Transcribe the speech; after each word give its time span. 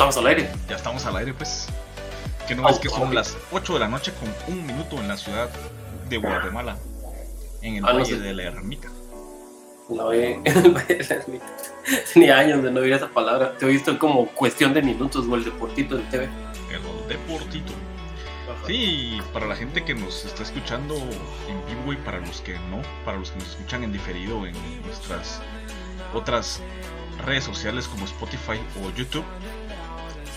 estamos 0.00 0.16
al 0.16 0.26
aire. 0.28 0.50
Ya 0.68 0.76
estamos 0.76 1.04
al 1.06 1.16
aire, 1.16 1.34
pues. 1.34 1.66
Que 2.48 2.54
no 2.54 2.68
es 2.68 2.78
que 2.78 2.88
son 2.88 3.14
las 3.14 3.36
8 3.52 3.74
de 3.74 3.80
la 3.80 3.88
noche 3.88 4.12
con 4.18 4.54
un 4.54 4.66
minuto 4.66 4.96
en 4.98 5.08
la 5.08 5.16
ciudad 5.16 5.48
de 6.08 6.16
Guatemala, 6.16 6.76
en 7.62 7.76
el 7.76 7.84
Ah, 7.84 7.92
no 7.92 7.98
Valle 8.00 8.14
sé. 8.16 8.20
de 8.20 8.32
la 8.34 8.42
Ermita. 8.44 8.88
La 9.90 10.04
ve- 10.08 10.40
en 10.44 10.56
el 10.56 10.70
Valle 10.72 10.94
de 10.96 11.04
la 11.04 11.14
Ermita. 11.16 11.46
Tenía 12.14 12.38
años 12.38 12.62
de 12.62 12.70
no 12.70 12.80
oír 12.80 12.92
esa 12.94 13.08
palabra. 13.08 13.56
Te 13.58 13.66
he 13.66 13.68
visto 13.68 13.96
como 13.98 14.26
cuestión 14.28 14.72
de 14.74 14.82
minutos 14.82 15.26
o 15.28 15.34
el 15.36 15.44
deportito 15.44 15.96
del 15.96 16.08
TV. 16.08 16.24
El 16.70 17.08
Deportito. 17.08 17.72
Sí, 18.66 19.18
para 19.32 19.46
la 19.46 19.56
gente 19.56 19.84
que 19.84 19.94
nos 19.94 20.24
está 20.24 20.42
escuchando 20.42 20.94
en 20.96 21.66
vivo 21.66 21.92
y 21.92 21.96
para 21.96 22.18
los 22.20 22.40
que 22.40 22.54
no, 22.54 22.82
para 23.04 23.16
los 23.18 23.30
que 23.30 23.38
nos 23.38 23.48
escuchan 23.50 23.84
en 23.84 23.92
diferido 23.92 24.44
en 24.46 24.54
nuestras 24.84 25.40
otras 26.14 26.60
redes 27.24 27.44
sociales 27.44 27.86
como 27.88 28.04
Spotify 28.04 28.60
o 28.84 28.90
YouTube, 28.96 29.24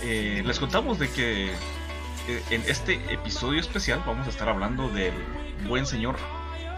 eh, 0.04 0.44
les 0.46 0.60
contamos 0.60 1.00
de 1.00 1.10
que 1.10 1.46
eh, 1.48 2.44
en 2.50 2.62
este 2.68 2.96
episodio 3.12 3.60
especial 3.60 4.04
vamos 4.06 4.28
a 4.28 4.30
estar 4.30 4.50
hablando 4.50 4.90
del 4.90 5.14
buen 5.68 5.86
señor 5.86 6.16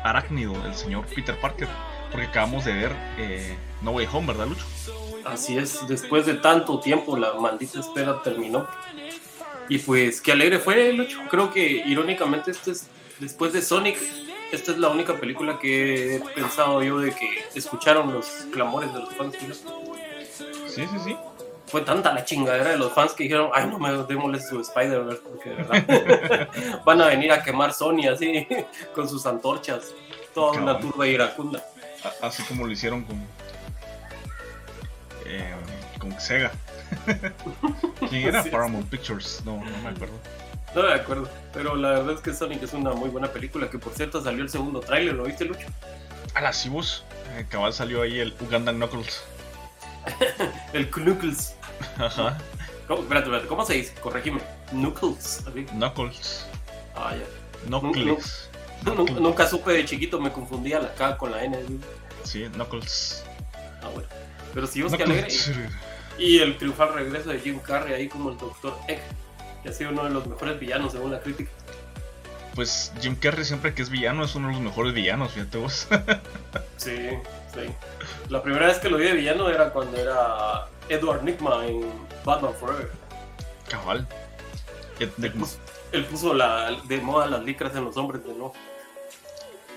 arácnido, 0.04 0.54
el 0.66 0.76
señor 0.76 1.06
Peter 1.08 1.36
Parker, 1.40 1.68
porque 2.12 2.28
acabamos 2.28 2.66
de 2.66 2.74
ver 2.74 2.96
eh, 3.18 3.56
No 3.82 3.92
Way 3.92 4.08
Home, 4.14 4.28
¿verdad, 4.28 4.48
Lucho? 4.48 4.66
Así 5.26 5.58
es, 5.58 5.88
después 5.88 6.28
de 6.28 6.36
tanto 6.36 6.80
tiempo 6.80 7.18
la 7.18 7.34
maldita 7.34 7.80
espera 7.80 8.22
terminó. 8.22 8.68
Y 9.70 9.80
pues 9.80 10.22
qué 10.22 10.32
alegre 10.32 10.60
fue, 10.60 10.94
Lucho. 10.94 11.20
Creo 11.30 11.52
que 11.52 11.68
irónicamente 11.68 12.52
este 12.52 12.72
es, 12.72 12.88
después 13.20 13.54
de 13.54 13.64
Sonic, 13.64 13.98
esta 14.52 14.72
es 14.72 14.78
la 14.78 14.90
única 14.90 15.20
película 15.20 15.58
que 15.58 16.18
he 16.18 16.20
pensado 16.20 16.84
yo 16.84 17.00
de 17.00 17.12
que 17.12 17.44
escucharon 17.56 18.14
los 18.14 18.28
clamores 18.54 18.94
de 18.94 19.00
los 19.00 19.16
fans. 19.16 19.36
Sí, 20.68 20.86
sí, 20.86 21.00
sí. 21.04 21.16
Fue 21.76 21.82
tanta 21.82 22.14
la 22.14 22.24
chingadera 22.24 22.70
de 22.70 22.78
los 22.78 22.94
fans 22.94 23.12
que 23.12 23.24
dijeron, 23.24 23.50
ay 23.54 23.68
no 23.68 23.78
me 23.78 23.92
démosle 24.04 24.40
su 24.40 24.62
Spider-Verse 24.62 25.22
porque 25.30 25.50
de 25.50 25.56
verdad 25.58 26.50
van 26.86 27.02
a 27.02 27.08
venir 27.08 27.34
a 27.34 27.44
quemar 27.44 27.74
Sony 27.74 28.08
así 28.10 28.48
con 28.96 29.10
sus 29.10 29.26
antorchas. 29.26 29.94
Toda 30.34 30.58
una 30.58 30.80
turba 30.80 31.06
iracunda. 31.06 31.62
Así 32.22 32.44
como 32.44 32.66
lo 32.66 32.72
hicieron 32.72 33.04
con. 33.04 33.18
eh, 35.26 35.54
con 36.00 36.18
Sega. 36.18 36.54
¿Quién 38.10 38.30
era? 38.30 38.42
Sí. 38.42 38.52
Paramount 38.52 38.90
Pictures. 38.90 39.42
No, 39.44 39.58
no 39.58 39.78
me 39.84 39.90
acuerdo. 39.90 40.16
No 40.74 40.84
me 40.84 40.94
acuerdo, 40.94 41.30
pero 41.54 41.76
la 41.76 41.90
verdad 41.90 42.14
es 42.14 42.22
que 42.22 42.34
Sonic 42.34 42.64
es 42.64 42.72
una 42.72 42.94
muy 42.94 43.10
buena 43.10 43.28
película 43.28 43.70
que 43.70 43.80
por 43.80 43.92
cierto 43.92 44.24
salió 44.24 44.44
el 44.44 44.50
segundo 44.50 44.80
tráiler, 44.80 45.14
¿lo 45.14 45.26
viste 45.26 45.44
Lucho? 45.44 45.68
A 46.36 46.40
la 46.40 46.54
Cibus. 46.54 47.04
Eh, 47.36 47.46
cabal 47.50 47.74
salió 47.74 48.02
ahí 48.02 48.22
el 48.22 48.34
Ugandan 48.40 48.78
Knuckles. 48.78 49.26
El 50.74 50.90
Knuckles. 50.90 51.56
Ajá. 51.98 52.38
¿Cómo, 52.88 53.02
espérate, 53.02 53.26
espérate, 53.26 53.48
¿cómo 53.48 53.66
se 53.66 53.74
dice? 53.74 53.94
Corregime. 53.96 54.42
Knuckles. 54.72 55.44
así. 55.48 55.66
Knuckles. 55.66 56.46
Ah, 56.96 57.16
ya. 57.16 57.68
Knuckles. 57.68 58.50
Nunca, 58.84 59.14
nunca 59.14 59.48
supe 59.48 59.72
de 59.72 59.86
chiquito, 59.86 60.20
me 60.20 60.32
confundía 60.32 60.80
la 60.80 60.94
K 60.94 61.18
con 61.18 61.32
la 61.32 61.44
N. 61.44 61.58
¿sí? 61.58 61.80
Sí, 62.24 62.46
Knuckles. 62.54 63.24
Ah, 63.82 63.90
bueno. 63.94 64.08
Pero 64.54 64.68
sí, 64.68 64.82
vos 64.82 64.94
que 64.94 65.04
alegre. 65.04 65.28
Y 66.18 66.40
el 66.40 66.58
triunfal 66.58 66.94
regreso 66.94 67.30
de 67.30 67.40
Jim 67.40 67.60
Carrey 67.60 67.94
ahí 67.94 68.08
como 68.08 68.30
el 68.30 68.38
Dr. 68.38 68.74
Egg, 68.88 69.02
que 69.64 69.70
ha 69.70 69.74
sido 69.74 69.92
uno 69.92 70.06
de 70.06 70.12
los 70.12 70.28
mejores 70.28 70.60
villanos 70.60 70.94
según 70.94 71.12
la 71.12 71.20
crítica. 71.20 71.52
Pues 72.54 72.94
Jim 73.02 73.16
Carrey 73.16 73.44
siempre 73.44 73.74
que 73.74 73.82
es 73.82 73.90
villano 73.90 74.24
es 74.24 74.34
uno 74.36 74.48
de 74.48 74.54
los 74.54 74.62
mejores 74.62 74.94
villanos, 74.94 75.34
fíjate 75.34 75.58
vos. 75.58 75.88
Sí, 76.78 76.96
sí. 77.54 77.62
La 78.30 78.44
primera 78.44 78.68
vez 78.68 78.78
que 78.78 78.90
lo 78.90 78.98
vi 78.98 79.06
de 79.06 79.14
villano 79.14 79.50
era 79.50 79.72
cuando 79.72 79.98
era 79.98 80.68
Edward 80.90 81.24
Nigma 81.24 81.66
en 81.66 81.92
Batman 82.24 82.54
Forever. 82.60 82.90
cabal. 83.70 84.08
De- 85.00 85.28
Él 85.28 85.34
puso, 85.34 85.58
él 85.92 86.06
puso 86.06 86.34
la, 86.34 86.72
de 86.86 86.98
moda 87.02 87.28
las 87.28 87.44
licras 87.44 87.76
en 87.76 87.84
los 87.86 87.98
hombres 87.98 88.24
de 88.24 88.30
nuevo. 88.30 88.54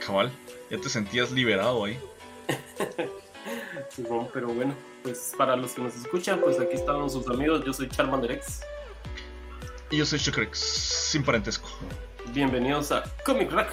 cabal. 0.04 0.30
Ya 0.70 0.78
te 0.78 0.88
sentías 0.88 1.30
liberado 1.30 1.84
ahí. 1.84 1.98
Simón, 3.90 4.28
pero 4.32 4.48
bueno, 4.48 4.74
pues 5.02 5.32
para 5.36 5.56
los 5.56 5.72
que 5.72 5.82
nos 5.82 5.94
escuchan, 5.96 6.40
pues 6.40 6.60
aquí 6.60 6.74
están 6.74 7.08
sus 7.08 7.26
amigos. 7.28 7.64
Yo 7.64 7.72
soy 7.72 7.88
Charmander 7.88 8.32
X. 8.32 8.60
Y 9.90 9.96
yo 9.96 10.04
soy 10.06 10.18
Shukrex, 10.18 10.58
sin 10.58 11.24
parentesco. 11.24 11.68
Bienvenidos 12.32 12.92
a 12.92 13.04
Comic 13.24 13.50
Rack 13.50 13.72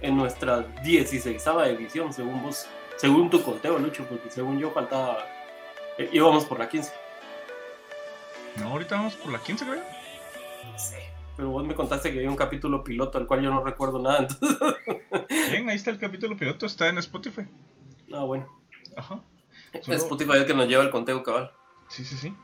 en 0.00 0.16
nuestra 0.16 0.60
16 0.82 1.42
edición, 1.66 2.12
según 2.12 2.42
vos, 2.42 2.66
según 2.96 3.30
tu 3.30 3.40
conteo, 3.42 3.78
Lucho, 3.78 4.04
porque 4.08 4.28
según 4.30 4.58
yo 4.58 4.72
faltaba. 4.72 5.24
Eh, 5.98 6.08
íbamos 6.12 6.44
por 6.44 6.58
la 6.58 6.68
15. 6.68 6.92
No, 8.56 8.68
ahorita 8.70 8.96
vamos 8.96 9.14
por 9.16 9.32
la 9.32 9.38
15, 9.38 9.64
creo. 9.66 9.82
Sí. 10.78 10.94
Pero 11.36 11.50
vos 11.50 11.66
me 11.66 11.74
contaste 11.74 12.10
que 12.10 12.18
había 12.18 12.30
un 12.30 12.36
capítulo 12.36 12.82
piloto 12.82 13.18
al 13.18 13.26
cual 13.26 13.42
yo 13.42 13.50
no 13.50 13.62
recuerdo 13.62 13.98
nada, 14.00 14.18
entonces. 14.28 14.58
Bien, 15.50 15.68
ahí 15.68 15.76
está 15.76 15.90
el 15.90 15.98
capítulo 15.98 16.36
piloto, 16.36 16.64
está 16.66 16.88
en 16.88 16.98
Spotify. 16.98 17.42
Ah, 18.12 18.24
bueno. 18.24 18.48
Ajá. 18.96 19.20
Solo- 19.82 19.96
Spotify 19.98 20.30
es 20.32 20.36
el 20.40 20.46
que 20.46 20.54
nos 20.54 20.68
lleva 20.68 20.82
el 20.82 20.90
conteo 20.90 21.22
cabal. 21.22 21.52
Sí, 21.88 22.04
sí, 22.04 22.16
sí. 22.16 22.34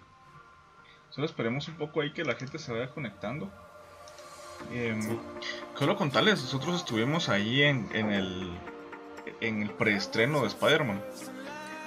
Solo 1.10 1.26
esperemos 1.26 1.66
un 1.68 1.76
poco 1.76 2.00
ahí 2.02 2.12
que 2.12 2.24
la 2.24 2.34
gente 2.34 2.58
se 2.58 2.72
vaya 2.72 2.90
conectando. 2.90 3.50
Em, 4.72 5.00
Sí. 5.02 5.18
Solo 5.78 5.96
contarles, 5.96 6.40
nosotros 6.42 6.76
estuvimos 6.76 7.28
ahí 7.30 7.62
en, 7.62 7.88
en 7.94 8.12
el 8.12 8.58
en 9.40 9.62
el 9.62 9.70
preestreno 9.70 10.42
de 10.42 10.48
Spider-Man. 10.48 11.02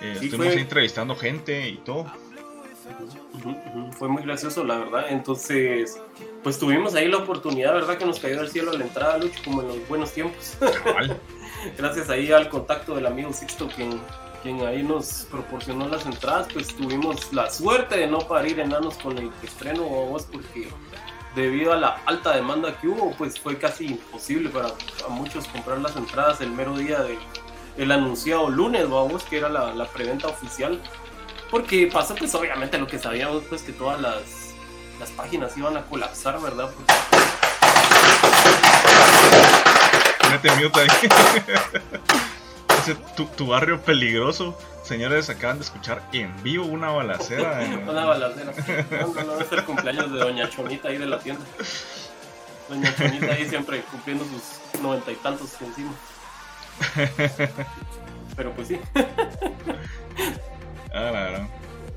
Eh, 0.01 0.17
Sí, 0.19 0.25
estuvimos 0.25 0.53
fue- 0.53 0.61
entrevistando 0.61 1.15
gente 1.15 1.69
y 1.69 1.77
todo. 1.77 2.05
Fue 3.97 4.07
muy 4.07 4.23
gracioso, 4.23 4.63
la 4.63 4.77
verdad. 4.79 5.05
Entonces, 5.09 5.99
pues 6.43 6.57
tuvimos 6.59 6.95
ahí 6.95 7.07
la 7.07 7.17
oportunidad, 7.17 7.73
¿verdad? 7.73 7.97
Que 7.97 8.05
nos 8.05 8.19
cayó 8.19 8.37
del 8.37 8.49
cielo 8.49 8.71
a 8.71 8.75
la 8.75 8.83
entrada, 8.83 9.17
Lucho, 9.17 9.39
como 9.43 9.61
en 9.61 9.67
los 9.69 9.87
buenos 9.87 10.11
tiempos. 10.11 10.57
Gracias 11.77 12.09
ahí 12.09 12.31
al 12.31 12.49
contacto 12.49 12.95
del 12.95 13.05
amigo 13.07 13.33
Sixto, 13.33 13.67
quien, 13.75 13.99
quien 14.43 14.61
ahí 14.65 14.83
nos 14.83 15.27
proporcionó 15.31 15.87
las 15.87 16.05
entradas, 16.05 16.47
pues 16.53 16.67
tuvimos 16.75 17.31
la 17.33 17.49
suerte 17.49 17.97
de 17.97 18.07
no 18.07 18.19
parir 18.19 18.59
enanos 18.59 18.95
con 18.97 19.17
el 19.17 19.31
estreno, 19.43 19.83
vos, 19.83 20.27
porque 20.31 20.67
debido 21.35 21.73
a 21.73 21.77
la 21.77 22.01
alta 22.05 22.35
demanda 22.35 22.79
que 22.79 22.87
hubo, 22.87 23.11
pues 23.17 23.39
fue 23.39 23.57
casi 23.57 23.87
imposible 23.87 24.49
para 24.49 24.69
muchos 25.09 25.47
comprar 25.47 25.79
las 25.79 25.95
entradas 25.95 26.39
el 26.41 26.51
mero 26.51 26.77
día 26.77 27.01
del 27.01 27.17
el 27.77 27.91
anunciado 27.91 28.49
lunes, 28.49 28.89
vamos, 28.89 29.23
que 29.23 29.37
era 29.37 29.49
la, 29.49 29.73
la 29.73 29.85
preventa 29.87 30.27
oficial. 30.27 30.81
Porque 31.51 31.89
pasó 31.91 32.15
pues 32.15 32.33
obviamente 32.35 32.77
lo 32.77 32.87
que 32.87 32.97
sabíamos, 32.99 33.43
pues 33.49 33.61
que 33.61 33.71
todas 33.71 34.01
las, 34.01 34.21
las 34.99 35.09
páginas 35.11 35.55
iban 35.57 35.77
a 35.77 35.83
colapsar, 35.83 36.39
¿verdad? 36.41 36.69
Porque 36.73 36.93
Mete 40.31 40.51
mute 40.55 40.79
ahí. 40.81 40.87
Ese, 42.79 42.95
tu, 43.15 43.25
tu 43.25 43.47
barrio 43.47 43.81
peligroso. 43.81 44.57
Señores, 44.83 45.29
acaban 45.29 45.57
de 45.57 45.63
escuchar 45.65 46.01
en 46.13 46.31
vivo 46.43 46.65
una 46.65 46.89
balacera. 46.91 47.63
en- 47.65 47.87
Una 47.87 48.05
balacera. 48.05 48.51
No, 49.01 49.07
no, 49.13 49.23
no, 49.23 49.39
es 49.39 49.51
el 49.51 49.63
cumpleaños 49.63 50.11
de 50.11 50.19
Doña 50.19 50.49
Chonita 50.49 50.89
ahí 50.89 50.97
de 50.97 51.05
la 51.05 51.19
tienda. 51.19 51.43
Doña 52.69 52.95
Chonita 52.95 53.33
ahí 53.33 53.47
siempre 53.47 53.81
cumpliendo 53.91 54.25
sus 54.25 54.81
noventa 54.81 55.11
y 55.11 55.15
tantos 55.15 55.49
encima. 55.61 55.93
Pero 58.35 58.51
pues 58.53 58.67
sí. 58.67 58.79
Ah, 60.93 61.11
la 61.11 61.11
verdad. 61.11 61.47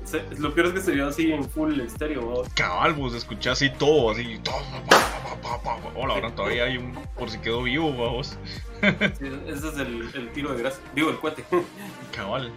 Se- 0.05 0.23
lo 0.37 0.53
peor 0.53 0.67
es 0.67 0.73
que 0.73 0.81
se 0.81 0.91
vio 0.91 1.07
así 1.07 1.31
en 1.31 1.47
full 1.49 1.79
estéreo. 1.79 2.21
¿no? 2.21 2.43
Cabal, 2.55 2.93
vos 2.93 3.13
escuchás 3.13 3.53
así 3.53 3.69
todo, 3.69 4.11
así. 4.11 4.39
Todo, 4.43 4.55
pa, 4.89 4.97
pa, 4.97 5.35
pa, 5.41 5.61
pa, 5.61 5.77
pa. 5.81 5.89
Hola, 5.95 6.15
ahora 6.15 6.31
todavía 6.35 6.63
hay 6.63 6.77
un. 6.77 6.93
Por 7.17 7.29
si 7.29 7.37
quedó 7.39 7.63
vivo, 7.63 7.91
vamos. 7.91 8.37
Sí, 8.81 9.25
ese 9.47 9.67
es 9.67 9.77
el, 9.77 10.09
el 10.13 10.31
tiro 10.33 10.53
de 10.53 10.61
gracia. 10.63 10.81
Digo, 10.95 11.09
el 11.09 11.17
cohete. 11.19 11.43
Cabal. 12.15 12.51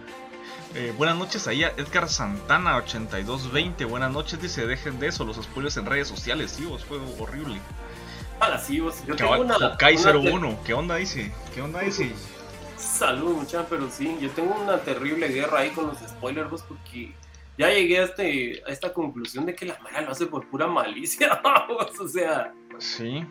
Eh, 0.75 0.91
buenas 0.97 1.15
noches 1.17 1.47
ahí 1.47 1.63
a 1.63 1.67
Edgar 1.77 2.09
Santana 2.09 2.77
8220. 2.77 3.85
Buenas 3.85 4.11
noches, 4.11 4.41
dice, 4.41 4.65
dejen 4.65 4.99
de 4.99 5.07
eso, 5.07 5.23
los 5.23 5.37
spoilers 5.37 5.77
en 5.77 5.85
redes 5.85 6.07
sociales, 6.07 6.59
fue 6.87 6.97
horrible. 7.19 7.59
Ahora 8.39 8.57
sí, 8.57 8.79
vos. 8.79 9.03
Yo 9.05 9.15
tengo 9.15 9.39
una. 9.41 9.55
Hokai 9.57 9.95
una 9.97 10.11
te- 10.11 10.17
01, 10.31 10.59
¿qué 10.65 10.73
onda 10.73 10.95
dice? 10.97 11.31
¿Qué 11.53 11.61
onda 11.61 11.79
dice? 11.81 12.11
Salud, 12.77 13.35
muchachos, 13.35 13.67
pero 13.69 13.89
sí, 13.89 14.17
yo 14.19 14.29
tengo 14.31 14.55
una 14.61 14.77
terrible 14.79 15.27
guerra 15.29 15.59
ahí 15.59 15.69
con 15.69 15.87
los 15.87 15.97
spoilers, 15.99 16.49
vos, 16.49 16.63
porque 16.67 17.13
ya 17.57 17.69
llegué 17.69 17.99
a, 17.99 18.03
este, 18.03 18.61
a 18.67 18.71
esta 18.71 18.91
conclusión 18.91 19.45
de 19.45 19.55
que 19.55 19.65
la 19.65 19.77
mala 19.79 20.01
lo 20.01 20.11
hace 20.11 20.25
por 20.25 20.47
pura 20.49 20.67
malicia, 20.67 21.41
vos, 21.69 21.97
o 21.99 22.07
sea, 22.07 22.53
Sí, 22.79 23.23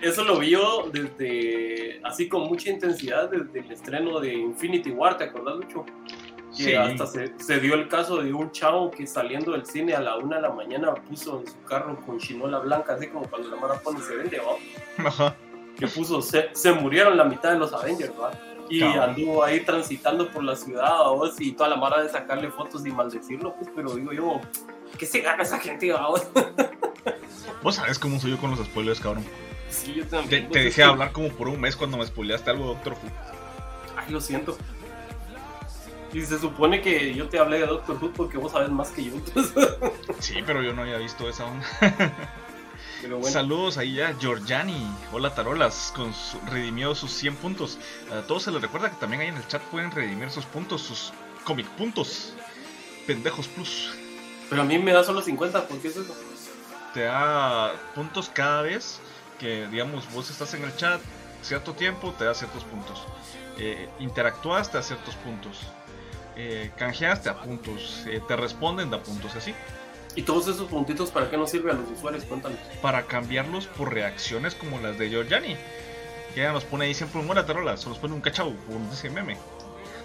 eso 0.00 0.24
lo 0.24 0.38
vi 0.38 0.50
yo 0.50 0.88
desde, 0.90 2.00
así 2.04 2.28
con 2.28 2.44
mucha 2.44 2.70
intensidad, 2.70 3.28
desde 3.28 3.58
el 3.60 3.72
estreno 3.72 4.20
de 4.20 4.32
Infinity 4.34 4.90
War, 4.90 5.18
¿te 5.18 5.24
acordás, 5.24 5.56
Lucho? 5.56 5.84
Que 6.56 6.64
sí. 6.64 6.74
hasta 6.74 7.06
se, 7.06 7.34
se 7.38 7.60
dio 7.60 7.74
el 7.74 7.88
caso 7.88 8.22
de 8.22 8.32
un 8.32 8.50
chavo 8.50 8.90
que 8.90 9.06
saliendo 9.06 9.52
del 9.52 9.66
cine 9.66 9.94
a 9.94 10.00
la 10.00 10.16
una 10.16 10.36
de 10.36 10.42
la 10.42 10.50
mañana 10.50 10.94
puso 10.94 11.40
en 11.40 11.46
su 11.46 11.62
carro 11.64 11.96
con 12.06 12.18
chinola 12.18 12.58
blanca, 12.60 12.94
así 12.94 13.08
como 13.08 13.28
cuando 13.28 13.48
la 13.48 13.56
mara 13.56 13.74
pone 13.80 14.00
se 14.00 14.16
vende, 14.16 14.40
¿va? 14.40 15.06
Ajá. 15.08 15.36
que 15.78 15.86
puso 15.86 16.22
se, 16.22 16.48
se 16.54 16.72
murieron 16.72 17.16
la 17.16 17.24
mitad 17.24 17.52
de 17.52 17.58
los 17.58 17.72
Avengers, 17.72 18.12
¿va? 18.20 18.30
Y 18.70 18.82
anduvo 18.82 19.42
ahí 19.44 19.60
transitando 19.60 20.30
por 20.30 20.44
la 20.44 20.54
ciudad, 20.56 20.90
¿va 20.90 21.30
y 21.38 21.52
toda 21.52 21.70
la 21.70 21.76
mara 21.76 22.02
de 22.02 22.08
sacarle 22.08 22.50
fotos 22.50 22.84
y 22.86 22.90
maldecirlo, 22.90 23.54
pues, 23.54 23.70
pero 23.74 23.94
digo 23.94 24.12
yo, 24.12 24.40
¿Qué 24.98 25.04
se 25.06 25.20
gana 25.20 25.42
esa 25.42 25.58
gente, 25.58 25.92
vamos? 25.92 26.26
Vos 27.62 27.74
sabes 27.74 27.98
cómo 27.98 28.18
soy 28.20 28.30
yo 28.32 28.38
con 28.38 28.50
los 28.50 28.60
spoilers, 28.60 29.00
cabrón. 29.00 29.24
Sí, 29.70 29.94
yo 29.94 30.04
Te, 30.04 30.10
también. 30.10 30.42
te 30.44 30.48
pues, 30.48 30.54
dejé 30.64 30.68
es 30.68 30.74
que- 30.76 30.82
hablar 30.82 31.12
como 31.12 31.28
por 31.30 31.48
un 31.48 31.60
mes 31.60 31.76
cuando 31.76 31.98
me 31.98 32.06
spoileaste 32.06 32.50
algo 32.50 32.64
de 32.64 32.74
Doctor 32.74 32.92
Who. 32.94 33.10
Ay, 33.96 34.12
lo 34.12 34.20
siento. 34.20 34.56
Y 36.12 36.22
se 36.22 36.38
supone 36.38 36.80
que 36.80 37.14
yo 37.14 37.28
te 37.28 37.38
hablé 37.38 37.58
de 37.60 37.66
Doctor 37.66 37.98
Who 38.02 38.12
porque 38.12 38.38
vos 38.38 38.52
sabes 38.52 38.70
más 38.70 38.90
que 38.90 39.04
yo. 39.04 39.12
Sí, 40.20 40.42
pero 40.44 40.62
yo 40.62 40.72
no 40.72 40.82
había 40.82 40.98
visto 40.98 41.28
esa 41.28 41.44
onda. 41.46 41.66
Bueno, 43.02 43.24
Saludos 43.24 43.78
ahí 43.78 44.00
a 44.00 44.18
Giorgiani. 44.18 44.86
Hola 45.12 45.32
Tarolas, 45.34 45.92
con 45.94 46.12
su, 46.12 46.40
redimió 46.50 46.94
sus 46.94 47.12
100 47.12 47.36
puntos. 47.36 47.78
A 48.12 48.22
todos 48.22 48.42
se 48.42 48.50
les 48.50 48.60
recuerda 48.60 48.90
que 48.90 48.96
también 48.96 49.22
ahí 49.22 49.28
en 49.28 49.36
el 49.36 49.46
chat 49.46 49.62
pueden 49.64 49.92
redimir 49.92 50.30
sus 50.30 50.44
puntos, 50.46 50.82
sus 50.82 51.12
comic 51.44 51.66
puntos. 51.68 52.34
Pendejos 53.06 53.46
Plus. 53.48 53.90
pero 54.50 54.62
a 54.62 54.64
mí 54.64 54.78
me 54.78 54.92
da 54.92 55.04
solo 55.04 55.22
50, 55.22 55.68
¿por 55.68 55.78
qué 55.78 55.88
es 55.88 55.96
eso? 55.96 56.14
Te 56.92 57.02
da 57.02 57.72
puntos 57.94 58.28
cada 58.28 58.62
vez 58.62 59.00
que, 59.38 59.66
digamos, 59.68 60.12
vos 60.12 60.28
estás 60.30 60.52
en 60.54 60.64
el 60.64 60.74
chat 60.76 61.00
cierto 61.42 61.72
tiempo, 61.74 62.12
te 62.18 62.24
da 62.24 62.34
ciertos 62.34 62.64
puntos. 62.64 63.04
Eh, 63.56 63.88
interactúas, 64.00 64.70
te 64.70 64.78
da 64.78 64.82
ciertos 64.82 65.14
puntos. 65.16 65.60
Eh, 66.40 66.70
canjeas, 66.76 67.20
te 67.22 67.30
da 67.30 67.42
puntos. 67.42 68.04
Eh, 68.06 68.22
te 68.26 68.36
responden, 68.36 68.90
da 68.90 69.02
puntos, 69.02 69.34
así. 69.34 69.52
¿Y 70.14 70.22
todos 70.22 70.46
esos 70.46 70.68
puntitos 70.68 71.10
para 71.10 71.28
qué 71.28 71.36
nos 71.36 71.50
sirve 71.50 71.72
a 71.72 71.74
los 71.74 71.90
usuarios? 71.90 72.24
Cuéntame. 72.24 72.56
para 72.80 73.06
cambiarlos 73.06 73.66
por 73.66 73.92
reacciones 73.92 74.54
como 74.54 74.78
las 74.78 74.96
de 74.98 75.10
Giorgiani. 75.10 75.56
Que 76.34 76.42
ella 76.42 76.52
nos 76.52 76.64
pone 76.64 76.84
ahí 76.84 76.94
siempre 76.94 77.20
un 77.20 77.28
tarola, 77.28 77.76
se 77.76 77.88
nos 77.88 77.98
pone 77.98 78.14
un 78.14 78.20
cachao, 78.20 78.54
como 78.66 78.78
nos 78.78 78.92
dice 78.92 79.10
meme. 79.10 79.36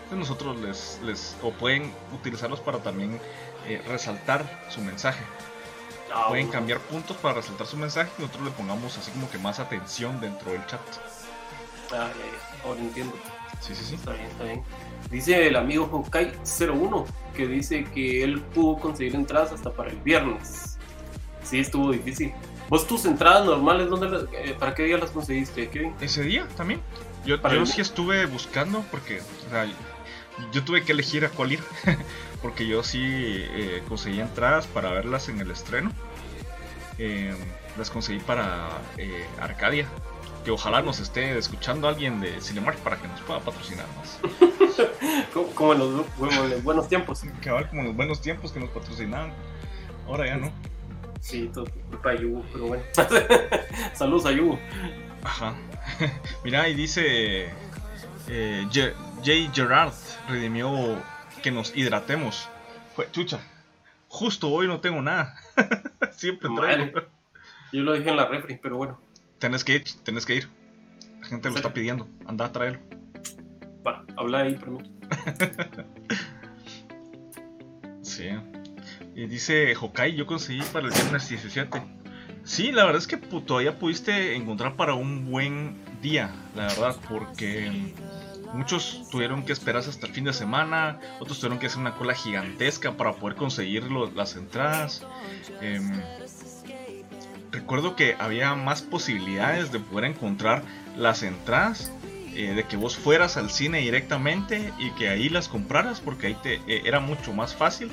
Entonces 0.04 0.18
nosotros 0.18 0.60
les, 0.60 1.00
les, 1.04 1.38
o 1.44 1.52
pueden 1.52 1.94
utilizarlos 2.14 2.60
para 2.60 2.80
también 2.80 3.20
eh, 3.68 3.82
resaltar 3.88 4.66
su 4.70 4.82
mensaje. 4.82 5.24
Ah, 6.12 6.26
Pueden 6.30 6.48
cambiar 6.50 6.80
puntos 6.80 7.16
para 7.18 7.36
resaltar 7.36 7.68
su 7.68 7.78
mensaje 7.78 8.12
y 8.18 8.22
nosotros 8.22 8.46
le 8.46 8.52
pongamos 8.52 8.98
así 8.98 9.12
como 9.12 9.30
que 9.30 9.38
más 9.38 9.60
atención 9.60 10.20
dentro 10.20 10.52
del 10.52 10.66
chat. 10.66 10.82
Ah, 11.92 12.10
ya, 12.10 12.26
ya. 12.26 12.64
Ahora 12.64 12.80
entiendo. 12.80 13.16
Sí, 13.62 13.74
sí, 13.76 13.84
sí. 13.86 13.96
Está 13.96 14.14
bien, 14.14 14.26
está 14.28 14.44
bien. 14.44 14.62
Dice 15.12 15.48
el 15.48 15.56
amigo 15.56 15.90
Hokai01 15.92 17.06
que 17.36 17.48
dice 17.48 17.84
que 17.86 18.24
él 18.24 18.42
pudo 18.42 18.80
conseguir 18.80 19.16
entradas 19.16 19.52
hasta 19.52 19.72
para 19.72 19.90
el 19.92 19.98
viernes. 19.98 20.78
Sí, 21.44 21.60
estuvo 21.60 21.92
difícil. 21.92 22.34
¿Vos 22.70 22.88
tus 22.88 23.06
entradas 23.06 23.46
normales, 23.46 23.90
dónde 23.90 24.10
las- 24.10 24.24
eh, 24.34 24.56
para 24.58 24.74
qué 24.74 24.84
día 24.84 24.98
las 24.98 25.12
conseguiste, 25.12 25.70
Kevin? 25.70 25.94
Ese 26.00 26.24
día 26.24 26.48
también. 26.56 26.82
Yo, 27.26 27.38
yo 27.38 27.50
el- 27.50 27.68
sí 27.68 27.82
estuve 27.82 28.26
buscando 28.26 28.84
porque 28.92 29.22
o 29.22 29.50
sea, 29.50 29.68
yo 30.52 30.64
tuve 30.64 30.84
que 30.84 30.94
elegir 30.94 31.26
a 31.26 31.30
cuál 31.30 31.54
ir. 31.54 31.60
porque 32.42 32.68
yo 32.68 32.84
sí 32.84 33.00
eh, 33.04 33.84
conseguí 33.88 34.20
entradas 34.20 34.68
para 34.68 34.92
verlas 34.92 35.30
en 35.30 35.40
el 35.40 35.52
estreno. 35.52 35.92
Eh, 36.98 37.34
las 37.78 37.90
conseguí 37.90 38.20
para 38.20 38.70
eh, 38.98 39.26
Arcadia. 39.40 39.88
Que 40.44 40.52
ojalá 40.52 40.82
nos 40.82 41.00
esté 41.00 41.38
escuchando 41.38 41.88
alguien 41.88 42.20
de 42.20 42.40
Cinemark 42.42 42.78
para 42.80 42.98
que 42.98 43.08
nos 43.08 43.22
pueda 43.22 43.40
patrocinar 43.40 43.86
más. 43.98 44.20
Como, 45.34 45.48
como 45.50 45.74
en, 45.74 45.80
los, 45.80 46.06
como 46.18 46.32
en 46.32 46.50
los 46.50 46.64
buenos 46.64 46.88
tiempos. 46.90 47.24
Cabal 47.42 47.70
como 47.70 47.82
en 47.82 47.88
los 47.88 47.96
buenos 47.96 48.22
tiempos 48.22 48.52
que 48.52 48.60
nos 48.60 48.70
patrocinaban. 48.70 49.32
Ahora 50.08 50.26
ya 50.26 50.38
no. 50.38 50.52
Sí, 51.22 51.50
todo 51.54 51.66
culpa 51.90 52.10
de 52.12 52.22
Yugo, 52.24 52.44
pero 52.52 52.66
bueno. 52.68 52.84
Saludos 53.94 54.26
a 54.26 54.32
Yugo. 54.32 54.60
Ajá. 55.24 55.56
Mira, 56.44 56.68
y 56.70 56.74
dice 56.74 57.50
eh, 58.28 58.68
Ge- 58.72 58.94
Jay 59.24 59.50
Gerard 59.54 59.94
redimió 60.28 60.98
que 61.44 61.52
nos 61.52 61.76
hidratemos. 61.76 62.50
Jue- 62.98 63.10
chucha, 63.12 63.40
justo 64.08 64.50
hoy 64.50 64.68
no 64.68 64.80
tengo 64.82 65.02
nada. 65.02 65.36
Siempre 66.12 66.50
traigo. 66.56 67.00
Yo 67.72 67.82
lo 67.84 67.94
dije 67.94 68.10
en 68.10 68.18
la 68.18 68.26
refri, 68.26 68.58
pero 68.62 68.78
bueno. 68.78 69.00
Tenés 69.44 69.66
que 69.66 69.76
ir, 69.76 69.84
tenés 70.06 70.26
que 70.26 70.36
ir. 70.36 70.48
La 71.20 71.28
gente 71.28 71.50
lo 71.50 71.56
¿En 71.56 71.58
está 71.58 71.74
pidiendo. 71.74 72.08
Anda 72.26 72.46
a 72.46 72.52
traerlo. 72.54 72.80
Va, 73.86 74.06
habla 74.16 74.40
ahí 74.40 74.56
mí. 74.72 74.80
Sí. 78.02 78.30
Y 79.16 79.26
dice 79.28 79.76
Hokai, 79.76 80.16
yo 80.16 80.26
conseguí 80.26 80.62
para 80.72 80.88
el 80.88 80.94
viernes 80.94 81.28
17. 81.28 81.82
Sí, 82.46 82.72
la 82.72 82.86
verdad 82.86 83.02
es 83.02 83.08
que 83.08 83.18
todavía 83.18 83.78
pudiste 83.80 84.36
encontrar 84.36 84.76
para 84.78 84.94
un 84.94 85.30
buen 85.30 85.76
día, 86.02 86.30
la 86.56 86.68
verdad, 86.68 86.96
porque 87.10 87.94
muchos 88.54 89.08
tuvieron 89.10 89.44
que 89.44 89.52
esperarse 89.54 89.90
hasta 89.90 90.08
el 90.08 90.14
fin 90.14 90.26
de 90.26 90.34
semana, 90.34 91.00
otros 91.20 91.40
tuvieron 91.40 91.60
que 91.60 91.68
hacer 91.68 91.80
una 91.80 91.96
cola 91.96 92.14
gigantesca 92.14 92.96
para 92.96 93.14
poder 93.14 93.36
conseguir 93.38 93.90
lo- 93.92 94.12
las 94.12 94.36
entradas. 94.36 95.06
Em, 95.62 96.02
recuerdo 97.54 97.96
que 97.96 98.18
había 98.20 98.54
más 98.56 98.82
posibilidades 98.82 99.72
de 99.72 99.80
poder 99.80 100.12
encontrar 100.12 100.64
las 100.98 101.24
entradas 101.24 101.92
eh, 102.36 102.54
de 102.54 102.64
que 102.66 102.76
vos 102.76 102.98
fueras 102.98 103.38
al 103.38 103.52
cine 103.52 103.80
directamente 103.80 104.74
y 104.80 104.90
que 104.92 105.08
ahí 105.08 105.30
las 105.30 105.48
compraras 105.48 106.02
porque 106.02 106.28
ahí 106.28 106.38
te 106.42 106.56
eh, 106.68 106.82
era 106.84 107.00
mucho 107.00 107.32
más 107.32 107.56
fácil 107.56 107.92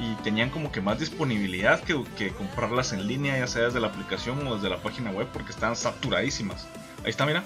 y 0.00 0.14
tenían 0.22 0.48
como 0.48 0.72
que 0.72 0.80
más 0.80 0.98
disponibilidad 0.98 1.80
que, 1.80 2.02
que 2.16 2.30
comprarlas 2.30 2.92
en 2.94 3.06
línea 3.06 3.38
ya 3.38 3.46
sea 3.46 3.64
desde 3.64 3.80
la 3.80 3.88
aplicación 3.88 4.44
o 4.46 4.56
desde 4.56 4.70
la 4.70 4.78
página 4.78 5.10
web 5.10 5.28
porque 5.32 5.52
estaban 5.52 5.76
saturadísimas 5.76 6.66
ahí 7.04 7.10
está 7.10 7.26
mira 7.26 7.44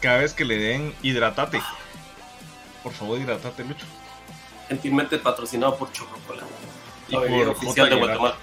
cada 0.00 0.18
vez 0.18 0.32
que 0.32 0.46
le 0.46 0.56
den 0.56 0.94
hidratate 1.02 1.60
por 2.82 2.92
favor 2.92 3.20
hidratate 3.20 3.62
Lucho 3.62 3.86
Gentilmente 4.68 5.18
patrocinado 5.18 5.76
por 5.76 5.92
Chorrocola. 5.92 6.42
Y 7.08 7.14
por 7.14 7.28
J. 7.28 7.50
oficial 7.50 7.90
de. 7.90 7.96
Guatemala. 7.96 8.36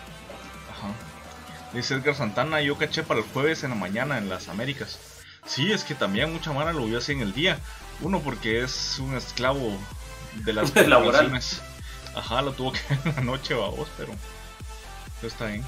Dice 1.74 1.96
Edgar 1.96 2.16
Santana, 2.16 2.62
yo 2.62 2.78
caché 2.78 3.04
para 3.04 3.20
el 3.20 3.26
jueves 3.26 3.64
en 3.64 3.72
la 3.72 3.76
mañana 3.76 4.18
en 4.18 4.30
las 4.30 4.48
Américas. 4.48 5.00
Sí, 5.46 5.72
es 5.72 5.84
que 5.84 5.96
también 5.96 6.32
mucha 6.32 6.54
mara 6.54 6.72
lo 6.72 6.86
vio 6.86 7.00
así 7.00 7.12
en 7.12 7.22
el 7.22 7.34
día. 7.34 7.60
Uno 8.02 8.20
porque 8.20 8.62
es 8.62 9.00
un 9.00 9.16
esclavo 9.16 9.76
de 10.36 10.54
las 10.54 10.72
corporaciones. 10.72 11.62
Ajá, 12.16 12.42
lo 12.42 12.54
tuvo 12.54 12.74
que 12.74 12.80
ver 12.90 13.00
en 13.06 13.16
la 13.16 13.22
noche, 13.22 13.56
babos, 13.56 13.90
pero, 13.98 14.14
pero 15.20 15.28
está 15.28 15.48
bien. 15.48 15.64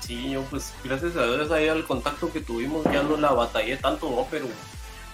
Sí, 0.00 0.30
yo 0.30 0.42
pues 0.44 0.72
gracias 0.82 1.14
a 1.16 1.24
Dios 1.24 1.50
ahí 1.52 1.68
al 1.68 1.84
contacto 1.84 2.32
que 2.32 2.40
tuvimos 2.40 2.84
ya 2.84 3.02
no 3.02 3.16
la 3.16 3.30
batallé 3.30 3.76
tanto, 3.76 4.10
¿no? 4.10 4.26
Pero 4.30 4.48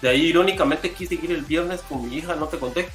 de 0.01 0.09
ahí 0.09 0.27
irónicamente 0.27 0.93
quise 0.93 1.17
ir 1.17 1.31
el 1.33 1.43
viernes 1.43 1.83
con 1.83 2.09
mi 2.09 2.17
hija, 2.17 2.37
no 2.37 2.47
te 2.47 2.59
conté, 2.59 2.89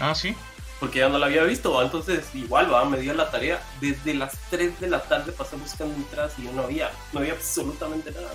Ah, 0.00 0.14
sí. 0.14 0.36
Porque 0.80 0.98
ya 1.00 1.08
no 1.08 1.18
la 1.18 1.26
había 1.26 1.42
visto, 1.44 1.72
¿va? 1.72 1.82
entonces 1.84 2.24
igual, 2.34 2.72
va, 2.72 2.84
me 2.84 2.98
dio 2.98 3.14
la 3.14 3.30
tarea. 3.30 3.62
Desde 3.80 4.14
las 4.14 4.36
3 4.50 4.78
de 4.80 4.88
la 4.88 5.02
tarde 5.02 5.32
pasé 5.32 5.56
buscando 5.56 5.94
entradas 5.94 6.32
y 6.38 6.44
yo 6.44 6.52
no 6.52 6.62
había, 6.62 6.90
no 7.12 7.20
había 7.20 7.32
absolutamente 7.32 8.10
nada. 8.12 8.30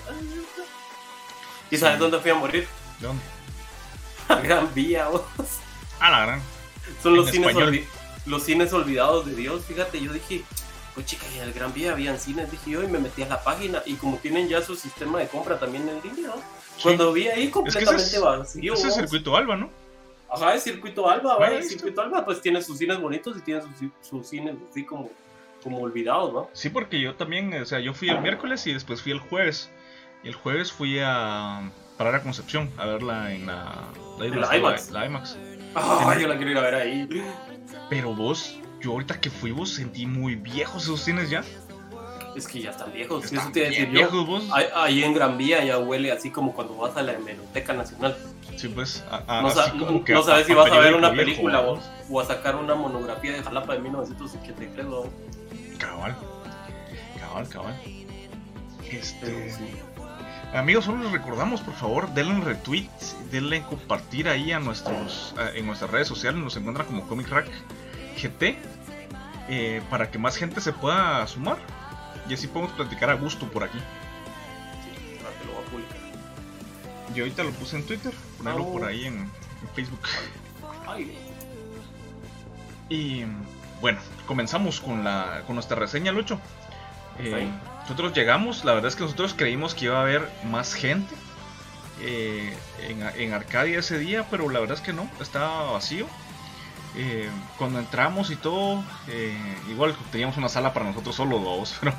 ¿Y 1.69 1.77
sabes 1.77 1.95
Sí. 1.95 1.99
dónde 2.01 2.19
fui 2.19 2.31
a 2.31 2.35
morir? 2.35 2.67
¿De 2.99 3.07
dónde? 3.07 3.23
A 4.27 4.35
Gran 4.35 4.73
Vía, 4.73 5.07
vos. 5.07 5.21
Ah, 5.99 6.09
la 6.11 6.25
gran. 6.25 6.41
Son 7.03 7.15
los 7.15 7.29
cines, 7.29 7.55
los 8.25 8.43
cines 8.43 8.73
olvidados 8.73 9.25
de 9.25 9.35
Dios. 9.35 9.63
Fíjate, 9.67 10.01
yo 10.01 10.11
dije, 10.11 10.43
pues 10.93 11.05
chica, 11.05 11.25
y 11.33 11.37
en 11.37 11.43
el 11.43 11.53
Gran 11.53 11.73
Vía 11.73 11.91
habían 11.91 12.19
cines. 12.19 12.49
Dije 12.51 12.71
yo 12.71 12.83
y 12.83 12.87
me 12.87 12.99
metí 12.99 13.23
a 13.23 13.27
la 13.27 13.43
página. 13.43 13.81
Y 13.85 13.95
como 13.95 14.17
tienen 14.17 14.47
ya 14.49 14.61
su 14.63 14.75
sistema 14.75 15.19
de 15.19 15.27
compra 15.27 15.59
también 15.59 15.87
en 15.87 16.01
línea, 16.01 16.29
¿no? 16.29 16.35
Sí. 16.77 16.83
cuando 16.83 17.13
vi 17.13 17.27
ahí 17.27 17.49
completamente 17.49 18.03
es- 18.15 18.21
vacío. 18.21 18.73
Ese 18.73 18.87
es 18.87 18.95
circuito 18.95 19.35
Alba, 19.37 19.55
¿no? 19.55 19.69
Ajá, 20.31 20.55
es 20.55 20.63
circuito 20.63 21.09
Alba, 21.09 21.33
Ah, 21.33 21.39
¿va? 21.39 21.47
El 21.49 21.63
circuito 21.63 22.01
Alba, 22.01 22.23
pues 22.25 22.41
tiene 22.41 22.61
sus 22.61 22.77
cines 22.77 22.99
bonitos 22.99 23.37
y 23.37 23.41
tiene 23.41 23.61
sus, 23.61 23.71
sus 24.07 24.27
cines 24.27 24.55
así 24.69 24.85
como, 24.85 25.09
como 25.63 25.79
olvidados, 25.79 26.33
¿no? 26.33 26.49
Sí, 26.53 26.69
porque 26.69 26.99
yo 27.01 27.15
también, 27.15 27.53
o 27.61 27.65
sea, 27.65 27.79
yo 27.79 27.93
fui 27.93 28.09
el 28.09 28.21
miércoles 28.21 28.65
y 28.67 28.73
después 28.73 29.01
fui 29.01 29.11
el 29.11 29.19
jueves. 29.19 29.69
Y 30.23 30.27
el 30.29 30.35
jueves 30.35 30.71
fui 30.71 30.99
a 31.03 31.69
parar 31.97 32.15
a 32.15 32.21
Concepción 32.23 32.69
a 32.77 32.85
verla 32.85 33.33
en 33.33 33.47
la, 33.47 33.89
la, 34.19 34.25
¿En 34.25 34.39
la 34.41 34.57
IMAX? 34.57 34.91
la 34.91 35.05
IMAX. 35.05 35.37
Ah, 35.75 36.15
yo 36.19 36.27
la 36.27 36.35
quiero 36.37 36.51
ir 36.51 36.57
a 36.57 36.61
ver 36.61 36.75
ahí. 36.75 37.09
Pero 37.89 38.13
vos, 38.13 38.59
yo 38.81 38.91
ahorita 38.91 39.19
que 39.19 39.29
fui 39.29 39.51
vos 39.51 39.69
sentí 39.73 40.05
muy 40.05 40.35
viejos 40.35 40.83
esos 40.83 41.01
cines 41.01 41.29
ya. 41.29 41.43
Es 42.35 42.47
que 42.47 42.61
ya 42.61 42.71
están 42.71 42.93
viejos. 42.93 43.25
Están 43.25 43.39
eso 43.39 43.51
te 43.51 43.59
iba 43.59 43.67
a 43.67 43.71
decir 43.71 43.89
yo. 43.91 44.25
vos. 44.25 44.47
Ahí, 44.75 45.03
en 45.03 45.13
Gran 45.13 45.37
Vía 45.37 45.63
ya 45.65 45.77
huele 45.79 46.11
así 46.11 46.29
como 46.31 46.53
cuando 46.53 46.75
vas 46.77 46.95
a 46.97 47.01
la 47.01 47.13
Hemeroteca 47.13 47.73
Nacional. 47.73 48.15
Sí, 48.57 48.67
pues, 48.69 49.03
a- 49.09 49.23
a- 49.27 49.41
No, 49.41 49.49
sa- 49.49 49.73
sabes 50.23 50.45
si 50.47 50.53
vas 50.53 50.71
a 50.71 50.79
ver 50.79 50.93
una 50.95 51.11
película 51.13 51.61
o, 51.61 51.65
vamos. 51.67 51.89
o 52.09 52.19
a 52.21 52.25
sacar 52.25 52.55
una 52.55 52.75
monografía 52.75 53.31
de 53.33 53.43
Jalapa 53.43 53.73
de 53.73 53.79
1983. 53.79 54.85
¿no? 54.85 55.03
Cabal. 55.77 56.15
Cabal, 57.19 57.47
cabal. 57.49 57.81
Este. 58.89 59.51
Sí. 59.51 59.63
Amigos, 60.53 60.83
solo 60.85 61.03
les 61.03 61.11
recordamos, 61.13 61.61
por 61.61 61.73
favor, 61.75 62.09
denle 62.13 62.41
retweet, 62.43 62.89
denle 63.31 63.61
compartir 63.63 64.27
ahí 64.27 64.51
a 64.51 64.59
nuestros, 64.59 65.33
a- 65.37 65.51
en 65.57 65.65
nuestras 65.65 65.89
redes 65.91 66.07
sociales, 66.09 66.41
nos 66.43 66.55
encuentran 66.57 66.85
como 66.87 67.07
Comic 67.07 67.29
Rack 67.29 67.47
GT, 68.21 68.57
eh, 69.49 69.81
para 69.89 70.11
que 70.11 70.17
más 70.17 70.35
gente 70.35 70.59
se 70.59 70.73
pueda 70.73 71.25
sumar 71.27 71.57
y 72.29 72.33
así 72.33 72.47
podemos 72.47 72.73
platicar 72.73 73.09
a 73.09 73.13
gusto 73.13 73.47
por 73.49 73.63
aquí. 73.63 73.79
Sí, 73.79 75.17
ahora 75.19 75.37
te 75.37 75.45
lo 75.45 75.53
voy 75.53 75.63
a 75.63 75.69
publicar. 75.69 75.97
Yo 77.15 77.23
ahorita 77.23 77.43
lo 77.43 77.51
puse 77.51 77.77
en 77.77 77.85
Twitter, 77.85 78.13
ponerlo 78.37 78.63
Oh. 78.63 78.73
por 78.73 78.85
ahí 78.85 79.05
en, 79.05 79.17
en 79.17 79.69
Facebook. 79.75 80.01
Ay, 80.87 81.17
Y 82.89 83.23
bueno, 83.81 83.99
comenzamos 84.27 84.79
con, 84.79 85.03
la, 85.03 85.43
con 85.45 85.55
nuestra 85.55 85.75
reseña, 85.77 86.11
Lucho. 86.11 86.39
Eh, 87.19 87.49
nosotros 87.81 88.13
llegamos, 88.13 88.63
la 88.63 88.73
verdad 88.73 88.89
es 88.89 88.95
que 88.95 89.03
nosotros 89.03 89.33
creímos 89.35 89.75
que 89.75 89.85
iba 89.85 89.97
a 89.97 90.01
haber 90.01 90.29
más 90.45 90.73
gente 90.73 91.13
eh, 92.01 92.55
en, 92.87 93.33
Arcadia 93.33 93.79
ese 93.79 93.99
día, 93.99 94.25
pero 94.31 94.49
la 94.49 94.59
verdad 94.59 94.77
es 94.77 94.81
que 94.81 94.93
no, 94.93 95.09
estaba 95.19 95.71
vacío. 95.71 96.07
Eh, 96.95 97.29
cuando 97.57 97.79
entramos 97.79 98.31
y 98.31 98.35
todo, 98.35 98.83
igual 99.69 99.95
teníamos 100.11 100.37
una 100.37 100.49
sala 100.49 100.73
para 100.73 100.87
nosotros 100.87 101.15
solo 101.15 101.39
dos, 101.39 101.75
pero, 101.81 101.95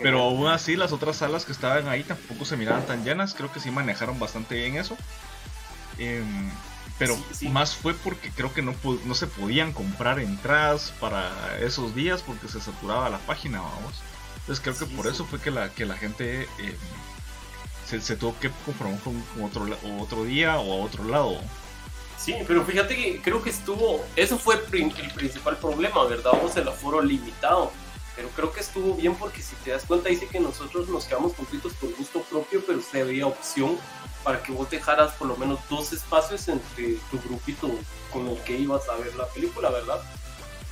pero 0.00 0.22
aún 0.22 0.46
así 0.46 0.76
las 0.76 0.92
otras 0.92 1.16
salas 1.16 1.44
que 1.44 1.52
estaban 1.52 1.88
ahí 1.88 2.04
tampoco 2.04 2.44
se 2.44 2.56
miraban 2.56 2.86
tan 2.86 3.04
llenas, 3.04 3.34
creo 3.34 3.50
que 3.52 3.58
sí 3.58 3.70
manejaron 3.70 4.18
bastante 4.18 4.54
bien 4.54 4.76
eso. 4.76 4.96
Em, 5.98 6.50
pero 6.98 7.18
más 7.50 7.74
fue 7.74 7.94
porque 7.94 8.30
creo 8.30 8.52
que 8.52 8.62
no, 8.62 8.74
no 9.04 9.14
se 9.14 9.26
podían 9.26 9.72
comprar 9.72 10.20
entradas 10.20 10.92
para 11.00 11.30
esos 11.60 11.94
días 11.94 12.22
porque 12.22 12.48
se 12.48 12.60
saturaba 12.60 13.10
la 13.10 13.18
página, 13.18 13.60
vamos. 13.60 13.94
Entonces 14.36 14.62
creo 14.62 14.78
que 14.78 14.94
por 14.96 15.06
eso 15.06 15.24
fue 15.24 15.40
que 15.40 15.50
la, 15.50 15.70
que 15.70 15.86
la 15.86 15.96
gente 15.96 16.42
eh, 16.42 16.76
se, 17.86 18.16
tuvo 18.16 18.38
que 18.38 18.50
comprar 18.64 18.96
con, 19.00 19.22
otro, 19.42 19.66
otro 20.00 20.24
día 20.24 20.58
o 20.58 20.72
a 20.72 20.84
otro 20.84 21.04
lado. 21.04 21.40
Sí, 22.22 22.36
pero 22.46 22.64
fíjate 22.64 22.94
que 22.94 23.20
creo 23.20 23.42
que 23.42 23.50
estuvo, 23.50 24.04
eso 24.14 24.38
fue 24.38 24.54
el 24.54 24.60
principal 24.60 25.56
problema, 25.56 26.04
¿verdad? 26.04 26.30
Vamos 26.32 26.56
el 26.56 26.68
aforo 26.68 27.02
limitado. 27.02 27.72
Pero 28.14 28.28
creo 28.28 28.52
que 28.52 28.60
estuvo 28.60 28.94
bien 28.94 29.16
porque 29.16 29.42
si 29.42 29.56
te 29.56 29.70
das 29.70 29.84
cuenta 29.84 30.10
dice 30.10 30.28
que 30.28 30.38
nosotros 30.38 30.88
nos 30.88 31.06
quedamos 31.06 31.32
completos 31.32 31.72
por 31.74 31.92
gusto 31.96 32.20
propio, 32.22 32.62
pero 32.64 32.78
usted 32.78 33.00
había 33.00 33.26
opción 33.26 33.76
para 34.22 34.42
que 34.42 34.52
vos 34.52 34.70
dejaras 34.70 35.14
por 35.14 35.28
lo 35.28 35.36
menos 35.36 35.58
dos 35.68 35.92
espacios 35.92 36.46
entre 36.48 36.98
tu 37.10 37.18
grupito 37.26 37.70
con 38.12 38.28
el 38.28 38.38
que 38.42 38.56
ibas 38.56 38.88
a 38.88 38.96
ver 38.96 39.14
la 39.16 39.26
película, 39.28 39.70
¿verdad? 39.70 40.00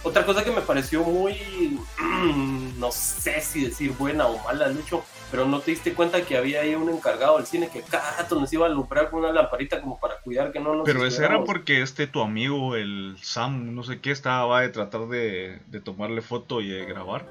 Otra 0.03 0.25
cosa 0.25 0.43
que 0.43 0.51
me 0.51 0.63
pareció 0.63 1.03
muy, 1.03 1.79
no 2.79 2.91
sé 2.91 3.41
si 3.43 3.65
decir 3.65 3.93
buena 3.93 4.27
o 4.27 4.43
mala, 4.43 4.69
Lucho, 4.69 5.05
pero 5.31 5.45
no 5.45 5.61
te 5.61 5.73
diste 5.73 5.93
cuenta 5.93 6.23
que 6.23 6.39
había 6.39 6.63
ahí 6.63 6.75
un 6.75 6.89
encargado 6.89 7.37
del 7.37 7.47
cine 7.47 7.69
que 7.69 7.83
cada 7.83 8.17
rato 8.17 8.41
nos 8.41 8.51
iba 8.53 8.67
a 8.67 8.71
alumbrar 8.71 9.11
con 9.11 9.21
una 9.21 9.33
lamparita 9.33 9.81
como 9.81 10.01
para 10.01 10.19
cuidar 10.21 10.53
que 10.53 10.61
no 10.61 10.75
nos... 10.75 10.85
Pero 10.87 11.05
ese 11.05 11.25
era 11.25 11.45
porque 11.45 11.83
este 11.83 12.07
tu 12.07 12.23
amigo, 12.23 12.77
el 12.77 13.17
Sam, 13.21 13.75
no 13.75 13.83
sé 13.83 14.01
qué, 14.01 14.11
estaba 14.11 14.63
de 14.63 14.71
tratar 14.71 15.07
de, 15.09 15.61
de 15.67 15.81
tomarle 15.81 16.23
foto 16.23 16.63
y 16.63 16.69
de 16.69 16.87
grabar. 16.87 17.27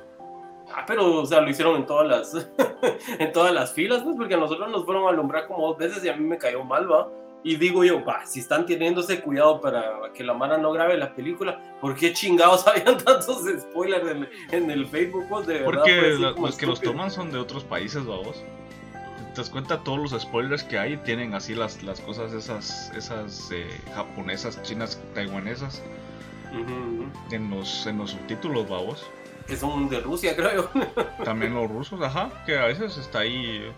Ah, 0.72 0.84
pero, 0.86 1.22
o 1.22 1.26
sea, 1.26 1.42
lo 1.42 1.50
hicieron 1.50 1.76
en 1.78 1.86
todas 1.86 2.08
las, 2.08 2.48
en 3.20 3.32
todas 3.32 3.54
las 3.54 3.74
filas, 3.74 4.04
pues, 4.04 4.16
porque 4.16 4.36
a 4.36 4.38
nosotros 4.38 4.70
nos 4.70 4.86
fueron 4.86 5.08
a 5.08 5.10
alumbrar 5.10 5.48
como 5.48 5.68
dos 5.68 5.78
veces 5.78 6.04
y 6.04 6.10
a 6.10 6.16
mí 6.16 6.24
me 6.24 6.38
cayó 6.38 6.64
mal, 6.64 6.90
va. 6.90 7.10
Y 7.44 7.56
digo 7.56 7.84
yo, 7.84 8.04
va, 8.04 8.26
si 8.26 8.42
están 8.42 8.66
teniéndose 8.66 9.22
cuidado 9.22 9.62
para 9.62 10.12
que 10.14 10.24
la 10.24 10.34
mano 10.34 10.58
no 10.58 10.72
grabe 10.72 10.98
la 10.98 11.14
película, 11.16 11.78
¿por 11.80 11.96
qué 11.96 12.14
chingados 12.14 12.68
habían 12.68 12.98
tantos 12.98 13.44
spoilers 13.62 14.28
en, 14.52 14.70
el 14.70 14.88
Facebook? 14.88 15.26
Pues, 15.30 15.48
de 15.48 15.54
verdad, 15.60 15.66
porque 15.66 16.18
los 16.20 16.58
que 16.58 16.66
los 16.66 16.82
toman 16.82 17.10
son 17.10 17.32
de 17.32 17.40
otros 17.40 17.64
países, 17.64 18.06
vamos. 18.06 18.44
Te 19.34 19.42
das 19.42 19.50
cuenta, 19.50 19.78
todos 19.84 20.12
los 20.12 20.22
spoilers 20.22 20.64
que 20.64 20.78
hay 20.78 20.98
tienen 20.98 21.34
así 21.34 21.56
las, 21.56 21.82
las 21.84 22.02
cosas 22.02 22.34
esas, 22.34 22.92
esas 22.96 23.50
eh, 23.52 23.68
japonesas, 23.94 24.62
chinas, 24.64 25.02
taiwanesas. 25.14 25.82
En, 27.32 27.50
los, 27.52 27.86
en 27.86 28.00
los 28.00 28.10
subtítulos, 28.12 28.68
vamos 28.68 29.06
que 29.50 29.58
son 29.58 29.90
de 29.90 30.00
Rusia, 30.00 30.36
creo 30.38 30.56
yo. 30.56 30.70
También 31.26 31.54
los 31.54 31.70
rusos, 31.70 32.00
ajá, 32.02 32.30
que 32.46 32.58
a 32.58 32.66
veces 32.66 32.98
está 32.98 33.20
ahí. 33.20 33.70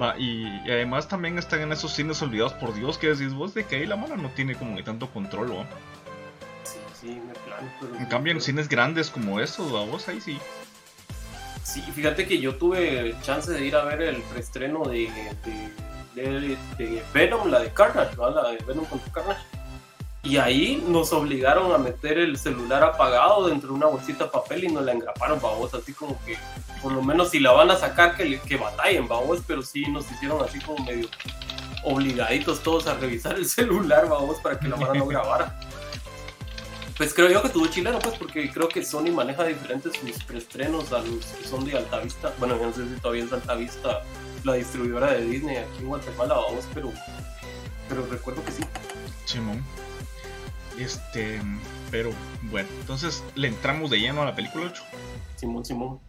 Va, 0.00 0.18
y, 0.18 0.46
además 0.70 1.08
también 1.08 1.38
están 1.38 1.60
en 1.60 1.72
esos 1.72 1.92
cines 1.92 2.20
olvidados 2.20 2.52
por 2.54 2.74
Dios 2.74 2.98
que 2.98 3.08
decís 3.08 3.32
vos 3.32 3.54
de 3.54 3.64
que 3.64 3.76
ahí 3.76 3.86
la 3.86 3.96
mano 3.96 4.16
no 4.16 4.28
tiene 4.30 4.54
como 4.54 4.74
ni 4.74 4.82
tanto 4.82 5.08
control, 5.10 5.48
¿no? 5.48 5.66
Sí, 6.64 6.78
sí, 7.00 7.20
me 7.20 7.98
En 7.98 8.06
cambio, 8.06 8.32
en 8.32 8.40
cines 8.40 8.68
grandes 8.68 9.10
como 9.10 9.40
estos, 9.40 9.70
vos 9.70 10.06
ahí 10.08 10.20
sí. 10.20 10.38
Sí, 11.62 11.80
fíjate 11.80 12.26
que 12.26 12.38
yo 12.38 12.56
tuve 12.56 13.16
chance 13.22 13.50
de 13.50 13.64
ir 13.64 13.74
a 13.74 13.84
ver 13.84 14.02
el 14.02 14.22
preestreno 14.22 14.84
de, 14.84 15.10
de, 16.14 16.56
de, 16.78 17.02
Venom, 17.12 17.48
la 17.48 17.60
de 17.60 17.72
Carnage, 17.72 18.16
¿no? 18.16 18.30
la 18.30 18.50
de 18.50 18.58
Venom 18.58 18.84
contra 18.84 19.12
Carnage. 19.12 19.40
Y 20.26 20.38
ahí 20.38 20.84
nos 20.88 21.12
obligaron 21.12 21.72
a 21.72 21.78
meter 21.78 22.18
el 22.18 22.36
celular 22.36 22.82
apagado 22.82 23.46
dentro 23.46 23.68
de 23.68 23.74
una 23.76 23.86
bolsita 23.86 24.24
de 24.24 24.30
papel 24.30 24.64
y 24.64 24.68
nos 24.68 24.84
la 24.84 24.90
engraparon, 24.90 25.40
babos, 25.40 25.72
así 25.72 25.92
como 25.92 26.18
que 26.24 26.36
por 26.82 26.90
lo 26.90 27.00
menos 27.00 27.30
si 27.30 27.38
la 27.38 27.52
van 27.52 27.70
a 27.70 27.76
sacar 27.76 28.16
que, 28.16 28.40
que 28.40 28.56
batallen, 28.56 29.06
babos, 29.06 29.40
pero 29.46 29.62
sí 29.62 29.82
nos 29.82 30.10
hicieron 30.10 30.42
así 30.42 30.58
como 30.60 30.84
medio 30.84 31.08
obligaditos 31.84 32.60
todos 32.60 32.88
a 32.88 32.94
revisar 32.94 33.36
el 33.36 33.46
celular, 33.48 34.08
babos, 34.08 34.38
para 34.40 34.58
que 34.58 34.66
la 34.66 34.74
mano 34.74 34.94
no 34.94 35.06
grabara. 35.06 35.60
Pues 36.96 37.14
creo 37.14 37.30
yo 37.30 37.40
que 37.42 37.50
tuvo 37.50 37.68
chileno, 37.68 38.00
pues, 38.00 38.16
porque 38.18 38.50
creo 38.50 38.68
que 38.68 38.84
Sony 38.84 39.12
maneja 39.12 39.44
diferentes 39.44 39.92
sus 39.96 40.24
preestrenos 40.24 40.92
a 40.92 40.98
los 41.00 41.24
que 41.24 41.46
son 41.46 41.64
de 41.64 41.76
Altavista. 41.76 42.32
Bueno, 42.38 42.56
no 42.56 42.72
sé 42.72 42.82
si 42.88 43.00
todavía 43.00 43.24
es 43.24 43.32
Altavista 43.32 44.02
la 44.42 44.54
distribuidora 44.54 45.12
de 45.12 45.26
Disney 45.26 45.56
aquí 45.58 45.78
en 45.80 45.86
Guatemala, 45.88 46.34
vamos, 46.34 46.64
pero, 46.74 46.90
pero 47.88 48.06
recuerdo 48.06 48.44
que 48.44 48.50
sí. 48.50 48.62
Simón. 49.24 49.62
Este, 50.78 51.40
pero 51.90 52.10
bueno, 52.50 52.68
entonces 52.80 53.24
le 53.34 53.48
entramos 53.48 53.90
de 53.90 53.98
lleno 53.98 54.22
a 54.22 54.26
la 54.26 54.34
película, 54.34 54.64
Lucho. 54.64 54.82
Simón, 55.36 55.64
Simón. 55.64 56.00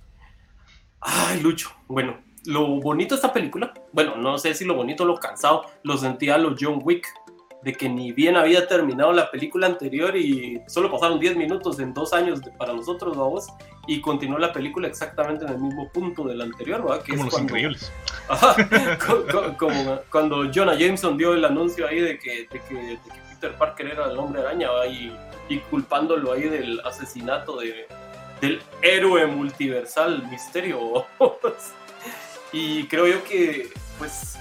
Ay, 1.00 1.40
Lucho. 1.40 1.72
Bueno, 1.88 2.18
lo 2.46 2.68
bonito 2.80 3.16
de 3.16 3.20
esta 3.20 3.34
película, 3.34 3.74
bueno, 3.92 4.16
no 4.16 4.38
sé 4.38 4.54
si 4.54 4.66
lo 4.66 4.76
bonito 4.76 5.04
o 5.04 5.06
lo 5.06 5.16
cansado, 5.18 5.66
lo 5.84 5.98
sentía 5.98 6.36
a 6.36 6.38
los 6.38 6.58
John 6.60 6.82
Wick, 6.84 7.08
de 7.64 7.74
que 7.74 7.90
ni 7.90 8.12
bien 8.12 8.38
había 8.38 8.68
terminado 8.68 9.12
la 9.12 9.30
película 9.32 9.68
anterior 9.68 10.16
y 10.16 10.62
solo 10.68 10.92
pasaron 10.92 11.20
10 11.20 11.36
minutos 11.38 11.80
en 11.80 11.94
dos 11.94 12.14
años 12.14 12.40
para 12.58 12.74
nosotros, 12.74 13.18
vamos, 13.18 13.48
y 13.88 14.00
continuó 14.00 14.38
la 14.38 14.54
película 14.54 14.88
exactamente 14.88 15.46
en 15.46 15.52
el 15.52 15.60
mismo 15.60 15.90
punto 15.92 16.24
del 16.24 16.42
anterior, 16.42 16.84
¿verdad? 16.84 17.04
como 17.10 17.26
los 17.26 17.40
increíbles. 17.40 17.92
como, 19.58 20.00
cuando 20.12 20.50
Jonah 20.54 20.76
Jameson 20.76 21.18
dio 21.18 21.34
el 21.34 21.44
anuncio 21.44 21.88
ahí 21.88 22.00
de 22.00 22.20
que, 22.20 22.48
de 22.52 22.60
que 22.60 23.27
Peter 23.40 23.58
Parker 23.58 23.88
era 23.88 24.12
el 24.12 24.18
hombre 24.18 24.42
araña 24.42 24.70
y, 24.88 25.16
y, 25.48 25.60
culpándolo 25.60 26.34
ahí 26.34 26.50
del 26.50 26.80
asesinato 26.82 27.58
de, 27.58 27.88
del 28.42 28.62
héroe 28.82 29.26
multiversal 29.28 30.28
Misterio. 30.30 31.06
y 32.52 32.88
creo 32.88 33.08
yo 33.08 33.24
que, 33.24 33.70
pues, 34.00 34.38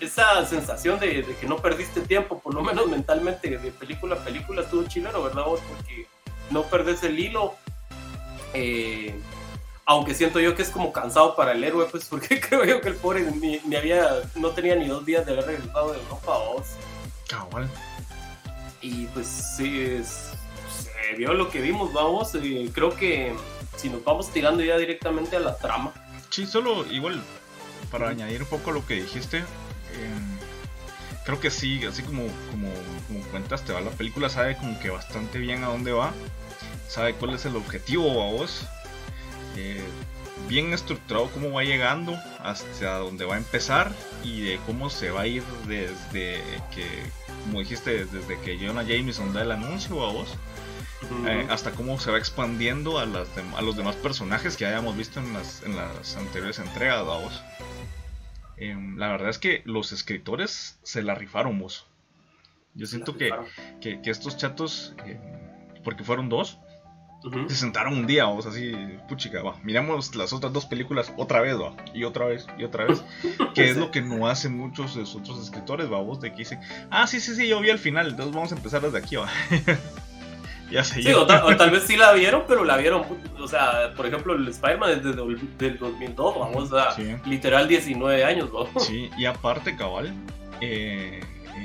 esa 0.00 0.44
sensación 0.46 1.00
de, 1.00 1.24
que 1.40 1.46
no 1.46 1.56
perdiste 1.56 2.00
tiempo, 2.02 2.38
por 2.38 2.54
lo 2.54 2.62
menos 2.62 2.86
mentalmente, 2.86 3.58
de 3.58 3.70
película 3.72 4.16
a 4.16 4.24
película, 4.24 4.62
estuvo 4.62 4.84
chileno, 4.84 5.22
¿verdad 5.22 5.44
vos? 5.44 5.60
Porque 5.68 6.06
no 6.50 6.62
perdés 6.64 7.02
el 7.02 7.18
hilo. 7.18 7.54
Eh, 8.54 9.18
aunque 9.84 10.14
siento 10.14 10.38
yo 10.38 10.54
que 10.54 10.62
es 10.62 10.70
como 10.70 10.92
cansado 10.92 11.34
para 11.34 11.52
el 11.52 11.64
héroe, 11.64 11.86
pues 11.90 12.04
porque 12.10 12.40
creo 12.40 12.64
yo 12.64 12.80
que 12.80 12.88
el 12.88 12.94
pobre 12.94 13.22
ni, 13.22 13.74
había, 13.74 14.22
no 14.36 14.50
tenía 14.50 14.76
ni 14.76 14.86
dos 14.86 15.04
días 15.04 15.26
de 15.26 15.32
haber 15.32 15.46
regresado 15.46 15.92
de 15.92 15.98
Europa, 15.98 16.38
vos. 16.38 16.66
Cabal. 17.26 17.68
Y 18.88 19.06
pues 19.08 19.26
sí, 19.26 20.00
se 20.02 21.16
vio 21.16 21.34
lo 21.34 21.50
que 21.50 21.60
vimos, 21.60 21.92
vamos. 21.92 22.32
Creo 22.72 22.96
que 22.96 23.34
si 23.76 23.90
nos 23.90 24.02
vamos 24.02 24.32
tirando 24.32 24.62
ya 24.64 24.78
directamente 24.78 25.36
a 25.36 25.40
la 25.40 25.56
trama. 25.56 25.92
Sí, 26.30 26.46
solo 26.46 26.86
igual 26.90 27.22
para 27.90 28.08
añadir 28.08 28.42
un 28.42 28.48
poco 28.48 28.72
lo 28.72 28.86
que 28.86 28.94
dijiste. 28.94 29.38
Em, 29.38 30.38
creo 31.24 31.38
que 31.38 31.50
sí, 31.50 31.84
así 31.84 32.02
como, 32.02 32.22
como, 32.50 32.72
como 33.06 33.20
cuentaste, 33.30 33.78
la 33.78 33.90
película 33.90 34.30
sabe 34.30 34.56
como 34.56 34.78
que 34.80 34.88
bastante 34.88 35.38
bien 35.38 35.64
a 35.64 35.68
dónde 35.68 35.92
va, 35.92 36.12
sabe 36.88 37.14
cuál 37.14 37.34
es 37.34 37.44
el 37.44 37.56
objetivo 37.56 38.22
a 38.22 38.32
vos, 38.32 38.66
eh, 39.56 39.84
bien 40.48 40.72
estructurado 40.72 41.30
cómo 41.30 41.52
va 41.52 41.62
llegando 41.62 42.16
hasta 42.42 42.98
dónde 42.98 43.26
va 43.26 43.34
a 43.34 43.38
empezar 43.38 43.92
y 44.24 44.40
de 44.42 44.60
cómo 44.66 44.88
se 44.88 45.10
va 45.10 45.22
a 45.22 45.26
ir 45.26 45.42
desde 45.66 46.42
que 46.74 46.86
como 47.48 47.60
dijiste, 47.60 48.04
desde 48.04 48.38
que 48.40 48.58
Jonah 48.58 48.82
Jameson 48.82 49.32
da 49.32 49.40
el 49.40 49.50
anuncio 49.52 50.06
a 50.06 50.12
vos, 50.12 50.36
eh, 51.26 51.46
hasta 51.48 51.70
cómo 51.70 51.98
se 51.98 52.10
va 52.10 52.18
expandiendo 52.18 52.98
a, 52.98 53.06
las 53.06 53.26
a 53.56 53.62
los 53.62 53.74
demás 53.74 53.96
personajes 53.96 54.58
que 54.58 54.66
hayamos 54.66 54.94
visto 54.98 55.18
en 55.18 55.32
las, 55.32 55.62
en 55.62 55.74
las 55.74 56.16
anteriores 56.16 56.58
entregas 56.58 56.98
a 56.98 57.02
vos. 57.02 57.42
Em, 58.58 58.98
la 58.98 59.08
verdad 59.08 59.30
es 59.30 59.38
que 59.38 59.62
los 59.64 59.92
escritores 59.92 60.78
se 60.82 61.02
la 61.02 61.14
rifaron 61.14 61.58
vos. 61.58 61.86
Yo 62.74 62.86
siento 62.86 63.16
que, 63.16 63.30
que, 63.80 63.98
estos 64.04 64.36
chatos, 64.36 64.94
em, 65.06 65.18
porque 65.82 66.04
fueron 66.04 66.28
dos, 66.28 66.58
se 67.48 67.54
sentaron 67.54 67.94
un 67.94 68.06
día, 68.06 68.24
vamos, 68.24 68.46
así, 68.46 68.72
puchica, 69.08 69.42
va, 69.42 69.56
miramos 69.64 70.14
las 70.14 70.32
otras 70.32 70.52
dos 70.52 70.66
películas 70.66 71.12
otra 71.16 71.40
vez, 71.40 71.60
va, 71.60 71.74
y 71.92 72.04
otra 72.04 72.26
vez, 72.26 72.46
y 72.56 72.64
otra 72.64 72.84
vez, 72.84 73.02
que 73.54 73.70
es 73.70 73.76
lo 73.76 73.90
que 73.90 74.00
no 74.00 74.28
hacen 74.28 74.56
muchos 74.56 74.94
de 74.94 75.00
los 75.00 75.16
otros 75.16 75.42
escritores, 75.42 75.90
va, 75.90 76.00
vos, 76.00 76.20
de 76.20 76.30
que 76.30 76.38
dicen, 76.38 76.60
ah, 76.90 77.06
sí, 77.06 77.20
sí, 77.20 77.34
sí, 77.34 77.48
yo 77.48 77.60
vi 77.60 77.70
al 77.70 77.78
final, 77.78 78.10
entonces 78.10 78.34
vamos 78.34 78.52
a 78.52 78.56
empezar 78.56 78.82
desde 78.82 78.98
aquí, 78.98 79.16
va. 79.16 79.28
ya 80.70 80.84
sé. 80.84 81.02
Sí, 81.02 81.12
o, 81.12 81.26
tal 81.26 81.70
vez 81.72 81.84
sí 81.84 81.96
la 81.96 82.12
vieron, 82.12 82.44
pero 82.46 82.64
la 82.64 82.76
vieron, 82.76 83.04
o 83.38 83.48
sea, 83.48 83.92
por 83.96 84.06
ejemplo, 84.06 84.34
el 84.34 84.46
Spider-Man 84.46 85.02
desde 85.02 85.10
el 85.66 85.78
2002, 85.78 86.38
vamos, 86.38 86.72
a 86.72 86.96
literal 87.26 87.66
19 87.66 88.24
años, 88.24 88.50
¿no? 88.52 88.80
Sí, 88.80 89.10
y 89.18 89.24
aparte, 89.24 89.74
cabal, 89.74 90.14
eh, 90.60 91.20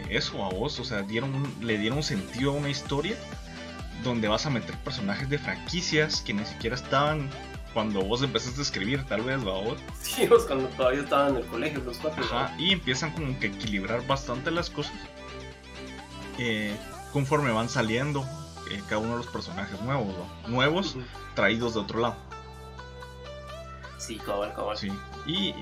eso 0.09 0.43
a 0.43 0.49
vos, 0.49 0.79
o 0.79 0.83
sea, 0.83 1.03
dieron, 1.03 1.31
le 1.61 1.77
dieron 1.77 2.01
sentido 2.01 2.51
a 2.51 2.55
una 2.55 2.69
historia 2.69 3.15
donde 4.03 4.27
vas 4.27 4.45
a 4.45 4.49
meter 4.49 4.75
personajes 4.79 5.29
de 5.29 5.37
franquicias 5.37 6.21
que 6.21 6.33
ni 6.33 6.45
siquiera 6.45 6.75
estaban 6.75 7.29
cuando 7.73 8.03
vos 8.03 8.21
empezaste 8.21 8.59
a 8.59 8.63
escribir, 8.63 9.03
tal 9.05 9.21
vez, 9.21 9.43
vos. 9.43 9.77
Sí, 10.01 10.27
vos 10.29 10.43
cuando 10.45 10.67
todavía 10.69 11.01
estaban 11.01 11.31
en 11.31 11.37
el 11.37 11.45
colegio 11.47 11.81
los 11.83 11.97
cuatro. 11.97 12.23
Ajá, 12.23 12.53
y 12.57 12.71
empiezan 12.71 13.11
como 13.11 13.37
que 13.39 13.47
equilibrar 13.47 14.05
bastante 14.05 14.51
las 14.51 14.69
cosas. 14.69 14.93
Eh, 16.37 16.75
conforme 17.11 17.51
van 17.51 17.69
saliendo 17.69 18.25
eh, 18.71 18.81
cada 18.87 18.99
uno 18.99 19.11
de 19.11 19.17
los 19.17 19.27
personajes 19.27 19.79
nuevos, 19.81 20.07
¿no? 20.07 20.49
Nuevos, 20.49 20.95
traídos 21.35 21.73
de 21.73 21.79
otro 21.81 21.99
lado. 21.99 22.15
Sí, 23.97 24.17
cabal, 24.17 24.53
cabal. 24.53 24.77
Sí, 24.77 24.91
y 25.25 25.53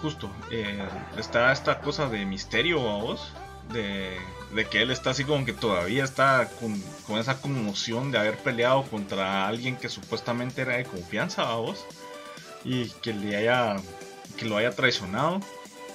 justo, 0.00 0.30
eh, 0.50 0.88
está 1.16 1.52
esta 1.52 1.80
cosa 1.80 2.08
de 2.08 2.24
misterio 2.24 2.80
a 2.88 3.02
vos, 3.02 3.32
de, 3.72 4.16
de, 4.54 4.66
que 4.66 4.82
él 4.82 4.90
está 4.90 5.10
así 5.10 5.24
como 5.24 5.44
que 5.44 5.52
todavía 5.52 6.04
está 6.04 6.48
con, 6.60 6.80
con, 7.06 7.18
esa 7.18 7.40
conmoción 7.40 8.10
de 8.12 8.18
haber 8.18 8.38
peleado 8.38 8.82
contra 8.84 9.46
alguien 9.46 9.76
que 9.76 9.88
supuestamente 9.88 10.62
era 10.62 10.76
de 10.76 10.84
confianza 10.84 11.50
a 11.50 11.56
vos 11.56 11.86
y 12.64 12.88
que 13.02 13.12
le 13.12 13.36
haya 13.36 13.76
que 14.36 14.46
lo 14.46 14.56
haya 14.56 14.70
traicionado, 14.70 15.40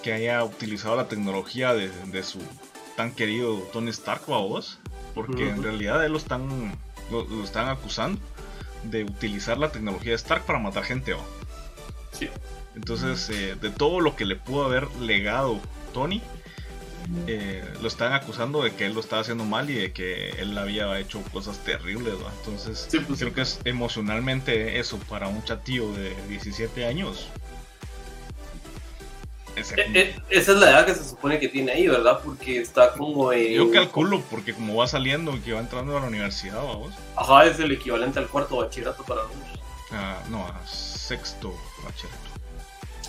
que 0.04 0.14
haya 0.14 0.44
utilizado 0.44 0.96
la 0.96 1.08
tecnología 1.08 1.74
de, 1.74 1.90
de 1.90 2.24
su 2.24 2.40
tan 2.96 3.12
querido 3.12 3.58
Tony 3.74 3.90
Stark 3.90 4.24
a 4.28 4.38
vos, 4.38 4.80
porque 5.14 5.46
uh 5.46 5.48
-huh. 5.48 5.56
en 5.56 5.64
realidad 5.64 6.06
él 6.06 6.12
lo 6.12 6.18
están 6.18 6.78
lo, 7.12 7.24
lo, 7.24 7.44
están 7.44 7.68
acusando 7.70 8.20
de 8.84 9.04
utilizar 9.04 9.58
la 9.58 9.72
tecnología 9.72 10.12
de 10.12 10.18
Stark 10.18 10.46
para 10.46 10.60
matar 10.60 10.84
gente. 10.84 11.14
¿o? 11.14 11.20
Sí. 12.12 12.30
Entonces, 12.76 13.30
eh, 13.30 13.56
de 13.60 13.70
todo 13.70 14.00
lo 14.02 14.16
que 14.16 14.26
le 14.26 14.36
pudo 14.36 14.66
haber 14.66 14.90
legado 14.98 15.60
Tony, 15.94 16.22
eh, 17.28 17.64
lo 17.82 17.88
están 17.88 18.14
acusando 18.14 18.64
de 18.64 18.74
que 18.76 18.86
él 18.86 18.94
lo 18.94 19.00
estaba 19.00 19.22
haciendo 19.22 19.46
mal 19.46 19.70
y 19.70 19.76
de 19.76 19.92
que 19.92 20.30
él 20.32 20.58
había 20.58 20.98
hecho 21.00 21.22
cosas 21.32 21.60
terribles. 21.60 22.16
¿va? 22.16 22.32
Entonces, 22.40 22.88
sí, 22.90 23.00
pues, 23.00 23.20
creo 23.20 23.34
que 23.34 23.42
es 23.42 23.60
emocionalmente 23.66 24.80
eso 24.80 24.98
para 25.10 25.28
un 25.28 25.44
chatío 25.44 25.92
de 25.94 26.16
17 26.28 26.86
años. 26.86 27.28
Ese, 29.56 29.76
eh, 29.80 30.16
esa 30.30 30.52
es 30.52 30.58
la 30.60 30.70
edad 30.70 30.86
que 30.86 30.94
se 30.94 31.04
supone 31.04 31.40
que 31.40 31.50
tiene 31.50 31.72
ahí, 31.72 31.88
¿verdad? 31.88 32.20
Porque 32.24 32.62
está 32.62 32.94
como. 32.94 33.34
Eh, 33.34 33.56
Yo 33.56 33.72
calculo, 33.72 34.22
porque 34.30 34.54
como 34.54 34.76
va 34.76 34.88
saliendo 34.88 35.36
y 35.36 35.40
que 35.40 35.54
va 35.54 35.60
entrando 35.60 35.98
a 35.98 36.02
la 36.02 36.08
universidad, 36.08 36.58
vamos. 36.58 36.94
Ajá, 37.16 37.46
es 37.46 37.60
el 37.60 37.72
equivalente 37.72 38.20
al 38.20 38.28
cuarto 38.28 38.58
bachillerato 38.58 39.04
para 39.04 39.24
nosotros. 39.24 39.60
Ah, 39.92 40.22
no, 40.30 40.46
a 40.46 40.68
sexto 40.68 41.56
bachillerato. 41.84 42.28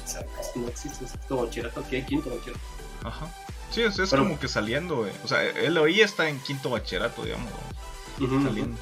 O 0.02 0.08
sea, 0.08 0.24
no 0.54 0.68
existe 0.68 1.06
sexto 1.06 1.36
bachillerato, 1.36 1.80
aquí 1.80 1.96
hay 1.96 2.02
quinto 2.04 2.30
bachillerato. 2.30 2.64
Ajá. 3.04 3.30
Sí, 3.70 3.82
es, 3.82 3.98
es 3.98 4.10
Pero, 4.10 4.22
como 4.22 4.38
que 4.38 4.48
saliendo, 4.48 5.06
eh. 5.06 5.12
o 5.24 5.28
sea, 5.28 5.42
él 5.42 5.76
hoy 5.78 6.00
está 6.00 6.28
en 6.28 6.38
quinto 6.40 6.70
bachillerato, 6.70 7.24
digamos, 7.24 7.52
uh 8.20 8.24
-huh. 8.24 8.44
saliendo. 8.44 8.78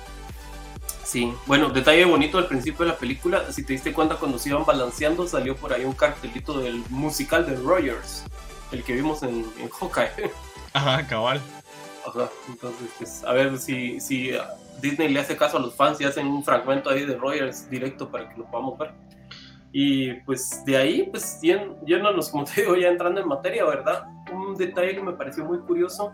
Sí, 1.04 1.32
bueno, 1.46 1.68
detalle 1.70 2.04
bonito 2.04 2.38
al 2.38 2.48
principio 2.48 2.84
de 2.84 2.92
la 2.92 2.98
película, 2.98 3.52
si 3.52 3.64
te 3.64 3.72
diste 3.74 3.92
cuenta 3.92 4.16
cuando 4.16 4.38
se 4.38 4.48
iban 4.48 4.64
balanceando, 4.64 5.26
salió 5.28 5.56
por 5.56 5.72
ahí 5.72 5.84
un 5.84 5.92
cartelito 5.92 6.58
del 6.58 6.82
musical 6.90 7.46
de 7.46 7.54
Rogers, 7.56 8.24
el 8.72 8.82
que 8.82 8.92
vimos 8.94 9.22
en, 9.22 9.46
en 9.60 9.68
Hawkeye. 9.68 10.32
Ajá, 10.72 11.06
cabal. 11.06 11.40
Ajá, 12.06 12.28
entonces, 12.48 12.88
pues, 12.98 13.24
a 13.24 13.32
ver 13.32 13.56
si, 13.58 14.00
si 14.00 14.32
Disney 14.80 15.08
le 15.08 15.20
hace 15.20 15.36
caso 15.36 15.58
a 15.58 15.60
los 15.60 15.74
fans 15.74 16.00
y 16.00 16.04
hacen 16.04 16.26
un 16.26 16.44
fragmento 16.44 16.90
ahí 16.90 17.06
de 17.06 17.16
Rogers 17.16 17.70
directo 17.70 18.10
para 18.10 18.28
que 18.28 18.38
lo 18.38 18.44
podamos 18.46 18.78
ver. 18.78 18.92
Y 19.72 20.14
pues 20.20 20.64
de 20.64 20.76
ahí, 20.76 21.08
pues 21.10 21.40
yéndonos, 21.42 22.30
como 22.30 22.44
te 22.44 22.62
digo, 22.62 22.76
ya 22.76 22.88
entrando 22.88 23.20
en 23.20 23.28
materia, 23.28 23.64
¿verdad? 23.64 24.04
Un 24.32 24.54
detalle 24.54 24.94
que 24.94 25.02
me 25.02 25.12
pareció 25.12 25.44
muy 25.44 25.58
curioso 25.58 26.12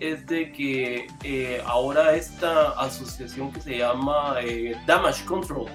es 0.00 0.26
de 0.26 0.52
que 0.52 1.06
eh, 1.24 1.62
ahora 1.64 2.14
esta 2.14 2.70
asociación 2.70 3.52
que 3.52 3.60
se 3.60 3.78
llama 3.78 4.36
eh, 4.42 4.74
Damage 4.86 5.24
Control, 5.24 5.66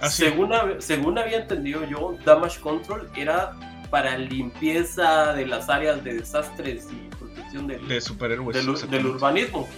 ¿Ah, 0.00 0.08
sí? 0.08 0.24
según, 0.24 0.52
según 0.78 1.18
había 1.18 1.38
entendido 1.38 1.84
yo, 1.84 2.16
Damage 2.24 2.60
Control 2.60 3.08
era 3.16 3.52
para 3.90 4.16
limpieza 4.16 5.34
de 5.34 5.46
las 5.46 5.68
áreas 5.68 6.02
de 6.02 6.14
desastres 6.14 6.88
y 6.90 7.14
protección 7.16 7.66
del, 7.66 7.86
de 7.86 8.00
superhéroes, 8.00 8.66
del, 8.66 8.90
del 8.90 9.06
urbanismo. 9.06 9.68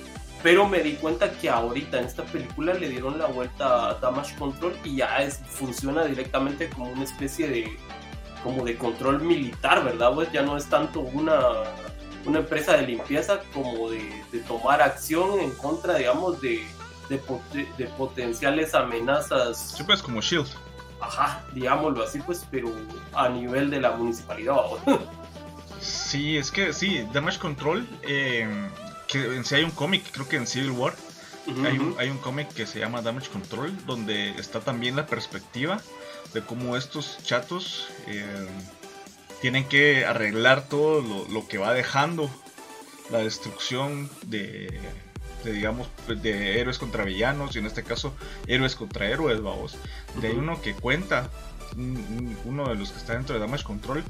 Pero 0.45 0.69
me 0.69 0.81
di 0.81 0.93
cuenta 0.97 1.33
que 1.33 1.49
ahorita 1.49 1.99
en 1.99 2.05
esta 2.05 2.23
película 2.25 2.75
le 2.75 2.91
dieron 2.91 3.19
la 3.19 3.25
vuelta 3.25 3.89
a 3.89 3.95
Damage 3.95 4.37
Control 4.37 4.77
y 4.85 4.97
ya 4.97 5.23
es, 5.23 5.39
funciona 5.39 6.05
directamente 6.05 6.69
como 6.69 6.91
una 6.91 7.05
especie 7.05 7.49
de 7.49 7.79
como 8.43 8.63
de 8.63 8.77
control 8.77 9.23
militar, 9.23 9.83
¿verdad? 9.83 10.13
Pues 10.13 10.31
ya 10.33 10.43
no 10.43 10.59
es 10.59 10.67
tanto 10.67 11.01
una, 11.01 11.39
una 12.27 12.41
empresa 12.41 12.77
de 12.77 12.89
limpieza 12.89 13.41
como 13.55 13.89
de, 13.89 14.23
de 14.33 14.41
tomar 14.41 14.83
acción 14.83 15.41
en 15.41 15.51
contra, 15.53 15.95
digamos, 15.95 16.39
de, 16.43 16.63
de, 17.09 17.19
de, 17.79 17.87
potenciales 17.97 18.75
amenazas. 18.75 19.75
Sí, 19.79 19.83
pues 19.83 20.03
como 20.03 20.21
Shield. 20.21 20.49
Ajá, 21.01 21.43
digámoslo 21.55 22.05
así, 22.05 22.19
pues, 22.19 22.47
pero 22.51 22.71
a 23.15 23.31
nivel 23.31 23.71
de 23.71 23.81
la 23.81 23.93
municipalidad. 23.93 24.57
sí, 25.81 26.37
es 26.37 26.51
que 26.51 26.75
sí, 26.75 27.09
Damage 27.15 27.39
Control. 27.39 27.89
Eh 28.03 28.47
que 29.15 29.37
en 29.37 29.45
sí 29.45 29.55
hay 29.55 29.65
un 29.65 29.71
cómic, 29.71 30.03
creo 30.11 30.29
que 30.29 30.37
en 30.37 30.47
Civil 30.47 30.73
War, 30.73 30.95
uh 31.47 31.51
-huh. 31.51 31.67
hay 31.67 31.79
un, 31.79 31.95
hay 31.99 32.09
un 32.11 32.19
cómic 32.19 32.49
que 32.49 32.67
se 32.67 32.81
llama 32.81 33.01
Damage 33.03 33.31
Control, 33.31 33.73
donde 33.87 34.31
está 34.39 34.61
también 34.61 34.97
la 34.97 35.07
perspectiva 35.07 35.81
de 36.33 36.43
cómo 36.43 36.77
estos 36.77 37.19
chatos 37.23 37.89
eh, 38.07 38.47
tienen 39.41 39.65
que 39.69 40.05
arreglar 40.05 40.69
todo 40.69 41.01
lo, 41.01 41.29
lo, 41.29 41.47
que 41.47 41.59
va 41.59 41.73
dejando 41.73 42.29
la 43.11 43.19
destrucción 43.19 44.11
de, 44.27 44.81
de, 45.45 45.53
digamos, 45.53 45.89
de 46.09 46.61
héroes 46.61 46.79
contra 46.79 47.05
villanos, 47.05 47.55
y 47.55 47.59
en 47.61 47.67
este 47.67 47.85
caso, 47.85 48.15
héroes 48.47 48.75
contra 48.75 49.09
héroes, 49.09 49.41
vamos. 49.41 49.77
De 50.21 50.29
ahí 50.29 50.35
uno 50.35 50.61
que 50.61 50.75
cuenta, 50.75 51.31
uno 52.45 52.69
de 52.69 52.75
los 52.75 52.91
que 52.91 52.99
está 52.99 53.13
dentro 53.13 53.35
de 53.35 53.41
Damage 53.41 53.65
Control, 53.65 54.03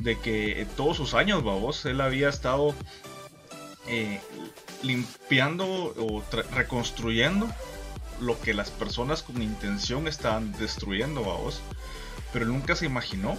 de 0.00 0.18
que 0.18 0.66
todos 0.76 0.96
sus 0.96 1.14
años, 1.14 1.42
vamos, 1.44 1.84
él 1.86 2.00
había 2.00 2.28
estado 2.28 2.74
eh, 3.90 4.20
limpiando 4.82 5.66
o 5.66 6.22
reconstruyendo 6.54 7.48
lo 8.20 8.40
que 8.40 8.54
las 8.54 8.70
personas 8.70 9.22
con 9.22 9.42
intención 9.42 10.06
estaban 10.06 10.52
destruyendo, 10.52 11.22
vos. 11.22 11.60
Pero 12.32 12.46
nunca 12.46 12.76
se 12.76 12.86
imaginó 12.86 13.36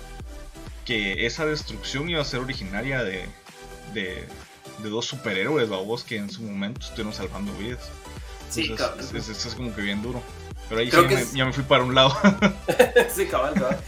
que 0.85 1.25
esa 1.25 1.45
destrucción 1.45 2.09
iba 2.09 2.21
a 2.21 2.25
ser 2.25 2.41
originaria 2.41 3.01
de, 3.03 3.27
de, 3.93 4.27
de 4.79 4.89
dos 4.89 5.05
superhéroes, 5.05 5.69
vos, 5.69 6.03
que 6.03 6.17
en 6.17 6.29
su 6.29 6.41
momento 6.41 6.81
estuvieron 6.81 7.13
salvando 7.13 7.53
vidas. 7.53 7.89
Sí, 8.49 8.67
Entonces, 8.71 9.13
es, 9.13 9.29
es, 9.29 9.45
es, 9.45 9.55
como 9.55 9.73
que 9.73 9.81
bien 9.81 10.01
duro. 10.01 10.21
Pero 10.67 10.81
ahí 10.81 10.91
sí 10.91 10.97
me, 10.97 11.13
es... 11.13 11.33
ya 11.33 11.45
me 11.45 11.53
fui 11.53 11.63
para 11.63 11.83
un 11.83 11.95
lado. 11.95 12.13
sí, 13.15 13.25
cabal, 13.27 13.53
cabal. 13.53 13.79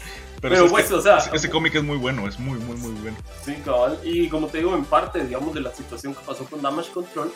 Pero, 0.43 0.55
Pero 0.55 0.69
pues, 0.71 0.91
o 0.91 1.01
sea, 1.01 1.19
ese 1.31 1.49
cómic 1.49 1.73
es 1.75 1.83
muy 1.83 1.95
bueno, 1.95 2.27
es 2.27 2.37
muy, 2.37 2.59
muy, 2.59 2.75
muy 2.75 2.91
bueno. 2.95 3.15
Sí, 3.45 3.55
cabal. 3.63 3.97
Y 4.03 4.27
como 4.27 4.47
te 4.47 4.57
digo, 4.57 4.75
en 4.75 4.83
parte, 4.83 5.23
digamos, 5.23 5.53
de 5.53 5.61
la 5.61 5.73
situación 5.73 6.13
que 6.13 6.19
pasó 6.25 6.43
con 6.43 6.61
Damage 6.61 6.91
Control, 6.91 7.31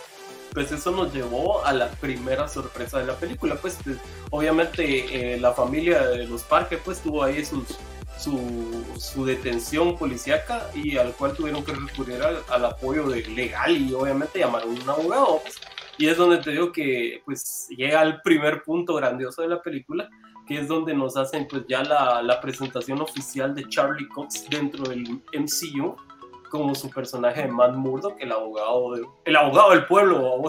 pues 0.51 0.73
eso 0.73 0.91
nos 0.91 1.13
llevó 1.13 1.63
a 1.65 1.71
la 1.71 1.87
primera 1.89 2.49
sorpresa 2.49 2.99
de 2.99 3.05
la 3.05 3.15
película. 3.15 3.55
Pues, 3.55 3.77
pues 3.81 3.95
obviamente, 4.29 5.35
eh, 5.35 5.39
la 5.39 5.53
familia 5.53 6.05
de 6.05 6.27
los 6.27 6.43
parques, 6.43 6.81
pues, 6.83 6.99
tuvo 6.99 7.23
ahí 7.23 7.45
sus, 7.45 7.77
su, 8.19 8.83
su, 8.99 9.23
detención 9.23 9.97
policíaca 9.97 10.69
y 10.75 10.97
al 10.97 11.13
cual 11.13 11.31
tuvieron 11.31 11.63
que 11.63 11.71
recurrir 11.71 12.21
al, 12.21 12.43
al 12.49 12.65
apoyo 12.65 13.07
de 13.07 13.25
legal 13.25 13.77
y 13.77 13.93
obviamente 13.93 14.39
llamaron 14.39 14.77
a 14.77 14.83
un 14.83 14.89
abogado. 14.89 15.39
Pues. 15.43 15.55
Y 15.97 16.09
es 16.09 16.17
donde 16.17 16.39
te 16.39 16.51
digo 16.51 16.73
que, 16.73 17.21
pues, 17.23 17.67
llega 17.69 18.01
al 18.01 18.21
primer 18.21 18.63
punto 18.63 18.95
grandioso 18.95 19.43
de 19.43 19.47
la 19.47 19.61
película 19.61 20.09
que 20.47 20.59
es 20.59 20.67
donde 20.67 20.93
nos 20.93 21.17
hacen 21.17 21.47
pues 21.47 21.63
ya 21.67 21.83
la, 21.83 22.21
la, 22.21 22.39
presentación 22.39 23.01
oficial 23.01 23.53
de 23.53 23.67
Charlie 23.67 24.07
Cox 24.07 24.49
dentro 24.49 24.85
del 24.85 25.21
MCU 25.33 25.95
como 26.49 26.73
su 26.75 26.89
personaje 26.89 27.41
de 27.41 27.47
Matt 27.49 27.75
Murdock, 27.75 28.15
el 28.19 28.31
abogado, 28.31 28.95
de, 28.95 29.05
el 29.25 29.35
abogado 29.35 29.71
del 29.71 29.85
pueblo, 29.85 30.41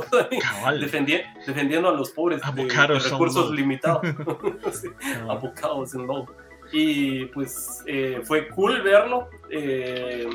defendiendo, 0.81 1.27
defendiendo 1.47 1.89
a 1.89 1.93
los 1.93 2.11
pobres 2.11 2.41
de, 2.55 2.65
de, 2.65 2.99
recursos 2.99 3.51
limitados, 3.51 4.03
sí, 4.73 4.89
abogados 5.29 5.95
en 5.95 6.07
low. 6.07 6.27
Y 6.71 7.25
pues 7.27 7.83
eh, 7.87 8.21
fue 8.25 8.49
cool 8.49 8.83
verlo. 8.83 9.29
Eh, 9.51 10.29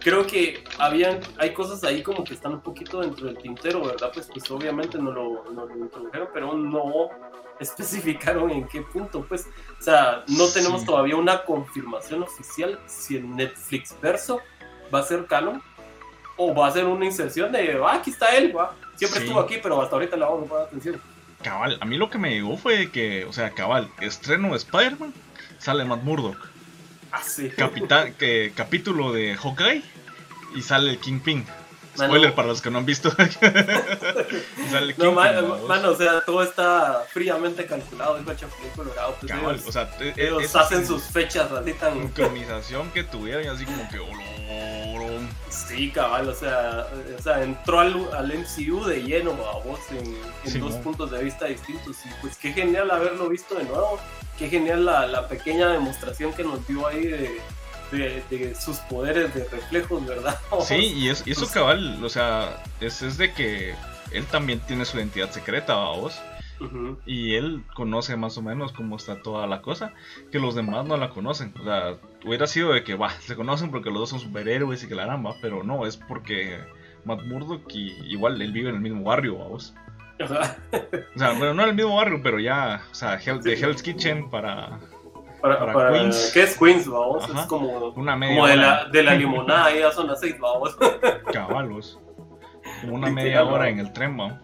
creo 0.00 0.26
que 0.26 0.62
habían, 0.78 1.18
hay 1.38 1.54
cosas 1.54 1.82
ahí 1.82 2.02
como 2.02 2.24
que 2.24 2.34
están 2.34 2.52
un 2.52 2.60
poquito 2.60 3.00
dentro 3.00 3.26
del 3.26 3.38
tintero, 3.38 3.84
¿verdad? 3.84 4.10
Pues, 4.12 4.28
pues 4.32 4.50
obviamente 4.50 4.98
no 4.98 5.12
lo, 5.12 5.44
no 5.52 5.64
lo 5.66 5.76
introdujeron, 5.76 6.28
pero 6.32 6.52
no 6.56 7.08
especificaron 7.60 8.50
en 8.50 8.66
qué 8.66 8.82
punto, 8.82 9.24
pues, 9.26 9.46
o 9.78 9.82
sea, 9.82 10.24
no 10.28 10.46
tenemos 10.48 10.80
sí. 10.80 10.86
todavía 10.86 11.16
una 11.16 11.44
confirmación 11.44 12.22
oficial 12.22 12.78
si 12.86 13.16
el 13.16 13.34
Netflix 13.34 13.94
verso 14.00 14.40
va 14.94 15.00
a 15.00 15.02
ser 15.02 15.26
canon 15.26 15.62
o 16.36 16.54
va 16.54 16.68
a 16.68 16.70
ser 16.70 16.84
una 16.84 17.04
inserción 17.04 17.52
de, 17.52 17.80
ah, 17.82 17.94
aquí 17.94 18.10
está 18.10 18.36
él, 18.36 18.56
¿va? 18.56 18.74
siempre 18.96 19.20
sí. 19.20 19.26
estuvo 19.26 19.40
aquí, 19.40 19.58
pero 19.62 19.80
hasta 19.80 19.96
ahorita 19.96 20.16
le 20.16 20.24
vamos 20.24 20.44
a 20.44 20.48
poner 20.48 20.66
atención. 20.66 21.00
Cabal, 21.42 21.78
a 21.80 21.84
mí 21.84 21.96
lo 21.96 22.10
que 22.10 22.18
me 22.18 22.30
llegó 22.30 22.56
fue 22.56 22.90
que, 22.90 23.24
o 23.24 23.32
sea, 23.32 23.50
cabal, 23.50 23.90
estreno 24.00 24.50
de 24.50 24.56
Spider-Man, 24.56 25.14
sale 25.58 25.84
Matt 25.84 26.02
Murdock. 26.02 26.36
Ah, 27.12 27.22
sí. 27.22 27.50
Capitán, 27.50 28.14
que, 28.14 28.52
capítulo 28.54 29.12
de 29.12 29.36
Hawkeye 29.36 29.82
y 30.54 30.62
sale 30.62 30.90
el 30.90 30.98
Kingpin. 30.98 31.44
Spoiler 31.96 32.34
para 32.34 32.48
los 32.48 32.60
que 32.60 32.70
no 32.70 32.78
han 32.78 32.86
visto. 32.86 33.10
no, 34.98 35.12
mano, 35.12 35.90
o 35.90 35.96
sea, 35.96 36.20
todo 36.20 36.42
está 36.42 37.04
fríamente 37.10 37.66
calculado. 37.66 38.18
Es 38.18 38.36
Chapulín 38.36 38.70
Colorado. 38.74 39.16
Pues 39.20 39.32
cabal, 39.32 39.60
o 39.66 39.72
sea, 39.72 39.90
e, 40.00 40.14
ellos 40.16 40.54
hacen 40.54 40.86
sus 40.86 41.04
fechas 41.04 41.50
así 41.52 41.72
tan. 41.74 41.94
Sincronización 41.94 42.90
que 42.90 43.04
tuvieron 43.04 43.44
y 43.44 43.48
así 43.48 43.64
como 43.64 43.88
que. 43.88 44.00
Sí, 45.48 45.90
cabal, 45.90 46.28
o 46.28 46.34
sea, 46.34 46.86
o 47.18 47.22
sea 47.22 47.42
entró 47.42 47.80
al, 47.80 48.08
al 48.14 48.26
MCU 48.26 48.84
de 48.84 49.02
lleno 49.02 49.32
a 49.32 49.58
vos 49.58 49.80
en, 49.90 50.16
en 50.44 50.60
dos 50.60 50.74
puntos 50.76 51.10
de 51.10 51.24
vista 51.24 51.46
distintos. 51.46 51.96
Y 52.04 52.08
pues 52.20 52.36
qué 52.36 52.52
genial 52.52 52.90
haberlo 52.90 53.28
visto 53.28 53.54
de 53.54 53.64
nuevo. 53.64 53.98
Qué 54.38 54.48
genial 54.48 54.84
la, 54.84 55.06
la 55.06 55.28
pequeña 55.28 55.68
demostración 55.68 56.32
que 56.34 56.44
nos 56.44 56.66
dio 56.66 56.86
ahí 56.86 57.06
de 57.06 57.40
de, 57.90 58.54
sus 58.54 58.78
poderes 58.78 59.34
de 59.34 59.44
reflejos, 59.44 60.06
¿verdad? 60.06 60.38
Sí, 60.62 60.92
y, 60.96 61.08
es, 61.08 61.26
eso 61.26 61.46
cabal, 61.52 62.02
o 62.04 62.08
sea, 62.08 62.62
es, 62.80 63.02
es, 63.02 63.18
de 63.18 63.32
que 63.32 63.74
él 64.12 64.24
también 64.26 64.60
tiene 64.60 64.84
su 64.84 64.98
identidad 64.98 65.30
secreta, 65.30 65.74
vos. 65.74 66.20
Y 67.04 67.34
él 67.34 67.62
conoce 67.74 68.16
más 68.16 68.38
o 68.38 68.42
menos 68.42 68.72
cómo 68.72 68.96
está 68.96 69.20
toda 69.20 69.46
la 69.46 69.60
cosa, 69.60 69.92
que 70.32 70.38
los 70.38 70.54
demás 70.54 70.86
no 70.86 70.96
la 70.96 71.10
conocen. 71.10 71.52
O 71.60 71.64
sea, 71.64 71.96
hubiera 72.24 72.46
sido 72.46 72.72
de 72.72 72.82
que, 72.82 72.94
va, 72.94 73.10
se 73.20 73.36
conocen 73.36 73.70
porque 73.70 73.90
los 73.90 74.00
dos 74.00 74.10
son 74.10 74.20
superhéroes 74.20 74.82
y 74.82 74.88
que 74.88 74.94
la 74.94 75.04
harán, 75.04 75.24
pero 75.42 75.62
no, 75.62 75.86
es 75.86 75.96
porque 75.96 76.58
Matt 77.04 77.24
Murdock 77.24 77.70
y 77.74 77.92
igual 78.10 78.40
él 78.40 78.52
vive 78.52 78.70
en 78.70 78.76
el 78.76 78.80
mismo 78.80 79.04
barrio, 79.04 79.34
vos. 79.34 79.74
o 80.18 81.18
sea, 81.18 81.32
bueno, 81.32 81.52
no 81.52 81.62
en 81.64 81.68
el 81.70 81.74
mismo 81.74 81.96
barrio, 81.96 82.20
pero 82.22 82.40
ya, 82.40 82.82
o 82.90 82.94
sea, 82.94 83.16
de 83.16 83.52
Hell's 83.52 83.82
Kitchen 83.82 84.30
para 84.30 84.80
para, 85.72 85.92
Queens. 85.92 86.30
¿Qué 86.32 86.42
es 86.42 86.58
Queens, 86.58 86.88
vamos? 86.88 87.28
Es 87.28 87.46
como, 87.46 87.88
una 87.90 88.16
media 88.16 88.36
como 88.36 88.46
de, 88.46 88.56
la, 88.56 88.84
de 88.86 89.02
la 89.02 89.14
limonada, 89.16 89.74
ya 89.74 89.92
son 89.92 90.08
las 90.08 90.20
seis, 90.20 90.38
vamos. 90.38 90.76
Cabalos. 91.32 91.98
Como 92.80 92.94
una 92.94 93.10
media 93.10 93.44
hora 93.44 93.68
en 93.68 93.78
el 93.78 93.92
tren, 93.92 94.16
vamos. 94.16 94.38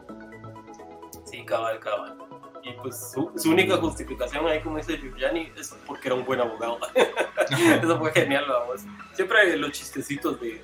Sí, 1.25 1.45
cabal, 1.45 1.79
cabal. 1.79 2.17
Y 2.63 2.73
pues 2.75 3.11
su, 3.13 3.33
su, 3.37 3.51
única 3.51 3.77
justificación 3.77 4.47
ahí, 4.47 4.61
como 4.61 4.77
dice 4.77 4.97
Giuliani, 4.97 5.51
es 5.57 5.77
porque 5.87 6.09
era 6.09 6.15
un 6.15 6.25
buen 6.25 6.41
abogado. 6.41 6.79
Eso 7.83 7.99
fue 7.99 8.13
genial, 8.13 8.45
vamos. 8.49 8.83
Siempre 9.15 9.57
los 9.57 9.73
chistecitos 9.73 10.41
de, 10.41 10.63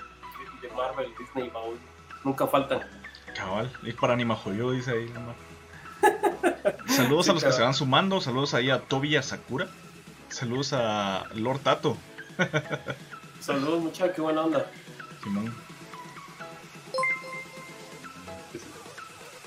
de 0.63 0.69
Marvel, 0.77 1.13
Disney, 1.19 1.51
vamos, 1.53 1.75
nunca 2.23 2.47
faltan. 2.47 2.81
Cabal, 3.35 3.71
y 3.83 3.93
para 3.93 4.13
Anima 4.13 4.37
Joyo, 4.37 4.71
dice 4.71 4.93
ahí 4.93 5.11
nomás. 5.11 5.37
Saludos 6.87 7.29
a 7.29 7.33
los 7.33 7.45
que 7.45 7.53
se 7.53 7.63
van 7.63 7.75
sumando, 7.75 8.21
saludos 8.21 8.55
ahí 8.55 8.71
a 8.71 8.81
Tobi 8.81 9.11
y 9.11 9.17
a 9.17 9.23
Sakura. 9.23 9.69
Saludos 10.29 10.73
a 10.73 11.27
Lord 11.35 11.61
Tato. 11.61 11.97
Saludos, 13.41 13.83
muchachos, 13.83 14.15
qué 14.15 14.21
buena 14.21 14.43
onda. 14.43 14.67
Simón. 15.23 15.55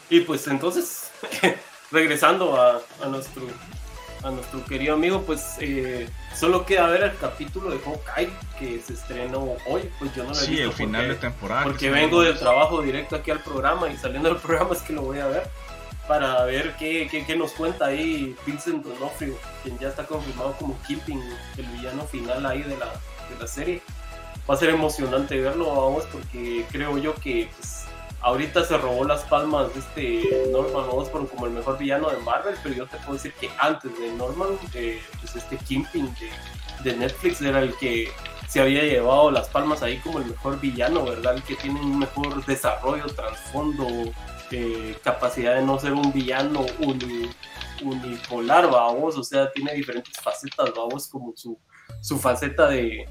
Y 0.09 0.21
pues 0.21 0.47
entonces, 0.47 1.09
regresando 1.91 2.61
a, 2.61 2.81
nuestro 3.07 3.43
a 4.23 4.29
nuestro 4.29 4.63
querido 4.65 4.95
amigo, 4.95 5.21
pues 5.21 5.55
eh, 5.59 6.09
solo 6.35 6.65
queda 6.65 6.87
ver 6.87 7.03
el 7.03 7.17
capítulo 7.17 7.69
de 7.71 7.79
Hawkeye 7.79 8.29
que 8.59 8.81
se 8.81 8.93
estrenó 8.93 9.55
hoy. 9.67 9.89
Pues 9.99 10.13
yo 10.13 10.23
no 10.23 10.31
lo 10.31 10.35
he 10.35 10.39
sí, 10.39 10.59
el 10.59 10.73
final 10.73 11.07
de 11.07 11.15
temporada. 11.15 11.63
Porque 11.63 11.89
vengo 11.89 12.21
del 12.21 12.37
trabajo 12.37 12.81
directo 12.81 13.15
aquí 13.15 13.31
al 13.31 13.41
programa 13.41 13.89
y 13.89 13.97
saliendo 13.97 14.29
del 14.29 14.37
programa 14.39 14.73
es 14.73 14.81
que 14.81 14.93
lo 14.93 15.03
voy 15.03 15.19
a 15.19 15.27
ver 15.27 15.49
para 16.11 16.43
ver 16.43 16.75
qué, 16.77 17.07
qué, 17.25 17.35
nos 17.37 17.53
cuenta 17.53 17.85
ahí 17.85 18.35
Vincent 18.45 18.83
D'Onofrio, 18.85 19.33
quien 19.63 19.79
ya 19.79 19.87
está 19.87 20.05
confirmado 20.05 20.51
como 20.59 20.77
Kingpin, 20.81 21.23
el 21.55 21.65
villano 21.67 22.03
final 22.03 22.45
ahí 22.45 22.63
de 22.63 22.75
la, 22.75 22.87
de 22.87 23.39
la 23.39 23.47
serie. 23.47 23.81
Va 24.49 24.55
a 24.55 24.57
ser 24.57 24.71
emocionante 24.71 25.39
verlo, 25.39 25.67
vamos, 25.67 26.03
porque 26.11 26.65
creo 26.69 26.97
yo 26.97 27.15
que 27.15 27.49
pues, 27.55 27.85
ahorita 28.19 28.65
se 28.65 28.77
robó 28.77 29.05
las 29.05 29.21
palmas 29.23 29.73
de 29.73 29.79
este 29.79 30.51
Norman 30.51 30.83
Osborn 30.89 31.27
como 31.27 31.45
el 31.45 31.53
mejor 31.53 31.77
villano 31.77 32.09
de 32.09 32.17
Marvel, 32.17 32.55
pero 32.61 32.75
yo 32.75 32.87
te 32.87 32.97
puedo 32.97 33.13
decir 33.13 33.31
que 33.39 33.49
antes 33.57 33.97
de 33.97 34.11
Norman, 34.11 34.49
eh, 34.73 35.01
pues 35.21 35.37
este 35.37 35.55
Kingpin 35.59 36.13
de, 36.83 36.91
de 36.91 36.97
Netflix 36.97 37.41
era 37.41 37.61
el 37.61 37.73
que 37.77 38.11
se 38.49 38.59
había 38.59 38.83
llevado 38.83 39.31
las 39.31 39.47
palmas 39.47 39.81
ahí 39.81 39.95
como 39.99 40.19
el 40.19 40.25
mejor 40.25 40.59
villano, 40.59 41.05
¿verdad? 41.05 41.35
El 41.35 41.43
que 41.43 41.55
tiene 41.55 41.79
un 41.79 41.99
mejor 41.99 42.45
desarrollo, 42.45 43.05
trasfondo, 43.05 43.87
eh, 44.51 44.97
capacidad 45.03 45.55
de 45.55 45.63
no 45.63 45.79
ser 45.79 45.93
un 45.93 46.11
villano 46.11 46.65
unipolar, 47.83 48.69
vamos, 48.69 49.17
o 49.17 49.23
sea, 49.23 49.51
tiene 49.51 49.73
diferentes 49.73 50.17
facetas, 50.19 50.71
vamos, 50.75 51.07
como 51.07 51.33
su, 51.35 51.57
su 52.01 52.19
faceta 52.19 52.67
de, 52.67 53.05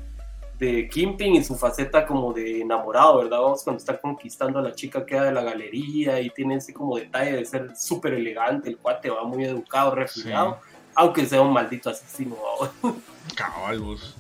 de 0.59 0.89
Kimping 0.89 1.37
y 1.37 1.43
su 1.43 1.57
faceta 1.57 2.07
como 2.07 2.35
de 2.35 2.61
enamorado, 2.61 3.19
¿verdad? 3.19 3.41
Vamos, 3.41 3.65
cuando 3.65 3.79
está 3.79 3.99
conquistando 3.99 4.59
a 4.59 4.63
la 4.63 4.75
chica 4.75 5.07
que 5.07 5.19
de 5.19 5.33
la 5.33 5.43
galería 5.43 6.21
y 6.21 6.29
tiene 6.29 6.57
ese 6.57 6.75
como 6.75 6.99
detalle 6.99 7.33
de 7.33 7.45
ser 7.47 7.75
súper 7.75 8.13
elegante, 8.13 8.69
el 8.69 8.77
cuate 8.77 9.09
va 9.09 9.25
muy 9.25 9.45
educado, 9.45 9.95
refinado, 9.95 10.61
aunque 10.95 11.25
sea 11.25 11.41
un 11.41 11.55
maldito 11.55 11.89
asesino, 11.89 12.37
Caballos. 13.35 14.15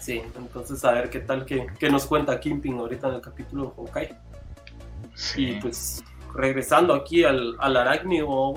Sí, 0.00 0.22
entonces 0.36 0.82
a 0.84 0.92
ver 0.92 1.10
qué 1.10 1.20
tal 1.20 1.44
que, 1.44 1.66
nos 1.90 2.06
cuenta 2.06 2.40
Kimping 2.40 2.78
ahorita 2.78 3.08
en 3.08 3.14
el 3.14 3.20
capítulo 3.20 3.64
de 3.64 3.70
Hawkeye. 3.76 4.16
Y 5.36 5.60
pues 5.60 6.02
regresando 6.36 6.94
aquí 6.94 7.24
al, 7.24 7.56
al 7.58 7.76
arácnido. 7.76 8.54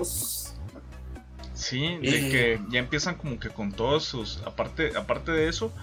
Sí, 1.54 1.98
de 1.98 2.28
eh. 2.28 2.30
que 2.32 2.60
ya 2.70 2.80
empiezan 2.80 3.15
como 3.15 3.39
que 3.39 3.50
con 3.50 3.72
todos 3.72 4.06
sus. 4.06 4.42
Aparte, 4.46 4.94
aparte 4.96 5.32
de 5.32 5.50
eso, 5.50 5.74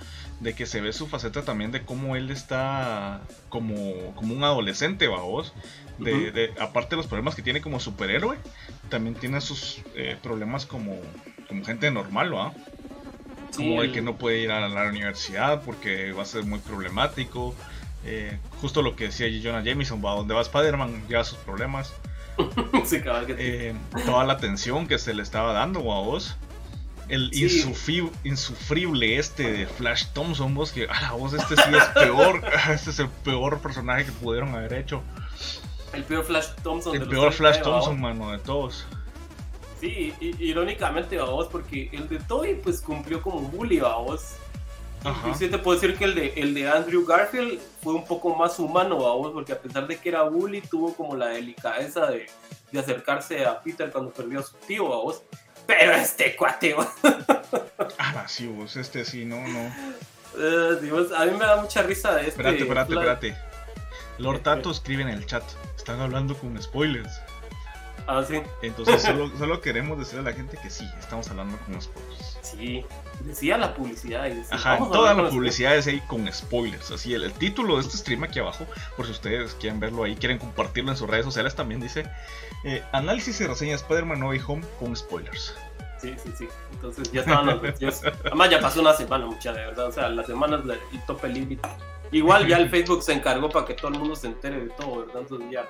de 0.40 0.54
que 0.54 0.64
se 0.64 0.80
ve 0.80 0.92
su 0.92 1.06
faceta 1.06 1.42
también 1.42 1.70
de 1.70 1.84
cómo 1.84 2.16
él 2.16 2.30
está 2.30 3.20
como, 3.50 4.14
como 4.14 4.34
un 4.34 4.42
adolescente, 4.44 5.06
vamos. 5.06 5.52
De, 5.98 6.30
de, 6.30 6.52
aparte 6.60 6.90
de 6.90 6.96
los 6.96 7.06
problemas 7.06 7.34
que 7.34 7.42
tiene 7.42 7.62
como 7.62 7.80
superhéroe, 7.80 8.36
también 8.90 9.14
tiene 9.14 9.40
sus 9.40 9.80
eh, 9.94 10.16
problemas 10.22 10.66
como, 10.66 11.00
como 11.48 11.64
gente 11.64 11.90
normal, 11.90 12.34
¿va? 12.34 12.52
Como 13.56 13.80
de 13.80 13.92
que 13.92 14.02
no 14.02 14.16
puede 14.16 14.40
ir 14.40 14.50
a 14.50 14.68
la 14.68 14.88
universidad 14.88 15.62
porque 15.62 16.12
va 16.12 16.22
a 16.22 16.26
ser 16.26 16.44
muy 16.44 16.58
problemático. 16.58 17.54
Eh, 18.08 18.38
justo 18.60 18.82
lo 18.82 18.94
que 18.94 19.04
decía 19.04 19.26
Jonah 19.42 19.64
Jameson, 19.64 20.00
va 20.02 20.14
donde 20.14 20.32
va 20.32 20.40
Spider-Man, 20.40 21.08
lleva 21.08 21.24
sus 21.24 21.38
problemas. 21.38 21.92
Eh, 23.38 23.74
toda 24.04 24.24
la 24.24 24.36
tensión 24.36 24.86
que 24.86 24.98
se 24.98 25.14
le 25.14 25.22
estaba 25.22 25.52
dando 25.52 25.80
a 25.92 26.00
vos. 26.00 26.36
El 27.08 27.30
insufrible 27.34 29.16
este 29.16 29.50
de 29.50 29.66
Flash 29.66 30.06
Thompson, 30.12 30.54
vos 30.54 30.70
que, 30.70 30.84
a 30.84 31.00
la 31.00 31.12
voz 31.12 31.32
este 31.32 31.56
sí 31.56 31.70
es 31.74 31.84
peor. 31.94 32.42
este 32.70 32.90
es 32.90 32.98
el 32.98 33.08
peor 33.08 33.58
personaje 33.60 34.04
que 34.04 34.12
pudieron 34.12 34.54
haber 34.54 34.74
hecho. 34.74 35.02
El 35.92 36.04
peor 36.04 36.24
Flash 36.24 36.48
Thompson. 36.62 36.94
El 36.94 37.08
peor 37.08 37.32
Flash 37.32 37.62
Thompson, 37.62 38.00
mano, 38.00 38.30
de 38.30 38.38
todos. 38.38 38.86
Sí, 39.80 40.14
irónicamente, 40.20 41.18
vos, 41.18 41.48
porque 41.48 41.90
el 41.92 42.08
de 42.08 42.18
Toy 42.20 42.60
pues 42.62 42.80
cumplió 42.80 43.20
como 43.22 43.40
bully, 43.40 43.80
vos 45.02 45.38
sí 45.38 45.48
te 45.48 45.58
puedo 45.58 45.78
decir 45.78 45.96
que 45.96 46.04
el 46.04 46.14
de, 46.14 46.34
el 46.36 46.54
de 46.54 46.68
Andrew 46.68 47.04
Garfield 47.04 47.60
fue 47.82 47.94
un 47.94 48.04
poco 48.04 48.34
más 48.34 48.58
humano, 48.58 48.96
vos, 48.96 49.32
porque 49.32 49.52
a 49.52 49.58
pesar 49.60 49.86
de 49.86 49.96
que 49.96 50.08
era 50.08 50.22
bully, 50.22 50.60
tuvo 50.60 50.94
como 50.94 51.16
la 51.16 51.28
delicadeza 51.28 52.06
de, 52.06 52.26
de 52.72 52.78
acercarse 52.78 53.44
a 53.44 53.60
Peter 53.60 53.90
cuando 53.90 54.12
perdió 54.12 54.40
a 54.40 54.42
su 54.42 54.56
tío, 54.66 54.84
vos. 54.84 55.22
Pero 55.66 55.92
este 55.92 56.36
cuate, 56.36 56.76
Ah, 57.98 58.24
sí, 58.26 58.46
vos, 58.46 58.76
este 58.76 59.04
sí, 59.04 59.24
no, 59.24 59.36
no. 59.46 59.72
Uh, 60.34 61.14
a 61.14 61.24
mí 61.24 61.32
me 61.32 61.44
da 61.44 61.60
mucha 61.60 61.82
risa 61.82 62.14
de 62.14 62.28
este. 62.28 62.30
Espérate, 62.30 62.62
espérate, 62.62 62.92
espérate. 62.94 63.36
Lord 64.18 64.40
Tato 64.40 64.70
escribe 64.70 65.02
en 65.02 65.08
el 65.08 65.26
chat. 65.26 65.42
Están 65.76 66.00
hablando 66.00 66.36
con 66.36 66.60
spoilers. 66.60 67.20
Ah, 68.06 68.24
sí. 68.26 68.40
Entonces 68.62 69.02
solo, 69.02 69.30
solo 69.38 69.60
queremos 69.60 69.98
decirle 69.98 70.20
a 70.20 70.30
la 70.30 70.32
gente 70.32 70.56
que 70.62 70.70
sí, 70.70 70.88
estamos 70.98 71.28
hablando 71.30 71.58
con 71.58 71.80
spoilers. 71.80 72.38
Sí, 72.42 72.84
decía 73.20 73.58
la 73.58 73.74
publicidad. 73.74 74.26
Ajá, 74.50 74.78
toda 74.78 75.14
la 75.14 75.28
publicidad 75.28 75.76
es 75.76 75.86
ahí 75.86 76.00
con 76.06 76.30
spoilers. 76.32 76.90
Así, 76.90 77.14
el, 77.14 77.32
título 77.32 77.76
de 77.76 77.82
este 77.82 77.96
stream 77.96 78.24
aquí 78.24 78.38
abajo, 78.38 78.66
por 78.96 79.06
si 79.06 79.12
ustedes 79.12 79.54
quieren 79.54 79.80
verlo 79.80 80.04
ahí, 80.04 80.16
quieren 80.16 80.38
compartirlo 80.38 80.90
en 80.90 80.96
sus 80.96 81.08
redes 81.08 81.24
sociales, 81.24 81.54
también 81.54 81.80
dice 81.80 82.08
eh, 82.64 82.82
análisis 82.92 83.40
y 83.40 83.46
reseña 83.46 83.74
Spider-Man 83.76 84.20
No 84.20 84.28
Way 84.28 84.40
Home 84.46 84.64
con 84.78 84.96
spoilers. 84.96 85.54
Sí, 86.00 86.14
sí, 86.22 86.30
sí. 86.36 86.48
Entonces 86.72 87.10
ya 87.10 87.20
estaban 87.20 87.46
los 87.46 88.04
Además 88.24 88.50
ya 88.50 88.60
pasó 88.60 88.80
una 88.80 88.92
semana, 88.92 89.26
mucha 89.26 89.52
de 89.52 89.60
verdad. 89.60 89.86
O 89.86 89.92
sea, 89.92 90.08
las 90.08 90.26
semanas 90.26 90.66
del 90.66 90.78
tope 91.06 91.28
límite. 91.28 91.68
Igual 92.12 92.46
ya 92.46 92.58
el 92.58 92.68
Facebook 92.68 93.02
se 93.02 93.12
encargó 93.12 93.48
para 93.48 93.66
que 93.66 93.74
todo 93.74 93.88
el 93.88 93.98
mundo 93.98 94.14
se 94.14 94.28
entere 94.28 94.60
de 94.60 94.70
todo, 94.70 95.06
¿verdad? 95.06 95.22
Entonces 95.22 95.50
ya 95.50 95.66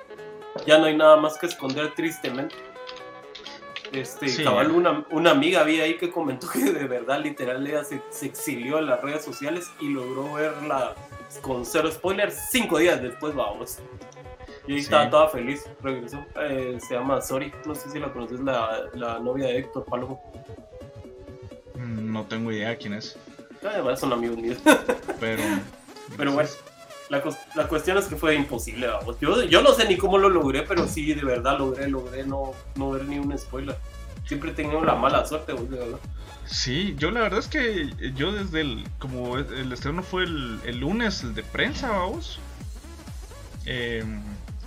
ya 0.65 0.77
no 0.77 0.85
hay 0.85 0.95
nada 0.95 1.17
más 1.17 1.37
que 1.37 1.45
esconder 1.45 1.93
tristemente. 1.93 2.55
Este, 3.91 4.43
cabal, 4.43 4.71
una, 4.71 5.05
una, 5.11 5.31
amiga 5.31 5.61
había 5.61 5.83
ahí 5.83 5.97
que 5.97 6.11
comentó 6.11 6.47
que 6.49 6.59
de 6.59 6.87
verdad, 6.87 7.21
literal, 7.21 7.65
ella 7.65 7.83
se, 7.83 8.01
exilió 8.25 8.79
en 8.79 8.87
las 8.87 9.01
redes 9.01 9.23
sociales 9.23 9.69
y 9.79 9.89
logró 9.89 10.33
verla 10.33 10.95
con 11.41 11.65
cero 11.65 11.91
spoilers 11.91 12.49
cinco 12.51 12.77
días 12.79 13.01
después, 13.01 13.33
vamos. 13.33 13.79
Y 14.67 14.73
ahí 14.73 14.79
estaba 14.79 15.09
toda 15.09 15.29
feliz, 15.29 15.63
regresó. 15.81 16.25
Eh, 16.41 16.77
se 16.85 16.95
llama 16.95 17.21
Sori, 17.21 17.51
no 17.65 17.73
sé 17.73 17.89
si 17.89 17.99
la 17.99 18.11
conoces, 18.11 18.39
la, 18.41 18.89
la 18.93 19.19
novia 19.19 19.47
de 19.47 19.59
Héctor 19.59 19.85
Palomo. 19.85 20.21
Mm, 21.75 22.11
no 22.11 22.25
tengo 22.25 22.51
idea 22.51 22.75
quién 22.75 22.93
es. 22.93 23.17
Ah, 23.63 23.81
es 23.91 24.03
un 24.03 24.13
amigo 24.13 24.35
mío. 24.35 24.55
Pero, 25.19 25.43
pero 26.17 26.33
bueno. 26.33 26.49
La, 27.09 27.23
la, 27.55 27.67
cuestión 27.67 27.97
es 27.97 28.05
que 28.05 28.17
fue 28.17 28.35
imposible, 28.35 28.87
vamos. 28.87 29.17
Yo, 29.21 29.43
yo 29.43 29.61
no 29.61 29.73
sé 29.73 29.87
ni 29.87 29.95
cómo 29.95 30.17
lo 30.17 30.29
logré, 30.29 30.63
pero 30.63 30.87
sí, 30.87 31.13
de 31.13 31.23
verdad 31.23 31.57
logré, 31.57 31.87
logré 31.87 32.25
no, 32.25 32.51
no 32.75 32.91
ver 32.91 33.05
ni 33.05 33.17
un 33.17 33.37
spoiler. 33.37 33.77
Siempre 34.25 34.51
he 34.51 34.53
tenido 34.53 34.83
la 34.83 34.95
mala 34.95 35.25
suerte, 35.25 35.53
de 35.53 35.77
verdad. 35.77 35.99
Sí, 36.45 36.95
yo 36.97 37.11
la 37.11 37.21
verdad 37.21 37.39
es 37.39 37.47
que 37.47 37.89
yo 38.13 38.31
desde 38.31 38.61
el, 38.61 38.83
como 38.99 39.37
el 39.37 39.71
estreno 39.71 40.03
fue 40.03 40.23
el, 40.23 40.59
el 40.65 40.79
lunes, 40.79 41.23
el 41.23 41.33
de 41.33 41.43
prensa, 41.43 41.91
vamos. 41.91 42.39
Eh, 43.65 44.03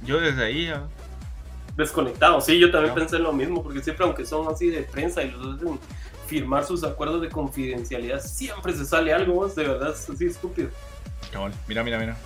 yo 0.05 0.20
desde 0.20 0.44
ahí 0.44 0.66
ya... 0.66 0.85
Desconectado, 1.76 2.40
sí, 2.40 2.59
yo 2.59 2.70
también 2.70 2.94
pensé 2.94 3.18
lo 3.18 3.33
mismo, 3.33 3.62
porque 3.62 3.83
siempre 3.83 4.05
aunque 4.05 4.26
son 4.26 4.48
así 4.48 4.68
de 4.68 4.83
prensa 4.83 5.22
y 5.22 5.31
los 5.31 5.57
hacen 5.57 5.79
firmar 6.26 6.64
sus 6.64 6.85
acuerdos 6.85 7.22
de 7.22 7.29
confidencialidad, 7.29 8.20
siempre 8.20 8.74
se 8.74 8.85
sale 8.85 9.12
algo, 9.12 9.48
de 9.48 9.64
verdad, 9.64 9.92
es 9.92 10.09
así 10.09 10.26
estúpido. 10.26 10.68
Cabal, 11.33 11.52
mira, 11.68 11.85
mira, 11.85 11.98
mira. 11.98 12.16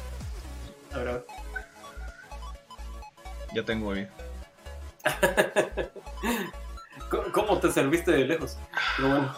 A 0.92 0.98
ver, 0.98 1.08
a 1.08 1.12
ver. 1.12 1.26
Ya 3.54 3.64
tengo, 3.64 3.92
ahí. 3.92 4.08
¿Cómo 7.32 7.58
te 7.58 7.70
serviste 7.70 8.12
de 8.12 8.24
lejos? 8.24 8.56
Pero 8.96 9.08
bueno. 9.08 9.34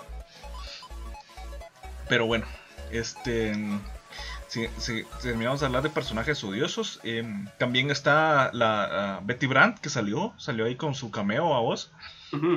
Pero 2.08 2.26
bueno, 2.26 2.46
este. 2.90 3.52
Si, 4.48 5.04
terminamos 5.20 5.60
de 5.60 5.66
hablar 5.66 5.82
de 5.82 5.90
personajes 5.90 6.42
odiosos, 6.42 7.00
em, 7.02 7.46
también 7.58 7.90
está 7.90 8.50
la 8.54 9.20
Betty 9.22 9.46
Brandt 9.46 9.80
que 9.80 9.90
salió, 9.90 10.32
salió 10.38 10.64
ahí 10.64 10.76
con 10.76 10.94
su 10.94 11.10
cameo 11.10 11.54
a 11.54 11.60
vos. 11.60 11.92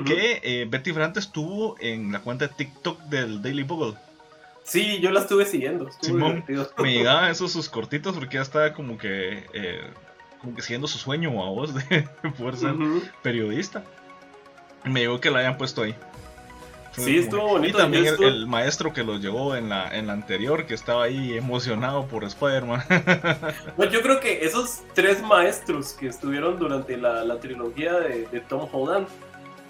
Que 0.06 0.40
eh, 0.42 0.66
Betty 0.68 0.92
Brandt 0.92 1.16
estuvo 1.16 1.76
en 1.80 2.12
la 2.12 2.20
cuenta 2.20 2.46
de 2.46 2.54
TikTok 2.54 3.00
del 3.04 3.42
Daily 3.42 3.62
Bugle. 3.62 3.96
Sí, 4.70 5.00
yo 5.00 5.10
la 5.10 5.18
estuve 5.18 5.46
siguiendo. 5.46 5.90
me 6.78 6.92
llegaban 6.92 7.28
esos 7.28 7.50
sus 7.50 7.68
cortitos 7.68 8.14
porque 8.14 8.36
ya 8.36 8.42
estaba 8.42 8.72
como 8.72 8.98
que, 8.98 9.44
eh, 9.52 9.80
como 10.40 10.54
que 10.54 10.62
siguiendo 10.62 10.86
su 10.86 10.96
sueño 10.96 11.30
a 11.42 11.50
vos 11.50 11.74
de 11.74 12.08
poder 12.38 12.56
ser 12.56 12.76
periodista. 13.20 13.82
Me 14.84 15.00
llegó 15.00 15.20
que 15.20 15.28
la 15.32 15.40
hayan 15.40 15.58
puesto 15.58 15.82
ahí. 15.82 15.96
sí, 16.92 17.18
estuvo 17.18 17.48
bonito. 17.48 17.78
Y 17.78 17.80
también 17.80 18.14
el, 18.20 18.46
maestro 18.46 18.92
que 18.92 19.02
lo 19.02 19.16
llevó 19.16 19.56
en 19.56 19.70
la, 19.70 19.92
en 19.92 20.06
la 20.06 20.12
anterior, 20.12 20.66
que 20.66 20.74
estaba 20.74 21.02
ahí 21.02 21.36
emocionado 21.36 22.06
por 22.06 22.22
Spider-Man. 22.22 22.84
yo 23.90 24.02
creo 24.02 24.20
que 24.20 24.44
esos 24.44 24.82
tres 24.94 25.20
maestros 25.20 25.94
que 25.94 26.06
estuvieron 26.06 26.60
durante 26.60 26.96
la, 26.96 27.24
la 27.24 27.40
trilogía 27.40 27.94
de, 27.94 28.28
de, 28.28 28.38
Tom 28.38 28.68
Holland 28.70 29.08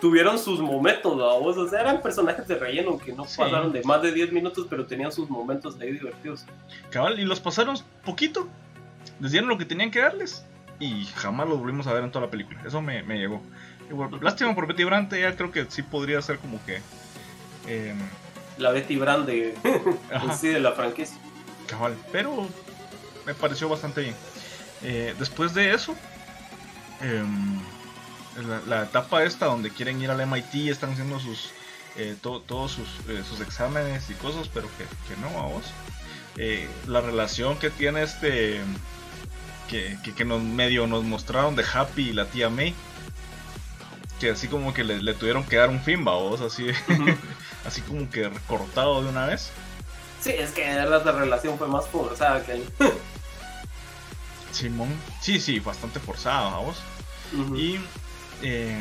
tuvieron 0.00 0.38
sus 0.38 0.60
momentos, 0.60 1.16
vos. 1.16 1.56
O 1.56 1.68
sea, 1.68 1.80
eran 1.80 2.00
personajes 2.00 2.46
de 2.48 2.56
relleno 2.56 2.98
que 2.98 3.12
no 3.12 3.24
pasaron 3.24 3.72
de 3.72 3.82
más 3.82 4.02
de 4.02 4.12
10 4.12 4.32
minutos, 4.32 4.66
pero 4.68 4.86
tenían 4.86 5.12
sus 5.12 5.28
momentos 5.28 5.78
ahí 5.80 5.92
divertidos. 5.92 6.44
Cabal, 6.90 7.18
y 7.20 7.24
los 7.24 7.40
pasaron 7.40 7.76
poquito. 8.04 8.48
Les 9.20 9.32
dieron 9.32 9.48
lo 9.48 9.58
que 9.58 9.64
tenían 9.64 9.90
que 9.90 10.00
darles. 10.00 10.44
Y 10.78 11.04
jamás 11.16 11.48
los 11.48 11.58
volvimos 11.58 11.86
a 11.86 11.92
ver 11.92 12.04
en 12.04 12.10
toda 12.10 12.24
la 12.24 12.30
película. 12.30 12.62
Eso 12.66 12.80
me, 12.80 13.02
me 13.02 13.18
llegó 13.18 13.42
lástima 14.20 14.54
por 14.54 14.66
Betty 14.66 14.84
Brant, 14.84 15.12
ya 15.12 15.36
creo 15.36 15.50
que 15.50 15.66
sí 15.68 15.82
podría 15.82 16.20
ser 16.22 16.38
como 16.38 16.64
que. 16.64 16.80
Em, 17.66 17.98
la 18.58 18.70
Betty 18.70 18.96
Brant 18.96 19.26
de, 19.26 19.54
sí, 20.40 20.48
de 20.48 20.60
la 20.60 20.72
franquicia. 20.72 21.16
Cabal, 21.66 21.96
pero 22.12 22.46
me 23.26 23.34
pareció 23.34 23.68
bastante 23.68 24.02
bien. 24.02 24.14
Eh, 24.82 25.14
después 25.18 25.54
de 25.54 25.72
eso, 25.72 25.94
em, 27.00 27.60
la, 28.66 28.84
etapa 28.84 29.24
esta 29.24 29.46
donde 29.46 29.70
quieren 29.70 30.00
ir 30.00 30.10
al 30.10 30.26
MIT, 30.26 30.70
están 30.70 30.92
haciendo 30.92 31.18
sus 31.18 31.50
eh, 31.96 32.16
todos 32.22 32.70
sus, 32.70 32.88
eh, 33.08 33.22
sus, 33.28 33.40
exámenes 33.40 34.08
y 34.10 34.14
cosas, 34.14 34.48
pero 34.48 34.68
que, 34.78 34.84
que 35.08 35.20
no, 35.20 35.28
vamos. 35.34 35.64
la 36.86 37.00
relación 37.00 37.58
que 37.58 37.70
tiene 37.70 38.02
este. 38.02 38.60
Que, 39.68 39.96
que, 40.02 40.14
que, 40.14 40.24
nos 40.24 40.42
medio 40.42 40.86
nos 40.88 41.04
mostraron 41.04 41.54
de 41.54 41.64
Happy 41.64 42.08
y 42.08 42.12
la 42.12 42.26
tía 42.26 42.50
May 42.50 42.74
que 44.20 44.30
así 44.30 44.46
como 44.46 44.74
que 44.74 44.84
le, 44.84 45.14
tuvieron 45.14 45.44
que 45.44 45.56
dar 45.56 45.70
un 45.70 45.80
fin, 45.80 46.04
vos, 46.04 46.40
así, 46.42 46.66
así 47.66 47.80
como 47.80 48.08
que 48.10 48.28
recortado 48.28 49.02
de 49.02 49.08
una 49.08 49.26
vez. 49.26 49.50
Sí, 50.20 50.30
es 50.30 50.50
que 50.50 50.68
de 50.68 50.76
verdad 50.76 51.02
la 51.06 51.12
relación 51.12 51.56
fue 51.58 51.66
más 51.66 51.88
forzada 51.88 52.44
que 52.44 52.52
el... 52.52 52.64
Simón, 54.52 54.94
sí, 55.20 55.40
sí, 55.40 55.58
bastante 55.58 55.98
forzada, 55.98 56.58
vos. 56.58 56.76
Y... 57.56 57.80
Eh, 58.42 58.78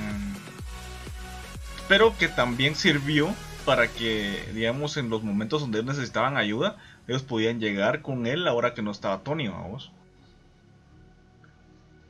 pero 1.87 2.17
que 2.17 2.27
también 2.27 2.75
sirvió 2.75 3.33
para 3.65 3.87
que, 3.87 4.43
digamos, 4.53 4.97
en 4.97 5.09
los 5.09 5.23
momentos 5.23 5.61
donde 5.61 5.83
necesitaban 5.83 6.37
ayuda, 6.37 6.77
ellos 7.07 7.23
podían 7.23 7.59
llegar 7.59 8.01
con 8.01 8.27
él 8.27 8.47
ahora 8.47 8.73
que 8.73 8.81
no 8.81 8.91
estaba 8.91 9.19
Tony, 9.23 9.47
vamos. 9.47 9.91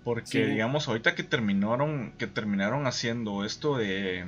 Porque, 0.04 0.46
digamos, 0.46 0.88
ahorita 0.88 1.16
que 1.16 1.24
terminaron, 1.24 2.14
que 2.18 2.28
terminaron 2.28 2.88
haciendo 2.88 3.44
esto 3.46 3.78
de. 3.78 4.26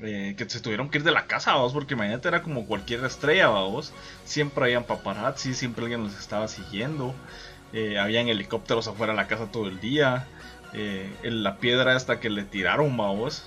que 0.00 0.46
se 0.48 0.60
tuvieron 0.60 0.88
que 0.88 0.98
ir 0.98 1.04
de 1.04 1.12
la 1.12 1.26
casa, 1.26 1.54
vos, 1.56 1.72
porque 1.72 1.94
imagínate 1.94 2.28
era 2.28 2.42
como 2.42 2.66
cualquier 2.66 3.04
estrella, 3.04 3.48
vos. 3.48 3.92
Siempre 4.24 4.64
habían 4.64 4.84
paparazzi, 4.84 5.54
siempre 5.54 5.84
alguien 5.84 6.04
los 6.04 6.18
estaba 6.18 6.48
siguiendo. 6.48 7.14
Eh, 7.72 7.98
habían 7.98 8.28
helicópteros 8.28 8.88
afuera 8.88 9.12
de 9.12 9.16
la 9.16 9.26
casa 9.26 9.50
todo 9.50 9.68
el 9.68 9.80
día. 9.80 10.26
Eh, 10.74 11.10
la 11.24 11.56
piedra 11.56 11.94
hasta 11.94 12.20
que 12.20 12.30
le 12.30 12.44
tiraron, 12.44 12.96
vos. 12.96 13.44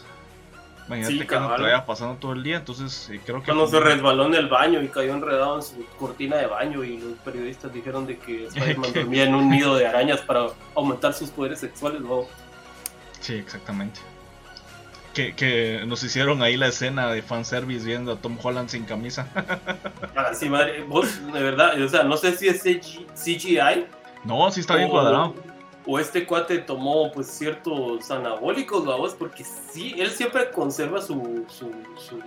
Imagínate 0.88 1.26
que 1.26 1.40
no 1.40 1.56
traía 1.56 1.86
pasando 1.86 2.16
todo 2.20 2.34
el 2.34 2.44
día, 2.44 2.58
entonces 2.58 3.10
eh, 3.10 3.20
creo 3.26 3.40
que... 3.40 3.46
Cuando 3.46 3.68
se 3.68 3.80
resbaló 3.80 4.28
en 4.28 4.36
el 4.36 4.48
baño 4.48 4.84
y 4.84 4.88
cayó 4.88 5.14
enredado 5.14 5.56
en 5.56 5.64
su 5.64 5.84
cortina 5.98 6.38
de 6.38 6.46
baño 6.46 6.84
y 6.84 7.00
los 7.00 7.18
periodistas 7.20 7.74
dijeron 7.74 8.06
de 8.06 8.20
que 8.20 8.46
Spider-Man 8.48 8.94
dormía 8.94 9.24
en 9.24 9.34
un 9.34 9.50
nido 9.50 9.76
de 9.76 9.88
arañas 9.88 10.22
para 10.22 10.48
aumentar 10.76 11.14
sus 11.14 11.32
poderes 11.32 11.60
sexuales, 11.60 12.02
¿no? 12.02 12.26
Sí, 13.20 13.34
exactamente. 13.34 14.00
Que, 15.16 15.34
que, 15.34 15.82
nos 15.88 16.04
hicieron 16.04 16.44
ahí 16.44 16.56
la 16.56 16.68
escena 16.68 17.12
de 17.12 17.24
fanservice 17.24 17.86
viendo 17.86 18.12
a 18.12 18.18
Tom 18.18 18.38
Holland 18.42 18.70
sin 18.70 18.84
camisa. 18.84 19.28
ah, 20.16 20.34
sí, 20.36 20.50
madre, 20.50 20.84
vos, 20.84 21.08
de 21.34 21.42
verdad, 21.42 21.82
o 21.82 21.90
sea, 21.90 22.04
no 22.04 22.18
sé 22.18 22.38
si 22.38 22.48
es 22.48 22.62
CGI. 22.62 23.88
No, 24.24 24.52
sí 24.52 24.60
está 24.60 24.76
bien 24.76 24.90
cuadrado 24.90 25.34
o 25.86 26.00
este 26.00 26.26
cuate 26.26 26.58
tomó 26.60 27.12
pues 27.12 27.28
ciertos 27.28 28.10
anabólicos, 28.10 28.86
vamos, 28.86 29.14
porque 29.14 29.44
sí, 29.44 29.96
él 29.98 30.10
siempre 30.10 30.50
conserva 30.52 31.02
su, 31.02 31.46
su, 31.48 31.72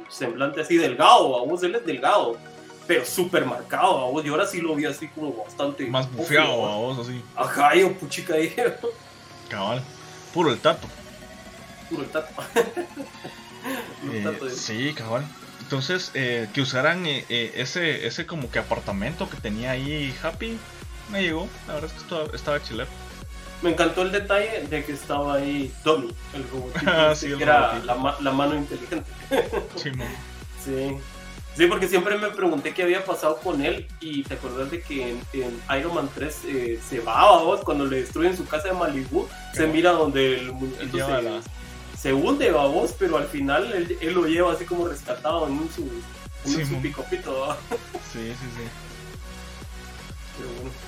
semblante 0.08 0.60
así 0.60 0.76
delgado, 0.76 1.40
vamos, 1.40 1.62
él 1.62 1.74
es 1.74 1.84
delgado, 1.84 2.36
pero 2.86 3.04
súper 3.04 3.44
marcado, 3.44 4.06
vamos, 4.06 4.24
y 4.24 4.28
ahora 4.28 4.46
sí 4.46 4.60
lo 4.60 4.74
vi 4.74 4.84
así 4.84 5.08
como 5.08 5.32
bastante... 5.32 5.86
Más 5.86 6.10
bufeado, 6.12 6.62
vamos, 6.62 6.98
así. 6.98 7.20
Ajá, 7.34 7.74
yo 7.74 7.92
puchica 7.94 8.34
ahí. 8.34 8.54
Cabal, 9.48 9.82
puro 10.32 10.52
el 10.52 10.58
tato. 10.58 10.86
Puro 11.90 12.02
el 12.02 12.10
tato. 12.10 12.32
Eh, 14.10 14.50
sí, 14.54 14.94
cabal. 14.94 15.24
Entonces, 15.60 16.12
eh, 16.14 16.48
que 16.54 16.62
usaran 16.62 17.04
eh, 17.04 17.26
ese, 17.28 18.06
ese 18.06 18.24
como 18.24 18.50
que 18.50 18.60
apartamento 18.60 19.28
que 19.28 19.36
tenía 19.36 19.72
ahí 19.72 20.14
Happy, 20.22 20.56
me 21.10 21.22
llegó, 21.22 21.48
la 21.66 21.74
verdad 21.74 21.90
es 21.90 21.92
que 21.94 22.02
estaba, 22.02 22.24
estaba 22.34 22.62
chilero 22.62 22.88
me 23.62 23.70
encantó 23.70 24.02
el 24.02 24.12
detalle 24.12 24.66
de 24.68 24.84
que 24.84 24.92
estaba 24.92 25.34
ahí 25.34 25.72
Tommy, 25.82 26.14
el 26.34 26.48
robotito, 26.48 26.84
ah, 26.90 27.10
este, 27.12 27.36
que 27.36 27.42
era 27.42 27.78
la, 27.84 28.16
la, 28.20 28.32
mano 28.32 28.54
inteligente. 28.54 29.10
sí, 29.76 29.90
sí. 30.64 30.96
Sí, 31.58 31.66
porque 31.66 31.88
siempre 31.88 32.16
me 32.18 32.30
pregunté 32.30 32.72
qué 32.72 32.84
había 32.84 33.04
pasado 33.04 33.38
con 33.38 33.60
él 33.64 33.88
y 34.00 34.22
te 34.22 34.34
acuerdas 34.34 34.70
de 34.70 34.80
que 34.80 35.10
en, 35.32 35.60
Iron 35.76 35.92
Man 35.92 36.08
3 36.14 36.40
eh, 36.44 36.80
se 36.88 37.00
va 37.00 37.22
a 37.22 37.42
vos 37.42 37.62
cuando 37.64 37.84
le 37.84 38.02
destruyen 38.02 38.36
su 38.36 38.46
casa 38.46 38.68
de 38.68 38.74
Malibu, 38.74 39.26
se 39.52 39.66
mira 39.66 39.90
donde 39.90 40.38
el 40.38 40.52
muñequito 40.52 40.98
se, 40.98 41.98
se, 42.00 42.12
hunde 42.12 42.50
a 42.50 42.52
vos, 42.52 42.94
pero 42.96 43.16
al 43.16 43.26
final 43.26 43.72
él, 43.72 44.14
lo 44.14 44.28
lleva 44.28 44.52
así 44.52 44.64
como 44.64 44.86
rescatado 44.86 45.48
en 45.48 45.68
su, 45.74 45.90
en 46.44 46.64
su 46.66 46.80
picopito. 46.80 47.56
Sí, 48.12 48.20
sí, 48.20 48.46
sí. 48.56 48.68
Pero 50.38 50.50
bueno. 50.62 50.87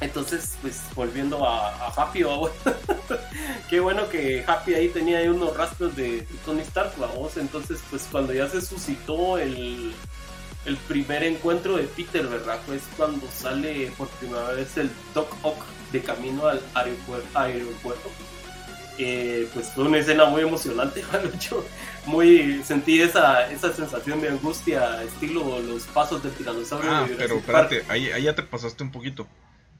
Entonces, 0.00 0.56
pues 0.62 0.80
volviendo 0.94 1.46
a, 1.46 1.88
Happy, 1.88 2.24
qué 3.68 3.80
bueno 3.80 4.08
que 4.08 4.42
Happy 4.46 4.74
ahí 4.74 4.88
tenía 4.88 5.18
ahí 5.18 5.28
unos 5.28 5.54
rastros 5.56 5.94
de, 5.94 6.26
Tony 6.44 6.62
Stark, 6.62 6.92
vamos. 6.96 7.36
Entonces, 7.36 7.80
pues 7.90 8.08
cuando 8.10 8.32
ya 8.32 8.48
se 8.48 8.62
suscitó 8.62 9.36
el, 9.36 9.92
el 10.64 10.76
primer 10.88 11.22
encuentro 11.22 11.76
de 11.76 11.84
Peter, 11.84 12.26
¿verdad? 12.26 12.58
Pues 12.66 12.82
cuando 12.96 13.26
sale 13.30 13.92
por 13.98 14.08
primera 14.08 14.48
vez 14.52 14.76
el 14.78 14.90
Doc 15.14 15.34
Ock 15.42 15.62
de 15.92 16.00
camino 16.00 16.46
al 16.46 16.62
aeropuerto. 16.74 18.10
Eh, 19.02 19.48
pues 19.54 19.68
fue 19.72 19.84
una 19.84 19.98
escena 19.98 20.26
muy 20.26 20.42
emocionante, 20.42 21.02
Yo 21.40 21.64
muy 22.04 22.62
sentí 22.64 23.00
esa, 23.00 23.50
esa 23.50 23.72
sensación 23.72 24.20
de 24.20 24.28
angustia, 24.28 25.02
estilo 25.02 25.58
los 25.60 25.84
pasos 25.84 26.22
del 26.22 26.32
tiranosaurio. 26.32 26.90
Ah, 26.90 27.06
pero 27.16 27.36
espérate, 27.36 27.84
ahí, 27.88 28.10
ahí 28.10 28.24
ya 28.24 28.34
te 28.34 28.42
pasaste 28.42 28.82
un 28.82 28.92
poquito. 28.92 29.26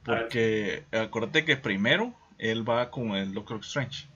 Porque 0.03 0.85
acuérdate 0.91 1.45
que 1.45 1.57
primero 1.57 2.13
él 2.37 2.67
va 2.67 2.89
con 2.89 3.11
el 3.15 3.33
Doctor 3.33 3.59
Strange. 3.59 4.07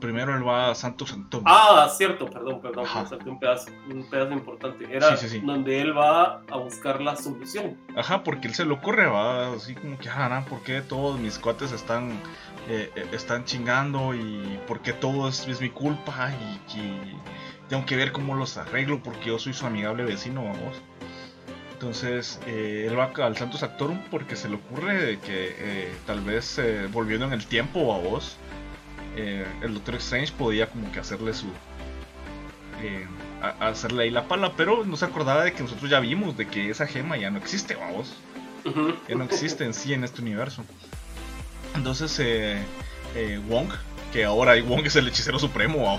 primero 0.00 0.34
él 0.34 0.46
va 0.46 0.70
a 0.70 0.74
Santo 0.74 1.06
Santo. 1.06 1.42
Ah, 1.44 1.88
cierto, 1.94 2.24
perdón, 2.30 2.62
perdón, 2.62 2.86
un 3.26 3.38
pedazo, 3.38 3.70
un 3.90 4.08
pedazo 4.08 4.32
importante. 4.32 4.86
Era 4.90 5.16
donde 5.42 5.80
él 5.80 5.96
va 5.96 6.42
a 6.48 6.56
buscar 6.56 7.02
la 7.02 7.16
solución. 7.16 7.76
Ajá, 7.96 8.24
porque 8.24 8.48
él 8.48 8.54
se 8.54 8.64
lo 8.64 8.76
ocurre, 8.76 9.06
va 9.06 9.52
así 9.52 9.74
como 9.74 9.98
que, 9.98 10.08
ah, 10.08 10.44
¿por 10.48 10.62
qué 10.62 10.80
todos 10.80 11.18
mis 11.18 11.38
cuates 11.38 11.72
están, 11.72 12.12
eh, 12.68 12.90
eh, 12.94 13.06
están 13.12 13.44
chingando 13.44 14.14
y 14.14 14.58
por 14.66 14.80
qué 14.80 14.92
todo 14.92 15.28
es, 15.28 15.60
mi 15.60 15.70
culpa 15.70 16.30
y, 16.30 17.18
tengo 17.68 17.86
que 17.86 17.94
ver 17.94 18.10
cómo 18.10 18.34
los 18.34 18.56
arreglo 18.56 19.00
porque 19.00 19.26
yo 19.26 19.38
soy 19.38 19.52
su 19.52 19.64
amigable 19.64 20.04
vecino, 20.04 20.42
vamos. 20.42 20.82
Entonces 21.80 22.38
eh, 22.46 22.86
él 22.88 22.98
va 22.98 23.10
al 23.24 23.36
Santo 23.38 23.56
Actorum 23.64 24.02
porque 24.10 24.36
se 24.36 24.50
le 24.50 24.56
ocurre 24.56 25.18
que 25.20 25.88
tal 26.06 26.20
vez 26.20 26.60
volviendo 26.92 27.26
en 27.26 27.32
el 27.32 27.46
tiempo 27.46 27.94
a 27.94 27.98
vos 27.98 28.36
eh, 29.16 29.44
el 29.62 29.74
Doctor 29.74 29.96
Strange 29.96 30.32
podía 30.32 30.68
como 30.68 30.90
que 30.92 31.00
hacerle 31.00 31.34
su... 31.34 31.46
Eh, 32.82 33.06
hacerle 33.60 34.04
ahí 34.04 34.10
la 34.10 34.28
pala, 34.28 34.52
pero 34.56 34.84
no 34.84 34.96
se 34.96 35.04
acordaba 35.04 35.44
de 35.44 35.52
que 35.52 35.62
nosotros 35.62 35.90
ya 35.90 36.00
vimos 36.00 36.36
de 36.36 36.46
que 36.46 36.70
esa 36.70 36.86
gema 36.86 37.16
ya 37.16 37.30
no 37.30 37.38
existe, 37.38 37.74
vamos. 37.74 38.14
Ya 39.08 39.14
no 39.14 39.24
existe 39.24 39.64
en 39.64 39.72
sí 39.74 39.94
en 39.94 40.04
este 40.04 40.20
universo. 40.20 40.64
Entonces, 41.74 42.18
eh, 42.20 43.40
Wong, 43.48 43.70
que 44.12 44.24
ahora 44.24 44.60
Wong 44.62 44.86
es 44.86 44.96
el 44.96 45.08
hechicero 45.08 45.38
supremo. 45.38 45.98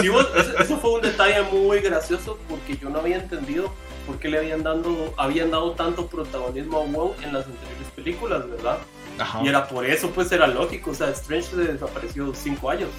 sí, 0.00 0.10
eso 0.58 0.78
fue 0.78 0.92
un 0.92 1.02
detalle 1.02 1.42
muy 1.42 1.80
gracioso 1.80 2.38
porque 2.48 2.76
yo 2.76 2.90
no 2.90 2.98
había 2.98 3.16
entendido 3.16 3.72
por 4.06 4.18
qué 4.18 4.28
le 4.28 4.38
habían, 4.38 4.62
dando, 4.62 5.12
habían 5.16 5.50
dado 5.50 5.72
tanto 5.72 6.06
protagonismo 6.06 6.78
a 6.78 6.84
Wong 6.84 7.12
en 7.22 7.32
las 7.32 7.46
anteriores 7.46 7.88
películas, 7.94 8.48
¿verdad? 8.48 8.78
Y 9.42 9.48
era 9.48 9.66
por 9.66 9.84
eso, 9.84 10.10
pues 10.10 10.30
era 10.32 10.46
lógico. 10.46 10.90
O 10.90 10.94
sea, 10.94 11.08
Strange 11.10 11.48
se 11.48 11.56
desapareció 11.56 12.32
cinco 12.34 12.70
años. 12.70 12.90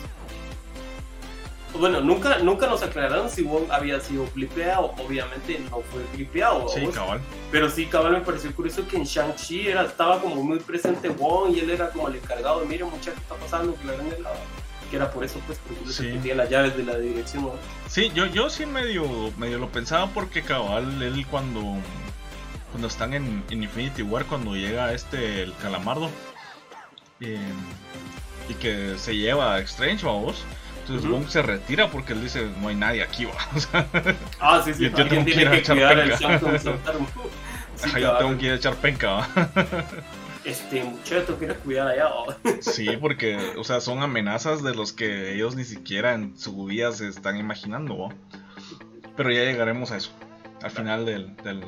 Bueno, 1.73 2.01
nunca, 2.01 2.39
nunca 2.39 2.65
nos 2.65 2.81
aclararon 2.81 3.29
si 3.29 3.43
Wong 3.43 3.69
había 3.69 3.99
sido 3.99 4.25
clipeado. 4.25 4.93
Obviamente 5.05 5.59
no 5.69 5.81
fue 5.81 6.01
clipeado. 6.13 6.67
Sí, 6.69 6.87
cabal. 6.87 7.21
Pero 7.51 7.69
sí, 7.69 7.85
cabal, 7.85 8.13
me 8.13 8.21
pareció 8.21 8.53
curioso 8.55 8.87
que 8.87 8.97
en 8.97 9.03
Shang-Chi 9.03 9.67
estaba 9.67 10.19
como 10.19 10.43
muy 10.43 10.59
presente 10.59 11.09
Wong 11.09 11.55
y 11.55 11.59
él 11.59 11.69
era 11.69 11.89
como 11.89 12.07
el 12.07 12.15
encargado 12.15 12.61
de, 12.61 12.65
mire, 12.65 12.83
muchacho, 12.83 13.13
¿qué 13.13 13.21
está 13.21 13.35
pasando? 13.35 13.75
Que 13.75 13.87
era 14.95 15.11
por 15.11 15.23
eso, 15.23 15.39
pues, 15.45 15.59
porque 15.67 15.91
sí. 15.91 16.03
tenía 16.03 16.35
las 16.35 16.49
llaves 16.49 16.77
de 16.77 16.83
la 16.83 16.97
dirección. 16.97 17.51
Sí, 17.87 18.11
yo, 18.15 18.25
yo 18.25 18.49
sí 18.49 18.65
medio, 18.65 19.05
medio 19.37 19.59
lo 19.59 19.69
pensaba 19.69 20.07
porque 20.07 20.41
cabal, 20.41 21.01
él 21.01 21.25
cuando 21.29 21.77
cuando 22.71 22.87
están 22.87 23.13
en, 23.13 23.43
Infinity 23.49 24.01
War, 24.01 24.25
cuando 24.25 24.55
llega 24.55 24.93
este, 24.93 25.43
el 25.43 25.53
calamardo, 25.55 26.09
y 27.19 28.53
que 28.55 28.97
se 28.97 29.15
lleva 29.15 29.55
a 29.55 29.59
Strange, 29.59 30.05
vamos. 30.05 30.43
Entonces 30.81 31.09
Wong 31.09 31.27
se 31.27 31.41
retira 31.41 31.89
porque 31.89 32.13
él 32.13 32.21
dice, 32.21 32.49
no 32.61 32.69
hay 32.69 32.75
nadie 32.75 33.03
aquí, 33.03 33.25
va. 33.25 33.33
ah, 34.39 34.61
sí, 34.63 34.73
sí, 34.73 34.83
yo, 34.83 35.07
tengo 35.07 35.25
que 35.25 35.41
ir 35.41 35.47
a 35.47 35.57
echar 35.57 35.77
penca. 35.77 36.39
yo 37.99 38.17
tengo 38.17 38.37
que 38.37 38.45
ir 38.45 38.51
a 38.53 38.55
echar 38.55 38.75
penca, 38.75 39.11
¿va? 39.11 39.27
Este 40.47 40.81
muchacho 40.81 41.37
quiere 41.37 41.55
cuidar 41.55 41.89
allá. 41.89 42.09
sí, 42.61 42.87
porque, 43.01 43.37
o 43.57 43.65
sea, 43.65 43.81
son 43.81 44.01
amenazas 44.01 44.63
de 44.63 44.73
los 44.73 44.93
que 44.93 45.33
ellos 45.33 45.57
ni 45.57 45.65
siquiera 45.65 46.13
en 46.13 46.37
su 46.37 46.65
vida 46.65 46.93
se 46.93 47.09
están 47.09 47.35
imaginando, 47.35 47.97
¿va? 47.97 48.09
Pero 49.17 49.29
ya 49.29 49.43
llegaremos 49.43 49.91
a 49.91 49.97
eso 49.97 50.11
al 50.63 50.71
final 50.71 51.05
del, 51.05 51.35
del, 51.43 51.63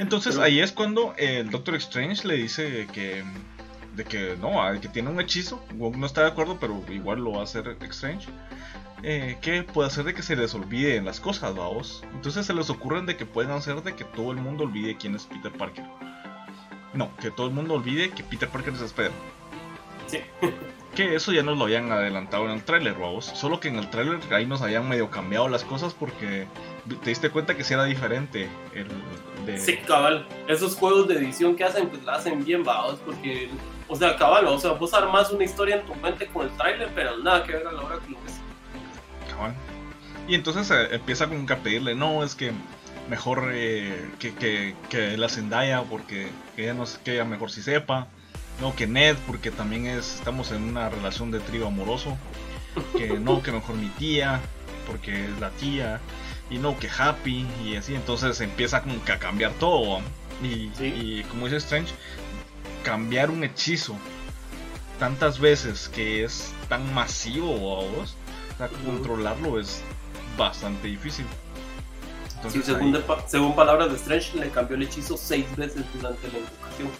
entonces 0.00 0.38
ahí 0.38 0.58
es 0.58 0.72
cuando 0.72 1.14
el 1.16 1.48
Doctor 1.50 1.76
Strange 1.76 2.26
le 2.26 2.34
dice 2.34 2.88
que 2.92 3.22
de 3.94 4.04
que 4.04 4.36
no 4.40 4.50
que 4.80 4.88
tiene 4.88 5.10
un 5.10 5.20
hechizo 5.20 5.62
no 5.76 6.04
está 6.04 6.22
de 6.22 6.28
acuerdo 6.28 6.58
pero 6.58 6.82
igual 6.90 7.20
lo 7.20 7.34
va 7.34 7.40
a 7.40 7.44
hacer 7.44 7.76
Strange 7.82 8.26
eh, 9.04 9.38
que 9.40 9.62
puede 9.62 9.86
hacer 9.86 10.04
de 10.04 10.14
que 10.14 10.22
se 10.22 10.34
les 10.34 10.54
olvide 10.54 11.00
las 11.02 11.20
cosas 11.20 11.54
vamos 11.54 12.02
entonces 12.12 12.46
se 12.46 12.52
les 12.52 12.68
ocurren 12.68 13.06
de 13.06 13.16
que 13.16 13.26
pueden 13.26 13.52
hacer 13.52 13.80
de 13.82 13.94
que 13.94 14.04
todo 14.04 14.32
el 14.32 14.38
mundo 14.38 14.64
olvide 14.64 14.96
quién 14.96 15.14
es 15.14 15.26
Peter 15.26 15.52
Parker 15.52 15.84
no 16.94 17.14
que 17.16 17.30
todo 17.30 17.46
el 17.46 17.52
mundo 17.52 17.74
olvide 17.74 18.10
que 18.10 18.22
Peter 18.22 18.48
Parker 18.48 18.74
es 18.74 18.82
Spider 18.82 19.12
sí 20.06 20.18
que 20.94 21.14
eso 21.14 21.32
ya 21.32 21.42
nos 21.42 21.56
lo 21.56 21.64
habían 21.64 21.90
adelantado 21.90 22.44
en 22.46 22.52
el 22.52 22.62
tráiler, 22.64 22.94
vamos. 22.94 23.24
Solo 23.24 23.60
que 23.60 23.68
en 23.68 23.76
el 23.76 23.88
tráiler 23.88 24.20
ahí 24.30 24.46
nos 24.46 24.60
habían 24.62 24.88
medio 24.88 25.10
cambiado 25.10 25.48
las 25.48 25.64
cosas 25.64 25.94
porque 25.94 26.46
te 27.02 27.10
diste 27.10 27.30
cuenta 27.30 27.56
que 27.56 27.64
sí 27.64 27.74
era 27.74 27.84
diferente 27.84 28.48
el 28.74 28.88
de... 29.46 29.58
Sí, 29.58 29.78
cabal. 29.78 30.26
Esos 30.48 30.76
juegos 30.76 31.08
de 31.08 31.16
edición 31.16 31.56
que 31.56 31.64
hacen, 31.64 31.88
pues 31.88 32.04
la 32.04 32.14
hacen 32.14 32.44
bien, 32.44 32.62
vamos, 32.62 33.00
porque... 33.04 33.48
O 33.88 33.96
sea, 33.96 34.16
cabal, 34.16 34.46
o 34.46 34.58
sea, 34.58 34.72
vos 34.72 34.94
armás 34.94 35.30
una 35.30 35.44
historia 35.44 35.76
en 35.76 35.86
tu 35.86 35.94
mente 35.96 36.26
con 36.26 36.46
el 36.46 36.56
tráiler, 36.56 36.90
pero 36.94 37.18
nada 37.18 37.42
que 37.44 37.52
ver 37.52 37.66
a 37.66 37.72
la 37.72 37.82
hora 37.82 37.98
que 37.98 38.12
lo 38.12 38.22
ves. 38.22 38.40
Cabal. 39.30 39.54
Y 40.28 40.34
entonces 40.34 40.70
eh, 40.70 40.94
empieza 40.94 41.26
como 41.26 41.46
que 41.46 41.52
a 41.52 41.58
pedirle, 41.58 41.94
no, 41.94 42.22
es 42.22 42.34
que 42.34 42.52
mejor 43.08 43.50
eh, 43.52 44.10
que, 44.18 44.34
que, 44.34 44.74
que, 44.88 45.16
la 45.16 45.28
Zendaya 45.28 45.82
porque 45.82 46.28
ella 46.56 46.74
no 46.74 46.84
que 47.04 47.14
ella 47.14 47.24
mejor 47.24 47.50
si 47.50 47.62
sepa 47.62 48.08
no 48.60 48.74
que 48.76 48.86
Ned 48.86 49.16
porque 49.26 49.50
también 49.50 49.86
es 49.86 50.14
estamos 50.16 50.52
en 50.52 50.62
una 50.62 50.88
relación 50.88 51.30
de 51.30 51.40
trío 51.40 51.66
amoroso 51.66 52.16
que 52.96 53.18
no 53.18 53.42
que 53.42 53.52
mejor 53.52 53.76
mi 53.76 53.88
tía 53.88 54.40
porque 54.86 55.24
es 55.24 55.40
la 55.40 55.50
tía 55.50 56.00
y 56.50 56.58
no 56.58 56.78
que 56.78 56.88
Happy 56.88 57.46
y 57.64 57.76
así 57.76 57.94
entonces 57.94 58.40
empieza 58.40 58.82
como 58.82 59.04
que 59.04 59.12
a 59.12 59.18
cambiar 59.18 59.52
todo 59.54 60.00
y, 60.42 61.22
como 61.24 61.46
dice 61.46 61.56
Strange 61.58 61.94
cambiar 62.82 63.30
un 63.30 63.44
hechizo 63.44 63.96
tantas 64.98 65.38
veces 65.38 65.88
que 65.88 66.24
es 66.24 66.52
tan 66.68 66.92
masivo 66.94 67.80
a 67.80 67.84
vos 67.84 68.16
controlarlo 68.84 69.58
es 69.58 69.82
bastante 70.36 70.88
difícil 70.88 71.26
según, 73.26 73.54
palabras 73.54 73.90
de 73.90 73.96
Strange 73.96 74.38
le 74.38 74.50
cambió 74.50 74.76
el 74.76 74.82
hechizo 74.82 75.16
seis 75.16 75.44
veces 75.56 75.84
durante 75.94 76.28
la 76.28 76.38
invocación 76.38 76.90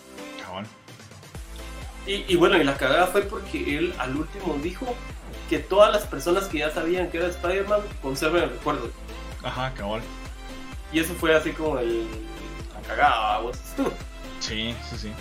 y, 2.05 2.35
bueno, 2.35 2.57
y 2.57 2.65
la 2.65 2.77
cagada 2.77 3.07
fue 3.07 3.23
porque 3.23 3.79
él 3.79 3.95
al 3.99 4.17
último 4.17 4.59
dijo 4.61 4.97
que 5.49 5.61
todas 5.61 5.93
las 5.93 6.05
personas 6.05 6.45
que 6.45 6.59
ya 6.59 6.71
sabían 6.71 7.11
que 7.11 7.19
era 7.19 7.29
Spider-Man 7.29 7.81
conserven 8.01 8.45
el 8.45 8.51
recuerdo. 8.51 8.91
Ajá, 9.45 9.73
cabal. 9.75 10.03
Y 10.93 10.99
eso 10.99 11.15
fue 11.15 11.35
así 11.35 11.53
como 11.53 11.79
el. 11.79 12.09
la 12.75 12.89
cagada, 12.89 13.39
vos. 13.39 13.57
Sí, 14.41 14.75
sí, 14.91 14.99
sí. 14.99 15.13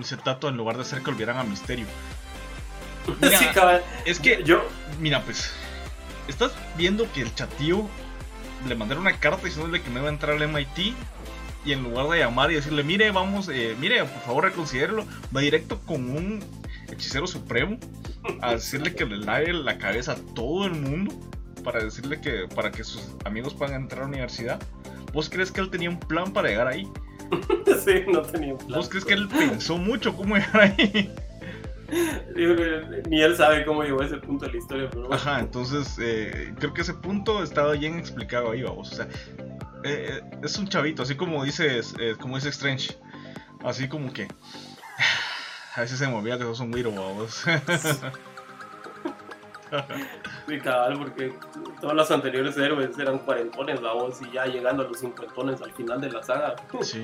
Ese 0.00 0.16
tato 0.16 0.48
en 0.48 0.56
lugar 0.56 0.76
de 0.76 0.82
hacer 0.82 1.02
que 1.02 1.10
olvidaran 1.10 1.36
a 1.36 1.44
Misterio. 1.44 1.86
sí, 3.38 3.46
cabal. 3.52 3.82
Es 4.06 4.18
que 4.18 4.42
yo. 4.44 4.66
Mira, 4.98 5.22
pues. 5.22 5.52
Estás 6.26 6.52
viendo 6.78 7.10
que 7.12 7.20
el 7.20 7.34
chatío 7.34 7.86
le 8.68 8.74
mandaron 8.74 9.02
una 9.02 9.18
carta 9.18 9.44
diciéndole 9.44 9.82
que 9.82 9.90
no 9.90 10.00
iba 10.00 10.08
a 10.08 10.12
entrar 10.12 10.36
al 10.36 10.48
MIT 10.48 10.94
y 11.64 11.72
en 11.72 11.82
lugar 11.82 12.08
de 12.08 12.18
llamar 12.18 12.50
y 12.50 12.56
decirle, 12.56 12.82
mire, 12.82 13.10
vamos, 13.10 13.48
eh, 13.48 13.74
mire, 13.80 14.04
por 14.04 14.22
favor 14.22 14.44
reconsidérelo, 14.44 15.04
va 15.34 15.40
directo 15.40 15.80
con 15.80 16.10
un 16.10 16.44
hechicero 16.90 17.26
supremo 17.26 17.78
a 18.40 18.52
decirle 18.52 18.94
que 18.94 19.04
le 19.04 19.16
lave 19.16 19.52
la 19.52 19.78
cabeza 19.78 20.12
a 20.12 20.16
todo 20.34 20.66
el 20.66 20.72
mundo 20.72 21.14
para 21.62 21.82
decirle 21.82 22.20
que 22.20 22.46
para 22.54 22.70
que 22.70 22.84
sus 22.84 23.16
amigos 23.24 23.54
puedan 23.54 23.74
entrar 23.74 24.02
a 24.02 24.04
la 24.04 24.08
universidad. 24.08 24.60
¿Vos 25.12 25.30
crees 25.30 25.50
que 25.50 25.60
él 25.60 25.70
tenía 25.70 25.88
un 25.88 25.98
plan 25.98 26.32
para 26.32 26.48
llegar 26.48 26.68
ahí? 26.68 26.86
sí, 27.84 28.02
no 28.12 28.22
tenía 28.22 28.52
un 28.52 28.58
plan. 28.58 28.78
¿Vos 28.78 28.88
crees 28.88 29.04
que 29.04 29.14
él 29.14 29.28
pensó 29.28 29.78
mucho 29.78 30.14
cómo 30.14 30.36
llegar 30.36 30.60
ahí? 30.60 31.14
Ni 33.08 33.22
él 33.22 33.36
sabe 33.36 33.64
cómo 33.64 33.82
llegó 33.82 34.02
a 34.02 34.06
ese 34.06 34.16
punto 34.18 34.46
de 34.46 34.52
la 34.52 34.58
historia. 34.58 34.90
Ajá, 35.10 35.40
entonces 35.40 35.96
eh, 36.00 36.54
creo 36.58 36.72
que 36.72 36.82
ese 36.82 36.94
punto 36.94 37.42
estaba 37.42 37.72
bien 37.72 37.98
explicado 37.98 38.50
ahí, 38.52 38.62
vamos. 38.62 38.92
O 38.92 38.94
sea, 38.96 39.08
eh, 39.84 40.22
es 40.42 40.58
un 40.58 40.68
chavito, 40.68 41.02
así 41.02 41.14
como 41.14 41.44
dices, 41.44 41.94
eh, 41.98 42.14
como 42.18 42.36
dice 42.36 42.48
Strange. 42.48 42.96
Así 43.62 43.88
como 43.88 44.12
que. 44.12 44.28
A 45.76 45.80
veces 45.80 45.98
se 45.98 46.06
me 46.06 46.14
olvida 46.14 46.38
que 46.38 46.44
sos 46.44 46.60
un 46.60 46.72
weirdo, 46.72 46.92
vamos. 46.92 47.44
Sí, 50.46 50.58
cabal, 50.60 50.98
porque 50.98 51.32
todos 51.80 51.94
los 51.94 52.10
anteriores 52.10 52.56
héroes 52.58 52.98
eran 52.98 53.18
cuarentones, 53.18 53.80
la 53.80 53.92
voz, 53.92 54.20
y 54.20 54.30
ya 54.30 54.44
llegando 54.44 54.82
a 54.82 54.86
los 54.86 55.00
cincuentones 55.00 55.62
al 55.62 55.72
final 55.72 56.00
de 56.00 56.10
la 56.10 56.22
saga. 56.22 56.54
Sí. 56.82 57.02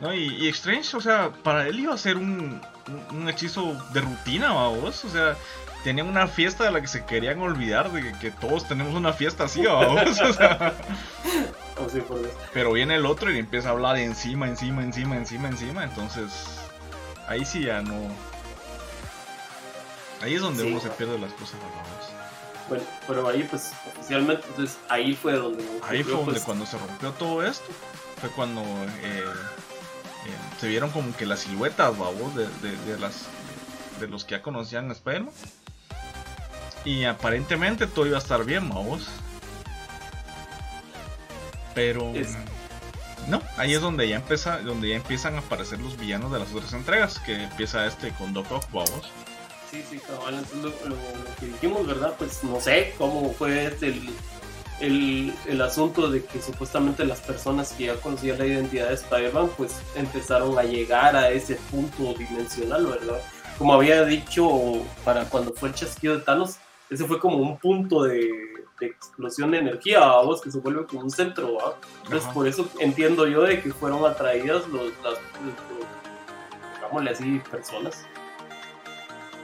No, 0.00 0.12
y, 0.12 0.48
Strange, 0.48 0.96
o 0.96 1.00
sea, 1.00 1.30
para 1.42 1.68
él 1.68 1.78
iba 1.78 1.94
a 1.94 1.98
ser 1.98 2.16
un, 2.16 2.60
un, 3.12 3.28
hechizo 3.28 3.76
de 3.92 4.00
rutina, 4.00 4.52
vamos. 4.52 5.04
O 5.04 5.08
sea, 5.08 5.36
tenían 5.84 6.08
una 6.08 6.26
fiesta 6.26 6.64
de 6.64 6.72
la 6.72 6.80
que 6.80 6.88
se 6.88 7.04
querían 7.04 7.40
olvidar, 7.40 7.92
de 7.92 8.12
que, 8.18 8.30
todos 8.32 8.66
tenemos 8.66 8.94
una 8.94 9.12
fiesta 9.12 9.44
así, 9.44 9.64
vamos. 9.64 10.20
o 10.20 10.32
sea, 10.32 10.74
pero 12.52 12.72
viene 12.72 12.96
el 12.96 13.06
otro 13.06 13.30
y 13.30 13.38
empieza 13.38 13.68
a 13.68 13.72
hablar 13.72 13.98
encima, 13.98 14.48
encima, 14.48 14.82
encima, 14.82 15.16
encima, 15.16 15.48
encima. 15.48 15.84
Entonces, 15.84 16.58
ahí 17.28 17.44
sí 17.44 17.62
ya 17.62 17.82
no. 17.82 17.94
Ahí 20.24 20.36
es 20.36 20.40
donde 20.40 20.62
uno 20.64 20.80
se 20.80 20.88
pierde 20.88 21.18
las 21.18 21.34
cosas, 21.34 21.56
Bueno, 22.70 22.82
pero 23.06 23.28
ahí 23.28 23.42
pues 23.42 23.72
oficialmente, 23.94 24.46
entonces 24.48 24.78
ahí 24.88 25.14
fue 25.14 25.34
donde... 25.34 25.62
Ahí 25.86 26.02
fue 26.02 26.14
donde 26.14 26.32
pues, 26.32 26.44
cuando 26.44 26.64
se 26.64 26.78
rompió 26.78 27.10
todo 27.12 27.46
esto, 27.46 27.66
fue 28.22 28.30
cuando 28.30 28.62
eh, 28.62 29.22
eh, 29.22 29.24
se 30.58 30.66
vieron 30.68 30.88
como 30.88 31.14
que 31.14 31.26
las 31.26 31.40
siluetas, 31.40 31.98
babos, 31.98 32.34
de, 32.34 32.46
de, 32.46 32.98
las, 32.98 33.26
de 34.00 34.08
los 34.08 34.24
que 34.24 34.30
ya 34.30 34.40
conocían 34.40 34.88
a 34.88 34.94
spider 34.94 35.26
Y 36.86 37.04
aparentemente 37.04 37.86
todo 37.86 38.06
iba 38.06 38.16
a 38.16 38.22
estar 38.22 38.46
bien, 38.46 38.66
vamos. 38.70 39.06
Pero. 41.74 42.14
No, 43.28 43.42
ahí 43.58 43.74
es 43.74 43.82
donde 43.82 44.08
ya 44.08 44.16
empieza, 44.16 44.60
donde 44.60 44.88
ya 44.88 44.96
empiezan 44.96 45.34
a 45.34 45.40
aparecer 45.40 45.80
los 45.80 45.98
villanos 45.98 46.32
de 46.32 46.38
las 46.38 46.50
otras 46.54 46.72
entregas, 46.72 47.18
que 47.18 47.44
empieza 47.44 47.84
este 47.84 48.08
con 48.12 48.32
Doc 48.32 48.50
Ock, 48.50 48.64
vamos. 48.72 49.10
Sí, 49.74 49.82
sí, 49.90 49.98
cabal, 49.98 50.34
entonces 50.34 50.88
lo, 50.88 50.94
que 51.40 51.46
dijimos, 51.46 51.84
¿verdad? 51.84 52.14
Pues 52.16 52.44
no 52.44 52.60
sé 52.60 52.94
cómo 52.96 53.32
fue 53.32 53.66
este 53.66 53.92
el, 54.78 55.34
el, 55.48 55.60
asunto 55.60 56.08
de 56.08 56.24
que 56.24 56.40
supuestamente 56.40 57.04
las 57.04 57.20
personas 57.20 57.72
que 57.72 57.86
ya 57.86 57.96
conocían 57.96 58.38
la 58.38 58.46
identidad 58.46 58.86
de 58.86 58.94
Spider-Man, 58.94 59.50
pues 59.56 59.80
empezaron 59.96 60.56
a 60.56 60.62
llegar 60.62 61.16
a 61.16 61.28
ese 61.30 61.56
punto 61.72 62.14
dimensional, 62.14 62.86
¿verdad? 62.86 63.20
Como 63.58 63.74
había 63.74 64.04
dicho 64.04 64.48
para 65.04 65.24
cuando 65.24 65.52
fue 65.52 65.70
el 65.70 65.74
chasquido 65.74 66.18
de 66.18 66.22
Thanos, 66.22 66.58
ese 66.88 67.04
fue 67.04 67.18
como 67.18 67.38
un 67.38 67.58
punto 67.58 68.04
de 68.04 68.30
de 68.78 68.86
explosión 68.86 69.50
de 69.50 69.58
energía, 69.58 70.00
vos 70.22 70.40
que 70.40 70.52
se 70.52 70.58
vuelve 70.58 70.86
como 70.86 71.02
un 71.02 71.10
centro, 71.10 71.54
¿va? 71.54 71.76
Entonces, 72.04 72.28
por 72.32 72.46
eso 72.46 72.68
entiendo 72.78 73.26
yo 73.26 73.42
de 73.42 73.60
que 73.60 73.72
fueron 73.72 74.04
atraídas 74.04 74.68
los, 74.68 74.92
las, 75.02 75.18
digámosle 76.74 77.10
así, 77.10 77.40
personas 77.50 78.04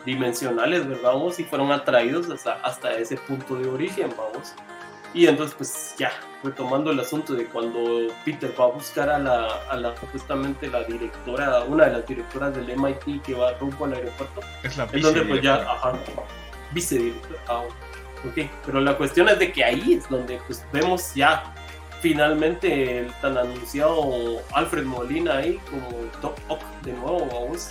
dimensionales, 0.05 0.89
¿verdad? 0.89 1.13
Vamos, 1.13 1.39
y 1.41 1.45
fueron 1.45 1.73
atraídos 1.73 2.29
hasta, 2.31 2.55
hasta 2.55 2.93
ese 2.95 3.17
punto 3.17 3.57
de 3.57 3.69
origen, 3.69 4.13
vamos. 4.17 4.55
Y 5.13 5.27
entonces, 5.27 5.57
pues 5.57 5.95
ya, 5.99 6.13
retomando 6.45 6.93
el 6.93 7.01
asunto 7.01 7.35
de 7.35 7.47
cuando 7.47 8.13
Peter 8.25 8.55
va 8.59 8.65
a 8.65 8.69
buscar 8.69 9.11
a 9.11 9.19
la, 9.19 9.47
a 9.69 9.77
la 9.77 9.97
supuestamente 9.97 10.69
la 10.69 10.85
directora, 10.85 11.65
una 11.65 11.87
de 11.87 11.93
las 11.93 12.07
directoras 12.07 12.55
del 12.55 12.77
MIT 12.77 13.23
que 13.23 13.35
va 13.35 13.53
rumbo 13.55 13.87
al 13.87 13.95
aeropuerto. 13.95 14.41
Es 14.63 14.77
la 14.77 14.87
vice 14.87 15.07
donde 15.07 15.23
pues 15.23 15.43
ya, 15.43 15.57
ajá, 15.57 15.95
vicedirectora. 16.73 17.41
Ah, 17.49 17.65
Ok, 18.25 18.51
pero 18.67 18.81
la 18.81 18.97
cuestión 18.97 19.29
es 19.29 19.39
de 19.39 19.51
que 19.51 19.65
ahí 19.65 19.95
es 19.95 20.09
donde 20.09 20.39
pues, 20.47 20.65
vemos 20.73 21.15
ya 21.15 21.55
finalmente 22.03 22.99
el 22.99 23.13
tan 23.15 23.37
anunciado 23.37 24.43
Alfred 24.53 24.85
Molina 24.85 25.39
ahí 25.39 25.59
como 25.71 25.89
Ock 26.49 26.63
de 26.83 26.93
nuevo, 26.93 27.27
vamos. 27.33 27.71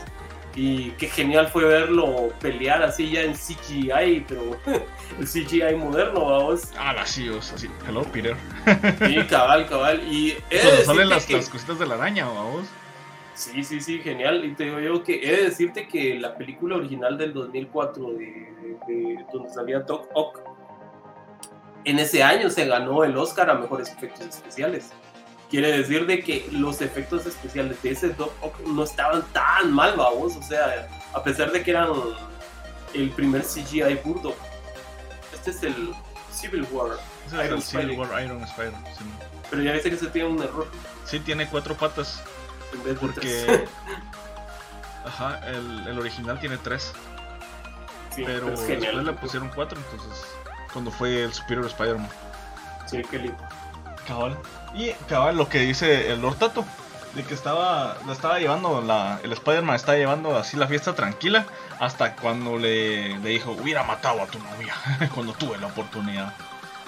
Y 0.56 0.91
qué 0.91 1.08
genial 1.08 1.47
fue 1.47 1.64
verlo 1.66 2.34
pelear 2.41 2.82
así 2.84 3.12
ya 3.12 3.22
en 3.22 3.34
CGI, 3.34 4.26
pero 4.28 4.58
el 5.20 5.26
CGI 5.26 5.76
moderno, 5.76 6.26
vamos. 6.26 6.72
Ah, 6.78 6.95
así, 7.00 7.30
así. 7.30 7.70
Hello, 7.88 8.04
Peter. 8.04 8.36
Sí, 9.06 9.16
cabal, 9.30 9.68
cabal. 9.68 10.02
Y 10.12 10.34
Cuando 10.50 10.84
salen 10.84 11.10
las, 11.10 11.30
las 11.30 11.50
cositas 11.50 11.80
de 11.80 11.86
la 11.86 11.95
araña, 11.95 12.26
vamos. 12.26 12.68
Sí, 13.39 13.64
sí, 13.64 13.80
sí, 13.80 14.00
genial. 14.00 14.43
Y 14.43 14.54
te 14.54 14.66
digo 14.66 14.82
yo 14.82 15.02
que 15.02 15.24
he 15.24 15.38
de 15.38 15.43
decirte 15.45 15.88
que 15.88 16.20
la 16.20 16.36
película 16.38 16.76
original 16.76 17.18
del 17.18 17.32
2004 17.32 18.12
de, 18.12 19.26
donde 19.32 19.50
salía 19.50 19.80
Doc 19.80 20.10
Ock, 20.14 20.41
en 21.86 22.00
ese 22.00 22.22
año 22.22 22.50
se 22.50 22.66
ganó 22.66 23.06
el 23.06 23.16
Oscar 23.16 23.50
a 23.50 23.54
mejores 23.54 23.93
efectos 23.93 24.28
especiales. 24.28 24.91
Quiere 25.50 25.76
decir 25.78 26.06
de 26.06 26.24
que 26.24 26.47
los 26.52 26.80
efectos 26.82 27.26
especiales 27.26 27.82
de 27.82 27.91
ese 27.91 28.10
Doc 28.10 28.32
Ock 28.41 28.60
no 28.68 28.84
estaban 28.84 29.24
tan 29.34 29.72
mal, 29.74 29.95
vamos. 29.97 30.36
O 30.36 30.43
sea, 30.43 30.88
a 31.14 31.24
pesar 31.24 31.52
de 31.52 31.64
que 31.64 31.72
eran 31.72 31.89
el 32.93 33.10
primer 33.12 33.43
CGI 33.43 33.95
burdo. 34.04 34.36
Este 35.34 35.52
es 35.52 35.64
el 35.64 35.93
Civil 36.32 36.68
War. 36.72 36.97
es 37.26 37.34
el 37.34 37.62
Civil 37.62 37.97
War 37.97 38.24
Iron 38.24 38.43
Spider. 38.43 38.74
Pero 39.50 39.62
ya 39.64 39.74
dice 39.74 39.89
que 39.89 39.97
se 39.97 40.08
tiene 40.08 40.30
un 40.30 40.41
error. 40.41 40.68
Sí, 41.06 41.20
tiene 41.20 41.47
cuatro 41.47 41.76
patas. 41.76 42.22
Porque. 43.00 43.66
Ajá, 45.06 45.39
el, 45.47 45.88
el, 45.88 45.97
original 45.97 46.39
tiene 46.39 46.58
tres. 46.58 46.93
pero, 48.16 48.52
después 48.52 49.04
le 49.04 49.14
pusieron 49.14 49.50
cuatro, 49.56 49.80
entonces. 49.80 50.26
Cuando 50.72 50.91
fue 50.91 51.24
el 51.24 51.34
Superior 51.34 51.66
Spider-Man. 51.66 52.10
Sí, 52.86 53.02
qué 53.10 53.18
lindo. 53.18 53.38
Cabal. 54.10 54.36
Y 54.74 54.89
cabal, 55.07 55.38
lo 55.38 55.47
que 55.47 55.60
dice 55.60 56.12
el 56.12 56.22
Lord 56.22 56.38
Tato. 56.38 56.66
De 57.14 57.24
que 57.24 57.34
estaba, 57.34 57.97
lo 58.05 58.14
estaba 58.14 58.39
llevando, 58.39 58.82
la, 58.82 59.20
el 59.24 59.32
Spider-Man 59.32 59.76
estaba 59.76 59.97
llevando 59.97 60.36
así 60.36 60.57
la 60.57 60.68
fiesta 60.68 60.95
tranquila. 60.95 61.45
Hasta 61.80 62.16
cuando 62.16 62.57
le, 62.57 63.20
le 63.20 63.30
dijo, 63.30 63.51
hubiera 63.51 63.84
matado 63.84 64.22
a 64.22 64.28
tu 64.28 64.39
novia. 64.39 64.74
cuando 65.14 65.34
tuve 65.34 65.57
la 65.60 65.68
oportunidad. 65.68 66.34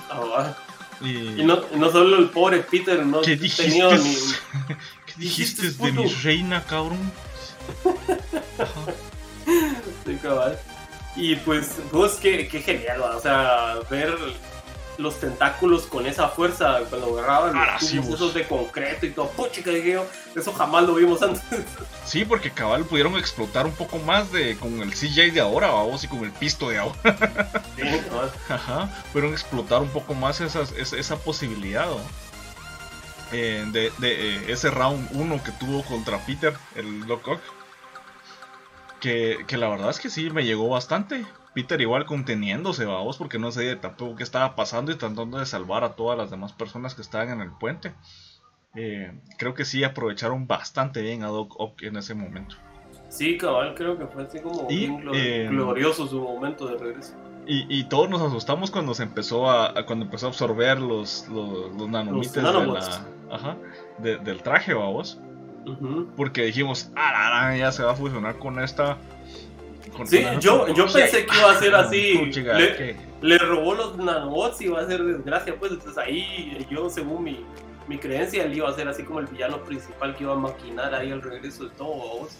Ah, 0.09 0.53
y... 0.99 1.43
no, 1.43 1.61
no, 1.75 1.91
solo 1.91 2.17
el 2.17 2.29
pobre 2.29 2.59
Peter 2.59 3.05
no 3.05 3.21
¿Qué 3.21 3.35
dijiste, 3.35 3.63
tenía 3.63 3.97
ni... 3.97 4.15
¿Qué 5.05 5.13
dijiste, 5.17 5.71
de 5.71 5.91
mi 5.91 6.07
reina, 6.07 6.63
cabrón? 6.63 7.11
sí, 10.05 10.19
cabal. 10.21 10.59
Y 11.15 11.35
pues, 11.37 11.77
pues 11.91 12.13
qué, 12.13 12.47
qué 12.47 12.61
genial, 12.61 13.01
o 13.01 13.19
sea, 13.19 13.75
ver 13.89 14.15
los 14.97 15.19
tentáculos 15.19 15.83
con 15.83 16.05
esa 16.05 16.29
fuerza 16.29 16.79
cuando 16.89 17.17
agarraban 17.17 17.55
ah, 17.55 17.77
los 17.79 17.91
tubos 17.91 18.33
de 18.33 18.47
concreto 18.47 19.05
y 19.05 19.11
todo. 19.11 19.29
Puchica, 19.29 19.71
dije 19.71 19.99
eso 20.35 20.53
jamás 20.53 20.83
lo 20.83 20.95
vimos 20.95 21.21
antes. 21.21 21.41
Sí, 22.03 22.25
porque 22.25 22.51
cabal 22.51 22.83
pudieron 22.83 23.15
explotar 23.15 23.65
un 23.65 23.71
poco 23.71 23.97
más 23.97 24.33
de 24.33 24.57
con 24.57 24.81
el 24.81 24.91
CJ 24.91 25.31
de 25.31 25.39
ahora, 25.39 25.67
vamos, 25.67 26.03
y 26.03 26.09
con 26.09 26.25
el 26.25 26.31
pisto 26.31 26.69
de 26.69 26.79
ahora. 26.79 26.97
Sí, 27.77 27.83
Ajá, 28.49 28.89
pudieron 29.13 29.31
explotar 29.31 29.81
un 29.81 29.87
poco 29.87 30.13
más 30.13 30.41
esa, 30.41 30.63
esa 30.77 31.15
posibilidad, 31.17 31.87
eh, 33.31 33.65
de, 33.71 33.93
de 33.99 34.35
eh, 34.35 34.51
ese 34.51 34.71
round 34.71 35.07
1 35.13 35.43
que 35.43 35.51
tuvo 35.53 35.83
contra 35.83 36.17
Peter, 36.25 36.53
el 36.75 37.01
Lockock. 37.01 37.39
Que, 38.99 39.45
que 39.47 39.57
la 39.57 39.69
verdad 39.69 39.89
es 39.89 39.99
que 39.99 40.09
sí, 40.09 40.29
me 40.31 40.43
llegó 40.43 40.67
bastante. 40.67 41.25
Peter 41.53 41.79
igual 41.81 42.05
conteniéndose, 42.05 42.85
vamos, 42.85 43.17
porque 43.17 43.37
no 43.37 43.51
sé 43.51 43.75
tampoco 43.75 44.15
qué 44.15 44.23
estaba 44.23 44.55
pasando 44.55 44.91
y 44.91 44.95
tratando 44.95 45.37
de 45.37 45.45
salvar 45.45 45.83
a 45.83 45.95
todas 45.95 46.17
las 46.17 46.31
demás 46.31 46.53
personas 46.53 46.95
que 46.95 47.01
estaban 47.01 47.29
en 47.29 47.41
el 47.41 47.51
puente. 47.51 47.93
Eh, 48.75 49.11
creo 49.37 49.53
que 49.53 49.65
sí 49.65 49.83
aprovecharon 49.83 50.47
bastante 50.47 51.01
bien 51.01 51.23
a 51.23 51.27
Doc 51.27 51.59
Ock 51.59 51.83
en 51.83 51.97
ese 51.97 52.13
momento. 52.13 52.55
Sí, 53.09 53.37
cabal, 53.37 53.75
creo 53.75 53.97
que 53.97 54.07
fue 54.07 54.23
así 54.23 54.39
como 54.39 54.67
eh, 54.69 55.47
glorioso 55.49 56.07
su 56.07 56.21
momento 56.21 56.67
de 56.67 56.77
regreso. 56.77 57.13
Y, 57.45 57.83
todos 57.85 58.09
nos 58.09 58.21
asustamos 58.21 58.71
cuando 58.71 58.93
se 58.93 59.03
empezó 59.03 59.49
a, 59.49 59.85
cuando 59.85 60.05
empezó 60.05 60.27
a 60.27 60.29
absorber 60.29 60.79
los, 60.79 61.27
los, 61.27 61.75
del 63.99 64.43
traje, 64.43 64.73
vamos. 64.73 65.19
Porque 66.15 66.43
dijimos, 66.43 66.91
ah, 66.95 67.53
ya 67.57 67.73
se 67.73 67.83
va 67.83 67.91
a 67.91 67.95
fusionar 67.95 68.37
con 68.39 68.59
esta 68.59 68.97
sí, 70.05 70.23
yo, 70.39 70.73
yo 70.73 70.85
pensé 70.93 71.25
que 71.25 71.37
iba 71.37 71.51
a 71.51 71.59
ser 71.59 71.75
así. 71.75 72.31
le, 73.21 73.37
robó 73.37 73.75
los 73.75 73.97
nanobots 73.97 74.61
y 74.61 74.65
iba 74.65 74.81
a 74.81 74.87
ser 74.87 75.03
desgracia, 75.03 75.55
pues 75.59 75.71
entonces 75.71 75.97
ahí 75.97 76.65
yo, 76.69 76.89
según 76.89 77.23
mi, 77.23 77.45
mi 77.87 77.97
creencia, 77.97 78.43
él 78.43 78.55
iba 78.55 78.69
a 78.69 78.73
ser 78.73 78.87
así 78.87 79.03
como 79.03 79.19
el 79.19 79.27
villano 79.27 79.63
principal 79.63 80.15
que 80.15 80.23
iba 80.23 80.33
a 80.33 80.37
maquinar 80.37 80.93
ahí 80.93 81.11
el 81.11 81.21
regreso 81.21 81.65
de 81.65 81.69
todo, 81.71 81.93
vos. 81.93 82.37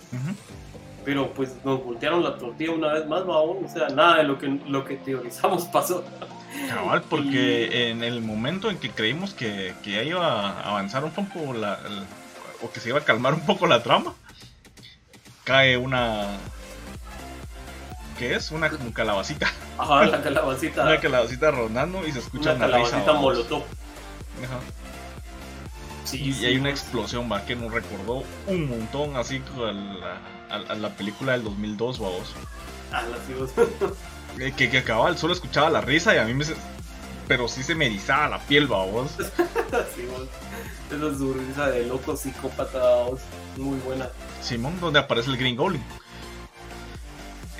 Pero 1.03 1.33
pues 1.33 1.55
nos 1.65 1.83
voltearon 1.83 2.23
la 2.23 2.37
tortilla 2.37 2.71
una 2.71 2.93
vez 2.93 3.07
más, 3.07 3.25
vamos. 3.25 3.57
O 3.65 3.67
sea, 3.67 3.89
nada 3.89 4.17
de 4.17 4.23
lo 4.23 4.37
que, 4.37 4.59
lo 4.67 4.85
que 4.85 4.97
teorizamos 4.97 5.65
pasó. 5.73 6.03
Cabal, 6.69 7.01
porque 7.09 7.89
en 7.89 8.03
el 8.03 8.21
momento 8.21 8.69
en 8.69 8.77
que 8.77 8.91
creímos 8.91 9.33
que, 9.33 9.73
que 9.83 9.91
ya 9.91 10.03
iba 10.03 10.49
a 10.49 10.69
avanzar 10.69 11.03
un 11.03 11.11
poco 11.11 11.53
la, 11.53 11.79
o 12.61 12.71
que 12.71 12.79
se 12.79 12.89
iba 12.89 12.99
a 12.99 13.03
calmar 13.03 13.33
un 13.33 13.45
poco 13.45 13.67
la 13.67 13.81
trama, 13.81 14.13
cae 15.43 15.77
una 15.77 16.37
¿qué 18.17 18.35
es? 18.35 18.51
Una 18.51 18.69
como 18.69 18.93
calabacita. 18.93 19.51
Ajá, 19.77 20.05
la 20.05 20.21
calabacita. 20.23 20.83
Una 20.83 20.99
calabacita 20.99 21.51
rondando 21.51 22.07
y 22.07 22.11
se 22.11 22.19
escucha 22.19 22.53
una, 22.53 22.67
calabacita 22.67 23.13
molotov. 23.13 23.63
Ajá. 24.43 24.59
Sí, 26.03 26.33
y, 26.39 26.45
hay 26.45 26.57
una 26.57 26.69
explosión, 26.69 27.31
va, 27.31 27.45
que 27.45 27.55
nos 27.55 27.71
recordó 27.71 28.23
un 28.47 28.69
montón 28.69 29.15
así 29.15 29.41
a 30.49 30.57
la, 30.57 30.75
la 30.75 30.89
película 30.89 31.33
del 31.33 31.43
2002, 31.43 31.99
vos. 31.99 32.33
Ah, 32.91 33.03
la 33.03 34.45
eh, 34.45 34.53
que, 34.55 34.69
que 34.69 34.79
acababa, 34.79 35.15
solo 35.15 35.33
escuchaba 35.33 35.69
la 35.69 35.81
risa 35.81 36.15
y 36.15 36.17
a 36.17 36.25
mí 36.25 36.33
me... 36.33 36.45
Pero 37.27 37.47
sí 37.47 37.63
se 37.63 37.75
me 37.75 37.85
erizaba 37.85 38.27
la 38.27 38.39
piel, 38.39 38.67
vos. 38.67 39.11
sí, 39.95 40.05
vos. 40.11 40.27
Esa 40.91 41.07
es 41.07 41.17
su 41.17 41.33
risa 41.33 41.69
de 41.69 41.85
loco 41.85 42.17
psicópata, 42.17 42.79
vos. 43.03 43.21
Muy 43.55 43.79
buena. 43.79 44.09
Simón, 44.41 44.77
donde 44.81 44.99
aparece 44.99 45.29
el 45.29 45.37
Green 45.37 45.55
Goblin. 45.55 45.83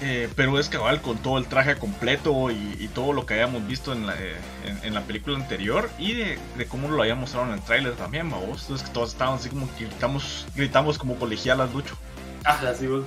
Eh, 0.04 0.30
pero 0.36 0.58
es 0.58 0.68
cabal 0.68 1.00
con 1.00 1.18
todo 1.18 1.38
el 1.38 1.46
traje 1.46 1.76
completo 1.76 2.50
y, 2.50 2.90
todo 2.96 3.14
lo 3.14 3.26
que 3.26 3.36
habíamos 3.36 3.66
visto 3.68 3.94
en 3.94 4.08
la, 4.08 4.16
eh, 4.16 4.36
en, 4.84 4.94
la 4.94 5.02
película 5.02 5.38
anterior 5.38 5.90
y 6.00 6.14
de, 6.14 6.38
cómo 6.68 6.90
lo 6.90 7.02
habían 7.02 7.20
mostrado 7.20 7.48
en 7.48 7.54
el 7.54 7.62
tráiler 7.62 7.94
también, 7.94 8.30
vos. 8.30 8.64
Entonces 8.64 8.88
que 8.88 8.94
todos 8.94 9.12
estaban 9.12 9.36
así 9.36 9.50
como 9.50 9.68
que 9.78 9.86
gritamos, 9.86 10.48
gritamos 10.56 10.98
como 10.98 11.16
colegialas, 11.16 11.72
Lucho. 11.74 11.96
Ah, 12.44 12.60
sí, 12.76 12.88
vos. 12.88 13.06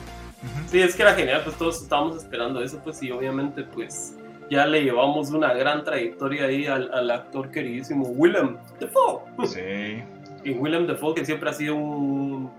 Sí, 0.71 0.81
es 0.81 0.95
que 0.95 1.03
era 1.03 1.15
genial, 1.15 1.43
pues 1.43 1.57
todos 1.57 1.83
estábamos 1.83 2.19
esperando 2.19 2.63
eso, 2.63 2.81
pues 2.85 3.03
y 3.03 3.11
obviamente 3.11 3.65
pues 3.65 4.15
ya 4.51 4.67
le 4.67 4.85
llevamos 4.85 5.31
una 5.31 5.53
gran 5.53 5.85
trayectoria 5.85 6.45
ahí 6.45 6.67
al, 6.67 7.11
actor 7.11 7.51
queridísimo 7.51 8.05
Willem 8.09 8.57
Dafoe. 8.81 9.23
Sí. 9.47 10.05
Y 10.45 10.51
Willem 10.51 10.87
Dafoe 10.87 11.15
que 11.15 11.25
siempre 11.25 11.49
ha 11.49 11.55
sido 11.55 11.75
un 11.75 12.53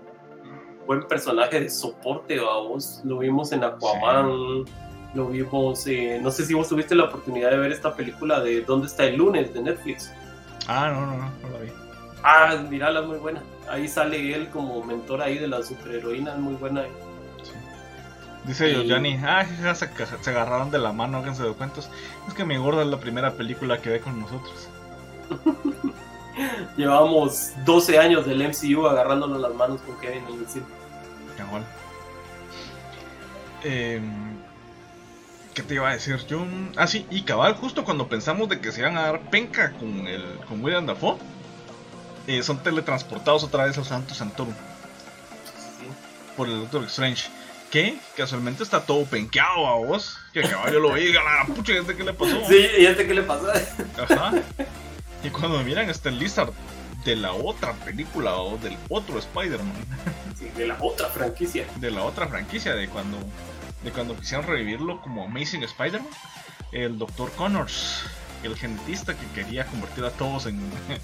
buen 0.86 1.02
personaje 1.06 1.60
de 1.60 1.70
soporte, 1.70 2.38
vamos. 2.38 3.00
Lo 3.04 3.18
vimos 3.18 3.52
en 3.52 3.64
Aquaman, 3.64 4.64
Lo 5.14 5.28
vimos, 5.28 5.86
eh, 5.86 6.18
no 6.22 6.30
sé 6.30 6.44
si 6.46 6.54
vos 6.54 6.68
tuviste 6.68 6.94
la 6.94 7.04
oportunidad 7.04 7.50
de 7.50 7.58
ver 7.58 7.72
esta 7.72 7.94
película 7.94 8.40
de 8.40 8.62
¿Dónde 8.62 8.86
está 8.86 9.04
el 9.04 9.16
lunes? 9.16 9.52
de 9.52 9.62
Netflix. 9.62 10.12
Ah, 10.68 10.90
no, 10.92 11.06
no, 11.06 11.16
no, 11.16 11.30
no 11.42 11.48
la 11.50 11.64
vi. 11.64 11.70
Ah, 12.22 12.56
mirala, 12.68 13.00
es 13.00 13.06
muy 13.06 13.18
buena. 13.18 13.42
Ahí 13.68 13.88
sale 13.88 14.34
él 14.34 14.48
como 14.50 14.82
mentor 14.82 15.22
ahí 15.22 15.38
de 15.38 15.48
la 15.48 15.62
superheroína, 15.62 16.32
es 16.32 16.38
muy 16.38 16.54
buena. 16.54 16.84
Dice 18.44 18.72
yo, 18.72 18.94
Johnny, 18.94 19.18
ah, 19.24 19.44
se, 19.74 19.88
se 20.22 20.30
agarraron 20.30 20.70
de 20.70 20.78
la 20.78 20.92
mano, 20.92 21.18
háganse 21.18 21.42
de 21.42 21.52
cuentos. 21.52 21.90
Es 22.28 22.34
que 22.34 22.44
mi 22.44 22.56
gorda 22.56 22.82
es 22.82 22.88
la 22.88 22.98
primera 22.98 23.32
película 23.32 23.80
que 23.80 23.90
ve 23.90 24.00
con 24.00 24.20
nosotros. 24.20 24.68
Llevamos 26.76 27.52
12 27.64 27.98
años 27.98 28.26
del 28.26 28.46
MCU 28.46 28.86
agarrándonos 28.86 29.40
las 29.40 29.54
manos 29.54 29.80
con 29.82 29.98
Kevin 30.00 30.24
en 30.28 30.40
el 30.40 30.48
cine. 30.48 30.66
Eh, 33.64 34.00
¿Qué 35.54 35.62
te 35.62 35.74
iba 35.74 35.88
a 35.88 35.92
decir 35.94 36.18
yo? 36.26 36.44
Ah, 36.76 36.86
sí, 36.86 37.06
y 37.10 37.22
cabal, 37.22 37.54
justo 37.54 37.84
cuando 37.84 38.08
pensamos 38.08 38.48
de 38.48 38.60
que 38.60 38.72
se 38.72 38.80
iban 38.80 38.96
a 38.98 39.02
dar 39.02 39.30
penca 39.30 39.72
con, 39.72 40.06
el, 40.06 40.22
con 40.48 40.62
William 40.62 40.84
Dafoe, 40.86 41.16
eh, 42.26 42.42
son 42.42 42.58
teletransportados 42.62 43.42
otra 43.44 43.64
vez 43.64 43.78
al 43.78 43.84
Santo 43.84 44.14
Santorum 44.14 44.52
Sí. 44.52 45.86
por 46.36 46.48
el 46.48 46.60
Doctor 46.60 46.84
Strange. 46.84 47.28
Que 47.70 47.98
casualmente 48.16 48.62
está 48.62 48.80
todo 48.86 49.04
penqueado 49.06 49.66
a 49.66 49.74
vos. 49.76 50.18
Que 50.32 50.42
cabal 50.42 50.72
yo 50.72 50.78
lo 50.78 50.92
vi, 50.92 51.12
la 51.12 51.46
pucha, 51.52 51.72
¿este 51.72 51.96
qué 51.96 52.04
le 52.04 52.12
pasó? 52.12 52.38
Sí, 52.46 52.66
¿y 52.78 52.86
este 52.86 53.06
qué 53.06 53.14
le 53.14 53.22
pasó? 53.22 53.48
Ajá. 53.50 54.32
Y 55.26 55.30
cuando 55.30 55.60
miran 55.64 55.90
está 55.90 56.08
el 56.08 56.20
Lizard 56.20 56.52
de 57.04 57.16
la 57.16 57.32
otra 57.32 57.72
película 57.72 58.36
o 58.36 58.56
del 58.58 58.76
otro 58.88 59.18
Spider-Man. 59.18 59.74
Sí, 60.38 60.48
de 60.56 60.68
la 60.68 60.76
otra 60.80 61.08
franquicia. 61.08 61.66
de 61.80 61.90
la 61.90 62.04
otra 62.04 62.28
franquicia, 62.28 62.76
de 62.76 62.88
cuando, 62.88 63.18
de 63.82 63.90
cuando 63.90 64.16
quisieron 64.16 64.46
revivirlo 64.46 65.00
como 65.00 65.24
Amazing 65.24 65.64
Spider-Man, 65.64 66.08
el 66.70 66.96
Dr. 66.96 67.32
Connors, 67.32 68.04
el 68.44 68.54
genetista 68.54 69.16
que 69.16 69.26
quería 69.34 69.66
convertir 69.66 70.04
a 70.04 70.10
todos 70.10 70.46
en, 70.46 70.60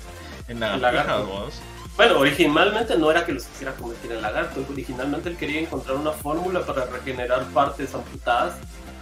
en 0.48 0.60
Lagarto. 0.60 1.26
¿vos? 1.26 1.60
Bueno, 1.96 2.20
originalmente 2.20 2.96
no 2.96 3.10
era 3.10 3.26
que 3.26 3.32
los 3.32 3.44
quisiera 3.44 3.74
convertir 3.74 4.12
en 4.12 4.22
lagartos, 4.22 4.64
originalmente 4.70 5.30
él 5.30 5.36
quería 5.36 5.60
encontrar 5.60 5.96
una 5.96 6.12
fórmula 6.12 6.64
para 6.64 6.86
regenerar 6.86 7.44
partes 7.46 7.92
amputadas 7.92 8.54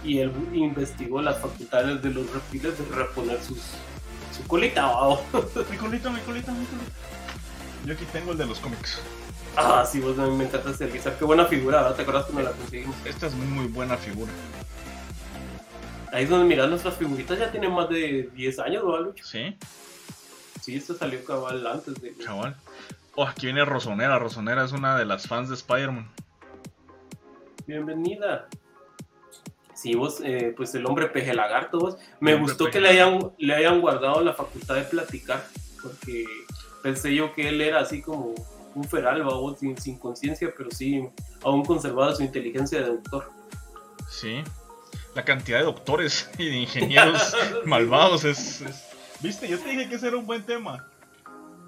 y 0.03 0.17
él 0.17 0.31
investigó 0.51 1.21
las 1.21 1.39
facultades 1.39 2.01
de 2.01 2.09
los 2.09 2.27
reptiles 2.33 2.73
de 2.77 2.95
reponer 2.95 3.39
sus, 3.41 3.59
su 4.33 4.45
colita. 4.47 4.85
¿va? 4.85 5.19
Mi 5.69 5.77
colita, 5.77 6.09
mi 6.09 6.19
colita, 6.21 6.51
mi 6.51 6.65
colita. 6.65 6.95
Yo 7.85 7.93
aquí 7.93 8.05
tengo 8.11 8.31
el 8.31 8.37
de 8.37 8.45
los 8.45 8.59
cómics. 8.59 8.99
Ah, 9.55 9.85
sí, 9.85 9.99
vos 9.99 10.15
me 10.15 10.45
encanta 10.45 10.73
servizar. 10.73 11.17
Qué 11.17 11.25
buena 11.25 11.45
figura, 11.45 11.81
¿verdad? 11.81 11.95
¿te 11.95 12.01
acuerdas 12.03 12.25
cuando 12.25 12.49
la 12.49 12.55
conseguimos? 12.55 12.95
Esta 13.05 13.27
es 13.27 13.33
muy 13.33 13.67
buena 13.67 13.97
figura. 13.97 14.31
Ahí 16.13 16.23
es 16.23 16.29
donde 16.29 16.45
miras 16.45 16.69
nuestras 16.69 16.95
figuritas, 16.95 17.39
ya 17.39 17.51
tienen 17.51 17.73
más 17.73 17.89
de 17.89 18.29
10 18.33 18.59
años, 18.59 18.85
¿verdad, 18.85 19.01
Lucho? 19.05 19.23
Sí, 19.25 19.57
Sí, 20.61 20.75
esto 20.75 20.93
salió 20.93 21.23
cabal 21.25 21.65
antes 21.65 21.99
de... 22.01 22.15
chaval. 22.19 22.55
Oh, 23.15 23.25
aquí 23.25 23.47
viene 23.47 23.65
Rosonera. 23.65 24.19
Rosonera 24.19 24.63
es 24.63 24.71
una 24.73 24.95
de 24.95 25.05
las 25.05 25.27
fans 25.27 25.49
de 25.49 25.55
Spider-Man. 25.55 26.07
Bienvenida. 27.65 28.47
Sí, 29.81 29.95
vos, 29.95 30.19
eh, 30.23 30.53
pues 30.55 30.75
el 30.75 30.85
hombre 30.85 31.07
peje 31.07 31.33
lagarto, 31.33 31.79
vos. 31.79 31.97
Me 32.19 32.35
gustó 32.35 32.65
peje 32.65 32.73
que 32.77 32.81
le 32.81 32.89
hayan, 32.89 33.31
le 33.39 33.55
hayan 33.55 33.81
guardado 33.81 34.21
la 34.21 34.33
facultad 34.33 34.75
de 34.75 34.83
platicar, 34.83 35.43
porque 35.81 36.25
pensé 36.83 37.15
yo 37.15 37.33
que 37.33 37.49
él 37.49 37.61
era 37.61 37.79
así 37.79 38.01
como 38.01 38.35
un 38.75 38.83
feral, 38.83 39.21
¿va, 39.27 39.33
vos, 39.33 39.59
sin, 39.59 39.75
sin 39.77 39.97
conciencia, 39.97 40.53
pero 40.55 40.69
sí, 40.71 41.01
aún 41.43 41.65
conservaba 41.65 42.13
su 42.15 42.21
inteligencia 42.23 42.79
de 42.81 42.87
doctor. 42.89 43.29
Sí. 44.09 44.43
La 45.15 45.25
cantidad 45.25 45.57
de 45.59 45.65
doctores 45.65 46.29
y 46.37 46.45
de 46.49 46.57
ingenieros 46.57 47.35
malvados 47.65 48.23
es, 48.23 48.61
es- 48.61 48.83
¿Viste? 49.19 49.47
Yo 49.47 49.59
te 49.59 49.69
dije 49.69 49.87
que 49.89 49.95
ese 49.95 50.07
era 50.07 50.17
un 50.17 50.25
buen 50.25 50.43
tema. 50.43 50.87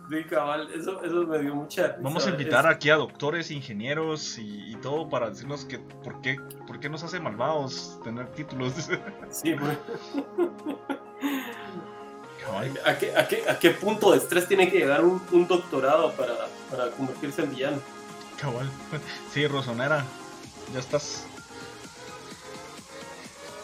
Sí, 0.10 0.24
cabal, 0.30 0.70
eso, 0.74 1.02
eso 1.04 1.16
me 1.28 1.40
dio 1.40 1.56
mucha 1.56 1.88
risa. 1.88 2.00
Vamos 2.02 2.28
a 2.28 2.30
invitar 2.32 2.68
aquí 2.68 2.90
a 2.90 2.96
doctores, 2.96 3.50
ingenieros 3.52 4.38
y, 4.38 4.72
y 4.72 4.76
todo 4.76 5.10
para 5.10 5.30
decirnos 5.30 5.64
que 5.66 5.80
por 5.80 6.20
qué, 6.22 6.38
por 6.68 6.80
qué 6.80 6.90
nos 6.90 7.04
hace 7.04 7.20
malvados 7.20 8.00
tener 8.04 8.28
títulos. 8.34 8.74
Sí, 9.32 9.56
pues, 9.56 9.78
Cabal. 12.44 12.80
¿a, 12.86 12.98
qué, 12.98 13.16
a, 13.16 13.28
qué, 13.28 13.50
¿A 13.50 13.58
qué 13.58 13.70
punto 13.72 14.12
de 14.12 14.18
estrés 14.18 14.48
tiene 14.48 14.70
que 14.70 14.80
llegar 14.80 15.04
un, 15.06 15.22
un 15.32 15.48
doctorado 15.48 16.12
para, 16.14 16.34
para 16.70 16.92
convertirse 16.92 17.42
en 17.44 17.52
villano? 17.52 17.78
Cabal. 18.40 18.70
Sí, 19.32 19.48
Rosonera, 19.48 20.04
ya 20.74 20.80
estás. 20.80 21.26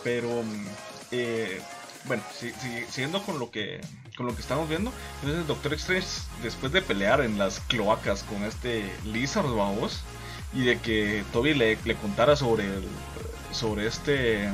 Pero, 0.04 0.44
mm, 0.44 0.66
eh, 1.12 1.62
bueno, 2.06 2.24
si- 2.34 2.52
si- 2.54 2.86
siguiendo 2.86 3.22
con 3.24 3.38
lo 3.38 3.52
que 3.52 3.82
con 4.20 4.28
lo 4.28 4.36
que 4.36 4.42
estamos 4.42 4.68
viendo, 4.68 4.92
entonces 5.22 5.48
Doctor 5.48 5.74
Strange, 5.76 6.06
después 6.44 6.74
de 6.74 6.82
pelear 6.82 7.22
en 7.22 7.38
las 7.38 7.62
cloacas 7.62 8.24
con 8.24 8.44
este 8.44 8.94
Lizard, 9.06 9.48
vamos, 9.48 10.02
y 10.54 10.64
de 10.64 10.78
que 10.78 11.24
Toby 11.32 11.54
le, 11.54 11.78
le 11.86 11.96
contara 11.96 12.36
sobre 12.36 12.66
el, 12.66 12.84
sobre 13.54 13.88
este 13.88 14.50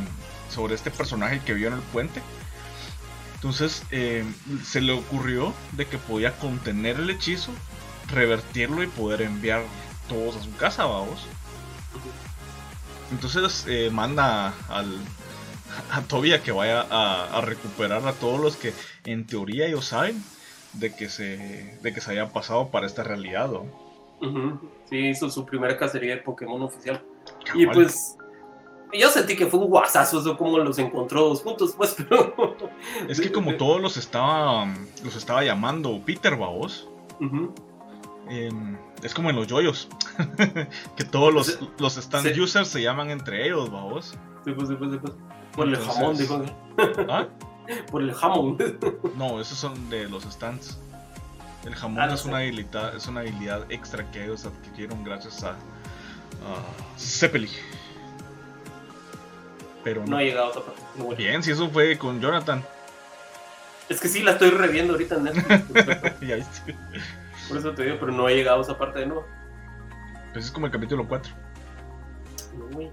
sobre 0.54 0.76
este 0.76 0.92
personaje 0.92 1.42
que 1.44 1.56
vio 1.56 1.70
en 1.70 1.74
el 1.74 1.80
puente, 1.80 2.22
entonces 3.34 3.82
eh, 3.90 4.24
se 4.64 4.82
le 4.82 4.92
ocurrió 4.92 5.52
de 5.72 5.88
que 5.88 5.98
podía 5.98 6.38
contener 6.38 6.98
el 6.98 7.10
hechizo, 7.10 7.50
revertirlo 8.12 8.84
y 8.84 8.88
poder 8.88 9.24
enviar 9.24 9.64
todos 10.08 10.36
a 10.36 10.44
su 10.44 10.56
casa, 10.58 10.86
vamos. 10.86 11.26
Entonces 13.10 13.66
eh, 13.68 13.90
manda 13.92 14.54
al, 14.70 14.96
a 15.92 16.02
Toby 16.02 16.34
a 16.34 16.42
que 16.44 16.52
vaya 16.52 16.82
a, 16.90 17.38
a 17.38 17.42
recuperar 17.42 18.08
a 18.08 18.14
todos 18.14 18.40
los 18.40 18.56
que 18.56 18.74
en 19.06 19.26
teoría 19.28 19.68
ellos 19.68 19.86
saben 19.86 20.22
de 20.74 20.94
que 20.94 21.10
se, 21.10 21.78
de 21.82 21.94
que 21.94 22.02
se 22.02 22.12
hayan 22.12 22.32
pasado 22.32 22.70
para 22.70 22.86
esta 22.88 23.04
realidad. 23.04 23.50
¿no? 23.50 23.66
Ujú. 24.22 24.60
Sí, 24.90 24.98
hizo 25.10 25.30
su 25.30 25.46
primera 25.46 25.78
cacería 25.78 26.16
de 26.16 26.22
Pokémon 26.22 26.62
oficial. 26.62 27.04
Y 27.54 27.66
pues, 27.68 28.18
yo 28.94 29.10
sentí 29.10 29.36
que 29.36 29.48
fue 29.48 29.60
un 29.60 29.68
guasazo 29.68 30.20
eso 30.20 30.38
como 30.38 30.58
los 30.60 30.78
encontró 30.80 31.22
dos 31.30 31.42
juntos, 31.42 31.74
pues, 31.76 31.96
pero... 32.10 32.56
es 33.08 33.20
que 33.20 33.32
como 33.32 33.56
todos 33.56 33.82
los 33.82 33.98
estaba, 33.98 34.68
los 35.04 35.16
estaba 35.16 35.44
llamando 35.44 36.00
Peter. 36.06 36.38
Em, 38.30 38.78
es 39.04 39.14
como 39.14 39.30
en 39.30 39.36
los 39.36 39.48
yoyos, 39.48 39.88
que 40.98 41.04
todos 41.04 41.34
los, 41.34 41.60
los 41.78 41.98
stand 41.98 42.34
se- 42.34 42.42
users 42.42 42.68
se 42.68 42.82
llaman 42.82 43.12
entre 43.12 43.46
ellos, 43.46 43.72
vamos. 43.72 44.18
Sí, 44.44 44.52
pues, 44.52 44.68
sí, 44.68 44.76
pues, 44.78 44.92
sí, 44.92 44.98
pues. 45.02 45.14
Por 45.56 45.68
el 45.68 45.76
Entonces- 45.76 45.96
jamón, 45.96 46.18
dijo. 46.18 46.46
¿Ah? 47.10 47.28
Por 47.92 48.02
el 48.04 48.14
jamón. 48.14 48.58
No, 49.18 49.40
esos 49.42 49.58
son 49.58 49.90
de 49.90 50.08
los 50.10 50.24
stands. 50.24 50.78
El 51.66 51.74
jamón 51.76 52.00
Ah, 52.02 52.08
no 52.08 52.14
es, 52.14 52.22
sé. 52.22 52.28
una 52.30 52.38
habilidad, 52.38 52.96
es 52.96 53.08
una 53.08 53.22
habilidad 53.22 53.66
extra 53.72 54.10
que 54.12 54.24
ellos 54.24 54.46
adquirieron 54.46 55.04
gracias 55.04 55.44
a, 55.44 55.52
a 55.52 55.56
Zeppeli. 57.00 57.50
Pero 59.84 60.02
No 60.02 60.12
no. 60.12 60.18
ha 60.18 60.22
llegado 60.22 60.48
a 60.48 60.52
esa 60.52 60.62
parte. 60.62 60.82
Bien, 61.18 61.42
si 61.44 61.52
eso 61.52 61.70
fue 61.70 61.98
con 61.98 62.20
Jonathan. 62.22 62.64
Es 63.90 64.00
que 64.00 64.08
sí, 64.08 64.22
la 64.24 64.32
estoy 64.32 64.50
reviendo 64.50 64.94
ahorita 64.94 65.16
en 65.16 65.24
Netflix. 65.26 66.20
ya 66.22 66.36
viste. 66.36 66.76
Por 67.48 67.58
eso 67.58 67.72
te 67.74 67.84
digo, 67.84 67.98
pero 68.00 68.12
no 68.12 68.26
ha 68.26 68.32
llegado 68.32 68.60
a 68.60 68.62
esa 68.62 68.78
parte 68.78 69.00
de 69.00 69.06
nuevo. 69.08 69.26
Pues 70.34 70.46
es 70.46 70.52
como 70.52 70.66
el 70.66 70.72
capítulo 70.72 71.08
4. 71.08 71.32
No, 72.58 72.66
güey. 72.74 72.92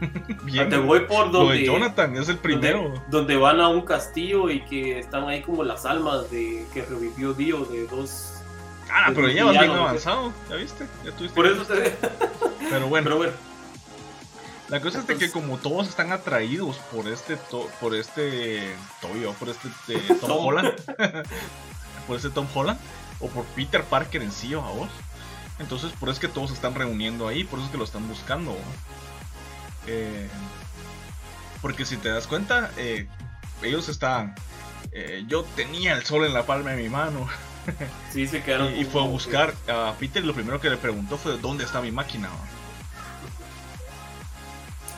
Bien. 0.44 0.68
Te 0.68 0.76
voy 0.76 1.00
por 1.00 1.26
Lo 1.28 1.40
donde... 1.40 1.58
de 1.58 1.66
Jonathan 1.66 2.16
es 2.16 2.28
el 2.28 2.38
primero. 2.38 2.82
Donde, 2.82 3.00
donde 3.08 3.36
van 3.36 3.60
a 3.60 3.68
un 3.68 3.82
castillo 3.82 4.50
y 4.50 4.60
que 4.64 4.98
están 4.98 5.28
ahí 5.28 5.42
como 5.42 5.64
las 5.64 5.84
almas 5.86 6.30
de 6.30 6.66
que 6.72 6.82
revivió 6.84 7.32
Dio 7.34 7.64
de 7.64 7.86
dos. 7.86 8.32
Ah, 8.92 9.08
de 9.10 9.14
pero 9.16 9.28
ya 9.28 9.44
vas 9.44 9.58
bien 9.58 9.70
avanzado. 9.70 10.32
¿Ya 10.50 10.56
viste? 10.56 10.86
Ya 11.04 11.12
tuviste. 11.12 11.34
Por 11.34 11.46
eso 11.46 11.64
te. 11.64 11.96
Pero 12.70 12.86
bueno, 12.88 13.04
Pero 13.04 13.16
bueno, 13.16 13.32
la 14.68 14.80
cosa 14.80 14.98
es 15.00 15.06
de 15.06 15.16
que 15.16 15.30
como 15.30 15.58
todos 15.58 15.88
están 15.88 16.10
atraídos 16.12 16.76
por 16.92 17.06
este 17.08 17.36
to- 17.36 17.68
por 17.80 17.94
este 17.94 18.74
Toby 19.00 19.24
o 19.26 19.32
por 19.34 19.48
este 19.50 19.68
eh, 19.88 20.02
Tom, 20.20 20.28
Tom. 20.30 20.46
Holland, 20.46 20.72
por 22.06 22.16
este 22.16 22.30
Tom 22.30 22.46
Holland 22.54 22.78
o 23.20 23.28
por 23.28 23.44
Peter 23.46 23.84
Parker 23.84 24.22
en 24.22 24.32
sí, 24.32 24.54
vos. 24.54 24.88
Entonces, 25.60 25.92
por 25.92 26.08
eso 26.08 26.14
es 26.14 26.18
que 26.20 26.28
todos 26.28 26.48
se 26.50 26.54
están 26.56 26.74
reuniendo 26.74 27.28
ahí, 27.28 27.44
por 27.44 27.58
eso 27.58 27.66
es 27.66 27.72
que 27.72 27.78
lo 27.78 27.84
están 27.84 28.08
buscando. 28.08 28.50
¿no? 28.52 28.56
Eh, 29.86 30.28
porque 31.60 31.84
si 31.86 31.96
te 31.96 32.08
das 32.10 32.26
cuenta, 32.26 32.70
eh, 32.76 33.08
ellos 33.62 33.88
están. 33.88 34.34
eh, 34.92 35.24
yo 35.28 35.44
tenía 35.56 35.94
el 35.94 36.04
sol 36.04 36.24
en 36.24 36.34
la 36.34 36.46
palma 36.46 36.70
de 36.72 36.82
mi 36.82 36.88
mano 36.88 37.28
sí 38.12 38.26
se 38.26 38.42
quedaron. 38.42 38.74
y, 38.74 38.80
y 38.80 38.84
fue 38.84 39.02
a 39.02 39.06
buscar 39.06 39.54
a 39.68 39.94
Peter 39.98 40.22
y 40.22 40.26
lo 40.26 40.34
primero 40.34 40.60
que 40.60 40.70
le 40.70 40.76
preguntó 40.76 41.16
fue 41.18 41.38
dónde 41.38 41.64
está 41.64 41.80
mi 41.80 41.92
máquina. 41.92 42.28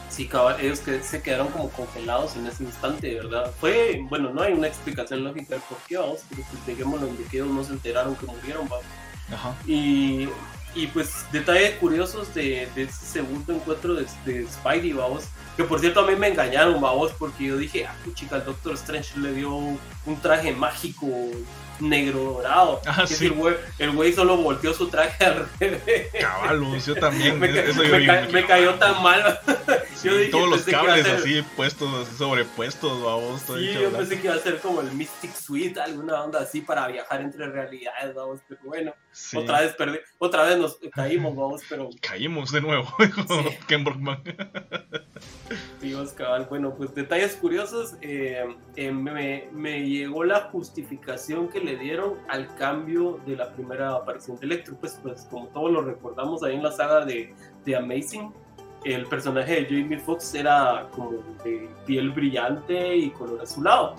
Sí, 0.09 0.28
cabal, 0.28 0.59
ellos 0.61 0.80
que 0.80 1.03
se 1.03 1.20
quedaron 1.20 1.49
como 1.49 1.68
congelados 1.70 2.37
en 2.37 2.47
ese 2.47 2.64
instante, 2.64 3.14
¿verdad? 3.16 3.53
Fue, 3.61 4.01
bueno, 4.09 4.30
no 4.32 4.41
hay 4.43 4.55
una 4.55 4.66
explicación 4.66 5.22
lógica 5.24 5.57
de 5.57 5.61
por 5.62 5.76
qué, 5.87 5.99
vamos, 5.99 6.20
pero 6.30 6.43
pues 6.51 6.64
dejémoslo 6.66 7.09
en 7.09 7.16
que 7.28 7.37
ellos 7.37 7.49
no 7.49 7.62
se 7.62 7.72
enteraron 7.72 8.16
que 8.16 8.24
murieron, 8.26 8.66
vamos. 8.68 8.87
Ajá. 9.30 9.55
Y 9.66 10.28
y 10.76 10.86
pues 10.88 11.24
detalles 11.32 11.72
curiosos 11.76 12.32
de, 12.34 12.68
de 12.74 12.82
ese 12.82 13.06
segundo 13.06 13.54
encuentro 13.54 13.94
de, 13.94 14.06
de 14.24 14.46
Spidey, 14.46 14.92
vamos. 14.92 15.24
Que 15.56 15.64
por 15.64 15.80
cierto 15.80 16.00
a 16.00 16.06
mí 16.06 16.14
me 16.16 16.28
engañaron, 16.28 16.80
vamos, 16.80 17.12
porque 17.18 17.44
yo 17.44 17.56
dije, 17.56 17.86
ah, 17.86 17.96
chica, 18.12 18.36
el 18.36 18.44
Doctor 18.44 18.74
Strange 18.74 19.18
le 19.18 19.32
dio 19.32 19.54
un 19.56 20.20
traje 20.20 20.52
mágico 20.52 21.06
negro 21.80 22.18
dorado. 22.20 22.80
Ah, 22.86 23.04
Que 23.06 23.14
sí. 23.14 23.26
el, 23.26 23.32
güey, 23.32 23.54
el 23.78 23.90
güey 23.92 24.12
solo 24.12 24.36
volteó 24.36 24.72
su 24.74 24.88
traje 24.88 25.24
al 25.24 25.48
revés. 25.60 26.08
Cabalos, 26.20 26.86
yo 26.86 26.94
también. 26.96 27.38
me, 27.40 27.48
eso 27.48 27.82
yo 27.82 27.92
me 27.92 27.98
vi, 27.98 28.42
cayó 28.46 28.74
tan 28.74 29.02
mal. 29.02 29.40
Sí, 29.96 30.08
yo 30.08 30.16
dije, 30.18 30.30
todos 30.30 30.50
los 30.50 30.60
cables 30.64 31.06
ser- 31.06 31.16
así 31.16 31.42
puestos, 31.56 32.06
sobrepuestos, 32.18 33.02
vamos. 33.02 33.40
Sí, 33.40 33.72
yo 33.72 33.90
pensé 33.90 34.20
que 34.20 34.26
iba 34.26 34.36
a 34.36 34.38
ser 34.38 34.58
como 34.60 34.82
el 34.82 34.92
Mystic 34.92 35.32
Suite, 35.34 35.80
alguna 35.80 36.22
onda 36.22 36.40
así 36.40 36.60
para 36.60 36.86
viajar 36.86 37.22
entre 37.22 37.48
realidades, 37.48 38.14
vamos, 38.14 38.40
pero 38.46 38.60
bueno, 38.64 38.94
Sí. 39.12 39.38
otra 39.38 39.62
vez 39.62 39.72
perdí, 39.72 39.98
otra 40.18 40.42
vez 40.44 40.58
nos 40.58 40.76
caímos, 40.94 41.34
vamos, 41.34 41.62
pero 41.66 41.88
Caímos 42.02 42.52
de 42.52 42.60
nuevo. 42.60 42.94
Ken 43.66 43.84
Brockman. 43.84 44.22
Dios, 45.80 46.12
cabal. 46.12 46.46
Bueno, 46.48 46.74
pues 46.74 46.94
detalles 46.94 47.36
curiosos. 47.36 47.96
eh, 48.00 48.44
eh, 48.76 48.92
me, 48.92 49.88
llegó 49.88 50.24
la 50.24 50.42
justificación 50.52 51.48
que 51.48 51.60
le 51.60 51.76
dieron 51.76 52.14
al 52.28 52.54
cambio 52.56 53.20
de 53.26 53.36
la 53.36 53.52
primera 53.52 53.92
aparición 53.92 54.38
de 54.38 54.46
Electro. 54.46 54.76
Pues, 54.78 54.98
pues 55.02 55.26
como 55.30 55.46
todos 55.48 55.70
lo 55.70 55.82
recordamos 55.82 56.42
ahí 56.42 56.54
en 56.56 56.62
la 56.62 56.72
saga 56.72 57.04
de, 57.04 57.34
de 57.64 57.76
Amazing, 57.76 58.32
el 58.84 59.06
personaje 59.06 59.62
de 59.62 59.64
Jamie 59.64 59.98
Foxx 59.98 60.34
era 60.34 60.88
como 60.92 61.12
de 61.44 61.68
piel 61.86 62.10
brillante 62.10 62.96
y 62.96 63.10
color 63.10 63.40
azulado. 63.40 63.96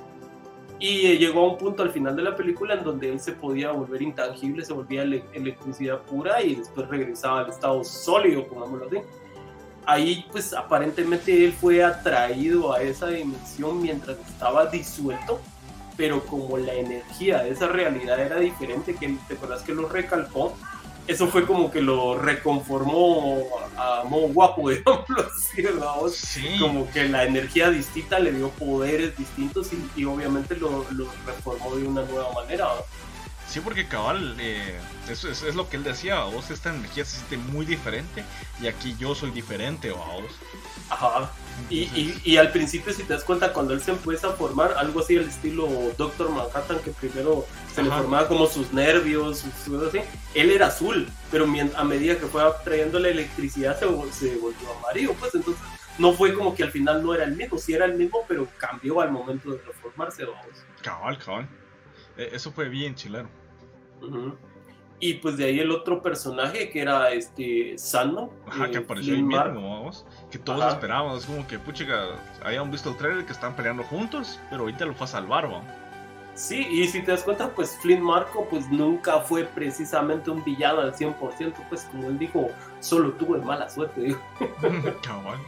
Y 0.80 1.18
llegó 1.18 1.42
a 1.42 1.52
un 1.54 1.58
punto 1.58 1.82
al 1.82 1.90
final 1.90 2.16
de 2.16 2.22
la 2.22 2.36
película 2.36 2.76
en 2.76 2.84
donde 2.84 3.10
él 3.10 3.20
se 3.20 3.32
podía 3.32 3.72
volver 3.72 4.00
intangible, 4.02 4.64
se 4.64 4.74
volvía 4.74 5.02
ele- 5.02 5.24
electricidad 5.34 6.04
pura 6.04 6.40
y 6.44 6.56
después 6.56 6.88
regresaba 6.88 7.40
al 7.40 7.50
estado 7.50 7.84
sólido, 7.84 8.46
pongámoslo 8.48 8.86
así 8.86 8.98
ahí 9.88 10.26
pues 10.32 10.54
aparentemente 10.54 11.46
él 11.46 11.54
fue 11.54 11.84
atraído 11.84 12.74
a 12.74 12.82
esa 12.82 13.08
dimensión 13.08 13.82
mientras 13.82 14.18
estaba 14.20 14.66
disuelto, 14.68 15.40
pero 15.96 16.24
como 16.26 16.58
la 16.58 16.74
energía 16.74 17.42
de 17.42 17.52
esa 17.52 17.68
realidad 17.68 18.20
era 18.20 18.38
diferente, 18.38 18.96
que 18.96 19.18
te 19.28 19.34
acuerdas 19.34 19.64
que 19.64 19.74
lo 19.74 19.88
recalcó, 19.88 20.56
eso 21.08 21.28
fue 21.28 21.48
como 21.48 21.72
que 21.72 21.82
lo 21.82 22.18
reconformó 22.18 23.44
a 23.78 24.04
modo 24.04 24.28
guapo, 24.28 24.70
digámoslo 24.70 25.26
así, 25.26 25.62
¿verdad? 25.62 25.94
Sí. 26.14 26.58
Como 26.60 26.92
que 26.92 27.08
la 27.08 27.24
energía 27.24 27.70
distinta 27.70 28.20
le 28.20 28.34
dio 28.34 28.50
poderes 28.50 29.18
distintos 29.18 29.72
y, 29.72 30.02
y 30.02 30.04
obviamente 30.04 30.58
lo, 30.58 30.86
lo 30.92 31.08
reformó 31.26 31.76
de 31.78 31.88
una 31.88 32.04
nueva 32.04 32.34
manera. 32.34 32.68
Sí, 33.48 33.62
porque 33.62 33.88
cabal, 33.88 34.36
eh, 34.40 34.78
eso 35.10 35.30
es, 35.30 35.42
es 35.42 35.56
lo 35.56 35.70
que 35.70 35.78
él 35.78 35.84
decía, 35.84 36.24
vos 36.26 36.52
esta 36.52 36.74
energía 36.74 37.06
se 37.06 37.18
siente 37.18 37.38
muy 37.38 37.66
diferente 37.66 38.26
y 38.62 38.68
aquí 38.68 38.96
yo 39.00 39.16
soy 39.16 39.32
diferente, 39.32 39.92
vos. 39.92 40.26
Ajá. 40.90 41.32
Y, 41.70 41.80
y, 41.80 42.22
y 42.26 42.38
al 42.38 42.52
principio, 42.52 42.94
si 42.94 43.04
te 43.04 43.14
das 43.14 43.24
cuenta, 43.24 43.54
cuando 43.54 43.74
él 43.74 43.82
se 43.82 43.92
empieza 43.92 44.28
a 44.28 44.34
formar, 44.34 44.74
algo 44.78 45.00
así 45.00 45.18
al 45.18 45.26
estilo 45.26 45.68
Doctor 45.98 46.30
Manhattan, 46.30 46.80
que 46.80 46.92
primero 46.92 47.48
se 47.74 47.84
le 47.84 47.90
formaba 47.90 48.28
como 48.28 48.48
sus 48.48 48.74
nervios, 48.74 49.46
sus, 49.66 49.82
así, 49.84 50.00
él 50.34 50.52
era 50.52 50.68
azul, 50.68 51.10
pero 51.32 51.46
a 51.76 51.84
medida 51.84 52.18
que 52.18 52.26
fue 52.28 52.44
trayendo 52.66 53.00
la 53.00 53.10
electricidad 53.10 53.80
se 53.80 53.86
volvió 53.86 54.74
amarillo, 54.80 55.14
pues 55.14 55.34
entonces 55.36 55.64
no 55.98 56.14
fue 56.14 56.34
como 56.34 56.54
que 56.54 56.64
al 56.64 56.72
final 56.72 57.04
no 57.04 57.14
era 57.14 57.24
el 57.24 57.36
mismo, 57.36 57.58
sí 57.58 57.74
era 57.74 57.86
el 57.86 57.96
mismo, 57.96 58.20
pero 58.28 58.48
cambió 58.58 59.02
al 59.02 59.12
momento 59.12 59.52
de 59.52 59.58
reformarse, 59.60 60.26
vamos. 60.26 60.46
Cabal, 60.82 61.18
cabal. 61.18 61.48
Eh, 62.18 62.30
eso 62.34 62.52
fue 62.52 62.70
bien 62.70 62.96
chileno. 62.96 63.30
Y 65.00 65.16
pues 65.16 65.38
de 65.38 65.46
ahí 65.46 65.60
el 65.60 65.72
otro 65.72 66.02
personaje 66.02 66.70
que 66.70 66.82
era 66.82 67.12
este 67.12 67.78
Sandman. 67.78 68.30
Ajá, 68.48 68.66
eh, 68.66 68.72
que 68.72 68.78
apareció 68.80 69.14
ahí 69.14 69.22
mismo, 69.22 69.78
vamos. 69.78 70.06
Que 70.32 70.40
todos 70.40 70.62
Ajá. 70.62 70.72
esperábamos, 70.72 71.22
es 71.22 71.26
como 71.28 71.46
que, 71.48 71.60
puchiga, 71.60 72.16
habían 72.44 72.72
visto 72.72 72.90
el 72.90 72.98
trailer 72.98 73.26
que 73.26 73.34
están 73.34 73.56
peleando 73.56 73.84
juntos, 73.84 74.40
pero 74.50 74.64
ahorita 74.64 74.86
lo 74.86 74.94
fue 74.94 75.06
a 75.06 75.08
salvar, 75.08 75.52
va. 75.52 75.62
Sí, 76.34 76.68
y 76.70 76.88
si 76.88 77.02
te 77.02 77.12
das 77.12 77.24
cuenta, 77.24 77.50
pues 77.50 77.78
Flynn 77.82 78.02
Marco 78.02 78.48
pues 78.48 78.70
nunca 78.70 79.22
fue 79.22 79.44
precisamente 79.44 80.30
un 80.30 80.44
villano 80.44 80.82
al 80.82 80.94
100%, 80.94 81.54
pues 81.68 81.84
como 81.86 82.08
él 82.10 82.20
dijo, 82.20 82.50
solo 82.80 83.12
tuve 83.14 83.40
mala 83.40 83.68
suerte. 83.70 84.16
cabal. 85.04 85.40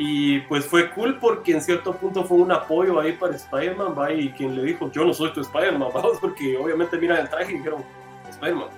Y 0.00 0.38
pues 0.42 0.64
fue 0.64 0.90
cool 0.90 1.18
porque 1.18 1.50
en 1.50 1.60
cierto 1.60 1.92
punto 1.92 2.22
fue 2.22 2.36
un 2.36 2.52
apoyo 2.52 3.00
ahí 3.00 3.14
para 3.14 3.34
Spider-Man, 3.34 3.98
¿va? 3.98 4.12
y 4.12 4.30
quien 4.30 4.54
le 4.54 4.62
dijo, 4.62 4.92
yo 4.92 5.04
no 5.04 5.12
soy 5.12 5.32
tu 5.32 5.40
Spider-Man, 5.40 5.88
vamos, 5.94 6.18
porque 6.20 6.56
obviamente 6.56 6.96
miran 6.98 7.18
el 7.18 7.28
traje 7.28 7.50
y 7.50 7.56
dijeron, 7.56 7.82
Spider-Man. 8.28 8.68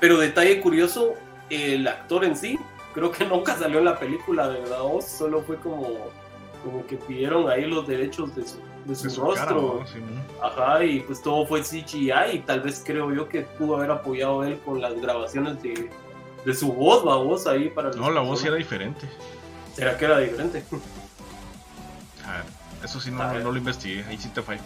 Pero 0.00 0.16
detalle 0.16 0.62
curioso, 0.62 1.12
el 1.50 1.86
actor 1.86 2.24
en 2.24 2.36
sí, 2.36 2.58
creo 2.94 3.12
que 3.12 3.22
nunca 3.26 3.54
salió 3.54 3.80
en 3.80 3.84
la 3.84 3.98
película, 3.98 4.48
de 4.48 4.60
verdad, 4.60 4.80
vos, 4.80 5.04
solo 5.04 5.42
fue 5.42 5.56
como, 5.56 5.88
como 6.64 6.86
que 6.86 6.96
pidieron 6.96 7.50
ahí 7.50 7.66
los 7.66 7.86
derechos 7.86 8.34
de 8.34 8.46
su, 8.46 8.60
de 8.86 8.94
su 8.94 9.04
De 9.04 9.10
su 9.10 9.20
cara, 9.20 9.50
rostro. 9.50 9.80
¿no? 9.80 9.86
Sí, 9.86 9.98
¿no? 9.98 10.42
Ajá, 10.42 10.82
y 10.82 11.00
pues 11.00 11.20
todo 11.20 11.44
fue 11.44 11.60
CGI 11.60 12.12
y 12.32 12.38
tal 12.46 12.62
vez 12.62 12.82
creo 12.82 13.12
yo 13.12 13.28
que 13.28 13.42
pudo 13.42 13.76
haber 13.76 13.90
apoyado 13.90 14.42
él 14.42 14.58
con 14.64 14.80
las 14.80 14.98
grabaciones 14.98 15.62
de, 15.62 15.90
de 16.46 16.54
su 16.54 16.72
voz, 16.72 17.04
la 17.04 17.16
voz 17.16 17.46
ahí 17.46 17.68
para 17.68 17.90
No, 17.90 18.10
la 18.10 18.22
voz 18.22 18.42
era 18.42 18.56
diferente. 18.56 19.06
¿Será 19.80 19.96
que 19.96 20.04
era 20.04 20.18
diferente? 20.18 20.64
A 22.26 22.32
ver, 22.32 22.44
eso 22.84 23.00
sí 23.00 23.10
no, 23.10 23.32
no 23.40 23.50
lo 23.50 23.56
investigué, 23.56 24.04
ahí 24.04 24.18
sí 24.18 24.28
te. 24.28 24.42
Solo- 24.42 24.58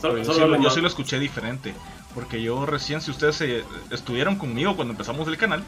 Pero 0.00 0.18
yo, 0.18 0.24
solo 0.24 0.34
sí, 0.34 0.40
lo- 0.40 0.46
le 0.46 0.52
yo 0.52 0.58
mando- 0.58 0.70
sí 0.70 0.80
lo 0.80 0.86
escuché 0.88 1.18
diferente. 1.18 1.74
Porque 2.14 2.40
yo 2.42 2.64
recién, 2.66 3.00
si 3.00 3.10
ustedes 3.10 3.40
eh, 3.40 3.64
estuvieron 3.90 4.36
conmigo 4.36 4.76
cuando 4.76 4.92
empezamos 4.92 5.26
el 5.28 5.36
canal, 5.36 5.64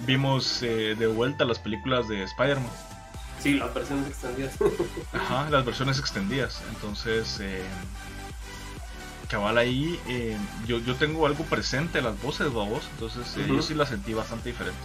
vimos 0.00 0.62
eh, 0.62 0.94
de 0.98 1.06
vuelta 1.06 1.44
las 1.46 1.58
películas 1.58 2.06
de 2.08 2.22
Spider-Man. 2.24 2.70
Sí, 3.40 3.54
las 3.54 3.72
versiones 3.72 4.08
extendidas. 4.08 4.52
Ajá, 5.14 5.48
las 5.50 5.64
versiones 5.64 5.98
extendidas. 5.98 6.60
Entonces, 6.70 7.38
eh, 7.40 7.62
cabal 9.28 9.56
ahí, 9.58 9.98
eh, 10.08 10.36
yo, 10.66 10.78
yo 10.80 10.96
tengo 10.96 11.26
algo 11.26 11.44
presente 11.44 12.02
las 12.02 12.20
voces, 12.22 12.52
babos. 12.52 12.88
Entonces, 12.94 13.36
eh, 13.36 13.46
yo 13.48 13.62
sí 13.62 13.74
las 13.74 13.88
sentí 13.90 14.12
bastante 14.14 14.48
diferente. 14.50 14.78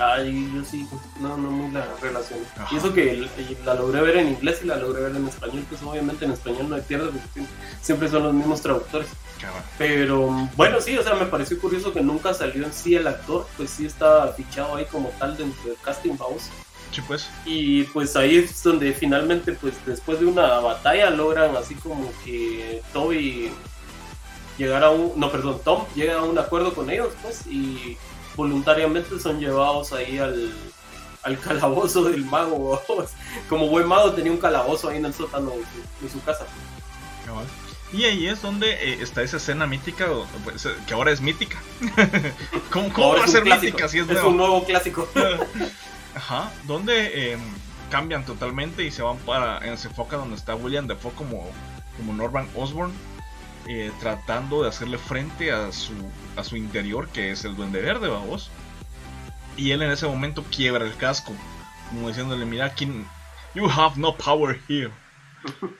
Ay, 0.00 0.50
yo 0.54 0.64
sí, 0.64 0.88
no, 1.20 1.36
no 1.36 1.50
muy 1.50 1.70
la 1.72 1.86
relación. 2.00 2.40
Ajá. 2.56 2.68
Y 2.74 2.78
eso 2.78 2.92
que 2.94 3.28
la 3.64 3.74
logré 3.74 4.00
ver 4.00 4.16
en 4.16 4.28
inglés 4.28 4.60
y 4.64 4.66
la 4.66 4.76
logré 4.76 5.02
ver 5.02 5.14
en 5.14 5.28
español, 5.28 5.64
pues 5.68 5.82
obviamente 5.82 6.24
en 6.24 6.30
español 6.32 6.68
no 6.70 6.74
hay 6.76 6.80
pierde, 6.82 7.10
porque 7.10 7.46
siempre- 7.82 8.08
son 8.08 8.22
los 8.22 8.32
mismos 8.34 8.62
traductores. 8.62 9.08
Pero 9.78 10.48
bueno, 10.56 10.80
sí, 10.80 10.96
o 10.98 11.02
sea, 11.02 11.14
me 11.14 11.26
pareció 11.26 11.58
curioso 11.60 11.92
que 11.92 12.00
nunca 12.02 12.32
salió 12.34 12.64
en 12.64 12.72
sí 12.72 12.94
el 12.94 13.06
actor, 13.06 13.46
pues 13.56 13.70
sí 13.70 13.86
está 13.86 14.28
fichado 14.32 14.76
ahí 14.76 14.84
como 14.86 15.08
tal 15.18 15.36
dentro 15.36 15.62
del 15.64 15.76
casting, 15.82 16.16
vamos. 16.18 16.50
Sí, 16.92 17.00
pues. 17.06 17.28
Y 17.44 17.84
pues 17.84 18.16
ahí 18.16 18.36
es 18.38 18.62
donde 18.62 18.92
finalmente, 18.92 19.52
pues 19.52 19.74
después 19.86 20.18
de 20.20 20.26
una 20.26 20.58
batalla, 20.60 21.08
logran 21.10 21.56
así 21.56 21.74
como 21.76 22.10
que 22.24 22.82
Toby 22.92 23.50
llegar 24.58 24.82
a 24.84 24.90
un. 24.90 25.12
No, 25.18 25.30
perdón, 25.30 25.60
Tom 25.64 25.84
llega 25.94 26.18
a 26.18 26.22
un 26.22 26.38
acuerdo 26.38 26.74
con 26.74 26.90
ellos, 26.90 27.12
pues, 27.22 27.46
y 27.46 27.96
voluntariamente 28.36 29.18
son 29.18 29.40
llevados 29.40 29.92
ahí 29.92 30.18
al, 30.18 30.52
al 31.22 31.38
calabozo 31.38 32.04
del 32.04 32.24
mago. 32.24 32.80
Como 33.48 33.68
buen 33.68 33.86
mago 33.86 34.12
tenía 34.12 34.32
un 34.32 34.38
calabozo 34.38 34.88
ahí 34.88 34.98
en 34.98 35.06
el 35.06 35.14
sótano 35.14 35.50
de 35.50 35.62
su, 35.62 36.04
de 36.04 36.12
su 36.12 36.22
casa. 36.22 36.46
Y 37.92 38.04
ahí 38.04 38.28
es 38.28 38.40
donde 38.40 38.72
eh, 38.72 38.98
está 39.00 39.22
esa 39.22 39.38
escena 39.38 39.66
mítica, 39.66 40.06
pues, 40.44 40.64
eh, 40.66 40.70
que 40.86 40.94
ahora 40.94 41.10
es 41.10 41.20
mítica. 41.20 41.58
¿Cómo, 42.70 43.14
va 43.14 43.24
a 43.24 43.26
ser 43.26 43.42
clásico, 43.42 43.76
mítica 43.76 43.88
si 43.88 43.98
es, 43.98 44.22
un 44.22 44.36
nuevo 44.36 44.64
clásico. 44.64 45.08
Ajá, 46.14 46.52
donde 46.66 47.32
eh, 47.32 47.38
cambian 47.90 48.24
totalmente 48.24 48.84
y 48.84 48.90
se 48.90 49.02
van 49.02 49.18
para. 49.18 49.58
eh, 49.58 49.76
se 49.76 49.88
enfoca 49.88 50.16
donde 50.16 50.36
está 50.36 50.54
William 50.54 50.86
Defoe 50.86 51.12
como, 51.12 51.50
como 51.96 52.12
Norman 52.12 52.48
Osborn, 52.54 52.92
eh, 53.66 53.92
tratando 54.00 54.62
de 54.62 54.68
hacerle 54.68 54.98
frente 54.98 55.52
a 55.52 55.72
su, 55.72 55.92
a 56.36 56.44
su 56.44 56.56
interior, 56.56 57.08
que 57.08 57.30
es 57.30 57.44
el 57.44 57.56
Duende 57.56 57.80
Verde, 57.80 58.08
vamos. 58.08 58.50
Y 59.56 59.72
él 59.72 59.82
en 59.82 59.90
ese 59.90 60.06
momento 60.06 60.44
quiebra 60.44 60.84
el 60.84 60.96
casco, 60.96 61.32
como 61.88 62.08
diciéndole: 62.08 62.44
Mira, 62.46 62.66
aquí, 62.66 62.86
you 63.54 63.68
have 63.68 63.98
no 63.98 64.16
power 64.16 64.60
here. 64.68 64.90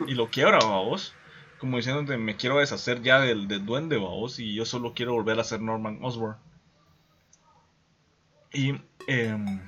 Y 0.06 0.14
lo 0.14 0.28
quiebra, 0.30 0.58
vamos. 0.58 1.14
Como 1.58 1.76
diciéndote: 1.76 2.16
Me 2.18 2.36
quiero 2.36 2.58
deshacer 2.58 3.02
ya 3.02 3.20
del, 3.20 3.48
del 3.48 3.64
Duende, 3.64 3.96
vamos, 3.96 4.38
y 4.38 4.54
yo 4.54 4.64
solo 4.64 4.94
quiero 4.94 5.12
volver 5.14 5.40
a 5.40 5.44
ser 5.44 5.60
Norman 5.60 5.98
Osborn. 6.02 6.36
Y. 8.52 8.74
em, 9.06 9.60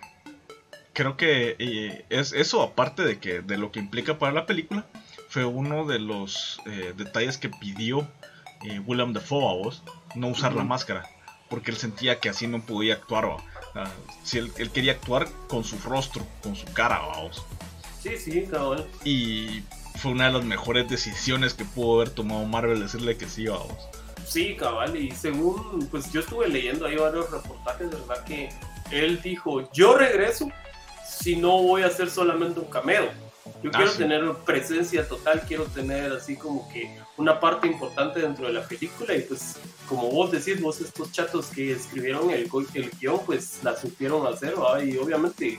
creo 0.92 1.16
que 1.16 1.56
eh, 1.58 2.04
es 2.10 2.32
eso 2.32 2.62
aparte 2.62 3.02
de 3.02 3.18
que 3.18 3.40
de 3.40 3.58
lo 3.58 3.72
que 3.72 3.80
implica 3.80 4.18
para 4.18 4.32
la 4.32 4.46
película 4.46 4.86
fue 5.32 5.46
uno 5.46 5.86
de 5.86 5.98
los 5.98 6.60
eh, 6.66 6.92
detalles 6.94 7.38
que 7.38 7.48
pidió 7.48 8.06
eh, 8.64 8.80
William 8.80 9.14
Dafoe 9.14 9.48
a 9.48 9.54
vos 9.54 9.82
no 10.14 10.28
usar 10.28 10.52
la 10.52 10.62
máscara 10.62 11.08
porque 11.48 11.70
él 11.70 11.78
sentía 11.78 12.20
que 12.20 12.28
así 12.28 12.46
no 12.46 12.60
podía 12.60 12.94
actuar 12.94 13.38
si 14.22 14.36
él, 14.36 14.52
él 14.58 14.70
quería 14.70 14.92
actuar 14.92 15.26
con 15.48 15.64
su 15.64 15.78
rostro 15.78 16.26
con 16.42 16.54
su 16.54 16.66
cara 16.74 16.98
vamos 16.98 17.42
Sí, 18.02 18.18
sí, 18.18 18.46
cabrón. 18.50 18.84
y 19.04 19.62
fue 19.96 20.10
una 20.10 20.26
de 20.26 20.32
las 20.32 20.44
mejores 20.44 20.86
decisiones 20.88 21.54
que 21.54 21.64
pudo 21.64 21.96
haber 21.96 22.10
tomado 22.10 22.44
Marvel 22.44 22.80
decirle 22.80 23.16
que 23.16 23.26
sí 23.26 23.46
vamos 23.46 23.78
Sí, 24.26 24.54
cabal, 24.56 24.96
y 24.96 25.10
según, 25.10 25.88
pues 25.90 26.12
yo 26.12 26.20
estuve 26.20 26.48
leyendo 26.48 26.86
ahí 26.86 26.96
varios 26.96 27.30
reportajes, 27.30 27.90
de 27.90 27.96
verdad 27.96 28.24
que 28.24 28.50
él 28.90 29.20
dijo, 29.20 29.70
yo 29.72 29.96
regreso 29.96 30.48
si 31.06 31.36
no 31.36 31.60
voy 31.62 31.82
a 31.82 31.86
hacer 31.86 32.08
solamente 32.08 32.60
un 32.60 32.66
cameo. 32.66 33.10
Yo 33.62 33.70
Ah, 33.72 33.76
quiero 33.76 33.90
sí. 33.92 33.98
tener 33.98 34.32
presencia 34.46 35.06
total, 35.08 35.42
quiero 35.48 35.64
tener 35.64 36.12
así 36.12 36.36
como 36.36 36.68
que 36.72 36.96
una 37.16 37.40
parte 37.40 37.66
importante 37.66 38.20
dentro 38.20 38.46
de 38.46 38.52
la 38.52 38.66
película 38.66 39.14
y 39.16 39.22
pues 39.22 39.56
como 39.88 40.10
vos 40.10 40.30
decís, 40.30 40.60
vos 40.60 40.80
estos 40.80 41.10
chatos 41.12 41.46
que 41.46 41.72
escribieron 41.72 42.30
el, 42.30 42.48
el 42.74 42.90
guion 43.00 43.20
pues 43.26 43.58
la 43.62 43.76
supieron 43.76 44.26
hacer 44.26 44.54
¿va? 44.60 44.82
y 44.82 44.96
obviamente 44.96 45.58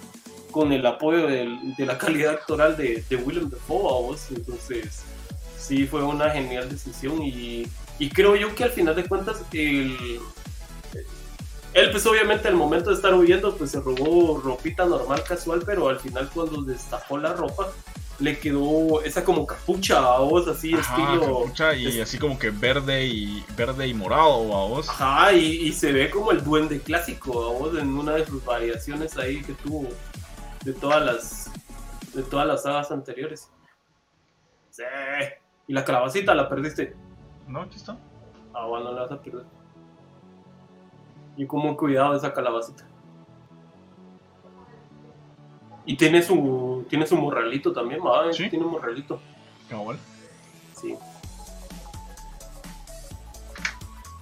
con 0.51 0.71
el 0.71 0.85
apoyo 0.85 1.27
del- 1.27 1.75
de 1.75 1.85
la 1.85 1.97
calidad 2.03 2.33
actoral 2.35 2.77
de, 2.77 3.03
de 3.09 3.15
Willem 3.17 3.49
Dafoe 3.49 3.83
¿va 3.83 3.91
vos, 3.99 4.27
entonces 4.31 5.03
sí 5.59 5.85
fue 5.85 6.03
una 6.03 6.29
genial 6.29 6.69
decisión 6.69 7.21
y, 7.21 7.67
y 7.99 8.09
creo 8.09 8.35
yo 8.35 8.53
que 8.55 8.63
al 8.63 8.71
final 8.71 8.95
de 8.95 9.05
cuentas 9.05 9.41
el, 9.51 10.19
él 11.73 11.91
pues 11.91 12.05
obviamente 12.05 12.47
al 12.47 12.55
momento 12.55 12.89
de 12.89 12.95
estar 12.95 13.13
huyendo 13.13 13.55
pues 13.55 13.71
se 13.71 13.79
robó 13.81 14.39
ropita 14.43 14.85
normal 14.85 15.23
casual 15.23 15.63
pero 15.65 15.89
al 15.89 15.99
final 15.99 16.29
cuando 16.33 16.61
destapó 16.61 17.17
la 17.17 17.33
ropa 17.33 17.67
le 18.19 18.37
quedó 18.39 19.01
esa 19.01 19.23
como 19.25 19.45
capucha 19.47 19.97
a 19.97 20.19
vos 20.19 20.47
así 20.47 20.73
Ajá, 20.75 20.81
estilo 20.95 21.21
capucha 21.39 21.73
y 21.75 21.87
es- 21.87 22.01
así 22.01 22.19
como 22.19 22.37
que 22.37 22.51
verde 22.51 23.05
y 23.07 23.43
verde 23.57 23.87
y 23.87 23.93
morado 23.95 24.55
a 24.55 24.67
vos. 24.67 24.87
ajá 24.89 25.33
y, 25.33 25.45
y 25.67 25.73
se 25.73 25.91
ve 25.91 26.09
como 26.11 26.31
el 26.31 26.43
duende 26.43 26.79
clásico 26.79 27.43
a 27.43 27.51
vos 27.53 27.75
en 27.77 27.87
una 27.97 28.13
de 28.13 28.25
sus 28.25 28.43
variaciones 28.45 29.17
ahí 29.17 29.41
que 29.41 29.53
tuvo 29.53 29.87
de 30.63 30.73
todas 30.73 31.03
las 31.03 31.51
de 32.13 32.21
todas 32.21 32.45
las 32.45 32.61
sagas 32.63 32.91
anteriores 32.91 33.49
sí 34.69 34.83
y 35.67 35.73
la 35.73 35.83
calabacita 35.83 36.35
la 36.35 36.47
perdiste 36.49 36.95
No, 37.47 37.61
aquí 37.61 37.77
está. 37.77 37.97
ah 38.53 38.65
bueno 38.67 38.91
la 38.91 39.01
vas 39.01 39.11
a 39.11 39.21
perder 39.21 39.45
y 41.37 41.45
como 41.45 41.75
cuidado 41.77 42.15
esa 42.15 42.33
calabacita 42.33 42.85
y 45.85 45.97
tiene 45.97 46.21
su 46.21 46.85
tiene 46.89 47.05
su 47.07 47.15
morralito 47.17 47.73
también 47.73 48.01
¿va? 48.01 48.31
Sí. 48.31 48.49
tiene 48.49 48.65
un 48.65 48.71
morralito 48.71 49.19
Cabal. 49.69 49.97
sí 50.79 50.95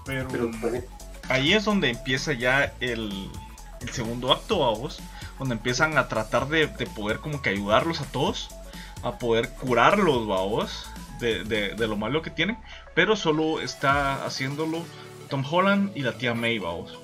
Pero, 0.05 0.27
pero 0.31 0.51
pues, 0.59 0.83
ahí 1.29 1.53
es 1.53 1.65
donde 1.65 1.89
empieza 1.89 2.33
ya 2.33 2.73
el, 2.79 3.29
el 3.79 3.89
segundo 3.89 4.31
acto, 4.31 4.63
a 4.65 4.71
vos. 4.71 4.99
Donde 5.39 5.55
empiezan 5.55 5.97
a 5.97 6.07
tratar 6.07 6.47
de, 6.47 6.67
de 6.67 6.85
poder 6.87 7.19
como 7.19 7.41
que 7.41 7.49
ayudarlos 7.49 8.01
a 8.01 8.05
todos. 8.05 8.49
A 9.03 9.17
poder 9.17 9.49
curarlos, 9.49 10.25
vos. 10.25 10.89
De, 11.19 11.43
de, 11.43 11.75
de 11.75 11.87
lo 11.87 11.97
malo 11.97 12.21
que 12.21 12.29
tienen. 12.29 12.57
Pero 12.95 13.15
solo 13.15 13.61
está 13.61 14.25
haciéndolo 14.25 14.83
Tom 15.31 15.43
Holland 15.49 15.91
y 15.95 16.01
la 16.01 16.13
tía 16.19 16.35
May, 16.35 16.59
vos. 16.59 16.95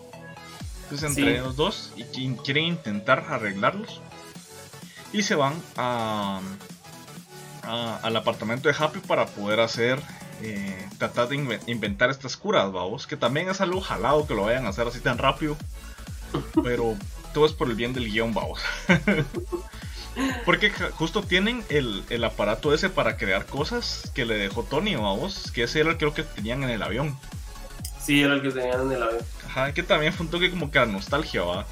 Entonces 0.84 1.10
entre 1.10 1.38
Sí. 1.38 1.42
los 1.44 1.56
dos 1.56 1.92
y 1.98 2.04
qui- 2.04 2.40
quieren 2.44 2.66
intentar 2.66 3.26
arreglarlos. 3.30 4.00
Y 5.12 5.24
se 5.24 5.34
van 5.36 5.54
a, 5.78 6.40
a- 7.64 8.00
al 8.04 8.16
apartamento 8.16 8.70
de 8.70 8.76
Happy 8.78 9.00
para 9.00 9.26
poder 9.26 9.60
hacer 9.62 10.00
eh, 10.44 10.88
tratar 11.00 11.30
de 11.30 11.36
inve- 11.38 11.60
inventar 11.66 12.12
estas 12.12 12.38
curas, 12.38 12.72
vamos, 12.72 13.08
que 13.08 13.18
también 13.18 13.50
es 13.50 13.60
algo 13.60 13.82
jalado 13.82 14.28
que 14.28 14.36
lo 14.36 14.44
vayan 14.44 14.68
a 14.68 14.70
hacer 14.70 14.86
así 14.88 15.00
tan 15.00 15.18
rápido, 15.18 15.58
pero 16.64 16.96
todo 17.34 17.48
es 17.48 17.54
por 17.54 17.68
el 17.70 17.76
bien 17.76 17.92
del 17.94 18.12
guion, 18.12 18.36
vamos. 18.36 18.60
Porque 20.46 20.72
justo 20.72 21.22
tienen 21.24 21.64
el, 21.70 22.04
el 22.10 22.24
aparato 22.24 22.74
ese 22.74 22.90
para 22.90 23.18
crear 23.18 23.46
cosas 23.46 24.12
que 24.16 24.26
le 24.26 24.36
dejó 24.36 24.64
Tony, 24.64 24.96
vamos, 24.96 25.52
que 25.52 25.64
ese 25.64 25.80
era 25.80 25.92
el 25.92 25.98
creo 25.98 26.14
que 26.14 26.24
tenían 26.24 26.64
en 26.64 26.70
el 26.72 26.82
avión. 26.84 27.18
Sí 28.08 28.22
era 28.24 28.36
el 28.36 28.42
que 28.42 28.50
tenían 28.52 28.82
en 28.82 28.92
el 28.94 29.04
avión 29.04 29.22
Ajá, 29.46 29.74
que 29.74 29.84
también 29.84 30.14
fue 30.14 30.26
un 30.26 30.32
toque 30.32 30.50
como 30.50 30.72
que 30.72 30.80
a 30.80 30.86
nostalgia, 30.86 31.44
va. 31.44 31.66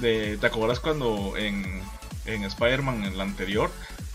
De, 0.00 0.36
¿Te 0.38 0.46
acuerdas 0.46 0.80
cuando 0.80 1.36
en, 1.36 1.80
en 2.26 2.44
Spider-Man, 2.44 3.04
en 3.04 3.16
la 3.18 3.24
anterior, 3.24 3.70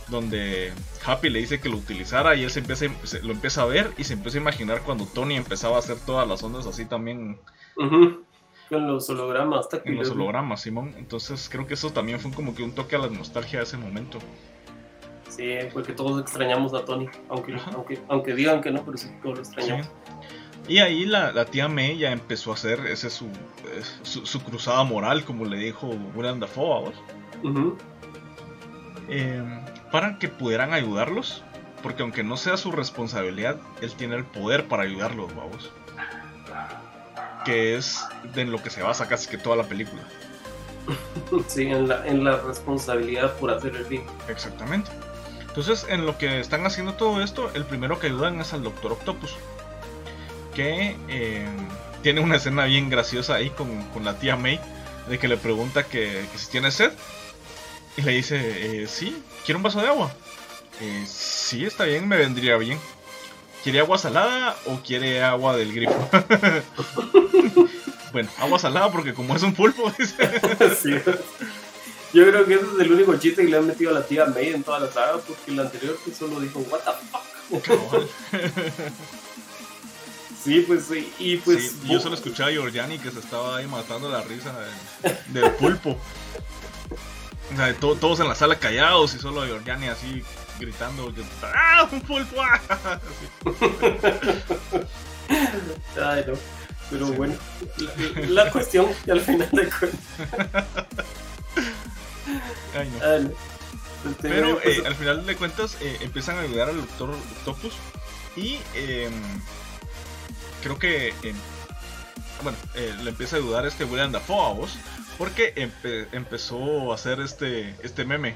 donde 0.10 0.74
Happy 1.06 1.30
le 1.30 1.40
dice 1.40 1.60
que 1.60 1.70
lo 1.70 1.78
utilizara 1.78 2.36
y 2.36 2.44
él 2.44 2.50
se 2.52 2.60
empieza, 2.60 2.86
se- 3.04 3.22
lo 3.24 3.32
empieza 3.32 3.62
a 3.62 3.66
ver 3.66 3.92
y 3.98 4.04
se 4.04 4.14
empieza 4.14 4.38
a 4.38 4.42
imaginar 4.42 4.82
cuando 4.82 5.06
Tony 5.06 5.36
empezaba 5.38 5.76
a 5.78 5.80
hacer 5.80 5.98
todas 6.06 6.28
las 6.28 6.42
ondas 6.44 6.66
así 6.68 6.86
también 6.86 7.38
Ujú. 7.78 8.24
Con 8.70 8.88
los 8.88 9.10
hologramas 9.10 9.66
en 9.66 9.70
táctiles. 9.72 10.00
los 10.00 10.10
hologramas, 10.12 10.62
Simón? 10.62 10.96
Entonces 10.98 11.50
creo 11.52 11.68
que 11.68 11.74
eso 11.74 11.92
también 11.92 12.20
fue 12.20 12.32
como 12.32 12.56
que 12.56 12.64
un 12.64 12.74
toque 12.74 12.96
a 12.96 13.00
la 13.00 13.08
nostalgia 13.08 13.60
de 13.60 13.66
ese 13.66 13.78
momento. 13.78 14.18
Sí, 15.30 15.58
porque 15.74 15.94
todos 15.94 16.22
extrañamos 16.22 16.74
a 16.74 16.84
Tony. 16.86 17.08
Aunque, 17.30 17.56
aunque, 17.74 18.00
aunque 18.10 18.34
digan 18.34 18.62
que 18.62 18.72
no, 18.72 18.84
pero 18.86 18.98
sí, 18.98 19.10
todos 19.24 19.40
lo 19.40 19.46
Sí. 19.46 19.72
Y 20.68 20.80
ahí 20.80 21.06
la, 21.06 21.32
la 21.32 21.46
tía 21.46 21.68
May 21.68 21.98
ya 21.98 22.12
empezó 22.12 22.52
a 22.52 22.54
hacer 22.54 22.86
ese 22.88 23.10
su, 23.10 23.30
su, 24.04 24.26
su 24.26 24.44
cruzada 24.44 24.84
moral, 24.84 25.26
como 25.26 25.46
le 25.46 25.58
dijo 25.58 25.88
William 26.16 26.40
Dafoe 26.40 26.94
eh, 29.10 29.44
para 29.92 30.18
que 30.20 30.28
pudieran 30.28 30.74
ayudarlos. 30.74 31.44
Porque 31.84 32.04
aunque 32.04 32.24
no 32.24 32.38
sea 32.38 32.58
su 32.58 32.72
responsabilidad, 32.72 33.58
él 33.82 33.92
tiene 33.94 34.16
el 34.16 34.24
poder 34.24 34.68
para 34.68 34.84
ayudarlos, 34.84 35.36
vamos. 35.36 35.72
Que 37.44 37.76
es 37.76 38.06
de 38.36 38.42
en 38.42 38.52
lo 38.52 38.62
que 38.62 38.70
se 38.70 38.84
basa 38.84 39.08
casi 39.08 39.28
que 39.28 39.38
toda 39.38 39.56
la 39.56 39.64
película. 39.64 40.04
Sí, 41.48 41.64
en 41.64 41.88
la, 41.88 42.06
en 42.08 42.24
la 42.24 42.38
responsabilidad 42.42 43.36
por 43.38 43.52
hacer 43.52 43.76
el 43.76 43.86
bien. 43.86 44.04
Exactamente. 44.28 44.92
Entonces, 45.42 45.86
en 45.90 46.06
lo 46.06 46.18
que 46.18 46.40
están 46.40 46.66
haciendo 46.66 46.94
todo 46.94 47.22
esto, 47.22 47.50
el 47.54 47.66
primero 47.66 48.00
que 48.00 48.08
ayudan 48.08 48.40
es 48.40 48.54
al 48.54 48.64
Doctor 48.64 48.94
Octopus. 48.94 49.36
Que 50.56 50.96
eh, 51.08 51.46
tiene 52.04 52.22
una 52.22 52.36
escena 52.38 52.66
bien 52.66 52.90
graciosa 52.90 53.36
ahí 53.36 53.50
con, 53.52 53.84
con 53.90 54.04
la 54.04 54.18
tía 54.20 54.36
May. 54.36 54.60
De 55.10 55.18
que 55.20 55.28
le 55.28 55.38
pregunta 55.38 55.84
que, 55.84 56.26
que 56.32 56.38
si 56.38 56.50
tiene 56.52 56.72
sed. 56.72 56.92
Y 57.98 58.02
le 58.04 58.12
dice, 58.12 58.38
eh, 58.84 58.88
sí, 58.88 59.22
¿quiere 59.46 59.58
un 59.58 59.64
vaso 59.64 59.82
de 59.82 59.88
agua? 59.88 60.12
"Eh, 60.80 61.06
sí, 61.08 61.66
está 61.66 61.84
bien, 61.84 62.08
me 62.08 62.18
vendría 62.18 62.58
bien. 62.58 62.80
¿Quiere 63.64 63.80
agua 63.80 63.98
salada 63.98 64.56
o 64.66 64.80
quiere 64.80 65.22
agua 65.22 65.56
del 65.56 65.74
grifo? 65.74 66.10
bueno, 68.12 68.30
agua 68.40 68.58
salada 68.60 68.92
porque 68.92 69.14
como 69.14 69.36
es 69.36 69.44
un 69.44 69.54
pulpo, 69.54 69.92
dice. 70.00 70.42
Sí. 70.82 70.96
Yo 72.14 72.26
creo 72.28 72.46
que 72.46 72.56
ese 72.56 72.64
es 72.66 72.80
el 72.82 72.92
único 72.92 73.16
chiste 73.18 73.44
que 73.44 73.50
le 73.50 73.58
han 73.58 73.68
metido 73.68 73.92
a 73.92 73.94
la 74.00 74.06
tía 74.06 74.26
May 74.26 74.50
en 74.50 74.64
toda 74.64 74.80
la 74.80 74.92
saga, 74.92 75.18
porque 75.20 75.52
el 75.52 75.60
anterior 75.60 75.98
solo 76.18 76.40
dijo, 76.40 76.60
what 76.72 76.80
the 76.80 76.92
fuck. 77.12 77.22
Sí, 80.44 80.64
pues 80.68 80.86
sí. 80.86 81.12
Y 81.20 81.38
pues. 81.38 81.72
Sí, 81.82 81.88
yo 81.90 82.00
solo 82.00 82.16
escuchaba 82.16 82.50
a 82.50 82.54
Giorgiani 82.54 82.98
que 83.00 83.12
se 83.12 83.20
estaba 83.20 83.58
ahí 83.58 83.68
matando 83.68 84.10
la 84.10 84.22
risa 84.24 84.54
del, 85.04 85.18
del 85.42 85.52
pulpo. 85.52 85.98
O 87.54 87.56
sea, 87.56 87.74
to- 87.76 87.96
todos 87.96 88.20
en 88.22 88.28
la 88.28 88.36
sala 88.36 88.58
callados 88.60 89.14
y 89.14 89.20
solo 89.20 89.46
Giorgiani 89.46 89.88
así 89.88 90.24
gritando 90.60 91.14
que, 91.14 91.22
¡Ah, 91.44 91.88
un 91.92 92.02
pulpo! 92.02 92.42
ah". 92.42 93.00
Ay, 96.02 96.24
no. 96.28 96.34
Pero 96.90 97.08
Sí. 97.08 97.14
bueno, 97.14 97.36
la, 98.28 98.44
la 98.44 98.52
cuestión, 98.52 98.88
que 99.06 99.12
al 99.12 99.22
final 99.22 99.50
de 99.52 99.70
cuentas. 99.70 100.00
Ay, 102.78 102.90
no. 103.00 103.20
no. 103.20 103.32
Pero 104.22 104.60
eh, 104.64 104.84
al 104.86 104.96
final 104.96 105.26
de 105.26 105.36
cuentas 105.36 105.78
eh, 105.80 105.98
empiezan 106.02 106.38
a 106.38 106.42
ayudar 106.42 106.70
al 106.70 106.78
Doctor 106.78 107.12
Octopus 107.12 107.74
y 108.36 108.60
em, 108.76 109.14
creo 110.62 110.78
que 110.80 111.10
em, 111.24 111.36
bueno, 112.44 112.58
eh, 112.76 112.94
le 113.04 113.10
empieza 113.12 113.36
a 113.36 113.40
ayudar 113.40 113.66
este 113.66 113.84
William 113.86 114.12
Dafoe 114.12 114.46
a 114.50 114.54
vos 114.54 114.78
porque 115.18 115.54
empe- 115.56 116.08
empezó 116.12 116.92
a 116.92 116.96
hacer 116.96 117.20
este, 117.20 117.76
este 117.84 118.06
meme. 118.06 118.36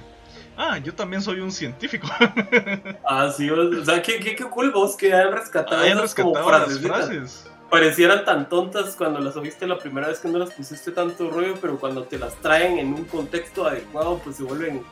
Ah, 0.57 0.77
yo 0.77 0.93
también 0.93 1.21
soy 1.21 1.39
un 1.39 1.51
científico. 1.51 2.07
Ah, 3.07 3.31
sí, 3.35 3.49
o 3.49 3.85
sea, 3.85 4.01
qué, 4.01 4.19
qué, 4.19 4.35
qué 4.35 4.43
cool 4.45 4.71
vos 4.71 4.95
que 4.95 5.09
rescatado 5.29 5.81
Hayan 5.81 5.99
rescatado 5.99 6.33
las 6.51 6.63
frasecitas. 6.63 7.05
frases. 7.07 7.45
Parecieran 7.69 8.25
tan 8.25 8.47
tontas 8.47 8.95
cuando 8.95 9.19
las 9.19 9.35
oíste 9.35 9.67
la 9.67 9.77
primera 9.77 10.07
vez 10.07 10.19
que 10.19 10.27
no 10.27 10.37
las 10.39 10.51
pusiste 10.51 10.91
tanto 10.91 11.29
rollo, 11.29 11.55
pero 11.61 11.77
cuando 11.79 12.03
te 12.03 12.17
las 12.17 12.35
traen 12.41 12.77
en 12.79 12.93
un 12.93 13.05
contexto 13.05 13.65
adecuado, 13.67 14.19
pues 14.23 14.37
se 14.37 14.43
vuelven 14.43 14.83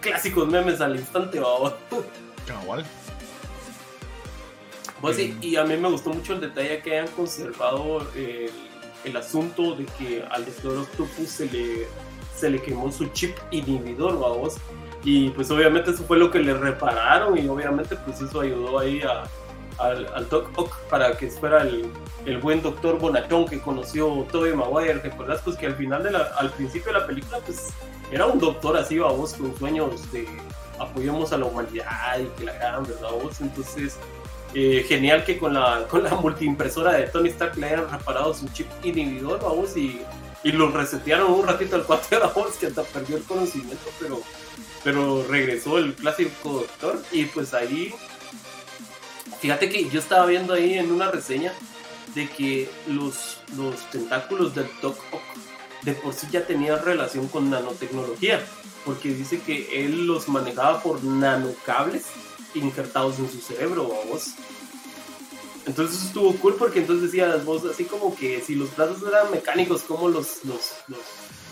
clásicos 0.00 0.48
memes 0.48 0.80
al 0.80 0.96
instante, 0.96 1.38
babos. 1.40 1.74
Cabal. 2.46 2.84
Pues 5.06 5.30
y 5.40 5.56
a 5.56 5.64
mí 5.64 5.76
me 5.76 5.88
gustó 5.88 6.10
mucho 6.10 6.32
el 6.32 6.40
detalle 6.40 6.80
que 6.82 6.98
hayan 6.98 7.12
conservado 7.14 8.00
el, 8.16 8.50
el 9.04 9.16
asunto 9.16 9.76
de 9.76 9.84
que 9.84 10.24
al 10.30 10.44
Doctor 10.44 10.78
Octopus 10.78 11.28
se 11.28 11.46
le, 11.46 11.86
se 12.34 12.50
le 12.50 12.60
quemó 12.60 12.90
su 12.90 13.06
chip 13.08 13.36
inhibidor, 13.52 14.18
vamos. 14.18 14.56
Y 15.04 15.30
pues 15.30 15.50
obviamente 15.50 15.92
eso 15.92 16.02
fue 16.02 16.18
lo 16.18 16.30
que 16.30 16.40
le 16.40 16.54
repararon 16.54 17.38
y 17.38 17.46
obviamente 17.46 17.94
pues 17.94 18.20
eso 18.20 18.40
ayudó 18.40 18.80
ahí 18.80 19.00
a, 19.02 19.22
al, 19.78 20.06
al 20.12 20.28
Doc 20.28 20.50
para 20.90 21.16
que 21.16 21.30
fuera 21.30 21.62
el, 21.62 21.86
el 22.24 22.38
buen 22.38 22.60
doctor 22.60 22.98
Bonachón 22.98 23.46
que 23.46 23.60
conoció 23.60 24.26
Tobey 24.32 24.54
Maguire. 24.54 24.94
¿Recuerdas? 24.94 25.40
Pues 25.44 25.56
que 25.56 25.66
al 25.66 25.76
final, 25.76 26.02
de 26.02 26.10
la, 26.10 26.32
al 26.38 26.50
principio 26.50 26.92
de 26.92 26.98
la 26.98 27.06
película, 27.06 27.38
pues 27.46 27.68
era 28.10 28.26
un 28.26 28.40
doctor 28.40 28.76
así, 28.76 28.98
vamos, 28.98 29.34
con 29.34 29.56
sueños 29.56 30.10
de 30.10 30.26
apoyemos 30.78 31.32
a 31.32 31.38
la 31.38 31.46
humanidad 31.46 32.18
y 32.18 32.26
que 32.38 32.44
la 32.44 32.52
gran, 32.54 32.82
¿verdad? 32.82 33.10
vos? 33.22 33.40
Entonces 33.40 33.96
Eh, 34.58 34.86
genial 34.88 35.22
que 35.22 35.36
con 35.36 35.52
la, 35.52 35.86
con 35.86 36.02
la 36.02 36.14
multiimpresora 36.14 36.92
de 36.92 37.08
Tony 37.08 37.28
Stark 37.28 37.58
le 37.58 37.66
hayan 37.66 37.90
reparado 37.90 38.32
su 38.32 38.48
chip 38.48 38.66
inhibidor, 38.82 39.38
vamos, 39.42 39.76
y, 39.76 40.00
y 40.42 40.52
lo 40.52 40.70
resetearon 40.70 41.30
un 41.30 41.46
ratito 41.46 41.76
al 41.76 41.84
4 41.84 42.32
vamos, 42.34 42.56
que 42.56 42.68
hasta 42.68 42.82
perdió 42.84 43.18
el 43.18 43.24
conocimiento, 43.24 43.84
pero, 44.00 44.22
pero 44.82 45.26
regresó 45.28 45.76
el 45.76 45.92
clásico 45.92 46.52
doctor. 46.52 47.02
Y 47.12 47.26
pues 47.26 47.52
ahí, 47.52 47.94
fíjate 49.40 49.68
que 49.68 49.90
yo 49.90 50.00
estaba 50.00 50.24
viendo 50.24 50.54
ahí 50.54 50.78
en 50.78 50.90
una 50.90 51.10
reseña 51.10 51.52
de 52.14 52.26
que 52.26 52.70
los, 52.86 53.42
los 53.58 53.78
tentáculos 53.90 54.54
del 54.54 54.70
Doc 54.80 54.96
de 55.82 55.92
por 55.92 56.14
sí 56.14 56.28
ya 56.30 56.46
tenían 56.46 56.82
relación 56.82 57.28
con 57.28 57.50
nanotecnología, 57.50 58.40
porque 58.86 59.10
dice 59.10 59.38
que 59.38 59.84
él 59.84 60.06
los 60.06 60.30
manejaba 60.30 60.82
por 60.82 61.04
nanocables 61.04 62.06
injertados 62.56 63.18
en 63.18 63.30
su 63.30 63.40
cerebro, 63.40 63.84
vos. 64.08 64.34
Entonces 65.66 66.04
estuvo 66.04 66.32
cool 66.36 66.54
porque 66.54 66.78
entonces 66.78 67.10
decías 67.10 67.44
vos 67.44 67.64
así 67.64 67.84
como 67.84 68.14
que 68.14 68.40
si 68.40 68.54
los 68.54 68.74
brazos 68.76 69.02
eran 69.06 69.30
mecánicos, 69.32 69.82
como 69.82 70.08
los, 70.08 70.44
los, 70.44 70.74
los 70.86 71.00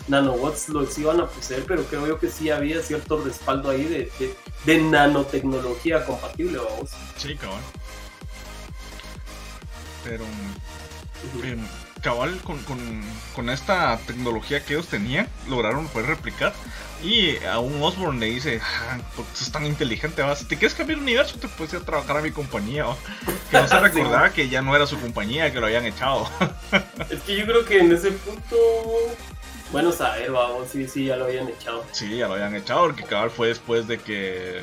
nanobots 0.07 0.69
los 0.69 0.97
iban 0.97 1.19
a 1.19 1.27
poseer, 1.27 1.65
pero 1.65 1.83
creo 1.83 2.07
yo 2.07 2.19
que 2.19 2.29
sí 2.29 2.49
había 2.49 2.81
cierto 2.81 3.21
respaldo 3.21 3.69
ahí 3.69 3.83
de, 3.83 4.11
de, 4.65 4.81
nanotecnología 4.81 6.05
compatible, 6.05 6.59
vamos. 6.59 6.91
Sí, 7.17 7.35
cabrón. 7.35 7.59
Pero, 10.03 10.23
em, 11.43 11.59
cabal, 12.05 12.37
con, 12.43 12.59
con, 12.65 12.77
con, 13.33 13.49
esta 13.49 13.97
tecnología 14.05 14.63
que 14.63 14.75
ellos 14.75 14.87
tenían, 14.87 15.27
lograron 15.49 15.87
poder 15.87 16.09
replicar. 16.09 16.53
Y 17.03 17.43
a 17.43 17.57
un 17.57 17.81
Osborne 17.81 18.19
le 18.19 18.27
dice, 18.27 18.61
ah, 18.63 18.99
porque 19.15 19.31
es 19.33 19.51
tan 19.51 19.65
inteligente, 19.65 20.21
vas, 20.21 20.39
si 20.39 20.45
te 20.45 20.55
quieres 20.55 20.75
cambiar 20.75 20.99
el 20.99 21.03
universo, 21.03 21.39
te 21.39 21.47
puedes 21.47 21.73
ir 21.73 21.79
a 21.79 21.83
trabajar 21.83 22.17
a 22.17 22.21
mi 22.21 22.29
compañía. 22.29 22.85
Que 23.49 23.57
no 23.57 23.67
se 23.67 23.79
recordaba 23.87 24.29
que 24.29 24.47
ya 24.49 24.61
no 24.61 24.75
era 24.75 24.85
su 24.85 24.99
compañía, 24.99 25.51
que 25.51 25.59
lo 25.59 25.65
habían 25.65 25.85
echado. 25.85 26.29
es 27.09 27.21
que 27.21 27.37
yo 27.37 27.45
creo 27.45 27.65
que 27.65 27.79
en 27.79 27.91
ese 27.91 28.11
punto 28.11 28.55
bueno 29.71 29.91
saber, 29.91 30.31
vamos, 30.31 30.67
sí, 30.69 30.87
sí, 30.87 31.05
ya 31.05 31.17
lo 31.17 31.25
habían 31.25 31.47
echado. 31.47 31.83
Sí, 31.91 32.17
ya 32.17 32.27
lo 32.27 32.35
habían 32.35 32.55
echado, 32.55 32.81
porque 32.83 33.03
cabal 33.03 33.31
fue 33.31 33.47
después 33.47 33.87
de 33.87 33.97
que. 33.97 34.61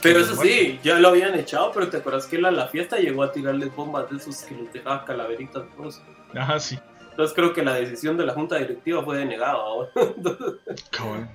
pero 0.00 0.20
eso 0.20 0.36
sí, 0.40 0.78
ya 0.84 1.00
lo 1.00 1.08
habían 1.08 1.34
echado, 1.34 1.72
pero 1.72 1.88
te 1.88 1.96
acuerdas 1.96 2.26
que 2.26 2.38
la, 2.38 2.52
la 2.52 2.68
fiesta 2.68 2.96
llegó 2.96 3.24
a 3.24 3.32
tirarles 3.32 3.74
bombas 3.74 4.08
de 4.08 4.18
esos 4.18 4.36
que 4.42 4.54
los 4.54 4.72
dejaba 4.72 5.04
calaveritas 5.04 5.64
todos. 5.76 6.00
Ajá, 6.36 6.60
sí. 6.60 6.78
Entonces 7.10 7.34
creo 7.34 7.52
que 7.54 7.64
la 7.64 7.74
decisión 7.74 8.16
de 8.16 8.26
la 8.26 8.34
junta 8.34 8.56
directiva 8.56 9.02
fue 9.02 9.16
denegada. 9.18 9.56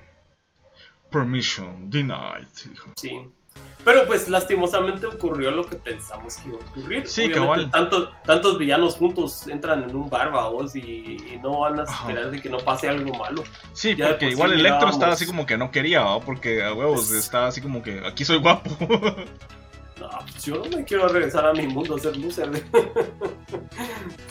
Permission 1.10 1.90
denied. 1.90 2.46
Sí. 2.96 3.20
Pero 3.84 4.06
pues 4.06 4.28
lastimosamente 4.28 5.06
ocurrió 5.06 5.50
lo 5.50 5.66
que 5.66 5.74
pensamos 5.76 6.36
que 6.36 6.50
iba 6.50 6.58
a 6.58 6.70
ocurrir. 6.70 7.08
Sí, 7.08 7.28
cabal. 7.30 7.68
Tantos, 7.70 8.10
tantos 8.24 8.58
villanos 8.58 8.94
juntos 8.94 9.46
entran 9.48 9.82
en 9.82 9.96
un 9.96 10.08
bar, 10.08 10.30
vos, 10.30 10.76
y, 10.76 11.38
no 11.42 11.60
van 11.60 11.80
a 11.80 11.82
esperar 11.82 12.30
de 12.30 12.40
que 12.40 12.48
no 12.48 12.58
pase 12.58 12.88
algo 12.88 13.12
malo. 13.18 13.42
Sí, 13.72 13.96
porque 13.96 14.30
igual 14.30 14.52
Electro 14.52 14.88
estaba 14.88 15.12
así 15.12 15.26
como 15.26 15.46
que 15.46 15.58
no 15.58 15.72
quería, 15.72 16.04
porque 16.24 16.62
a 16.62 16.72
huevos 16.72 17.10
estaba 17.10 17.48
así 17.48 17.60
como 17.60 17.82
que 17.82 18.06
aquí 18.06 18.24
soy 18.24 18.38
guapo. 18.38 18.70
No, 20.00 20.08
pues 20.30 20.44
yo 20.44 20.56
no 20.56 20.76
me 20.76 20.84
quiero 20.84 21.08
regresar 21.08 21.46
a 21.46 21.52
mi 21.52 21.66
mundo 21.66 21.96
a 21.96 21.98
ser 21.98 22.16
loser. 22.16 22.50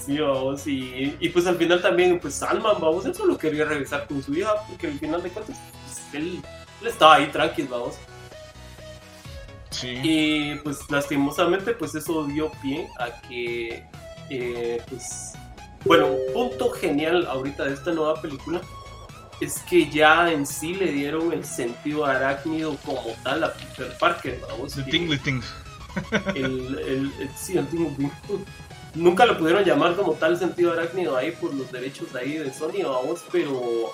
sí, 0.05 0.17
vamos, 0.17 0.67
y, 0.67 1.15
y, 1.19 1.29
pues 1.29 1.45
al 1.47 1.55
final 1.55 1.81
también, 1.81 2.19
pues 2.19 2.35
Salman, 2.35 2.75
vamos, 2.81 3.05
él 3.05 3.15
solo 3.15 3.37
quería 3.37 3.65
regresar 3.65 4.07
con 4.07 4.21
su 4.21 4.33
hija, 4.33 4.53
porque 4.67 4.87
al 4.87 4.99
final 4.99 5.23
de 5.23 5.29
cuentas, 5.29 5.57
pues, 5.85 6.13
él, 6.13 6.41
él 6.81 6.87
estaba 6.87 7.15
ahí 7.15 7.27
tranquilo, 7.27 7.69
vamos. 7.79 7.97
Y 9.83 10.55
pues 10.55 10.79
lastimosamente 10.89 11.73
pues 11.73 11.95
eso 11.95 12.25
dio 12.25 12.51
pie 12.61 12.87
a 12.99 13.21
que 13.21 13.83
eh, 14.29 14.81
pues 14.89 15.33
bueno, 15.85 16.07
un 16.07 16.33
punto 16.33 16.69
genial 16.71 17.25
ahorita 17.25 17.65
de 17.65 17.73
esta 17.73 17.91
nueva 17.91 18.21
película 18.21 18.61
es 19.41 19.59
que 19.63 19.89
ya 19.89 20.31
en 20.31 20.45
sí 20.45 20.75
le 20.75 20.91
dieron 20.91 21.33
el 21.33 21.43
sentido 21.43 22.05
arácnido 22.05 22.77
como 22.85 23.13
tal 23.23 23.43
a 23.43 23.53
Peter 23.53 23.97
Parker, 23.99 24.39
vamos. 24.47 24.77
El 24.77 24.85
tingly 24.85 25.17
thing. 25.17 25.41
El, 26.35 27.11
el, 27.19 27.29
sí, 27.35 27.57
el 27.57 27.67
tingly 27.67 28.09
Nunca 28.93 29.25
lo 29.25 29.37
pudieron 29.37 29.63
llamar 29.63 29.95
como 29.95 30.13
tal 30.13 30.37
sentido 30.37 30.73
arácnido 30.73 31.15
ahí 31.15 31.31
por 31.31 31.53
los 31.53 31.71
derechos 31.71 32.13
ahí 32.13 32.37
de 32.37 32.53
Sony, 32.53 32.83
vamos, 32.83 33.23
pero 33.31 33.91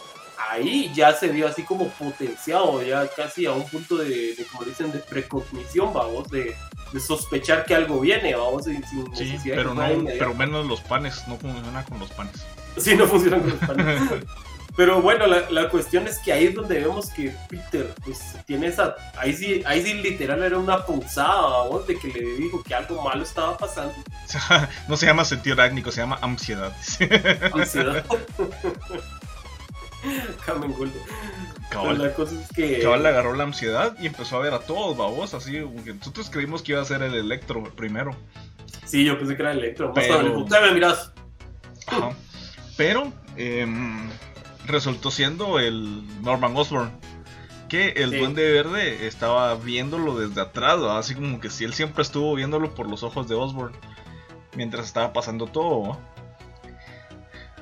ahí 0.50 0.92
ya 0.94 1.14
se 1.14 1.28
vio 1.28 1.48
así 1.48 1.64
como 1.64 1.88
potenciado, 1.90 2.82
ya 2.82 3.08
casi 3.08 3.46
a 3.46 3.52
un 3.52 3.66
punto 3.68 3.98
de, 3.98 4.36
como 4.52 4.66
dicen, 4.66 4.92
de 4.92 5.00
precognición, 5.00 5.94
vamos, 5.94 6.30
de, 6.30 6.56
sospechar 7.00 7.66
que 7.66 7.76
algo 7.76 8.00
viene, 8.00 8.36
vamos, 8.36 8.64
sin, 8.64 8.84
sí, 9.14 9.38
pero, 9.46 9.76
no, 9.76 9.84
pero 10.06 10.34
menos 10.34 10.66
los 10.66 10.82
panes, 10.82 11.28
no 11.28 11.38
funciona 11.38 11.86
con 11.86 12.00
los 12.00 12.10
panes. 12.12 12.46
Sí, 12.78 12.96
no 12.96 13.06
funcionan 13.06 13.42
con 13.42 13.50
los 13.52 13.60
panes. 13.60 14.02
pero 14.78 15.02
bueno, 15.02 15.26
la, 15.26 15.50
la, 15.50 15.70
cuestión 15.70 16.08
es 16.08 16.20
que 16.20 16.32
ahí 16.32 16.46
es 16.46 16.56
donde 16.56 16.80
vemos 16.80 17.10
que 17.10 17.34
Peter, 17.50 17.94
pues 18.06 18.36
tiene 18.46 18.68
esa, 18.68 18.96
ahí 19.18 19.34
sí, 19.34 19.64
ahí 19.66 19.82
sí 19.82 19.96
literal 19.96 20.44
era 20.44 20.58
una 20.58 20.86
punzada, 20.86 21.42
vamos, 21.42 21.88
de 21.88 21.98
que 21.98 22.08
le 22.08 22.22
dijo 22.36 22.62
que 22.64 22.76
algo 22.76 23.02
malo 23.02 23.24
estaba 23.24 23.58
pasando. 23.58 23.96
no 24.88 24.96
se 24.96 25.08
llama 25.08 25.26
sentido 25.26 25.56
arácnico, 25.56 25.92
se 25.92 26.02
llama 26.02 26.20
ansiedad. 26.22 26.72
ansiedad. 27.54 28.06
Cabal, 31.70 31.98
la 32.02 32.14
cosa 32.14 32.40
es 32.40 32.48
que. 32.56 32.80
Cabal 32.80 33.04
le 33.04 33.10
agarró 33.10 33.34
la 33.34 33.44
ansiedad 33.44 33.96
y 34.00 34.06
empezó 34.08 34.38
a 34.38 34.42
ver 34.42 34.54
a 34.54 34.60
todos, 34.60 34.96
babos. 34.96 35.34
Así, 35.34 35.60
nosotros 35.60 36.30
creímos 36.30 36.62
que 36.62 36.74
iba 36.74 36.82
a 36.82 36.86
ser 36.86 37.02
el 37.02 37.16
Electro 37.16 37.64
primero. 37.76 38.16
Sí, 38.86 39.04
yo 39.04 39.18
pensé 39.18 39.36
que 39.36 39.42
era 39.42 39.52
el 39.52 39.60
Electro. 39.60 39.92
Pero... 39.94 40.46
me 40.46 40.72
miras. 40.72 41.12
Pero 42.78 43.12
em, 43.36 44.10
resultó 44.68 45.12
siendo 45.12 45.60
el 45.60 46.04
Norman 46.22 46.56
Osborn. 46.56 46.92
Que 47.70 47.90
el 47.98 48.12
Duende 48.12 48.50
Verde 48.50 49.08
estaba 49.08 49.54
viéndolo 49.56 50.18
desde 50.18 50.40
atrás, 50.40 50.80
así 50.84 51.16
como 51.16 51.42
que 51.42 51.50
si 51.50 51.66
él 51.66 51.74
siempre 51.74 52.02
estuvo 52.02 52.34
viéndolo 52.34 52.74
por 52.74 52.90
los 52.90 53.04
ojos 53.04 53.28
de 53.28 53.36
Osborn 53.36 53.74
mientras 54.56 54.86
estaba 54.86 55.12
pasando 55.14 55.48
todo. 55.48 55.98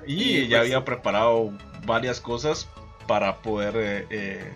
Y 0.07 0.47
ya 0.47 0.57
pues 0.57 0.61
había 0.61 0.85
preparado 0.85 1.51
varias 1.85 2.19
cosas 2.19 2.67
para 3.07 3.37
poder 3.37 3.75
eh, 3.77 4.07
eh, 4.09 4.53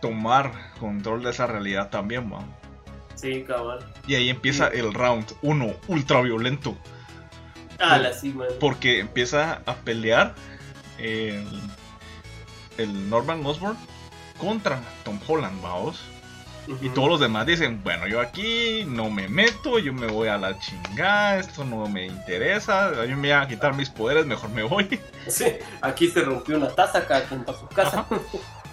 tomar 0.00 0.52
control 0.78 1.22
de 1.22 1.30
esa 1.30 1.46
realidad 1.46 1.90
también, 1.90 2.28
man. 2.28 2.46
Sí, 3.14 3.42
cabal. 3.44 3.78
Y 4.06 4.14
ahí 4.14 4.28
empieza 4.28 4.68
el 4.68 4.92
round 4.92 5.26
1, 5.42 5.74
ultra 5.88 6.20
violento. 6.20 6.76
Ah, 7.78 7.98
la 7.98 8.12
sí, 8.12 8.32
man. 8.32 8.48
Porque 8.60 9.00
empieza 9.00 9.62
a 9.66 9.74
pelear 9.76 10.34
el, 10.98 11.46
el 12.78 13.10
Norman 13.10 13.44
Osborn 13.44 13.76
contra 14.38 14.80
Tom 15.04 15.18
Holland, 15.26 15.60
vamos. 15.62 16.00
Y 16.80 16.88
todos 16.88 17.08
los 17.08 17.20
demás 17.20 17.46
dicen, 17.46 17.80
bueno, 17.84 18.08
yo 18.08 18.20
aquí 18.20 18.84
no 18.88 19.08
me 19.08 19.28
meto, 19.28 19.78
yo 19.78 19.92
me 19.92 20.08
voy 20.08 20.26
a 20.28 20.36
la 20.36 20.58
chingada, 20.58 21.38
esto 21.38 21.64
no 21.64 21.86
me 21.88 22.06
interesa, 22.06 22.88
a 22.88 23.06
mí 23.06 23.14
me 23.14 23.28
voy 23.28 23.30
a 23.30 23.46
quitar 23.46 23.74
mis 23.74 23.88
poderes, 23.88 24.26
mejor 24.26 24.50
me 24.50 24.62
voy. 24.62 25.00
Sí, 25.28 25.44
aquí 25.80 26.08
se 26.08 26.20
rompió 26.20 26.56
una 26.56 26.68
taza 26.68 26.98
acá 26.98 27.24
junto 27.28 27.50
a 27.50 27.58
su 27.58 27.66
casa. 27.66 28.06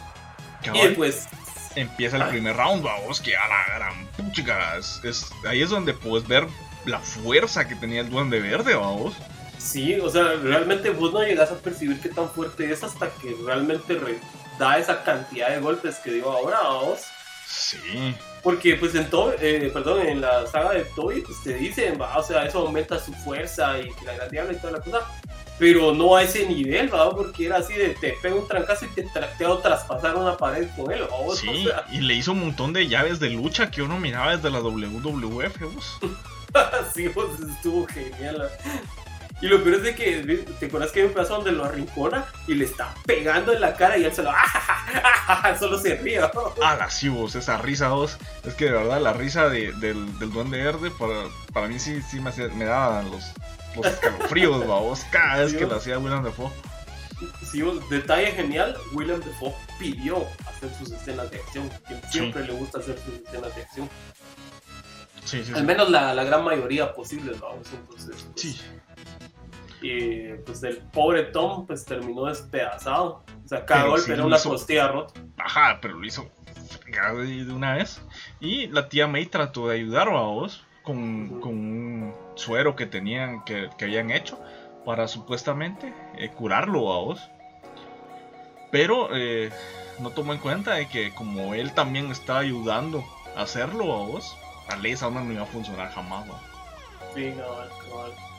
y 0.74 0.89
pues... 0.89 1.28
Empieza 1.76 2.17
el 2.17 2.30
primer 2.30 2.55
round, 2.55 2.84
vamos, 2.84 3.19
que 3.19 3.36
a 3.36 3.47
la 3.47 3.76
gran 3.76 4.05
puchica. 4.15 4.78
Es, 4.78 5.32
ahí 5.47 5.63
es 5.63 5.71
donde 5.71 5.95
puedes 5.95 6.28
ver 6.28 6.45
la 6.86 6.99
fuerza 6.99 7.67
que 7.67 7.74
tenía 7.76 8.01
el 8.01 8.11
duende 8.11 8.39
verde, 8.39 8.76
vamos. 8.76 9.15
Sí, 9.64 9.97
o 9.99 10.09
sea, 10.09 10.34
realmente 10.43 10.89
vos 10.89 11.14
no 11.14 11.24
llegas 11.24 11.49
a 11.51 11.55
percibir 11.55 11.99
qué 12.01 12.09
tan 12.09 12.30
fuerte 12.30 12.70
es 12.70 12.84
hasta 12.84 13.09
que 13.09 13.36
realmente 13.45 13.97
da 14.59 14.78
esa 14.78 15.03
cantidad 15.03 15.49
de 15.49 15.59
golpes 15.59 15.95
que 16.03 16.11
dio 16.11 16.30
ahora, 16.30 16.59
vamos. 16.61 16.99
Sí. 17.47 18.14
Porque 18.41 18.76
pues 18.76 18.93
en 18.93 19.09
todo, 19.09 19.34
eh, 19.39 19.72
perdón, 19.74 20.05
en 20.05 20.20
la 20.20 20.45
saga 20.47 20.74
de 20.74 20.84
Toy 20.84 21.22
pues 21.22 21.41
te 21.43 21.53
dicen, 21.53 21.99
o 22.01 22.24
sea, 22.24 22.43
eso 22.45 22.59
aumenta 22.59 22.99
su 22.99 23.14
fuerza 23.14 23.80
y 23.80 23.89
la 24.05 24.16
gran 24.16 24.53
y 24.53 24.57
toda 24.57 24.74
la 24.74 24.82
cosa. 24.82 24.99
Pero 25.57 25.93
no 25.93 26.18
a 26.18 26.24
ese 26.24 26.45
nivel, 26.45 26.93
¿va? 26.93 27.09
Porque 27.16 27.45
era 27.45 27.57
así 27.57 27.74
de 27.74 27.89
te 27.89 28.18
pega 28.22 28.36
un 28.36 28.47
trancazo 28.47 28.86
y 28.86 28.89
te, 28.89 29.03
te 29.03 29.45
a 29.45 29.61
traspasar 29.61 30.16
una 30.16 30.36
pared 30.36 30.68
con 30.76 30.91
él, 30.91 31.03
Sí, 31.36 31.70
y 31.91 32.01
le 32.01 32.16
hizo 32.16 32.34
un 32.34 32.41
montón 32.41 32.74
de 32.74 32.88
llaves 32.88 33.20
de 33.22 33.30
lucha 33.30 33.72
que 33.72 33.82
uno 33.82 33.97
miraba 33.97 34.36
desde 34.36 34.49
la 34.49 34.59
WWF, 34.59 35.61
vos. 35.74 35.99
sí, 36.93 37.07
pues 37.09 37.28
estuvo 37.39 37.88
genial. 37.88 38.49
Y 39.44 39.48
lo 39.50 39.62
peor 39.62 39.76
es 39.76 39.84
de 39.84 39.94
que, 39.94 40.46
¿te 40.58 40.68
acuerdas 40.68 40.94
que 40.94 41.02
hay 41.02 41.08
un 41.08 41.12
pedazo 41.12 41.36
donde 41.36 41.52
lo 41.52 41.66
arrincona 41.66 42.26
y 42.48 42.54
le 42.54 42.64
está 42.64 42.96
pegando 43.06 43.52
en 43.52 43.60
la 43.60 43.76
cara 43.76 43.98
y 43.98 44.06
él 44.06 44.16
solo, 44.16 44.32
solo 45.60 45.78
se 45.78 45.96
ríe? 45.96 46.22
ah, 46.22 46.78
la 46.80 46.89
sí, 46.89 47.10
vos, 47.10 47.36
esa 47.36 47.58
risa, 47.58 47.89
vos. 47.89 48.18
Es 48.46 48.54
que 48.54 48.68
de 48.68 48.72
verdad, 48.72 49.02
la 49.02 49.12
risa 49.12 49.50
de, 49.50 49.74
del, 49.74 50.18
del 50.18 50.32
Duende 50.32 50.64
Verde, 50.64 50.91
para, 50.91 51.26
para 51.52 51.68
mí 51.68 51.78
sí, 51.78 52.02
sí 52.04 52.22
me, 52.22 52.32
me 52.56 52.64
daba 52.64 53.04
los, 53.04 53.34
los 53.76 53.86
escalofríos, 53.86 54.66
vos, 54.66 55.06
cada 55.12 55.44
vez 55.44 55.54
que 55.54 55.66
lo 55.66 55.76
hacía 55.76 56.00
William 56.00 56.24
Dafoe. 56.24 56.50
Sí, 57.52 57.62
detalle 57.89 58.32
genial, 58.32 58.78
William 58.94 59.20
Dafoe 59.20 59.54
pidió 59.78 60.26
hacer 60.48 60.74
sus 60.80 60.89
escenas 60.91 61.30
de 61.32 61.39
acción, 61.39 61.70
que 61.86 62.00
siempre 62.10 62.46
le 62.46 62.54
gusta 62.54 62.80
hacer 62.80 62.98
sus 62.98 63.16
escenas 63.16 63.54
de 63.54 63.62
acción. 63.62 63.89
Al 65.54 65.66
menos 65.66 65.89
la, 65.89 66.14
la, 66.14 66.24
gran 66.24 66.46
mayoría 66.46 66.94
posible, 66.94 67.34
vamos. 67.41 67.68
Entonces, 67.74 68.26
pues, 68.32 68.41
sí. 68.41 68.62
Y 69.84 70.34
pues 70.46 70.64
el 70.64 70.78
pobre 70.78 71.24
Tom 71.24 71.68
pues 71.68 71.86
terminó 71.86 72.26
despedazado. 72.26 73.24
O 73.44 73.48
sea, 73.48 73.66
cada 73.66 73.88
golpe 73.88 74.14
era 74.14 74.26
una 74.26 74.40
costilla 74.40 74.88
rota. 74.88 75.20
Ajá, 75.38 75.80
pero 75.82 76.00
lo 76.00 76.06
hizo 76.08 76.28
de 77.12 77.54
una 77.54 77.76
vez. 77.76 78.02
Y 78.40 78.68
la 78.68 78.88
tía 78.90 79.08
May 79.08 79.26
trató 79.26 79.68
de 79.68 79.76
ayudar 79.76 80.08
a 80.08 80.22
vos 80.22 80.66
con, 80.84 81.42
con 81.42 81.54
un 81.54 82.16
suero 82.36 82.76
que 82.76 82.86
tenían, 82.86 83.44
que, 83.44 83.70
que 83.78 83.86
habían 83.86 84.12
hecho 84.12 84.40
para 84.86 85.08
supuestestamente 85.08 85.94
eh, 86.18 86.30
curarlo 86.30 86.94
a 86.94 87.00
vos. 87.00 87.22
Pero 88.72 89.10
eh, 89.16 89.52
no 90.00 90.10
tomó 90.12 90.34
en 90.34 90.40
cuenta 90.40 90.74
de 90.76 90.88
que 90.88 91.14
como 91.14 91.54
él 91.54 91.74
también 91.74 92.12
estaba 92.12 92.40
ayudando 92.40 93.04
a 93.36 93.44
hacerlo 93.44 93.94
a 93.94 94.08
vos, 94.08 94.38
la 94.70 94.78
ley 94.78 94.94
esa 94.94 95.10
no 95.10 95.32
iba 95.32 95.44
a 95.44 95.48
funcionar 95.48 95.92
jamás. 95.92 96.26
¿no? 96.26 96.40
Sí, 97.14 97.34
no, 97.38 97.44
no. 97.46 98.33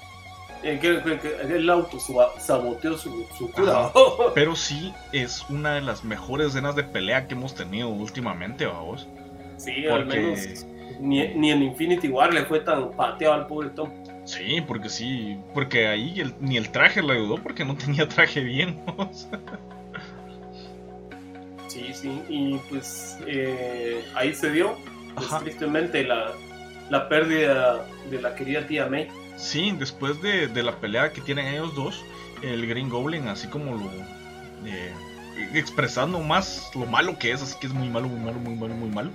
Eh, 0.65 0.79
que, 0.81 1.55
el 1.55 1.69
auto 1.69 1.99
saboteó 2.39 2.97
su, 2.97 3.27
su 3.37 3.51
cura. 3.51 3.91
pero 4.35 4.57
sí 4.57 4.95
es 5.12 5.45
una 5.51 5.75
de 5.75 5.83
las 5.83 6.05
mejores 6.05 6.49
escenas 6.49 6.75
de 6.75 6.85
pelea 6.85 7.29
que 7.29 7.35
hemos 7.35 7.55
tenido 7.55 7.89
últimamente, 7.89 8.67
vos. 8.67 9.07
Sí, 9.59 9.87
al 9.87 10.07
menos 10.07 10.67
ni, 11.01 11.29
ni, 11.35 11.51
en 11.51 11.62
Infinity 11.62 12.09
War 12.09 12.33
le 12.33 12.45
fue 12.45 12.61
tan 12.61 12.91
pateado 12.93 13.35
al 13.35 13.47
pobre 13.47 13.71
Tom. 13.71 13.91
Sí, 14.25 14.62
porque 14.67 14.89
sí, 14.89 15.37
porque 15.53 15.87
ahí 15.87 16.23
ni 16.41 16.57
el 16.57 16.71
traje 16.71 17.03
le 17.03 17.12
ayudó 17.12 17.37
porque 17.37 17.65
no 17.65 17.77
tenía 17.77 18.09
traje 18.09 18.41
bien. 18.41 18.81
sí, 21.69 21.93
sí, 21.93 22.23
y 22.29 22.57
pues 22.71 23.19
eh, 23.27 24.05
ahí 24.15 24.35
se 24.35 24.51
dio, 24.51 24.77
pues, 25.15 25.29
tristemente, 25.43 26.05
la, 26.05 26.33
la 26.91 27.09
pérdida 27.09 27.85
de 28.11 28.23
la 28.23 28.35
querida 28.35 28.67
tía 28.67 28.87
May. 28.87 29.09
Sí, 29.37 29.74
después 29.78 30.22
de, 30.22 30.49
de, 30.49 30.62
la 30.62 30.76
pelea 30.76 31.12
que 31.12 31.20
tienen 31.20 31.47
ellos 31.47 31.74
dos, 31.74 32.05
el 32.43 32.66
Green 32.66 32.89
Goblin, 32.89 33.28
así 33.28 33.49
como 33.49 33.74
lo. 33.74 33.91
Eh, 34.66 34.93
expresando 35.53 36.20
más 36.20 36.70
lo 36.74 36.87
malo 36.87 37.18
que 37.18 37.32
es, 37.32 37.43
así 37.43 37.57
que 37.61 37.66
es 37.66 37.72
muy 37.72 37.89
malo, 37.89 38.09
muy 38.09 38.20
malo, 38.20 38.39
muy 38.39 38.55
malo, 38.55 38.74
muy 38.74 38.89
malo. 38.89 39.11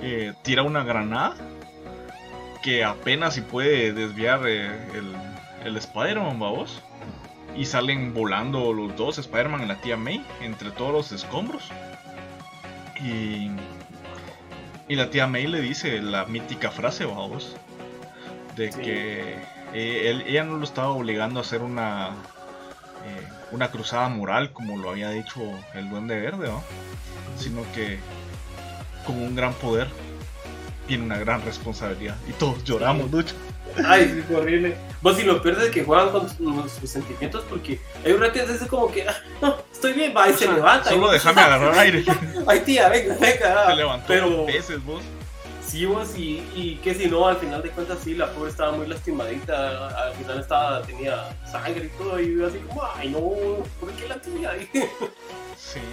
Eh, 0.00 0.32
tira 0.42 0.62
una 0.62 0.82
granada 0.82 1.36
que 2.62 2.84
apenas 2.84 3.34
si 3.34 3.40
puede 3.40 3.92
desviar 3.92 4.40
eh, 4.46 4.66
el, 4.94 5.14
el 5.64 5.76
Spider-Man, 5.76 6.38
vamos. 6.38 6.82
Y 7.56 7.66
salen 7.66 8.14
volando 8.14 8.72
los 8.72 8.96
dos, 8.96 9.18
Spider-Man 9.18 9.62
y 9.62 9.66
la 9.66 9.80
tía 9.80 9.96
May, 9.96 10.24
entre 10.40 10.70
todos 10.70 10.92
los 10.92 11.12
escombros. 11.12 11.70
Y, 13.00 13.50
y 14.88 14.96
la 14.96 15.10
tía 15.10 15.26
May 15.26 15.46
le 15.46 15.60
dice 15.60 16.00
la 16.00 16.24
mítica 16.24 16.70
frase, 16.70 17.04
vamos 17.04 17.56
de 18.56 18.70
que 18.70 19.36
eh, 19.74 20.22
ella 20.26 20.44
no 20.44 20.58
lo 20.58 20.64
estaba 20.64 20.90
obligando 20.90 21.40
a 21.40 21.42
hacer 21.42 21.62
una 21.62 22.10
eh, 23.04 23.28
una 23.50 23.70
cruzada 23.70 24.08
moral 24.08 24.52
como 24.52 24.76
lo 24.76 24.90
había 24.90 25.10
dicho 25.10 25.40
el 25.74 25.88
Duende 25.90 26.20
Verde, 26.20 26.48
¿no? 26.48 26.62
sino 27.36 27.64
que 27.74 27.98
con 29.06 29.16
un 29.16 29.34
gran 29.34 29.52
poder 29.54 29.88
tiene 30.86 31.04
una 31.04 31.18
gran 31.18 31.44
responsabilidad 31.44 32.16
y 32.28 32.32
todos 32.32 32.62
lloramos, 32.64 33.10
mucho. 33.10 33.34
Ay, 33.86 34.22
es 34.28 34.36
horrible. 34.36 34.76
Vos 35.00 35.16
si 35.16 35.22
lo 35.22 35.42
pierdes 35.42 35.70
que 35.70 35.82
juegan 35.82 36.10
con 36.10 36.28
sus 36.28 36.90
sentimientos 36.90 37.44
porque 37.48 37.80
hay 38.04 38.12
un 38.12 38.20
rato 38.20 38.38
es 38.38 38.62
como 38.66 38.90
que, 38.90 39.08
ah, 39.08 39.16
no, 39.40 39.56
estoy 39.72 39.94
bien, 39.94 40.12
va 40.14 40.28
y 40.28 40.34
se 40.34 40.46
levanta. 40.46 40.90
Solo 40.90 41.10
déjame 41.10 41.40
agarrar 41.40 41.78
aire. 41.78 42.04
Ay, 42.46 42.60
tía, 42.60 42.88
venga, 42.88 43.16
venga. 43.18 43.66
Se 43.66 43.76
levantó 43.76 44.04
pero... 44.08 44.46
veces 44.46 44.84
vos 44.84 45.02
y, 45.74 46.42
y 46.54 46.78
que 46.82 46.94
si 46.94 47.06
no, 47.06 47.26
al 47.26 47.36
final 47.36 47.62
de 47.62 47.70
cuentas 47.70 47.98
sí, 48.04 48.14
la 48.14 48.30
pobre 48.32 48.50
estaba 48.50 48.72
muy 48.72 48.86
lastimadita, 48.86 49.88
al 50.06 50.14
final 50.14 50.40
estaba, 50.40 50.82
tenía 50.82 51.36
sangre 51.50 51.86
y 51.86 51.98
todo, 51.98 52.20
y 52.20 52.42
así 52.42 52.58
como, 52.58 52.82
ay 52.94 53.10
no, 53.10 53.20
¿por 53.80 53.90
qué 53.92 54.08
la 54.08 54.20
tía? 54.20 54.52
Sí. 55.56 55.80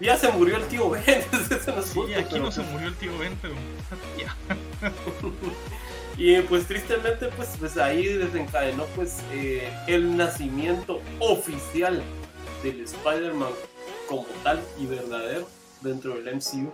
Ya 0.00 0.16
se 0.16 0.32
murió 0.32 0.56
el 0.56 0.64
tío 0.64 0.88
Ben, 0.88 1.04
eso 1.50 1.76
no 1.76 1.82
Sí, 1.82 2.14
aquí 2.14 2.38
no 2.38 2.50
se 2.50 2.62
murió 2.62 2.88
el 2.88 2.94
tío 2.94 3.18
Ben, 3.18 3.36
pero 3.42 3.52
ya. 4.16 4.34
y 6.16 6.40
pues 6.40 6.66
tristemente, 6.66 7.28
pues, 7.36 7.50
pues 7.58 7.76
ahí 7.76 8.06
desencadenó 8.06 8.86
pues 8.96 9.18
eh, 9.30 9.70
el 9.86 10.16
nacimiento 10.16 11.02
oficial 11.18 12.02
del 12.62 12.80
Spider-Man 12.80 13.52
como 14.08 14.24
tal 14.42 14.58
y 14.78 14.86
verdadero 14.86 15.46
dentro 15.82 16.14
del 16.14 16.36
MCU 16.36 16.72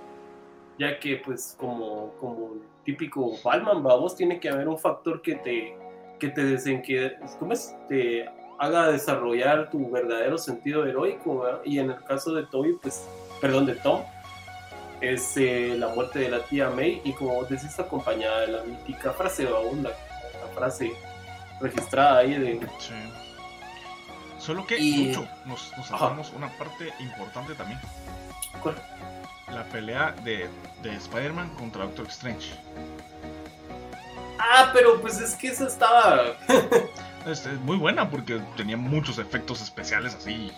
ya 0.79 0.99
que 0.99 1.17
pues 1.25 1.57
como, 1.59 2.13
como 2.21 2.57
típico 2.85 3.33
Batman, 3.43 3.83
vamos, 3.83 4.17
tiene 4.17 4.39
que 4.39 4.49
haber 4.49 4.69
un 4.69 4.79
factor 4.79 5.23
que 5.23 5.37
te, 5.37 5.77
que 6.19 6.29
te 6.29 6.45
desenque, 6.45 7.17
¿cómo 7.39 7.53
es? 7.53 7.75
Te 7.89 8.27
haga 8.59 8.89
desarrollar 8.89 9.71
tu 9.71 9.91
verdadero 9.91 10.39
sentido 10.39 10.87
heroico, 10.87 11.45
y 11.65 11.79
en 11.79 11.91
el 11.91 12.03
caso 12.05 12.33
de 12.35 12.45
Toby, 12.45 12.79
pues, 12.81 13.07
perdón, 13.41 13.67
de 13.67 13.75
Tom, 13.75 14.03
es 15.01 15.37
eh, 15.37 15.75
la 15.77 15.89
muerte 15.89 16.21
de 16.21 16.31
la 16.31 16.41
tía 16.45 16.71
May, 16.71 17.03
y 17.05 17.13
como 17.13 17.35
vos 17.35 17.49
decís, 17.49 17.79
acompañada 17.79 18.43
de 18.43 18.49
la 18.49 18.63
mítica 18.63 19.13
frase, 19.13 19.45
vamos, 19.45 19.77
la, 19.79 19.91
frase 20.55 20.91
registrada 21.61 22.19
ahí 22.19 22.39
de... 22.39 22.61
Sí. 22.79 22.95
Solo 24.39 24.67
que 24.67 24.79
mucho, 24.79 25.29
nos, 25.45 25.77
nos 25.77 26.33
una 26.33 26.49
parte 26.57 26.93
importante 27.01 27.55
también. 27.55 27.79
¿Cuál? 28.63 28.77
La 29.57 29.65
pelea 29.65 30.15
de, 30.23 30.49
de 30.83 30.95
Spider-Man 30.97 31.49
contra 31.57 31.85
Doctor 31.85 32.07
Strange. 32.09 32.53
Ah, 34.39 34.71
pero 34.75 35.01
pues 35.01 35.19
es 35.19 35.35
que 35.35 35.49
esa 35.49 35.67
estaba. 35.67 36.37
es, 37.27 37.47
muy 37.65 37.79
buena 37.79 38.11
porque 38.11 38.39
tenía 38.57 38.77
muchos 38.77 39.19
efectos 39.19 39.63
especiales 39.63 40.15
así. 40.15 40.53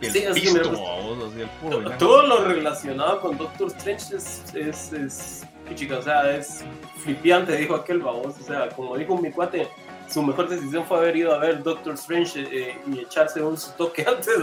El 0.00 0.12
sí, 0.12 0.24
así 0.24 0.46
el 0.48 1.98
Todo 1.98 2.26
lo 2.26 2.44
relacionado 2.46 3.20
con 3.20 3.36
Doctor 3.36 3.68
Strange 3.68 4.16
es. 4.16 4.54
es, 4.54 4.92
es 4.94 5.46
chica, 5.74 5.98
o 5.98 6.02
sea, 6.02 6.34
es 6.34 6.64
flipiante, 7.04 7.54
dijo 7.56 7.74
aquel 7.74 8.00
baboso. 8.00 8.38
O 8.40 8.44
sea, 8.44 8.70
como 8.70 8.96
dijo 8.96 9.18
mi 9.18 9.30
cuate, 9.30 9.68
su 10.08 10.22
mejor 10.22 10.48
decisión 10.48 10.86
fue 10.86 10.96
haber 10.96 11.16
ido 11.16 11.34
a 11.34 11.38
ver 11.38 11.62
Doctor 11.62 11.94
Strange 11.94 12.40
eh, 12.40 12.78
y 12.90 13.00
echarse 13.00 13.42
un 13.42 13.58
su 13.58 13.70
toque 13.72 14.02
antes, 14.08 14.34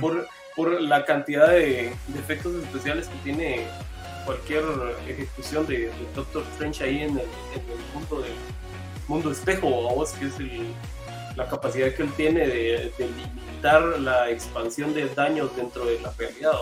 Por, 0.00 0.26
por 0.56 0.80
la 0.80 1.04
cantidad 1.04 1.48
de, 1.48 1.92
efectos 2.16 2.54
especiales 2.62 3.08
que 3.08 3.16
tiene 3.24 3.66
cualquier 4.24 4.64
ejecución 5.08 5.66
de, 5.66 5.90
Doctor 6.14 6.44
Strange 6.52 6.84
ahí 6.84 7.02
en 7.02 7.18
el, 7.18 7.26
mundo 7.94 8.20
del 8.20 8.34
mundo 9.08 9.32
espejo, 9.32 9.68
vos, 9.68 10.12
que 10.12 10.26
es 10.26 10.34
la 11.36 11.48
capacidad 11.48 11.92
que 11.92 12.02
él 12.02 12.12
tiene 12.16 12.46
de, 12.46 12.92
limitar 12.98 13.82
la 14.00 14.30
expansión 14.30 14.94
de 14.94 15.08
daños 15.08 15.54
dentro 15.56 15.86
de 15.86 16.00
la 16.00 16.12
realidad. 16.16 16.52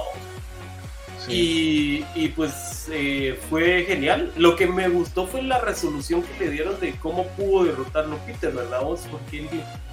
Y, 1.28 2.04
y, 2.14 2.28
pues 2.28 2.88
eh, 2.90 3.38
fue 3.48 3.84
genial. 3.84 4.32
Lo 4.36 4.56
que 4.56 4.66
me 4.66 4.88
gustó 4.88 5.26
fue 5.26 5.42
la 5.42 5.60
resolución 5.60 6.22
que 6.22 6.44
le 6.44 6.50
dieron 6.50 6.80
de 6.80 6.92
cómo 6.96 7.26
pudo 7.28 7.64
derrotarlo 7.64 8.16
Peter, 8.26 8.52
¿verdad? 8.52 8.82
Vos? 8.82 9.06
Porque 9.10 9.40
él 9.40 9.48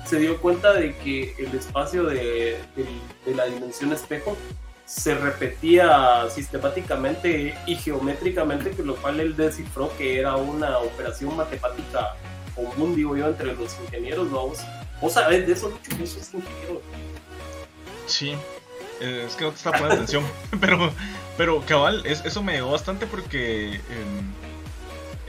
se 0.05 0.19
dio 0.19 0.39
cuenta 0.39 0.73
de 0.73 0.95
que 0.95 1.35
el 1.37 1.53
espacio 1.53 2.03
de, 2.03 2.57
de, 2.75 3.35
la 3.35 3.45
dimensión 3.45 3.91
espejo 3.91 4.37
se 4.85 5.15
repetía 5.15 6.29
sistemáticamente 6.29 7.55
y 7.65 7.75
geométricamente, 7.75 8.71
con 8.71 8.87
lo 8.87 8.95
cual 8.95 9.19
él 9.19 9.35
descifró 9.35 9.91
que 9.97 10.19
era 10.19 10.37
una 10.37 10.77
operación 10.79 11.35
matemática 11.35 12.15
común, 12.55 12.95
digo 12.95 13.17
yo, 13.17 13.27
entre 13.27 13.53
los 13.53 13.77
ingenieros, 13.85 14.29
¿no? 14.31 14.53
Vos 15.01 15.13
sabés 15.13 15.45
de 15.45 15.53
eso, 15.53 15.69
mucho, 15.69 16.03
eso 16.03 16.19
es 16.19 16.33
ingeniero. 16.33 16.81
Sí, 18.07 18.33
eh, 19.01 19.25
es 19.27 19.35
que 19.35 19.45
no 19.45 19.51
te 19.51 19.57
está 19.57 19.71
poniendo 19.71 19.95
atención. 19.95 20.23
Pero, 20.59 20.91
pero 21.37 21.61
cabal, 21.61 22.03
eso 22.05 22.41
me 22.41 22.53
llegó 22.53 22.71
bastante 22.71 23.05
porque 23.05 23.75
em, 23.75 24.33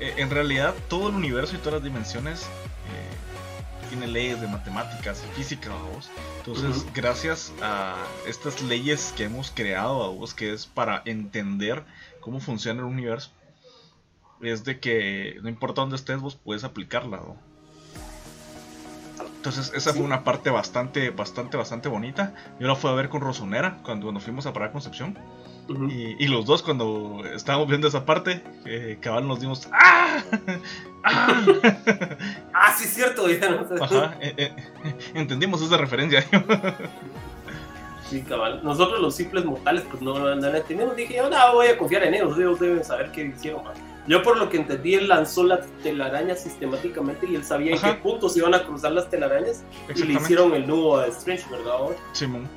eh, 0.00 0.14
en 0.16 0.30
realidad 0.30 0.74
todo 0.88 1.10
el 1.10 1.16
universo 1.16 1.54
y 1.54 1.58
todas 1.58 1.74
las 1.74 1.82
dimensiones 1.82 2.44
eh, 2.44 3.88
tiene 3.90 4.06
leyes 4.06 4.40
de 4.40 4.46
matemáticas 4.46 5.22
y 5.28 5.36
física, 5.36 5.70
vos. 5.70 6.10
Entonces, 6.38 6.86
gracias 6.94 7.52
a 7.60 7.96
estas 8.26 8.62
leyes 8.62 9.12
que 9.16 9.24
hemos 9.24 9.50
creado, 9.50 10.02
a 10.02 10.08
vos, 10.08 10.32
que 10.32 10.52
es 10.52 10.66
para 10.66 11.02
entender 11.04 11.84
cómo 12.20 12.40
funciona 12.40 12.80
el 12.80 12.86
universo, 12.86 13.30
es 14.40 14.64
de 14.64 14.78
que 14.80 15.38
no 15.42 15.48
importa 15.48 15.82
dónde 15.82 15.96
estés, 15.96 16.20
vos 16.20 16.36
puedes 16.36 16.64
aplicarla, 16.64 17.18
¿no? 17.18 17.47
Entonces 19.38 19.72
esa 19.72 19.94
fue 19.94 20.02
una 20.02 20.24
parte 20.24 20.50
bastante, 20.50 21.10
bastante, 21.10 21.56
bastante 21.56 21.88
bonita. 21.88 22.34
Yo 22.58 22.66
la 22.66 22.74
fui 22.74 22.90
a 22.90 22.94
ver 22.94 23.08
con 23.08 23.20
Rosonera 23.20 23.78
cuando, 23.84 24.06
cuando 24.06 24.20
fuimos 24.20 24.46
a 24.46 24.52
parar 24.52 24.72
Concepción. 24.72 25.16
y, 25.88 26.26
los 26.26 26.44
dos 26.44 26.64
cuando 26.64 27.22
estábamos 27.32 27.68
viendo 27.68 27.86
esa 27.86 28.04
parte, 28.04 28.42
eh, 28.64 28.98
cabal 29.00 29.28
nos 29.28 29.38
dimos 29.38 29.68
¡Ah! 29.72 30.24
¡Ah! 31.04 31.44
ah 32.52 32.74
sí, 32.76 32.84
es 32.84 32.94
cierto. 32.94 33.26
Ajá, 33.80 34.16
eh, 34.20 34.34
eh, 34.36 34.52
entendimos 35.14 35.62
esa 35.62 35.76
referencia. 35.76 36.26
sí, 38.10 38.22
cabal. 38.22 38.60
Nosotros 38.64 39.00
los 39.00 39.14
simples 39.14 39.44
mortales 39.44 39.84
pues 39.88 40.02
no, 40.02 40.18
no 40.18 40.34
la 40.34 40.58
entendemos. 40.58 40.96
Dije, 40.96 41.14
yo 41.14 41.30
no 41.30 41.54
voy 41.54 41.68
a 41.68 41.78
confiar 41.78 42.02
en 42.02 42.14
ellos, 42.14 42.36
ellos 42.36 42.58
deben 42.58 42.82
saber 42.82 43.12
qué 43.12 43.26
hicieron. 43.26 43.62
Yo 44.08 44.22
por 44.22 44.38
lo 44.38 44.48
que 44.48 44.56
entendí, 44.56 44.94
él 44.94 45.06
lanzó 45.06 45.44
la 45.44 45.60
telaraña 45.82 46.34
sistemáticamente 46.34 47.26
y 47.26 47.34
él 47.34 47.44
sabía 47.44 47.74
en 47.74 47.80
qué 47.80 47.92
puntos 47.92 48.36
iban 48.38 48.54
a 48.54 48.64
cruzar 48.64 48.92
las 48.92 49.10
telarañas 49.10 49.62
y 49.94 50.02
le 50.02 50.14
hicieron 50.14 50.54
el 50.54 50.66
nudo 50.66 50.98
a 50.98 51.06
Strange, 51.08 51.44
¿verdad? 51.50 51.74
Simón. 52.12 52.48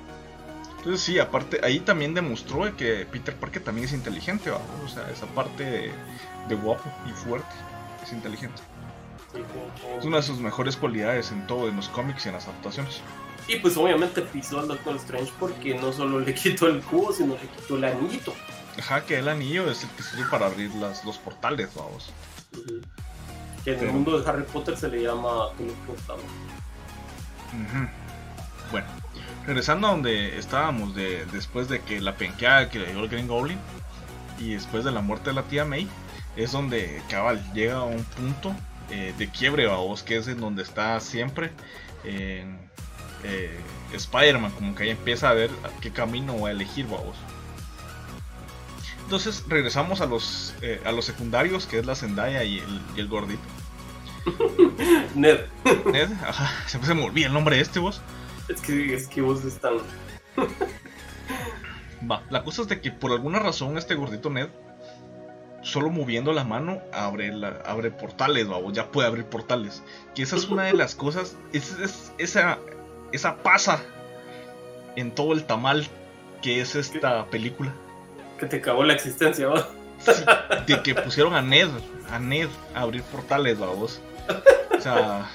Entonces 0.77 1.01
sí, 1.01 1.19
aparte, 1.19 1.59
ahí 1.61 1.81
también 1.81 2.13
demostró 2.13 2.75
que 2.75 3.05
Peter 3.05 3.35
Parker 3.35 3.63
también 3.63 3.85
es 3.85 3.93
inteligente, 3.93 4.49
¿verdad? 4.49 4.65
O 4.83 4.87
sea, 4.87 5.07
esa 5.11 5.27
parte 5.27 5.91
de, 6.47 6.55
guapo 6.55 6.89
y 7.07 7.11
fuerte 7.11 7.53
es 8.01 8.13
inteligente. 8.13 8.61
Es 9.99 10.05
una 10.05 10.17
de 10.17 10.23
sus 10.23 10.39
mejores 10.39 10.77
cualidades 10.77 11.31
en 11.31 11.45
todo, 11.47 11.67
en 11.67 11.75
los 11.75 11.89
cómics 11.89 12.25
y 12.25 12.29
en 12.29 12.35
las 12.35 12.47
adaptaciones. 12.47 13.01
Y 13.47 13.57
pues 13.57 13.75
obviamente 13.77 14.21
pisó 14.21 14.59
al 14.59 14.69
Doctor 14.69 14.95
Strange 14.95 15.31
porque 15.39 15.75
no 15.75 15.91
solo 15.91 16.19
le 16.19 16.33
quitó 16.33 16.67
el 16.67 16.81
cubo, 16.81 17.11
sino 17.11 17.35
le 17.35 17.47
quitó 17.47 17.75
el 17.75 17.83
anillito. 17.83 18.33
Que 19.07 19.19
el 19.19 19.27
anillo 19.27 19.69
es 19.69 19.83
el 19.83 19.89
que 19.91 20.03
sirve 20.03 20.29
para 20.29 20.47
abrir 20.47 20.73
las, 20.75 21.05
los 21.05 21.17
portales, 21.17 21.69
vamos. 21.75 22.11
Que 23.63 23.73
en 23.73 23.79
el 23.79 23.91
mundo 23.91 24.19
de 24.19 24.29
Harry 24.29 24.43
Potter 24.43 24.77
se 24.77 24.89
le 24.89 25.03
llama 25.03 25.49
teletransportado. 25.57 26.19
Bueno, 28.71 28.87
regresando 29.45 29.87
a 29.87 29.91
donde 29.91 30.37
estábamos 30.37 30.95
de, 30.95 31.25
después 31.31 31.67
de 31.67 31.81
que 31.81 31.99
la 31.99 32.15
penqueada 32.15 32.69
que 32.69 32.79
le 32.79 32.91
dio 32.91 33.03
el 33.03 33.09
Green 33.09 33.27
Goblin 33.27 33.59
y 34.39 34.53
después 34.53 34.83
de 34.83 34.91
la 34.91 35.01
muerte 35.01 35.29
de 35.29 35.35
la 35.35 35.43
tía 35.43 35.65
May, 35.65 35.87
es 36.35 36.51
donde 36.53 37.01
cabal 37.09 37.43
llega 37.53 37.77
a 37.77 37.83
un 37.83 38.03
punto 38.03 38.55
eh, 38.89 39.13
de 39.17 39.29
quiebre, 39.29 39.67
vamos, 39.67 40.03
que 40.03 40.17
es 40.17 40.27
en 40.27 40.39
donde 40.39 40.63
está 40.63 40.99
siempre 40.99 41.51
eh, 42.03 42.45
Spider-Man, 43.93 44.51
como 44.51 44.73
que 44.75 44.83
ahí 44.83 44.89
empieza 44.89 45.29
a 45.29 45.33
ver 45.33 45.49
qué 45.81 45.91
camino 45.91 46.39
va 46.39 46.49
a 46.49 46.51
elegir, 46.51 46.87
vamos. 46.87 47.15
Entonces 49.03 49.43
regresamos 49.47 50.01
a 50.01 50.05
los, 50.05 50.53
eh, 50.61 50.81
a 50.85 50.91
los 50.91 51.05
secundarios, 51.05 51.65
que 51.65 51.79
es 51.79 51.85
la 51.85 51.95
Zendaya 51.95 52.43
y 52.43 52.59
el, 52.59 52.81
y 52.95 52.99
el 52.99 53.07
gordito. 53.07 53.41
Ned. 55.15 55.41
Ned, 55.91 56.11
ajá, 56.25 56.49
se 56.67 56.93
me 56.93 57.03
olvida 57.03 57.27
el 57.27 57.33
nombre 57.33 57.55
de 57.57 57.61
este 57.61 57.79
vos. 57.79 58.01
Es 58.47 58.61
que, 58.61 58.93
es 58.93 59.07
que 59.07 59.21
vos 59.21 59.43
están. 59.45 59.75
Va, 62.09 62.23
la 62.29 62.43
cosa 62.43 62.63
es 62.63 62.67
de 62.67 62.81
que 62.81 62.91
por 62.91 63.11
alguna 63.11 63.39
razón 63.39 63.77
este 63.77 63.95
gordito 63.95 64.29
Ned, 64.29 64.49
solo 65.61 65.89
moviendo 65.89 66.33
la 66.33 66.43
mano, 66.43 66.81
abre, 66.91 67.31
la, 67.33 67.61
abre 67.65 67.91
portales, 67.91 68.47
vamos, 68.47 68.73
ya 68.73 68.91
puede 68.91 69.07
abrir 69.07 69.25
portales. 69.25 69.83
Que 70.15 70.23
esa 70.23 70.35
es 70.35 70.49
una 70.49 70.63
de 70.63 70.73
las 70.73 70.95
cosas, 70.95 71.37
es, 71.53 72.11
esa, 72.17 72.59
esa 73.11 73.37
pasa 73.43 73.83
en 74.95 75.11
todo 75.11 75.33
el 75.33 75.45
tamal 75.45 75.87
que 76.41 76.61
es 76.61 76.75
esta 76.75 77.25
película. 77.27 77.73
Que 78.41 78.47
te 78.47 78.57
acabó 78.57 78.83
la 78.83 78.93
existencia, 78.93 79.47
¿va? 79.47 79.67
de 80.65 80.81
que 80.81 80.95
pusieron 80.95 81.35
a 81.35 81.43
Ned, 81.43 81.69
a 82.09 82.17
Ned 82.17 82.49
a 82.73 82.81
abrir 82.81 83.03
portales, 83.03 83.59
vamos. 83.59 84.01
O 84.75 84.81
sea, 84.81 85.29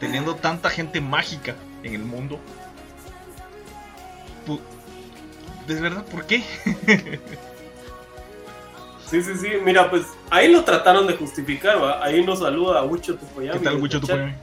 teniendo 0.00 0.34
tanta 0.34 0.68
gente 0.68 1.00
mágica 1.00 1.54
en 1.84 1.94
el 1.94 2.02
mundo. 2.02 2.40
¿De 5.68 5.80
verdad 5.80 6.04
por 6.06 6.26
qué? 6.26 6.42
sí, 9.06 9.22
sí, 9.22 9.36
sí. 9.40 9.50
Mira, 9.64 9.88
pues 9.88 10.06
ahí 10.30 10.50
lo 10.50 10.64
trataron 10.64 11.06
de 11.06 11.14
justificar, 11.14 11.80
¿va? 11.80 12.04
Ahí 12.04 12.24
nos 12.24 12.40
saluda 12.40 12.80
a 12.80 12.82
Wicho 12.82 13.14
Tupoyami. 13.14 13.60
¿Qué 13.60 13.64
tal, 13.64 13.76
Wicho 13.76 14.00
Tupoyami? 14.00 14.34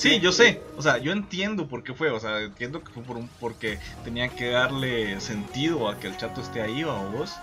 Sí, 0.00 0.18
yo 0.18 0.32
sé, 0.32 0.62
o 0.78 0.82
sea, 0.82 0.96
yo 0.96 1.12
entiendo 1.12 1.68
por 1.68 1.82
qué 1.84 1.92
fue, 1.92 2.08
o 2.08 2.18
sea, 2.18 2.40
entiendo 2.40 2.82
que 2.82 2.90
fue 2.90 3.02
por 3.02 3.18
un, 3.18 3.28
porque 3.38 3.78
tenían 4.02 4.30
que 4.30 4.48
darle 4.48 5.20
sentido 5.20 5.90
a 5.90 5.98
que 5.98 6.06
el 6.06 6.16
chato 6.16 6.40
esté 6.40 6.62
ahí, 6.62 6.84
o 6.84 6.94
vos. 7.10 7.34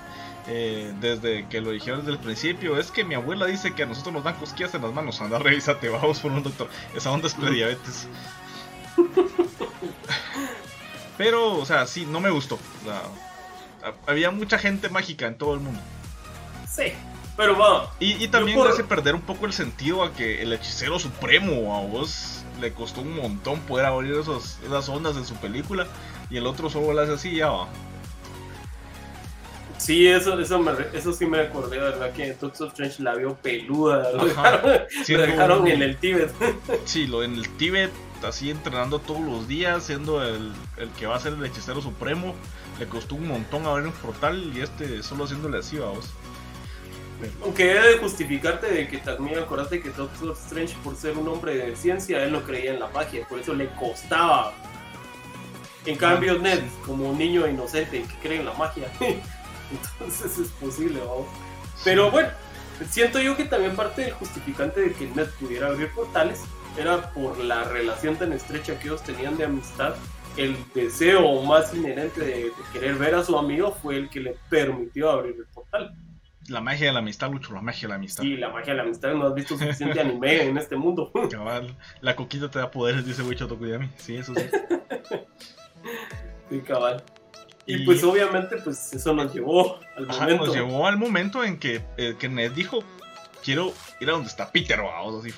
Eh, 0.47 0.91
desde 0.99 1.47
que 1.49 1.61
lo 1.61 1.69
dijeron 1.69 1.99
desde 1.99 2.13
el 2.13 2.17
principio, 2.17 2.79
es 2.79 2.89
que 2.89 3.03
mi 3.03 3.13
abuela 3.13 3.45
dice 3.45 3.75
que 3.75 3.83
a 3.83 3.85
nosotros 3.85 4.11
nos 4.11 4.23
dan 4.23 4.37
cosquillas 4.37 4.73
en 4.73 4.81
las 4.81 4.91
manos, 4.91 5.21
anda, 5.21 5.37
revísate, 5.37 5.87
vamos 5.89 6.19
por 6.19 6.31
un 6.31 6.41
doctor, 6.41 6.67
esa 6.95 7.11
onda 7.11 7.27
es 7.27 7.35
prediabetes. 7.35 8.07
Pero, 11.15 11.57
o 11.57 11.65
sea, 11.65 11.85
sí, 11.85 12.07
no 12.09 12.19
me 12.19 12.31
gustó. 12.31 12.57
había 14.07 14.31
mucha 14.31 14.57
gente 14.57 14.89
mágica 14.89 15.27
en 15.27 15.37
todo 15.37 15.53
el 15.53 15.59
mundo. 15.59 15.79
Sí, 16.67 16.93
pero 17.35 17.55
va. 17.55 17.93
Y, 17.99 18.27
también 18.29 18.59
hace 18.61 18.83
perder 18.83 19.13
un 19.13 19.21
poco 19.21 19.45
el 19.45 19.53
sentido 19.53 20.03
a 20.03 20.11
que 20.11 20.41
el 20.41 20.53
hechicero 20.53 20.97
supremo 20.97 21.77
a 21.77 21.81
vos 21.85 22.36
le 22.59 22.73
costó 22.73 23.01
un 23.01 23.15
montón 23.15 23.59
poder 23.61 23.85
abrir 23.85 24.13
esos, 24.13 24.57
esas 24.65 24.89
ondas 24.89 25.15
en 25.17 25.25
su 25.25 25.35
película 25.35 25.87
y 26.29 26.37
el 26.37 26.47
otro 26.47 26.69
solo 26.69 26.93
lo 26.93 27.01
hace 27.01 27.13
así 27.13 27.35
ya 27.35 27.49
va. 27.49 27.67
Sí, 29.77 30.07
eso, 30.07 30.39
eso, 30.39 30.63
eso 30.93 31.13
sí 31.13 31.25
me 31.25 31.39
acordé, 31.39 31.77
¿verdad? 31.77 32.11
Que 32.11 32.33
Doctor 32.33 32.67
Strange 32.69 33.03
la 33.03 33.15
vio 33.15 33.35
peluda, 33.35 34.11
lo 34.13 34.25
dejaron, 34.25 35.67
en 35.67 35.81
el 35.81 35.97
Tíbet. 35.97 36.31
Sí, 36.85 37.05
lo 37.05 37.23
en 37.23 37.35
el 37.35 37.47
Tíbet, 37.57 37.91
así 38.23 38.49
entrenando 38.49 38.99
todos 38.99 39.21
los 39.21 39.47
días, 39.47 39.83
siendo 39.83 40.23
el, 40.23 40.51
el 40.77 40.89
que 40.97 41.05
va 41.05 41.15
a 41.15 41.19
ser 41.19 41.33
el 41.33 41.45
hechicero 41.45 41.81
supremo. 41.81 42.35
Le 42.79 42.87
costó 42.87 43.15
un 43.15 43.27
montón 43.27 43.65
abrir 43.65 43.87
un 43.87 43.93
portal 43.93 44.51
y 44.55 44.61
este 44.61 45.01
solo 45.03 45.23
haciéndole 45.23 45.59
así, 45.59 45.77
vamos. 45.77 46.09
Aunque 47.43 47.71
he 47.71 47.79
de 47.79 47.97
justificarte 47.97 48.67
de 48.67 48.87
que 48.87 48.97
también 48.97 49.39
acordate 49.39 49.81
que 49.81 49.89
Doctor 49.89 50.33
Strange, 50.33 50.75
por 50.83 50.95
ser 50.95 51.17
un 51.17 51.27
hombre 51.27 51.55
de 51.55 51.75
ciencia, 51.75 52.23
él 52.23 52.31
no 52.31 52.43
creía 52.43 52.73
en 52.73 52.79
la 52.79 52.87
magia, 52.89 53.27
por 53.27 53.39
eso 53.39 53.53
le 53.53 53.69
costaba. 53.75 54.53
En 55.85 55.95
cambio, 55.95 56.33
ah, 56.33 56.41
Ned, 56.41 56.61
como 56.85 57.09
un 57.09 57.17
niño 57.17 57.47
inocente 57.47 58.03
que 58.03 58.15
cree 58.21 58.39
en 58.39 58.45
la 58.45 58.53
magia, 58.53 58.91
entonces 58.99 60.37
es 60.37 60.49
posible, 60.49 60.99
vamos. 60.99 61.27
Pero 61.83 62.11
bueno, 62.11 62.29
siento 62.89 63.19
yo 63.19 63.35
que 63.35 63.45
también 63.45 63.75
parte 63.75 64.01
del 64.01 64.13
justificante 64.13 64.81
de 64.81 64.93
que 64.93 65.07
Ned 65.07 65.27
pudiera 65.39 65.67
abrir 65.67 65.89
portales 65.91 66.41
era 66.77 67.11
por 67.13 67.37
la 67.39 67.63
relación 67.63 68.15
tan 68.15 68.33
estrecha 68.33 68.77
que 68.77 68.87
ellos 68.87 69.03
tenían 69.03 69.37
de 69.37 69.45
amistad. 69.45 69.95
El 70.35 70.55
deseo 70.75 71.41
más 71.41 71.73
inherente 71.73 72.21
de 72.21 72.51
querer 72.71 72.95
ver 72.95 73.15
a 73.15 73.23
su 73.23 73.35
amigo 73.35 73.75
fue 73.81 73.97
el 73.97 74.09
que 74.09 74.19
le 74.19 74.35
permitió 74.49 75.09
abrir 75.09 75.35
el 75.35 75.45
portal. 75.47 75.95
La 76.47 76.61
magia 76.61 76.87
de 76.87 76.93
la 76.93 76.99
amistad, 76.99 77.29
Lucho, 77.29 77.53
la 77.53 77.61
magia 77.61 77.81
de 77.81 77.87
la 77.89 77.95
amistad. 77.95 78.23
Sí, 78.23 78.37
la 78.37 78.49
magia 78.49 78.71
de 78.71 78.77
la 78.77 78.83
amistad, 78.83 79.13
no 79.13 79.27
has 79.27 79.35
visto 79.35 79.57
suficiente 79.57 79.99
anime 79.99 80.43
en 80.43 80.57
este 80.57 80.77
mundo. 80.77 81.11
Cabal, 81.31 81.75
la 81.99 82.15
coquita 82.15 82.49
te 82.49 82.59
da 82.59 82.71
poderes, 82.71 83.05
dice 83.05 83.21
Wicho 83.21 83.47
Tokuyami. 83.47 83.89
Sí, 83.97 84.15
eso 84.15 84.33
sí. 84.33 84.45
sí, 86.49 86.61
cabal. 86.61 87.03
Y, 87.65 87.85
pues 87.85 88.01
obviamente, 88.03 88.57
pues 88.63 88.93
eso 88.93 89.13
nos 89.13 89.33
llevó 89.33 89.77
al 89.97 90.07
momento. 90.07 90.45
Nos 90.45 90.55
llevó 90.55 90.87
al 90.87 90.97
momento 90.97 91.43
en 91.43 91.59
que, 91.59 91.83
eh, 91.97 92.15
que 92.17 92.29
Ned 92.29 92.53
dijo, 92.53 92.81
quiero 93.43 93.73
ir 93.99 94.07
a 94.09 94.13
donde 94.13 94.29
está 94.29 94.49
Peter, 94.49 94.81
vamos, 94.81 95.25
así. 95.25 95.35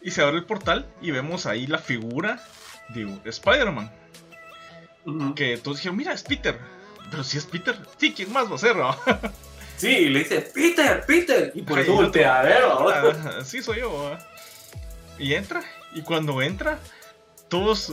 Y 0.00 0.10
se 0.12 0.22
abre 0.22 0.38
el 0.38 0.44
portal 0.44 0.86
y 1.02 1.10
vemos 1.10 1.44
ahí 1.44 1.66
la 1.66 1.78
figura 1.78 2.40
de 2.94 3.18
Spider-Man. 3.24 3.92
Que 5.34 5.58
todos 5.58 5.76
dijeron, 5.76 5.98
mira, 5.98 6.14
es 6.14 6.22
Peter. 6.22 6.58
Pero 7.10 7.22
si 7.22 7.36
es 7.36 7.44
Peter, 7.44 7.76
sí, 7.98 8.14
¿quién 8.14 8.32
más 8.32 8.50
va 8.50 8.54
a 8.54 8.58
ser? 8.58 8.76
Sí, 9.78 9.88
y 9.88 10.08
le 10.08 10.18
dice, 10.20 10.40
Peter, 10.40 11.04
Peter. 11.06 11.52
Y 11.54 11.62
por 11.62 11.78
eso 11.78 11.94
voltea 11.94 12.40
a 12.40 12.42
ver, 12.42 12.64
Sí, 13.44 13.62
soy 13.62 13.80
yo. 13.80 14.16
Y 15.18 15.34
entra, 15.34 15.62
y 15.94 16.02
cuando 16.02 16.42
entra, 16.42 16.78
todos, 17.48 17.92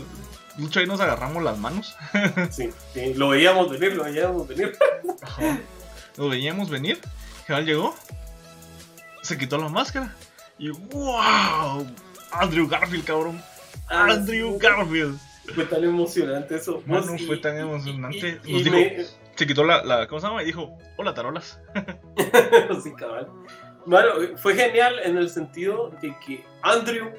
mucho 0.57 0.79
ahí 0.79 0.87
nos 0.87 0.99
agarramos 0.99 1.43
las 1.43 1.57
manos. 1.57 1.95
Sí, 2.51 2.69
sí, 2.93 3.13
lo 3.13 3.29
veíamos 3.29 3.69
venir, 3.69 3.95
lo 3.95 4.03
veíamos 4.03 4.47
venir. 4.47 4.77
Lo 6.17 6.29
veíamos 6.29 6.69
venir. 6.69 6.99
General 7.45 7.65
llegó, 7.65 7.95
se 9.21 9.37
quitó 9.37 9.57
la 9.57 9.69
máscara. 9.69 10.15
Y 10.57 10.69
wow, 10.69 11.85
Andrew 12.31 12.67
Garfield, 12.67 13.05
cabrón. 13.05 13.41
Ah, 13.87 14.07
Andrew 14.09 14.57
Garfield. 14.57 15.19
Fue 15.53 15.65
tan 15.65 15.83
emocionante 15.83 16.55
eso. 16.55 16.81
No, 16.85 17.01
no 17.01 17.17
fue 17.19 17.37
tan 17.37 17.57
emocionante. 17.57 18.39
Nos 18.47 18.63
dijo, 18.63 18.77
se 19.35 19.45
quitó 19.45 19.63
la, 19.63 19.83
la, 19.83 20.07
¿cómo 20.07 20.21
se 20.21 20.27
llama? 20.27 20.43
Y 20.43 20.47
dijo, 20.47 20.77
hola 20.97 21.13
tarolas. 21.13 21.59
sí, 22.83 22.93
cabal. 22.93 23.29
Bueno, 23.85 24.37
fue 24.37 24.55
genial 24.55 24.99
en 25.03 25.17
el 25.17 25.29
sentido 25.29 25.91
de 26.01 26.15
que 26.25 26.43
Andrew 26.63 27.11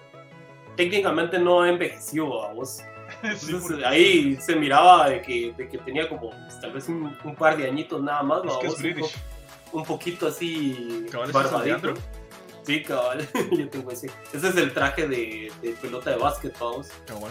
técnicamente 0.77 1.39
no 1.39 1.65
envejeció 1.65 2.45
a 2.45 2.53
vos. 2.53 2.83
Entonces, 3.23 3.85
ahí 3.85 4.37
se 4.41 4.57
miraba 4.57 5.09
de 5.11 5.23
que, 5.23 5.55
de 5.57 5.69
que 5.69 5.79
tenía 5.79 6.09
como 6.09 6.31
pues, 6.31 6.61
tal 6.61 6.73
vez 6.73 6.89
un, 6.89 7.15
par 7.39 7.57
de 7.57 7.69
añitos 7.69 8.03
nada 8.03 8.23
más. 8.23 8.43
Es 8.45 8.57
que 8.59 8.67
es 8.67 8.79
British. 8.79 9.15
Un, 9.73 9.85
poquito 9.85 10.27
así 10.27 11.07
barbadito. 11.33 11.95
Sí, 12.63 12.83
cabal, 12.83 13.29
yo 13.57 13.69
tengo 13.69 13.93
ese. 13.93 14.11
Ese 14.33 14.49
es 14.49 14.57
el 14.57 14.73
traje 14.73 15.07
de, 15.07 15.53
de 15.63 15.71
pelota 15.81 16.11
de 16.11 16.17
básquet, 16.17 16.59
vamos. 16.59 16.89
Cabal, 17.07 17.31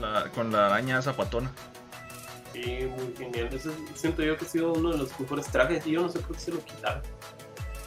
la, 0.00 0.30
con 0.30 0.52
la 0.52 0.66
araña 0.66 1.02
zapatona. 1.02 1.50
Sí, 2.56 2.88
muy 2.96 3.14
genial. 3.16 3.50
Siento 3.94 4.22
yo 4.22 4.36
que 4.38 4.46
ha 4.46 4.48
sido 4.48 4.72
uno 4.72 4.92
de 4.92 4.98
los 4.98 5.20
mejores 5.20 5.46
trajes 5.46 5.86
y 5.86 5.90
yo 5.92 6.02
no 6.02 6.08
sé 6.08 6.20
por 6.20 6.36
qué 6.36 6.42
se 6.42 6.52
lo 6.52 6.64
quitaron. 6.64 7.02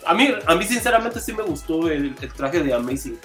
A 0.06 0.14
mí, 0.14 0.32
a 0.46 0.56
mí 0.56 0.64
sinceramente 0.66 1.20
sí 1.20 1.34
me 1.34 1.42
gustó 1.42 1.90
el, 1.90 2.16
traje 2.16 2.62
de 2.62 2.74
Amazing. 2.74 3.20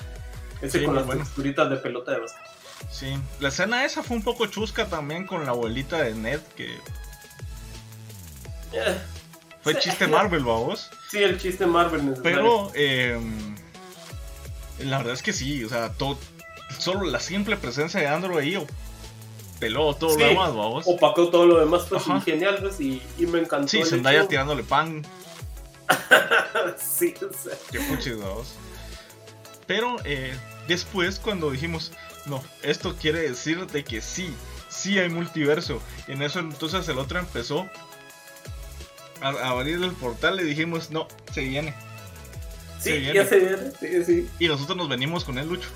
Ese 0.62 0.84
con 0.84 0.94
las 0.94 1.04
bueno. 1.04 1.22
texturitas 1.22 1.68
de 1.68 1.76
pelota 1.76 2.12
de 2.12 2.20
básquet. 2.20 2.42
Sí, 2.90 3.18
la 3.40 3.48
escena 3.48 3.84
esa 3.84 4.02
fue 4.02 4.16
un 4.16 4.22
poco 4.22 4.46
chusca 4.46 4.86
también 4.86 5.26
con 5.26 5.44
la 5.44 5.50
abuelita 5.50 6.02
de 6.02 6.14
Ned 6.14 6.40
que... 6.56 6.74
Eh, 8.72 8.98
Fue 9.62 9.78
chiste 9.78 10.06
Marvel, 10.06 10.44
vamos. 10.44 10.90
Sí, 11.10 11.22
el 11.22 11.38
chiste 11.38 11.66
Marvel 11.66 12.06
necesario. 12.06 12.22
Pero, 12.22 12.72
eh, 12.74 13.20
la 14.78 14.98
verdad 14.98 15.12
es 15.12 15.22
que 15.22 15.32
sí, 15.32 15.62
o 15.62 15.68
sea, 15.68 15.92
todo, 15.92 16.18
solo 16.78 17.04
la 17.04 17.20
simple 17.20 17.56
presencia 17.56 18.00
de 18.00 18.06
Andrew 18.06 18.38
ahí 18.38 18.56
peló 19.58 19.94
todo 19.94 20.18
lo 20.18 20.26
demás, 20.26 20.54
vamos. 20.54 20.84
Opacó 20.86 21.28
todo 21.28 21.46
lo 21.46 21.60
demás, 21.60 21.86
pues 21.88 22.02
genial, 22.24 22.58
pues, 22.60 22.80
y, 22.80 23.02
me 23.18 23.40
encantó. 23.40 23.68
Sí, 23.68 23.82
Zendaya 23.84 24.26
tirándole 24.26 24.62
pan. 24.62 25.02
sí, 26.78 27.14
o 27.18 27.32
sea. 27.32 27.56
Qué 27.70 27.80
puchis, 27.80 28.18
vamos. 28.18 28.54
Pero 29.66 29.96
eh, 30.04 30.34
después, 30.68 31.18
cuando 31.18 31.50
dijimos, 31.50 31.92
no, 32.26 32.42
esto 32.62 32.96
quiere 32.96 33.20
decir 33.20 33.66
de 33.66 33.84
que 33.84 34.00
sí, 34.00 34.34
sí 34.68 34.98
hay 34.98 35.08
multiverso. 35.08 35.80
Y 36.06 36.12
en 36.12 36.22
eso 36.22 36.40
entonces 36.40 36.88
el 36.88 36.98
otro 36.98 37.18
empezó 37.18 37.68
a, 39.20 39.28
abrir 39.48 39.82
el 39.82 39.92
portal 39.92 40.40
y 40.40 40.44
dijimos, 40.44 40.90
no, 40.90 41.08
se 41.32 41.42
viene. 41.42 41.74
Sí, 42.80 43.12
ya 43.14 43.24
se 43.24 43.38
viene, 43.38 43.70
sí, 43.80 44.04
sí. 44.04 44.28
Y 44.38 44.48
nosotros 44.48 44.76
nos 44.76 44.88
venimos 44.88 45.24
con 45.24 45.38
él, 45.38 45.48
Lucho. 45.48 45.68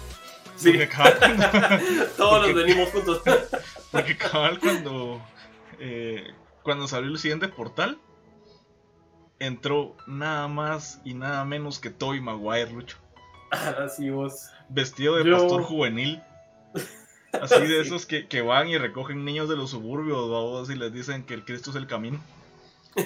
Sí. 0.58 0.72
Todos 2.16 2.46
nos 2.46 2.54
venimos 2.54 2.90
juntos. 2.90 3.22
porque 3.92 4.16
cabal 4.16 4.58
cuando, 4.58 5.22
eh, 5.78 6.32
cuando 6.62 6.88
salió 6.88 7.10
el 7.10 7.18
siguiente 7.18 7.48
portal, 7.48 7.98
entró 9.38 9.96
nada 10.06 10.48
más 10.48 11.00
y 11.04 11.14
nada 11.14 11.44
menos 11.44 11.78
que 11.78 11.90
Toby 11.90 12.20
Maguire, 12.20 12.72
Lucho. 12.72 12.98
Así 13.50 14.10
vos. 14.10 14.50
Vestido 14.68 15.16
de 15.16 15.30
pastor 15.30 15.62
juvenil. 15.62 16.22
Así 17.32 17.66
de 17.66 17.80
esos 17.80 18.04
que, 18.04 18.26
que, 18.26 18.42
van 18.42 18.68
y 18.68 18.76
recogen 18.76 19.24
niños 19.24 19.48
de 19.48 19.56
los 19.56 19.70
suburbios, 19.70 20.68
y 20.70 20.74
les 20.74 20.92
dicen 20.92 21.24
que 21.24 21.34
el 21.34 21.44
Cristo 21.44 21.70
es 21.70 21.76
el 21.76 21.86
camino. 21.86 22.18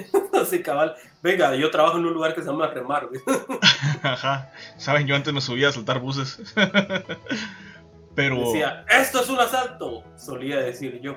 sí, 0.48 0.62
cabal. 0.62 0.94
Venga, 1.22 1.54
yo 1.54 1.70
trabajo 1.70 1.98
en 1.98 2.06
un 2.06 2.14
lugar 2.14 2.34
que 2.34 2.42
se 2.42 2.48
llama 2.48 2.68
Remar, 2.68 3.08
Ajá. 4.02 4.50
Saben, 4.76 5.06
yo 5.06 5.14
antes 5.14 5.32
me 5.32 5.40
subía 5.40 5.68
a 5.68 5.72
saltar 5.72 6.00
buses. 6.00 6.54
Pero. 8.14 8.38
Decía, 8.38 8.84
esto 8.88 9.22
es 9.22 9.28
un 9.28 9.40
asalto, 9.40 10.04
solía 10.16 10.58
decir 10.58 11.00
yo. 11.00 11.16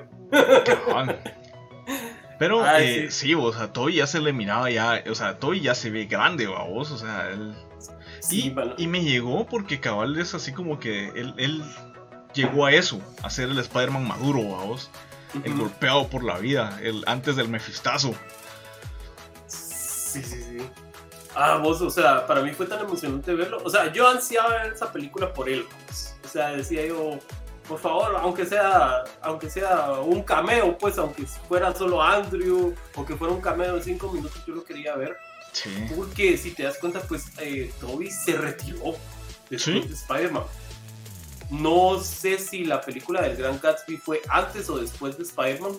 Pero 2.38 2.66
eh, 2.78 3.10
sí. 3.10 3.34
o 3.34 3.52
sea, 3.52 3.72
Toby 3.72 3.94
ya 3.94 4.06
se 4.06 4.20
le 4.20 4.32
miraba 4.32 4.70
ya, 4.70 5.02
o 5.10 5.14
sea, 5.14 5.38
Toby 5.38 5.60
ya 5.60 5.74
se 5.74 5.90
ve 5.90 6.06
grande, 6.06 6.46
vos, 6.46 6.90
o 6.90 6.98
sea, 6.98 7.30
él... 7.30 7.54
Sí, 8.20 8.54
y, 8.76 8.86
me 8.88 9.04
llegó 9.04 9.46
porque 9.46 9.78
cabal 9.78 10.18
es 10.18 10.34
así 10.34 10.52
como 10.52 10.80
que 10.80 11.08
él, 11.10 11.32
él 11.38 11.62
llegó 12.34 12.66
a 12.66 12.72
eso, 12.72 13.00
a 13.22 13.30
ser 13.30 13.48
el 13.50 13.58
Spider-Man 13.58 14.06
maduro, 14.06 14.42
vos, 14.42 14.90
el 15.44 15.54
golpeado 15.54 16.08
por 16.08 16.24
la 16.24 16.38
vida, 16.38 16.78
el 16.82 17.04
antes 17.06 17.36
del 17.36 17.48
mefistazo. 17.48 18.14
Sí, 20.22 20.22
sí, 20.22 20.42
sí. 20.42 20.66
Ah, 21.34 21.58
vos, 21.58 21.82
o 21.82 21.90
sea, 21.90 22.26
para 22.26 22.40
mí 22.40 22.52
fue 22.52 22.66
tan 22.66 22.80
emocionante 22.80 23.34
verlo. 23.34 23.60
O 23.62 23.68
sea, 23.68 23.92
yo 23.92 24.08
ansiaba 24.08 24.62
ver 24.62 24.72
esa 24.72 24.90
película 24.90 25.32
por 25.32 25.48
él. 25.48 25.66
O 26.24 26.28
sea, 26.28 26.48
decía 26.48 26.86
yo, 26.86 27.18
por 27.68 27.78
favor, 27.78 28.16
aunque 28.16 28.46
sea, 28.46 29.04
aunque 29.20 29.50
sea 29.50 29.92
un 30.00 30.22
cameo, 30.22 30.78
pues, 30.78 30.96
aunque 30.98 31.26
fuera 31.26 31.74
solo 31.74 32.02
Andrew, 32.02 32.74
o 32.94 33.04
que 33.04 33.16
fuera 33.16 33.34
un 33.34 33.40
cameo 33.40 33.76
de 33.76 33.82
cinco 33.82 34.10
minutos, 34.10 34.42
yo 34.46 34.54
lo 34.54 34.64
quería 34.64 34.96
ver. 34.96 35.16
Sí. 35.52 35.70
Porque 35.94 36.38
si 36.38 36.52
te 36.52 36.62
das 36.62 36.78
cuenta, 36.78 37.00
pues, 37.00 37.26
eh, 37.38 37.70
Toby 37.80 38.10
se 38.10 38.36
retiró 38.36 38.94
después 39.50 39.88
de 39.88 39.94
Spider-Man. 39.94 40.44
No 41.50 42.00
sé 42.00 42.38
si 42.38 42.64
la 42.64 42.80
película 42.80 43.22
del 43.22 43.36
Gran 43.36 43.60
Gatsby 43.60 43.98
fue 43.98 44.20
antes 44.28 44.68
o 44.68 44.78
después 44.78 45.16
de 45.16 45.24
Spider-Man, 45.24 45.72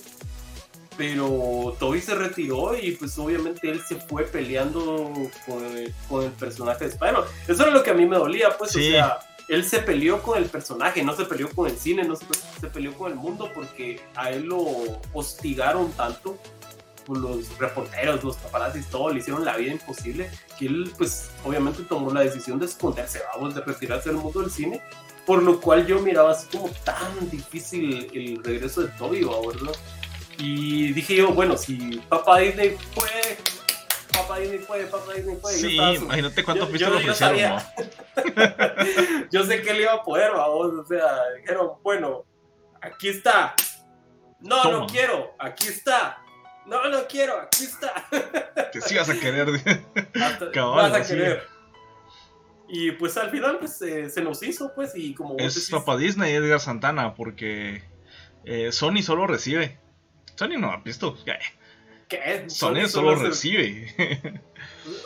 pero 0.98 1.76
Toby 1.80 2.02
se 2.02 2.16
retiró 2.16 2.76
y 2.76 2.92
pues 2.92 3.18
obviamente 3.20 3.70
él 3.70 3.82
se 3.88 3.96
fue 3.96 4.24
peleando 4.24 5.14
con 5.46 5.64
el, 5.64 6.32
personaje 6.32 6.86
de 6.86 6.92
Spider-Man. 6.92 7.24
Eso 7.48 7.64
era 7.64 7.72
lo 7.72 7.84
que 7.84 7.92
a 7.92 7.94
mí 7.94 8.06
me 8.06 8.18
dolía, 8.18 8.58
pues, 8.58 8.76
o 8.76 8.80
sea, 8.80 9.20
él 9.48 9.64
se 9.64 9.80
peleó 9.80 10.22
con 10.22 10.38
el 10.38 10.50
personaje, 10.50 11.04
no 11.04 11.16
se 11.16 11.26
peleó 11.26 11.50
con 11.50 11.70
el 11.70 11.78
cine, 11.78 12.04
no 12.04 12.16
se, 12.16 12.26
peleó 12.68 12.94
con 12.94 13.12
el 13.12 13.18
mundo 13.18 13.50
porque 13.54 14.02
a 14.16 14.32
él 14.32 14.44
lo 14.46 14.60
hostigaron 15.14 15.92
tanto 15.94 16.38
por 17.06 17.18
los 17.20 17.58
reporteros, 17.58 18.24
los 18.24 18.36
paparazzi, 18.36 18.82
todo, 18.84 19.14
le 19.14 19.20
hicieron 19.20 19.46
la 19.46 19.56
vida 19.56 19.72
imposible, 19.72 20.30
que 20.60 20.66
él 20.66 20.92
pues 20.98 21.30
obviamente 21.46 21.84
tomó 21.84 22.12
la 22.12 22.22
decisión 22.22 22.60
de 22.60 22.66
esconderse, 22.66 23.22
vamos, 23.34 23.56
de 23.56 23.62
retirarse 23.62 24.10
del 24.10 24.18
mundo 24.18 24.42
del 24.42 24.52
cine, 24.52 24.82
por 25.26 25.42
lo 25.42 25.62
cual 25.62 25.86
yo 25.88 26.00
miraba 26.00 26.32
así 26.32 26.48
como 26.48 26.70
tan 26.84 27.30
difícil 27.30 28.10
el 28.14 28.44
regreso 28.44 28.82
de 28.82 28.88
Toby, 28.90 29.24
¿verdad? 29.24 29.74
Y 30.38 30.94
dije 30.94 31.16
yo, 31.16 31.34
bueno, 31.34 31.58
si 31.58 32.02
Papá 32.10 32.40
Disney 32.40 32.78
puede, 32.94 33.38
Papá 34.12 34.40
Disney 34.40 34.60
puede, 34.60 34.86
Papá 34.86 35.14
Disney 35.14 35.36
puede. 35.36 35.58
Sí, 35.58 35.76
imagínate 35.76 36.44
cuántos 36.44 36.70
pistas 36.70 36.92
lo 36.92 36.98
ofrecieron, 36.98 37.56
¿no? 37.56 37.62
yo 39.32 39.44
sé 39.46 39.62
que 39.62 39.72
él 39.72 39.82
iba 39.82 39.94
a 39.94 40.04
poder, 40.04 40.32
vamos, 40.32 40.74
o 40.74 40.86
sea, 40.86 41.08
dijeron, 41.40 41.72
bueno, 41.84 42.26
aquí 42.82 43.10
está. 43.10 43.56
No, 44.40 44.64
no 44.72 44.88
quiero, 44.88 45.34
aquí 45.40 45.68
está. 45.68 46.22
No, 46.68 46.88
no 46.90 47.08
quiero, 47.08 47.40
aquí 47.40 47.64
está. 47.64 48.06
que 48.72 48.82
sí 48.82 48.96
vas 48.96 49.10
a 49.10 49.20
querer. 49.20 49.48
vas 50.54 50.94
a 50.94 51.04
querer. 51.04 51.48
Y 52.70 52.92
pues 52.92 53.16
al 53.18 53.32
final 53.32 53.60
pues 53.60 53.82
eh, 53.82 54.10
se 54.10 54.22
nos 54.22 54.44
hizo, 54.44 54.74
pues, 54.76 54.92
y 54.94 55.14
como... 55.14 55.38
Es 55.38 55.70
Papá 55.70 55.96
Disney 55.96 56.34
y 56.34 56.36
Edgar 56.36 56.60
Santana, 56.60 57.16
porque 57.16 57.84
eh, 58.44 58.72
Sony 58.72 59.02
solo 59.02 59.26
recibe. 59.26 59.80
Sony 60.38 60.60
no 60.60 60.72
ha 60.72 60.78
visto. 60.78 61.18
¿Qué? 61.26 62.46
Sony, 62.48 62.88
solo, 62.88 63.16
recibe. 63.16 63.94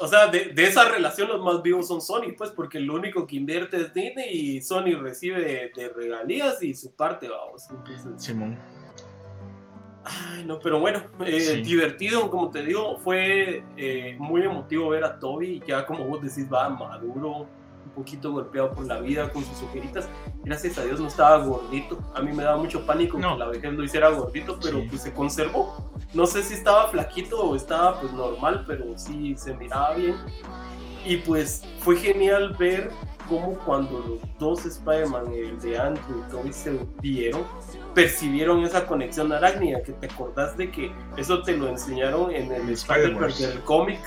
o 0.02 0.08
sea, 0.08 0.28
de, 0.28 0.54
esa 0.58 0.88
relación 0.88 1.30
los 1.30 1.42
más 1.42 1.64
vivos 1.64 1.88
son 1.88 2.02
Sony, 2.02 2.34
pues, 2.38 2.52
porque 2.52 2.80
lo 2.80 2.94
único 2.96 3.26
que 3.26 3.38
invierte 3.38 3.78
es 3.78 3.94
Disney 3.94 4.30
y 4.30 4.62
Sony 4.62 4.96
recibe 5.00 5.72
de, 5.76 5.90
regalías 5.90 6.62
y 6.62 6.76
su 6.76 6.94
parte, 6.96 7.28
vamos. 7.28 7.68
Simón. 8.18 8.58
Ay, 10.04 10.44
no, 10.46 10.60
pero 10.60 10.80
bueno, 10.80 11.04
eh, 11.26 11.62
divertido, 11.64 12.30
como 12.30 12.50
te 12.50 12.64
digo, 12.66 12.98
fue 13.00 13.64
eh, 13.78 14.16
muy 14.20 14.42
emotivo 14.42 14.90
ver 14.90 15.04
a 15.04 15.20
Toby, 15.20 15.62
ya 15.68 15.86
como 15.86 16.06
vos 16.06 16.22
decís, 16.22 16.52
va 16.52 16.70
maduro, 16.70 17.48
un 17.86 17.92
poquito 17.92 18.32
golpeado 18.32 18.72
por 18.72 18.86
la 18.86 19.00
vida 19.00 19.30
con 19.32 19.44
sus 19.44 19.62
ojeritas. 19.64 20.08
Gracias 20.44 20.78
a 20.78 20.84
Dios 20.84 21.00
no 21.00 21.08
estaba 21.08 21.44
gordito. 21.46 22.00
A 22.16 22.22
mí 22.22 22.32
me 22.34 22.44
daba 22.44 22.58
mucho 22.58 22.86
pánico 22.86 23.18
que 23.18 23.24
la 23.24 23.48
vejez 23.48 23.74
lo 23.74 23.84
hiciera 23.84 24.10
gordito, 24.10 24.60
pero 24.62 24.84
pues 24.90 25.02
se 25.02 25.14
conservó. 25.14 25.92
No 26.14 26.26
sé 26.26 26.44
si 26.44 26.54
estaba 26.54 26.88
flaquito 26.88 27.42
o 27.42 27.56
estaba 27.56 28.00
pues 28.00 28.12
normal, 28.14 28.64
pero 28.68 28.98
sí 28.98 29.36
se 29.38 29.54
miraba 29.54 29.96
bien. 29.96 30.16
Y 31.06 31.18
pues 31.18 31.64
fue 31.80 31.96
genial 31.96 32.56
ver 32.60 32.92
cómo 33.28 33.58
cuando 33.66 34.00
los 34.00 34.40
dos 34.40 34.66
Spider-Man, 34.66 35.34
el 35.34 35.60
de 35.62 35.80
Andrew 35.80 36.24
y 36.28 36.32
Toby, 36.32 36.54
se 36.54 36.80
vieron, 37.02 37.44
percibieron 37.96 38.64
esa 38.64 38.86
conexión 38.86 39.32
arácnida, 39.32 39.82
que 39.82 39.94
te 39.94 40.08
acordás 40.08 40.58
de 40.58 40.70
que 40.70 40.92
eso 41.18 41.42
te 41.42 41.56
lo 41.56 41.70
enseñaron 41.70 42.32
en 42.32 42.52
el 42.52 42.70
Spider-Verse 42.70 43.48
del 43.48 43.62
cómic 43.62 44.00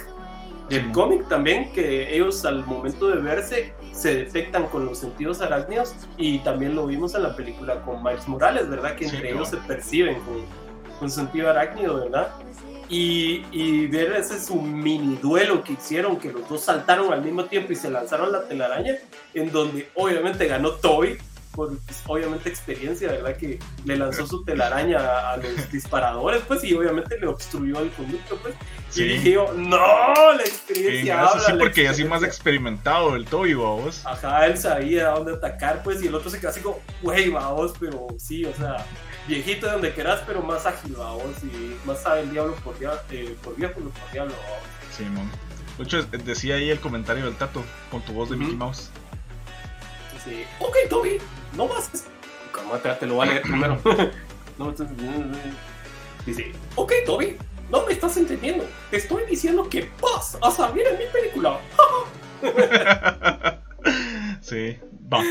del 0.69 0.91
cómic 0.93 1.28
también, 1.28 1.73
que 1.73 2.15
ellos 2.15 2.45
al 2.45 2.65
momento 2.65 3.09
de 3.09 3.20
verse 3.20 3.74
se 3.93 4.15
detectan 4.15 4.66
con 4.66 4.86
los 4.86 4.99
sentidos 4.99 5.41
arácnidos 5.41 5.95
y 6.16 6.39
también 6.39 6.74
lo 6.74 6.86
vimos 6.86 7.15
en 7.15 7.23
la 7.23 7.36
película 7.36 7.82
con 7.82 8.03
Miles 8.03 8.27
Morales, 8.27 8.69
¿verdad? 8.69 8.97
Que 8.97 9.05
entre 9.07 9.31
ellos 9.31 9.51
se 9.51 9.59
perciben 9.59 10.19
con, 10.20 10.45
con 10.99 11.11
sentido 11.11 11.51
arácnido, 11.51 12.01
¿verdad? 12.01 12.32
Y, 12.89 13.45
y, 13.51 13.86
ver 13.86 14.12
ese 14.12 14.39
su 14.39 14.57
mini 14.57 15.16
duelo 15.16 15.65
que 15.65 15.73
hicieron, 15.73 16.19
que 16.19 16.31
los 16.31 16.47
dos 16.49 16.61
saltaron 16.62 17.12
al 17.12 17.23
mismo 17.23 17.45
tiempo 17.47 17.73
y 17.73 17.77
se 17.77 17.91
lanzaron 17.91 18.31
la 18.31 18.47
telaraña, 18.47 18.97
en 19.32 19.51
donde 19.51 19.89
obviamente 19.95 20.47
ganó 20.47 20.73
Toby, 20.73 21.16
por 21.55 21.76
pues, 21.78 22.02
obviamente 22.06 22.48
experiencia, 22.48 23.09
¿verdad? 23.09 23.36
Que 23.36 23.59
le 23.85 23.97
lanzó 23.97 24.26
su 24.26 24.44
telaraña 24.44 25.31
a, 25.31 25.36
los 25.36 25.70
disparadores, 25.70 26.43
pues, 26.47 26.64
y 26.64 26.74
obviamente 26.74 27.18
le 27.18 27.26
obstruyó 27.26 27.81
el 27.81 27.90
conducto, 27.90 28.36
pues. 28.39 28.55
Y 28.97 29.05
dije 29.05 29.32
yo, 29.32 29.52
no, 29.55 30.32
la 30.32 30.43
experiencia 30.43 31.28
sí, 31.47 31.52
porque 31.59 31.89
así 31.89 32.05
más 32.05 32.22
experimentado 32.22 33.16
el 33.16 33.24
Toby, 33.24 33.55
vamos. 33.55 34.05
Ajá, 34.05 34.47
él 34.47 34.59
sabía 34.59 35.09
dónde 35.10 35.35
atacar, 35.35 35.82
pues, 35.82 36.02
y 36.02 36.09
el 36.09 36.14
otro 36.14 36.31
se 36.31 36.39
quedó 36.39 36.51
así 36.51 36.60
como, 36.60 36.81
güey, 37.02 37.31
vamos, 37.31 37.72
pero 37.78 38.06
sí, 38.18 38.44
o 38.44 38.55
sea, 38.55 38.85
viejito 39.26 39.66
de 39.66 39.72
donde 39.72 39.93
quieras, 39.93 40.22
pero 40.26 40.43
más 40.43 40.66
ágil, 40.66 40.94
vamos, 40.97 41.32
y 41.43 41.76
más 41.86 42.02
sabe 42.02 42.22
el 42.22 42.31
diablo 42.31 42.55
por, 42.56 42.74
eh, 43.10 43.36
por 43.43 43.56
viejo 43.56 43.74
por 43.74 44.12
diablo, 44.12 44.35
vamos. 44.35 44.64
Sí, 44.97 45.05
man. 45.05 45.31
De 45.78 45.85
hecho, 45.85 46.02
decía 46.02 46.55
ahí 46.55 46.70
el 46.70 46.78
comentario 46.78 47.24
del 47.24 47.35
Tato 47.35 47.64
con 47.90 48.01
tu 48.02 48.12
voz 48.12 48.31
de 48.31 48.36
Mickey 48.36 48.55
Mouse. 48.55 48.90
Sí. 50.24 50.44
Ok, 50.60 50.76
Toby, 50.89 51.18
no 51.56 51.66
más. 51.66 52.09
¿Cómo 52.52 52.76
te 52.78 53.06
lo 53.06 53.14
voy 53.14 53.28
a 53.28 53.31
leer 53.31 53.43
primero? 53.43 53.81
no 54.59 54.66
me 54.66 54.70
estás 54.70 54.90
entendiendo. 54.90 55.39
Dice, 56.26 56.52
ok, 56.76 56.93
Toby, 57.05 57.36
no 57.70 57.85
me 57.85 57.93
estás 57.93 58.16
entendiendo. 58.16 58.66
Te 58.90 58.97
estoy 58.97 59.24
diciendo 59.26 59.68
que 59.68 59.90
vas 60.01 60.39
a 60.40 60.51
salir 60.51 60.86
en 60.86 60.98
mi 60.98 61.05
película. 61.12 61.60
sí, 64.40 64.78
va. 65.12 65.22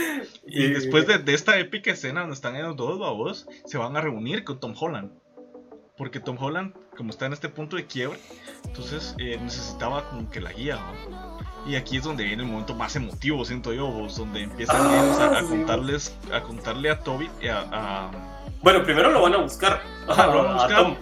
Y 0.45 0.68
después 0.68 1.08
de, 1.08 1.20
de, 1.20 1.34
esta 1.34 1.58
épica 1.60 1.91
escena 1.91 2.22
donde 2.22 2.36
están 2.36 2.56
ellos 2.56 2.76
dos 2.76 3.00
babos, 3.00 3.48
se 3.66 3.78
van 3.78 3.95
a 3.98 4.02
reunir 4.02 4.44
con 4.44 4.60
Tom 4.60 4.76
Holland. 4.80 5.12
Porque 5.98 6.20
Tom 6.20 6.38
Holland 6.40 6.74
como 6.98 7.10
está 7.10 7.26
en 7.26 7.34
este 7.34 7.49
punto 7.49 7.76
de 7.76 7.86
quiebre, 7.86 8.20
entonces 8.65 9.15
eh, 9.18 9.38
necesitaba 9.41 10.10
como 10.10 10.30
que 10.30 10.41
la 10.41 10.52
guía. 10.52 10.80
Y 11.65 11.76
aquí 11.76 11.98
es 11.98 12.03
donde 12.03 12.24
viene 12.26 12.44
el 12.44 12.49
momento 12.49 12.76
más 12.76 12.95
emotivo, 12.95 13.45
siento 13.45 13.74
yo, 13.74 13.88
donde 14.18 14.44
empiezan 14.44 14.82
ah, 14.82 15.40
a, 15.40 15.44
contarles, 15.44 16.15
a 16.34 16.41
contarle 16.41 16.90
a 16.90 16.99
Toby, 16.99 17.30
a, 17.49 18.11
Bueno, 18.61 18.84
primero 18.84 19.11
lo 19.11 19.22
van 19.22 19.34
a 19.34 19.38
buscar. 19.38 19.82
lo 20.07 20.44
van 20.44 20.48
a 20.48 20.53
buscar. 20.53 20.98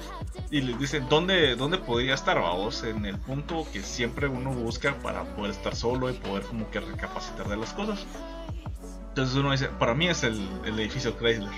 Y 0.52 0.62
les 0.62 0.78
dicen 0.78 1.08
dónde, 1.10 1.56
dónde 1.56 1.78
podría 1.78 2.14
estar, 2.14 2.40
vamos, 2.40 2.84
en 2.84 3.06
el 3.06 3.18
punto 3.18 3.66
que 3.72 3.82
siempre 3.82 4.28
uno 4.28 4.52
busca 4.52 4.94
para 5.02 5.24
poder 5.36 5.52
estar 5.52 5.76
solo 5.76 6.10
y 6.10 6.14
poder 6.14 6.44
como 6.44 6.70
que 6.70 6.80
recapacitar 6.80 7.48
de 7.48 7.58
las 7.58 7.74
cosas. 7.74 8.06
Entonces 9.12 9.36
uno 9.36 9.52
dice, 9.52 9.68
para 9.78 9.94
mí 9.94 10.08
es 10.08 10.24
el, 10.24 10.48
el 10.66 10.80
edificio 10.80 11.18
Chrysler. 11.18 11.52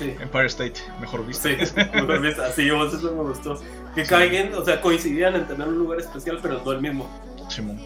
Empire 0.00 0.46
State, 0.46 0.80
mejor 1.00 1.24
visto. 1.24 1.48
Sí, 1.48 1.56
mejor 1.94 2.20
visto. 2.20 2.42
Así 2.44 2.66
yo, 2.66 2.84
eso 2.84 2.98
me 3.14 3.22
gustó. 3.22 3.56
Que 3.94 4.04
sí. 4.04 4.14
o 4.52 4.64
sea, 4.64 4.80
coincidían 4.80 5.36
en 5.36 5.46
tener 5.46 5.68
un 5.68 5.78
lugar 5.78 6.00
especial, 6.00 6.40
pero 6.42 6.60
no 6.64 6.72
el 6.72 6.80
mismo. 6.80 7.08
Simón. 7.48 7.78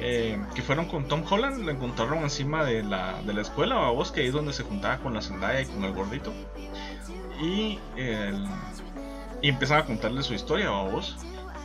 Eh, 0.00 0.36
que 0.56 0.62
fueron 0.62 0.86
con 0.86 1.06
Tom 1.06 1.22
Holland, 1.28 1.64
lo 1.64 1.70
encontraron 1.70 2.18
encima 2.18 2.64
de 2.64 2.82
la, 2.82 3.22
de 3.22 3.32
la 3.32 3.42
escuela, 3.42 3.76
a 3.86 3.90
vos, 3.90 4.10
que 4.10 4.20
ahí 4.20 4.26
es 4.26 4.32
donde 4.32 4.52
se 4.52 4.64
juntaba 4.64 4.98
con 4.98 5.14
la 5.14 5.22
Zendaya 5.22 5.60
y 5.60 5.66
con 5.66 5.84
el 5.84 5.92
gordito. 5.92 6.32
Y, 7.40 7.78
y 9.42 9.48
empiezan 9.48 9.78
a 9.78 9.84
contarle 9.84 10.24
su 10.24 10.34
historia, 10.34 10.68
a 10.68 10.82
vos. 10.82 11.16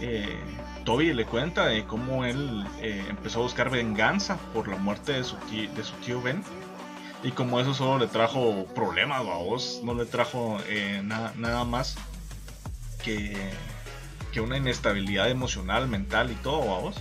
Eh, 0.01 0.39
Toby 0.83 1.13
le 1.13 1.25
cuenta 1.25 1.67
de 1.67 1.85
cómo 1.85 2.25
él 2.25 2.65
eh, 2.81 3.05
empezó 3.09 3.39
a 3.39 3.43
buscar 3.43 3.69
venganza 3.69 4.37
por 4.53 4.67
la 4.67 4.77
muerte 4.77 5.13
de 5.13 5.23
su 5.23 5.35
tío, 6.05 6.21
Ben. 6.21 6.43
Y 7.23 7.31
como 7.31 7.59
eso 7.59 7.73
solo 7.73 7.99
le 7.99 8.07
trajo 8.07 8.65
problemas 8.73 9.19
a 9.19 9.21
vos, 9.21 9.81
no 9.83 9.93
le 9.93 10.05
trajo 10.05 10.57
eh, 10.67 11.01
nada, 11.03 11.63
más 11.65 11.97
que, 13.03 13.37
que 14.31 14.41
una 14.41 14.57
inestabilidad 14.57 15.29
emocional, 15.29 15.87
mental 15.87 16.31
y 16.31 16.35
todo 16.35 16.75
a 16.75 16.79
vos. 16.79 16.95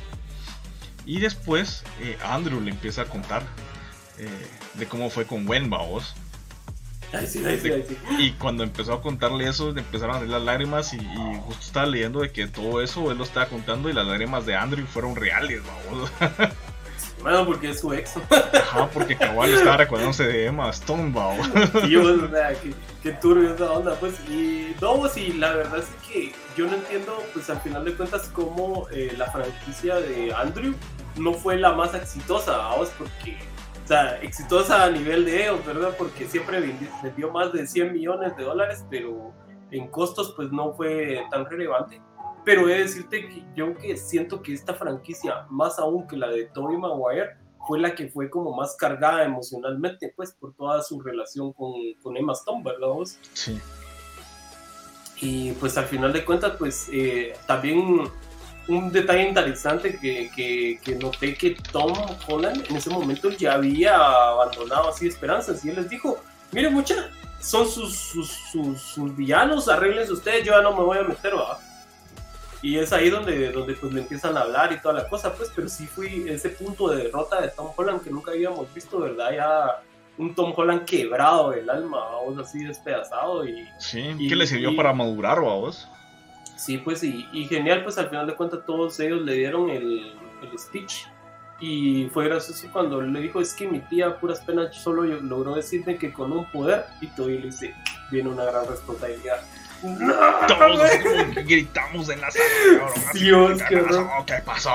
Y 1.06 1.20
después 1.20 1.84
eh, 2.00 2.18
Andrew 2.22 2.60
le 2.60 2.70
empieza 2.70 3.02
a 3.02 3.04
contar 3.06 3.42
de 4.74 4.86
cómo 4.86 5.08
fue 5.08 5.24
con 5.24 5.48
Wen, 5.48 5.70
vos. 5.70 6.14
Y 8.18 8.32
cuando 8.32 8.62
empezó 8.62 8.94
a 8.94 9.02
contarle 9.02 9.48
eso, 9.48 9.72
le 9.72 9.80
empezaron 9.80 10.16
a 10.16 10.18
salir 10.18 10.32
las 10.32 10.42
lágrimas 10.42 10.94
y, 10.94 10.98
justo 11.44 11.62
estaba 11.64 11.86
leyendo 11.86 12.20
de 12.20 12.30
que 12.30 12.46
todo 12.46 12.82
eso 12.82 13.10
él 13.10 13.18
lo 13.18 13.24
estaba 13.24 13.46
contando 13.46 13.88
y 13.88 13.92
las 13.92 14.06
lágrimas 14.06 14.46
de 14.46 14.56
Andrew 14.56 14.86
fueron 14.86 15.16
reales, 15.16 15.62
vamos. 15.66 16.10
Bueno, 17.22 17.44
porque 17.44 17.70
es 17.70 17.80
su 17.80 17.92
ex. 17.92 18.14
Ajá, 18.16 18.88
porque 18.92 19.16
cabal 19.16 19.52
estaba 19.52 19.76
recordándose 19.78 20.24
de 20.24 20.46
Emma 20.46 20.70
Stone, 20.70 21.12
vamos. 21.12 21.48
Y 21.84 21.90
yo, 21.90 22.02
o 22.02 22.30
sea, 22.30 22.54
qué, 22.54 22.72
qué 23.02 23.12
turbio 23.12 23.54
esa 23.54 23.70
onda, 23.72 23.94
pues. 23.96 24.14
Y 24.28 24.74
no, 24.80 25.06
sí, 25.08 25.34
la 25.34 25.54
verdad 25.54 25.80
es 25.80 26.08
que 26.08 26.32
yo 26.56 26.66
no 26.66 26.74
entiendo, 26.74 27.22
pues 27.34 27.50
al 27.50 27.60
final 27.60 27.84
de 27.84 27.94
cuentas, 27.94 28.30
cómo 28.32 28.86
eh, 28.90 29.14
la 29.18 29.30
franquicia 29.30 29.96
de 29.96 30.32
Andrew 30.32 30.74
no 31.16 31.34
fue 31.34 31.58
la 31.58 31.72
más 31.72 31.94
exitosa, 31.94 32.56
vamos, 32.56 32.90
porque 32.96 33.36
sea, 33.90 34.20
exitosa 34.22 34.84
a 34.84 34.90
nivel 34.90 35.24
de 35.24 35.42
ellos, 35.42 35.66
¿verdad? 35.66 35.94
Porque 35.98 36.26
siempre 36.28 36.60
vendió 37.02 37.30
más 37.32 37.52
de 37.52 37.66
100 37.66 37.92
millones 37.92 38.36
de 38.36 38.44
dólares, 38.44 38.84
pero 38.88 39.32
en 39.72 39.88
costos 39.88 40.32
pues 40.36 40.52
no 40.52 40.72
fue 40.74 41.24
tan 41.30 41.44
relevante. 41.44 42.00
Pero 42.44 42.68
he 42.68 42.74
de 42.74 42.82
decirte 42.84 43.28
que 43.28 43.44
yo 43.56 43.76
que 43.76 43.96
siento 43.96 44.42
que 44.42 44.54
esta 44.54 44.74
franquicia, 44.74 45.44
más 45.50 45.78
aún 45.78 46.06
que 46.06 46.16
la 46.16 46.28
de 46.28 46.46
Tobey 46.46 46.76
Maguire, 46.76 47.36
fue 47.66 47.80
la 47.80 47.94
que 47.94 48.08
fue 48.08 48.30
como 48.30 48.54
más 48.54 48.76
cargada 48.76 49.24
emocionalmente, 49.24 50.12
pues 50.16 50.32
por 50.32 50.54
toda 50.54 50.82
su 50.82 51.00
relación 51.00 51.52
con, 51.52 51.72
con 52.00 52.16
Emma 52.16 52.32
Stone, 52.32 52.62
¿verdad 52.64 52.88
vos? 52.88 53.18
Sí. 53.34 53.60
Y 55.20 55.52
pues 55.54 55.76
al 55.76 55.84
final 55.84 56.12
de 56.12 56.24
cuentas, 56.24 56.52
pues 56.58 56.88
eh, 56.92 57.34
también 57.46 58.08
un 58.70 58.92
detalle 58.92 59.28
interesante 59.28 59.98
que, 59.98 60.30
que, 60.82 60.94
noté 60.96 61.34
que 61.34 61.56
Tom 61.72 61.92
Holland 62.26 62.64
en 62.68 62.76
ese 62.76 62.90
momento 62.90 63.30
ya 63.30 63.54
había 63.54 63.96
abandonado 63.96 64.90
así 64.90 65.08
esperanzas 65.08 65.64
y 65.64 65.70
él 65.70 65.76
les 65.76 65.90
dijo, 65.90 66.22
miren 66.52 66.72
mucha, 66.72 67.10
son 67.40 67.68
sus, 67.68 67.96
sus, 67.96 69.16
villanos, 69.16 69.68
arreglense 69.68 70.12
ustedes, 70.12 70.44
yo 70.44 70.52
ya 70.52 70.62
no 70.62 70.76
me 70.76 70.84
voy 70.84 70.98
a 70.98 71.02
meter, 71.02 71.34
¿va? 71.34 71.58
Y 72.62 72.76
es 72.76 72.92
ahí 72.92 73.08
donde, 73.08 73.50
donde 73.50 73.72
pues 73.74 73.92
le 73.92 74.02
empiezan 74.02 74.36
a 74.36 74.42
hablar 74.42 74.72
y 74.72 74.80
toda 74.80 74.94
la 74.94 75.08
cosa, 75.08 75.34
pues, 75.34 75.50
pero 75.54 75.68
sí 75.68 75.86
fui 75.86 76.28
ese 76.28 76.50
punto 76.50 76.88
de 76.88 77.04
derrota 77.04 77.40
de 77.40 77.48
Tom 77.48 77.72
Holland 77.74 78.02
que 78.02 78.10
nunca 78.10 78.32
habíamos 78.32 78.72
visto, 78.74 79.00
¿verdad? 79.00 79.32
Ya 79.32 79.82
un 80.18 80.34
Tom 80.34 80.52
Holland 80.54 80.84
quebrado 80.84 81.50
del 81.50 81.68
alma, 81.70 81.98
vamos, 81.98 82.38
así 82.38 82.62
despedazado 82.62 83.48
y... 83.48 83.66
Sí, 83.78 84.14
¿qué 84.28 84.36
le 84.36 84.46
sirvió 84.46 84.76
para 84.76 84.92
madurar, 84.92 85.40
vamos? 85.40 85.88
Sí, 86.60 86.76
pues 86.76 87.02
y, 87.02 87.26
y, 87.32 87.46
genial, 87.46 87.82
pues 87.82 87.96
al 87.96 88.10
final 88.10 88.26
de 88.26 88.34
cuentas 88.34 88.60
todos 88.66 89.00
ellos 89.00 89.22
le 89.22 89.32
dieron 89.32 89.70
el, 89.70 90.12
el 90.42 90.58
speech 90.58 91.06
y 91.58 92.06
fue 92.12 92.26
gracioso 92.26 92.68
cuando 92.70 93.00
le 93.00 93.18
dijo 93.18 93.40
es 93.40 93.54
que 93.54 93.66
mi 93.66 93.80
tía 93.80 94.20
puras 94.20 94.40
penas 94.40 94.76
solo 94.76 95.04
logró 95.04 95.54
decirme 95.54 95.96
que 95.96 96.12
con 96.12 96.32
un 96.32 96.50
poder 96.50 96.84
y 97.00 97.06
todo 97.08 97.30
y 97.30 97.38
le 97.38 97.46
dice 97.46 97.74
viene 98.10 98.28
una 98.28 98.44
gran 98.44 98.66
responsabilidad. 98.66 99.40
Todos 100.48 100.80
gritamos 101.46 102.10
en 102.10 102.20
la 102.20 102.30
sala. 102.30 102.44
Sí, 103.14 103.32
vos, 103.32 103.62
¿Qué, 103.66 103.78
pasó? 103.78 104.10
¿Qué 104.26 104.42
pasó? 104.44 104.74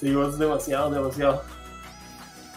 Sí, 0.00 0.14
vos 0.14 0.38
demasiado, 0.38 0.92
demasiado. 0.92 1.42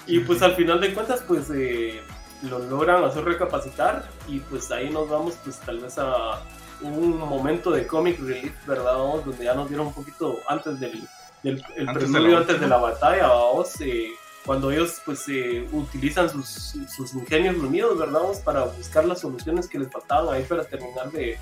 Y 0.06 0.19
pues 0.19 0.44
al 0.44 0.56
final 0.56 0.80
de 0.80 0.94
cuentas 0.94 1.23
pues 1.27 1.49
eh, 1.49 2.03
lo 2.44 2.60
logran 2.60 3.03
hacer 3.03 3.23
recapacitar 3.23 4.07
y 4.27 4.41
pues 4.41 4.69
ahí 4.69 4.91
nos 4.91 5.10
vamos 5.10 5.40
pues 5.44 5.60
tal 5.61 5.80
vez 5.80 5.98
a 5.98 6.44
un 6.81 7.18
momento 7.18 7.72
de 7.72 7.88
comic 7.88 8.19
relief, 8.19 8.53
¿verdad? 8.65 8.93
Donde 8.93 9.43
ya 9.43 9.53
nos 9.53 9.68
dieron 9.68 9.88
un 9.88 9.93
poquito 9.93 10.39
antes 10.47 10.80
del, 10.80 11.07
del 11.43 11.64
el 11.76 11.89
antes 11.89 12.10
preludio, 12.10 12.38
antes 12.38 12.60
de 12.60 12.68
la 12.68 12.77
batalla, 12.77 13.27
vamos, 13.27 13.80
eh, 13.81 14.10
cuando 14.45 14.72
ellos 14.72 15.02
pues 15.06 15.27
eh, 15.27 15.68
utilizan 15.72 16.30
sus, 16.30 16.76
sus, 16.95 17.14
ingenios 17.15 17.56
unidos, 17.56 17.97
¿verdad? 17.97 18.22
para 18.43 18.64
buscar 18.65 19.06
las 19.06 19.22
soluciones 19.22 19.68
que 19.68 19.80
les 19.80 19.91
faltaban 19.91 20.34
ahí 20.34 20.43
para 20.43 20.64
terminar 20.64 21.11
de, 21.11 21.38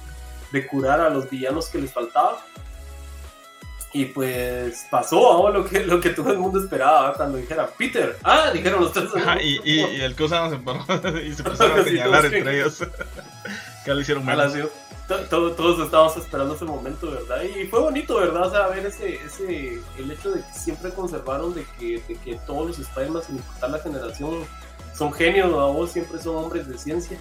de 0.52 0.68
curar 0.68 1.02
a 1.02 1.10
los 1.10 1.30
villanos 1.30 1.68
que 1.68 1.80
les 1.80 1.92
faltaba. 1.92 2.40
Y 3.96 4.06
pues 4.06 4.88
pasó 4.90 5.50
lo 5.52 5.66
que, 5.66 5.86
lo 5.86 6.02
que 6.02 6.10
todo 6.10 6.32
el 6.32 6.40
mundo 6.40 6.60
esperaba 6.60 7.14
cuando 7.14 7.38
dijera 7.38 7.68
Peter. 7.68 8.18
Ah, 8.24 8.50
dijeron 8.52 8.82
los 8.82 8.92
tres. 8.92 9.10
y, 9.44 9.60
y, 9.64 9.82
y, 9.82 10.02
el 10.02 10.16
cosa 10.16 10.50
se 10.50 10.58
paró 10.58 10.84
y 11.20 11.34
se 11.34 11.44
pusieron 11.44 11.80
a 11.80 11.84
señalar 11.84 12.26
entre 12.26 12.60
ellos. 12.60 12.80
Que 13.84 13.94
lo 13.94 14.02
hicieron 14.02 14.26
mal 14.26 14.40
todos 15.30 15.80
estábamos 15.80 16.18
esperando 16.18 16.56
ese 16.56 16.66
momento, 16.66 17.12
¿verdad? 17.12 17.42
Y 17.44 17.66
fue 17.68 17.82
bonito, 17.82 18.18
¿verdad? 18.18 18.48
O 18.48 18.52
sea, 18.52 18.68
ver 18.68 18.86
ese, 18.86 19.16
ese, 19.16 19.82
el 19.98 20.12
hecho 20.12 20.32
de 20.32 20.42
que 20.42 20.54
siempre 20.54 20.92
conservaron 20.92 21.54
de 21.54 21.66
que, 21.78 22.02
de 22.08 22.16
que 22.16 22.36
todos 22.46 22.68
los 22.68 22.80
Spider-Man, 22.80 23.22
sin 23.24 23.36
importar 23.38 23.70
la 23.70 23.80
generación, 23.80 24.46
son 24.98 25.14
genios, 25.14 25.50
¿no? 25.52 25.88
siempre 25.88 26.22
son 26.22 26.38
hombres 26.38 26.68
de 26.68 26.78
ciencia, 26.78 27.18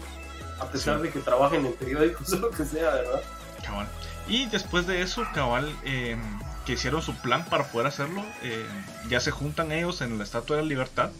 a 0.60 0.66
pesar 0.66 1.00
de 1.00 1.10
que 1.10 1.20
trabajen 1.20 1.66
en 1.66 1.72
periódicos 1.72 2.32
o 2.34 2.36
lo 2.36 2.50
que 2.50 2.64
sea, 2.64 2.90
¿verdad? 2.90 3.22
Cabal. 3.64 3.88
Y 4.28 4.46
después 4.46 4.86
de 4.86 5.02
eso, 5.02 5.26
cabal, 5.34 5.74
eh, 5.84 6.16
que 6.64 6.74
hicieron 6.74 7.02
su 7.02 7.14
plan 7.16 7.44
para 7.46 7.64
poder 7.64 7.88
hacerlo, 7.88 8.24
eh, 8.42 8.64
ya 9.08 9.20
se 9.20 9.32
juntan 9.32 9.72
ellos 9.72 10.00
en 10.00 10.18
la 10.18 10.24
Estatua 10.24 10.56
de 10.56 10.62
la 10.62 10.68
Libertad, 10.68 11.10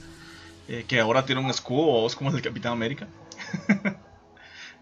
eh, 0.68 0.84
que 0.86 1.00
ahora 1.00 1.24
tiene 1.24 1.40
un 1.40 1.50
escudo, 1.50 2.08
como 2.16 2.30
el 2.30 2.36
del 2.36 2.44
Capitán 2.44 2.72
América. 2.72 3.08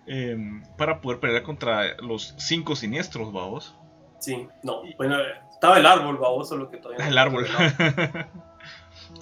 Em, 0.07 0.63
para 0.77 1.01
poder 1.01 1.21
pelear 1.21 1.43
contra 1.43 1.97
los 1.99 2.35
cinco 2.39 2.75
siniestros, 2.75 3.33
babos. 3.33 3.77
Sí, 4.19 4.49
no, 4.63 4.83
bueno, 4.97 5.17
estaba 5.53 5.79
el 5.79 5.87
árbol, 5.87 6.17
babos, 6.19 6.49
solo 6.49 6.71
que 6.71 6.79
todavía. 6.79 7.07
El 7.07 7.17
árbol. 7.17 7.47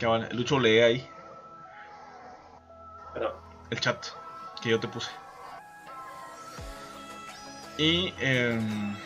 el 0.01 0.29
Lucho 0.37 0.59
lee 0.59 0.81
ahí. 0.81 1.09
Pero... 3.15 3.41
El 3.71 3.81
chat 3.81 4.07
que 4.63 4.71
yo 4.71 4.81
te 4.81 4.89
puse. 4.89 5.11
Y 7.77 8.13
em, 8.19 8.97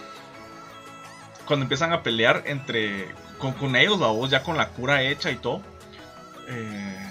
cuando 1.46 1.64
empiezan 1.64 1.92
a 1.92 2.02
pelear 2.02 2.42
entre 2.46 3.14
con, 3.38 3.52
con 3.52 3.76
ellos, 3.76 3.98
babos, 3.98 4.30
ya 4.30 4.42
con 4.42 4.56
la 4.56 4.68
cura 4.68 5.02
hecha 5.02 5.30
y 5.30 5.36
todo. 5.36 5.60
Eh, 6.48 7.01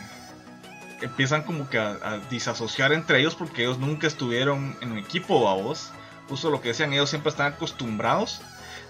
empiezan 1.01 1.43
como 1.43 1.69
que 1.69 1.77
a, 1.77 2.19
disasociar 2.29 2.93
entre 2.93 3.19
ellos 3.19 3.35
porque 3.35 3.63
ellos 3.63 3.79
nunca 3.79 4.07
estuvieron 4.07 4.77
en 4.81 4.91
un 4.93 4.97
equipo, 4.97 5.49
a 5.49 5.55
vos. 5.55 5.91
Justo 6.29 6.49
lo 6.49 6.61
que 6.61 6.69
decían, 6.69 6.93
ellos 6.93 7.09
siempre 7.09 7.29
están 7.29 7.53
acostumbrados 7.53 8.41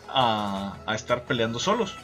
a, 0.08 0.76
estar 0.94 1.24
peleando 1.24 1.60
solos. 1.60 1.98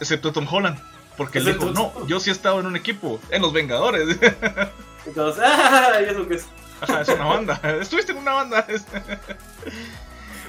Excepto 0.00 0.32
Tom 0.32 0.46
Holland. 0.50 0.78
Porque 1.16 1.38
él 1.38 1.46
dijo, 1.46 1.70
no, 1.72 2.06
yo 2.06 2.20
sí 2.20 2.30
he 2.30 2.32
estado 2.32 2.60
en 2.60 2.66
un 2.66 2.76
equipo, 2.76 3.20
en 3.30 3.42
los 3.42 3.52
Vengadores. 3.52 4.16
Entonces, 5.06 5.42
¡ah! 5.46 5.98
Ajá, 6.80 7.00
es 7.00 7.08
una 7.08 7.24
banda. 7.24 7.60
Estuviste 7.80 8.12
en 8.12 8.18
una 8.18 8.32
banda. 8.34 8.66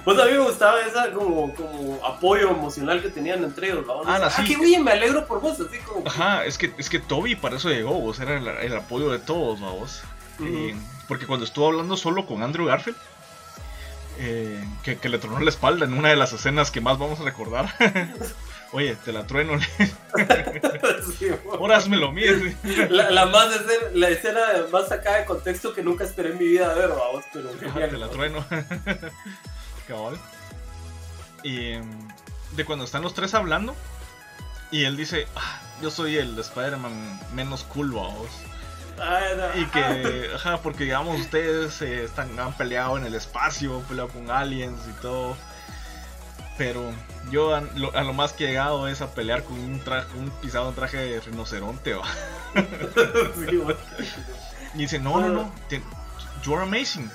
Pues 0.03 0.19
a 0.19 0.25
mí 0.25 0.31
me 0.31 0.39
gustaba 0.39 0.81
esa 0.81 1.11
como, 1.11 1.53
como 1.53 2.05
apoyo 2.05 2.51
emocional 2.51 3.01
que 3.01 3.09
tenían 3.09 3.43
entre 3.43 3.69
ellos, 3.69 3.85
¿no? 3.85 4.01
Ah, 4.05 4.29
sí. 4.29 4.43
qué 4.43 4.57
bien, 4.57 4.83
me 4.83 4.91
alegro 4.91 5.25
por 5.25 5.41
vos, 5.41 5.59
así 5.59 5.77
como... 5.79 6.07
Ajá, 6.07 6.45
es 6.45 6.57
que, 6.57 6.73
es 6.77 6.89
que 6.89 6.99
Toby 6.99 7.35
para 7.35 7.57
eso 7.57 7.69
llegó, 7.69 7.99
vos, 7.99 8.19
era 8.19 8.37
el, 8.37 8.75
apoyo 8.75 9.11
de 9.11 9.19
todos, 9.19 9.59
vos. 9.59 10.01
porque 11.07 11.25
cuando 11.25 11.45
estuvo 11.45 11.67
hablando 11.67 11.97
solo 11.97 12.25
con 12.25 12.43
Andrew 12.43 12.65
Garfield, 12.65 12.97
eh, 14.21 14.61
que, 14.83 14.97
que, 14.97 15.07
le 15.07 15.17
tronó 15.17 15.39
la 15.39 15.49
espalda 15.49 15.85
en 15.85 15.93
una 15.93 16.09
de 16.09 16.17
las 16.17 16.33
escenas 16.33 16.71
que 16.71 16.81
más 16.81 16.97
vamos 16.97 17.21
a 17.21 17.23
recordar. 17.23 17.73
Oye, 18.71 18.95
te 19.03 19.11
la 19.11 19.25
trueno. 19.25 19.53
Ahora 21.53 21.77
hazme 21.77 21.97
lo 21.97 22.11
mío. 22.11 22.33
La, 22.89 23.09
la, 23.09 23.25
más 23.25 23.55
escena, 23.55 23.85
la 23.93 24.09
escena 24.09 24.41
más 24.71 24.89
sacada 24.89 25.19
de 25.19 25.25
contexto 25.25 25.73
que 25.73 25.81
nunca 25.81 26.03
esperé 26.03 26.31
en 26.31 26.37
mi 26.37 26.47
vida 26.47 26.73
ver, 26.73 26.89
vamos, 26.89 27.25
pero 27.33 27.49
te 27.49 27.97
la 27.97 28.09
trueno. 28.09 28.45
Cabal. 29.89 30.17
Y 31.43 31.73
em, 31.73 31.89
de 32.55 32.63
cuando 32.63 32.85
están 32.85 33.01
los 33.01 33.13
tres 33.13 33.33
hablando, 33.33 33.75
y 34.71 34.85
él 34.85 34.95
dice, 34.95 35.27
ah, 35.35 35.59
yo 35.81 35.89
soy 35.91 36.17
el 36.17 36.37
Spider-Man 36.37 37.19
menos 37.33 37.63
cool, 37.63 37.91
vamos. 37.91 38.29
Y 39.55 39.65
que, 39.65 40.29
ajá, 40.35 40.61
porque 40.61 40.83
digamos 40.83 41.19
ustedes 41.19 41.81
eh, 41.81 42.03
están, 42.03 42.37
han 42.39 42.53
peleado 42.53 42.97
en 42.97 43.05
el 43.05 43.15
espacio, 43.15 43.77
han 43.77 43.83
peleado 43.83 44.09
con 44.09 44.29
aliens 44.29 44.79
y 44.89 45.01
todo. 45.01 45.35
Pero 46.57 46.91
yo 47.31 47.55
a 47.55 47.61
lo, 47.61 48.13
más 48.13 48.33
que 48.33 48.43
he 48.43 48.47
llegado 48.47 48.87
es 48.89 49.01
a 49.01 49.13
pelear 49.13 49.43
con 49.43 49.57
un 49.57 49.79
traje, 49.79 50.07
un 50.17 50.29
pisado 50.29 50.69
un 50.69 50.75
traje 50.75 50.97
de 50.97 51.21
rinoceronte. 51.21 51.95
y 54.75 54.77
dice, 54.77 54.99
no, 54.99 55.21
no, 55.21 55.29
no, 55.29 55.51
you're 56.43 56.61
amazing. 56.61 57.09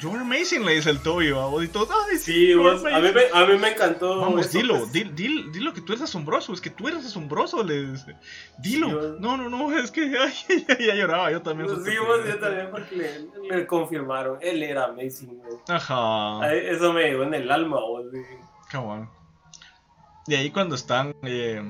You're 0.00 0.20
amazing, 0.20 0.64
le 0.64 0.76
dice 0.76 0.90
el 0.90 1.02
Toby, 1.02 1.32
vamos, 1.32 1.64
y 1.64 1.68
todos, 1.68 1.88
ay, 1.90 2.18
sí, 2.18 2.54
vos, 2.54 2.84
a, 2.84 3.00
mí 3.00 3.08
me, 3.12 3.22
a 3.32 3.46
mí 3.46 3.58
me 3.58 3.72
encantó. 3.72 4.20
Vamos, 4.20 4.52
dilo, 4.52 4.86
dilo, 4.86 5.10
dilo, 5.12 5.50
dilo, 5.50 5.72
que 5.72 5.80
tú 5.80 5.92
eres 5.92 6.02
asombroso, 6.02 6.52
es 6.52 6.60
que 6.60 6.70
tú 6.70 6.86
eres 6.86 7.04
asombroso, 7.04 7.64
le 7.64 7.86
dice. 7.86 8.14
Dilo, 8.58 9.18
no, 9.18 9.36
no, 9.36 9.48
no, 9.48 9.76
es 9.76 9.90
que 9.90 10.02
ay, 10.18 10.66
ya, 10.78 10.94
lloraba, 10.94 11.32
yo 11.32 11.42
también. 11.42 11.68
Sí, 11.84 11.92
vos, 11.98 12.20
yo 12.28 12.38
también, 12.38 12.70
porque 12.70 13.26
le, 13.50 13.66
confirmaron, 13.66 14.38
él 14.40 14.62
era 14.62 14.84
amazing, 14.84 15.40
Ajá. 15.66 16.52
Eso 16.54 16.92
me 16.92 17.02
llegó 17.02 17.24
en 17.24 17.34
el 17.34 17.50
alma, 17.50 17.80
vos, 17.80 18.04
Qué 18.70 18.76
bueno. 18.76 19.10
Y 20.28 20.34
ahí 20.34 20.50
cuando 20.50 20.76
están, 20.76 21.14
eh, 21.22 21.60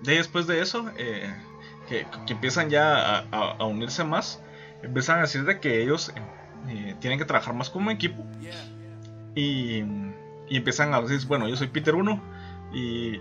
de 0.00 0.14
después 0.16 0.46
de 0.46 0.62
eso, 0.62 0.90
eh, 0.96 1.32
que, 1.88 2.06
que, 2.26 2.32
empiezan 2.32 2.70
ya 2.70 3.18
a, 3.18 3.24
a, 3.30 3.50
a, 3.52 3.64
unirse 3.66 4.02
más, 4.02 4.42
empiezan 4.82 5.18
a 5.18 5.22
decir 5.22 5.44
de 5.44 5.60
que 5.60 5.82
ellos 5.82 6.12
eh, 6.68 6.94
tienen 7.00 7.18
que 7.18 7.24
trabajar 7.24 7.54
más 7.54 7.70
como 7.70 7.90
equipo. 7.90 8.24
Y, 9.34 9.84
y, 10.48 10.56
empiezan 10.56 10.94
a 10.94 11.00
decir, 11.00 11.26
bueno, 11.28 11.48
yo 11.48 11.56
soy 11.56 11.68
Peter 11.68 11.94
1 11.94 12.22
y 12.74 13.18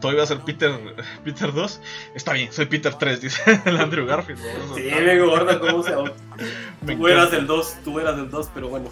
todavía 0.00 0.20
va 0.20 0.24
a 0.24 0.26
ser 0.26 0.40
Peter, 0.40 0.72
Peter 1.24 1.52
2. 1.52 1.80
Está 2.14 2.32
bien, 2.32 2.52
soy 2.52 2.66
Peter 2.66 2.94
3, 2.94 3.20
dice 3.22 3.60
el 3.64 3.76
Andrew 3.78 4.06
Garfield. 4.06 4.40
Sí, 4.74 4.82
me 4.82 5.20
gorda 5.20 5.60
cómo 5.60 5.82
se 5.82 5.92
Tú 6.96 7.08
eras 7.08 7.32
el 7.32 7.46
2, 7.46 7.76
tú 7.84 8.00
eras 8.00 8.18
el 8.18 8.30
2, 8.30 8.50
pero 8.54 8.68
bueno. 8.68 8.88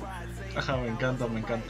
Ajá, 0.57 0.77
me 0.77 0.89
encanta, 0.89 1.27
me 1.27 1.41
encanta 1.41 1.67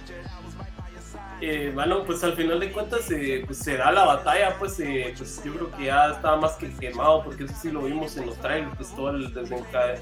eh, 1.45 1.73
bueno, 1.75 2.05
pues 2.05 2.23
al 2.23 2.35
final 2.35 2.61
de 2.61 2.71
cuentas 2.71 3.11
eh, 3.11 3.43
pues 3.45 3.59
se 3.59 3.77
da 3.77 3.91
la 3.91 4.05
batalla, 4.05 4.55
pues, 4.61 4.79
eh, 4.79 5.13
pues 5.19 5.43
yo 5.45 5.53
creo 5.53 5.73
que 5.73 5.87
ya 5.87 6.13
estaba 6.13 6.37
más 6.37 6.53
que 6.53 6.73
quemado, 6.73 7.25
porque 7.25 7.43
eso 7.43 7.55
sí 7.61 7.73
lo 7.73 7.83
vimos 7.83 8.17
en 8.17 8.27
los 8.27 8.37
trailers, 8.37 8.77
pues 8.77 8.95
toda 8.95 9.13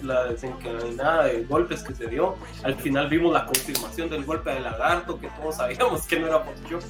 la 0.02 0.24
desencadenada 0.24 1.24
de 1.24 1.44
golpes 1.44 1.82
que 1.82 1.94
se 1.94 2.08
dio. 2.08 2.36
Al 2.62 2.74
final 2.74 3.08
vimos 3.08 3.32
la 3.32 3.46
confirmación 3.46 4.10
del 4.10 4.26
golpe 4.26 4.50
de 4.50 4.60
lagarto, 4.60 5.18
que 5.18 5.30
todos 5.30 5.56
sabíamos 5.56 6.06
que 6.06 6.20
no 6.20 6.26
era 6.26 6.40
Photoshop. 6.40 6.82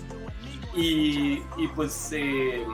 Y, 0.74 1.44
y 1.56 1.68
pues 1.76 2.10
eh, 2.12 2.66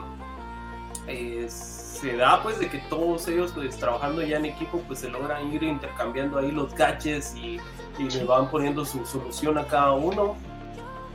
se 1.47 2.17
da 2.17 2.41
pues 2.41 2.57
de 2.57 2.69
que 2.69 2.79
todos 2.89 3.27
ellos 3.27 3.51
pues 3.53 3.77
trabajando 3.77 4.23
ya 4.23 4.37
en 4.37 4.45
equipo 4.45 4.81
pues 4.87 4.99
se 4.99 5.09
logran 5.09 5.53
ir 5.53 5.61
intercambiando 5.61 6.39
ahí 6.39 6.51
los 6.51 6.73
gadgets 6.73 7.35
y, 7.35 7.59
y 7.99 8.09
le 8.09 8.23
van 8.23 8.49
poniendo 8.49 8.83
su 8.83 9.05
solución 9.05 9.59
a 9.59 9.67
cada 9.67 9.91
uno 9.91 10.35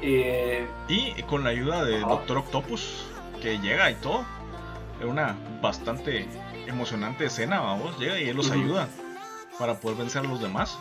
eh, 0.02 0.66
y 0.88 1.22
con 1.22 1.44
la 1.44 1.50
ayuda 1.50 1.84
de 1.84 2.00
Doctor 2.00 2.38
Octopus, 2.38 3.04
que 3.40 3.58
llega 3.60 3.90
y 3.90 3.94
todo. 3.94 4.24
Es 5.00 5.06
una 5.06 5.36
bastante 5.60 6.26
emocionante 6.66 7.26
escena, 7.26 7.60
vamos, 7.60 7.98
llega 7.98 8.20
y 8.20 8.28
él 8.28 8.36
los 8.36 8.50
ayuda 8.50 8.88
para 9.58 9.78
poder 9.78 9.98
vencer 9.98 10.24
a 10.24 10.28
los 10.28 10.40
demás. 10.40 10.76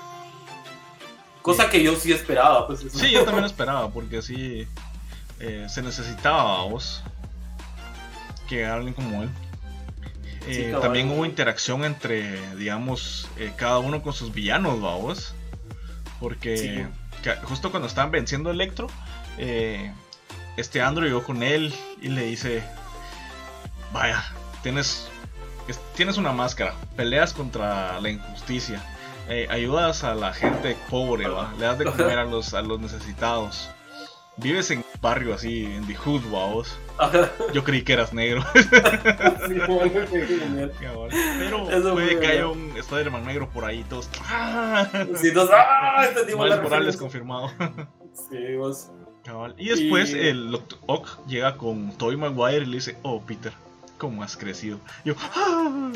Cosa 1.44 1.70
que 1.70 1.84
yo 1.84 1.96
sí 1.96 2.12
esperaba, 2.12 2.68
pues. 2.68 2.82
Sí, 2.92 3.12
yo 3.12 3.24
también 3.24 3.46
esperaba, 3.46 3.92
porque 3.92 4.22
sí 4.22 4.68
eh, 5.40 5.68
se 5.70 5.82
necesitaba, 5.82 6.44
vamos, 6.44 7.04
que 8.50 8.66
alguien 8.66 8.94
como 8.94 9.24
él. 9.24 9.30
Eh, 10.48 10.76
también 10.82 11.12
hubo 11.12 11.26
interacción 11.26 11.86
entre, 11.86 12.56
digamos, 12.56 13.28
cada 13.56 13.78
uno 13.78 14.02
con 14.02 14.14
sus 14.14 14.34
villanos, 14.34 14.82
vamos. 14.82 15.36
Porque 16.20 16.88
justo 17.44 17.72
cuando 17.72 17.88
estaban 17.88 18.12
venciendo 18.12 18.52
Electro, 18.52 18.88
eh, 19.38 19.94
este 20.58 20.82
Andrew 20.82 21.08
llegó 21.08 21.24
con 21.24 21.44
él 21.44 21.74
y 22.02 22.10
le 22.10 22.24
dice, 22.24 22.64
vaya, 23.94 24.24
tienes, 24.64 25.10
tienes 25.96 26.18
una 26.18 26.32
máscara, 26.32 26.74
peleas 26.96 27.34
contra 27.34 28.00
la 28.00 28.10
injusticia, 28.10 28.84
eh, 29.30 29.48
ayudas 29.50 30.04
a 30.04 30.16
la 30.16 30.34
gente 30.34 30.76
pobre, 30.90 31.28
le 31.58 31.66
das 31.66 31.78
de 31.78 31.86
comer 31.86 32.20
a 32.20 32.26
los, 32.26 32.54
a 32.54 32.62
los 32.62 32.80
necesitados. 32.80 33.70
Vives 34.42 34.72
en 34.72 34.80
un 34.80 34.86
barrio 35.02 35.34
así, 35.34 35.66
en 35.66 35.86
the 35.88 35.96
hood, 35.96 36.22
vos. 36.30 36.78
Yo 37.54 37.64
creí 37.64 37.84
que 37.84 37.94
eras 37.94 38.14
negro. 38.14 38.44
Pero 41.70 41.94
puede 41.94 42.20
que 42.20 42.28
haya 42.28 42.48
un 42.48 42.76
Spider-Man 42.76 43.26
negro 43.26 43.50
por 43.50 43.66
ahí, 43.66 43.84
todos. 43.90 44.10
¡Ah! 44.24 44.88
Sí, 45.16 45.34
todos. 45.34 45.50
¡Ah! 45.54 46.06
Este 46.06 46.36
Morales 46.36 46.98
confirmado. 46.98 47.52
Sí, 48.14 48.56
vos. 48.58 48.92
Y 49.58 49.70
después 49.70 50.14
el 50.14 50.60
Ock 50.88 51.26
llega 51.28 51.58
con 51.58 51.96
Toy 51.98 52.18
Maguire 52.18 52.64
y 52.64 52.66
le 52.66 52.76
dice, 52.76 52.98
oh 53.04 53.22
Peter, 53.22 53.54
¿cómo 54.02 54.24
has 54.24 54.36
crecido? 54.36 54.80
yo, 55.06 55.14
¡Ah! 55.36 55.92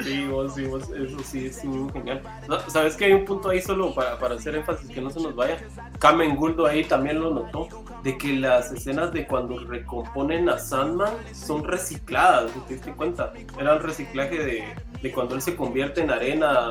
Sí, 0.00 0.24
vos, 0.28 0.54
sí, 0.54 0.64
vos, 0.64 0.88
eso 0.90 1.18
sí 1.24 1.46
es 1.46 1.64
muy 1.64 1.90
genial. 1.92 2.22
¿Sabes 2.68 2.94
que 2.94 3.06
hay 3.06 3.14
un 3.14 3.24
punto 3.24 3.48
ahí 3.48 3.60
solo 3.60 3.92
para, 3.92 4.16
para 4.16 4.36
hacer 4.36 4.54
énfasis 4.54 4.88
que 4.88 5.00
no 5.00 5.10
se 5.10 5.20
nos 5.20 5.34
vaya? 5.34 5.58
Kamen 5.98 6.36
Guldo 6.36 6.66
ahí 6.66 6.84
también 6.84 7.18
lo 7.18 7.34
notó, 7.34 7.66
de 8.04 8.16
que 8.16 8.34
las 8.34 8.70
escenas 8.70 9.12
de 9.12 9.26
cuando 9.26 9.58
recomponen 9.58 10.48
a 10.48 10.56
Sandman 10.56 11.12
son 11.32 11.64
recicladas, 11.64 12.52
¿te 12.68 12.74
diste 12.74 12.92
cuenta? 12.92 13.32
Era 13.58 13.74
el 13.74 13.82
reciclaje 13.82 14.38
de, 14.38 14.64
de 15.02 15.12
cuando 15.12 15.34
él 15.34 15.42
se 15.42 15.56
convierte 15.56 16.02
en 16.02 16.12
arena 16.12 16.70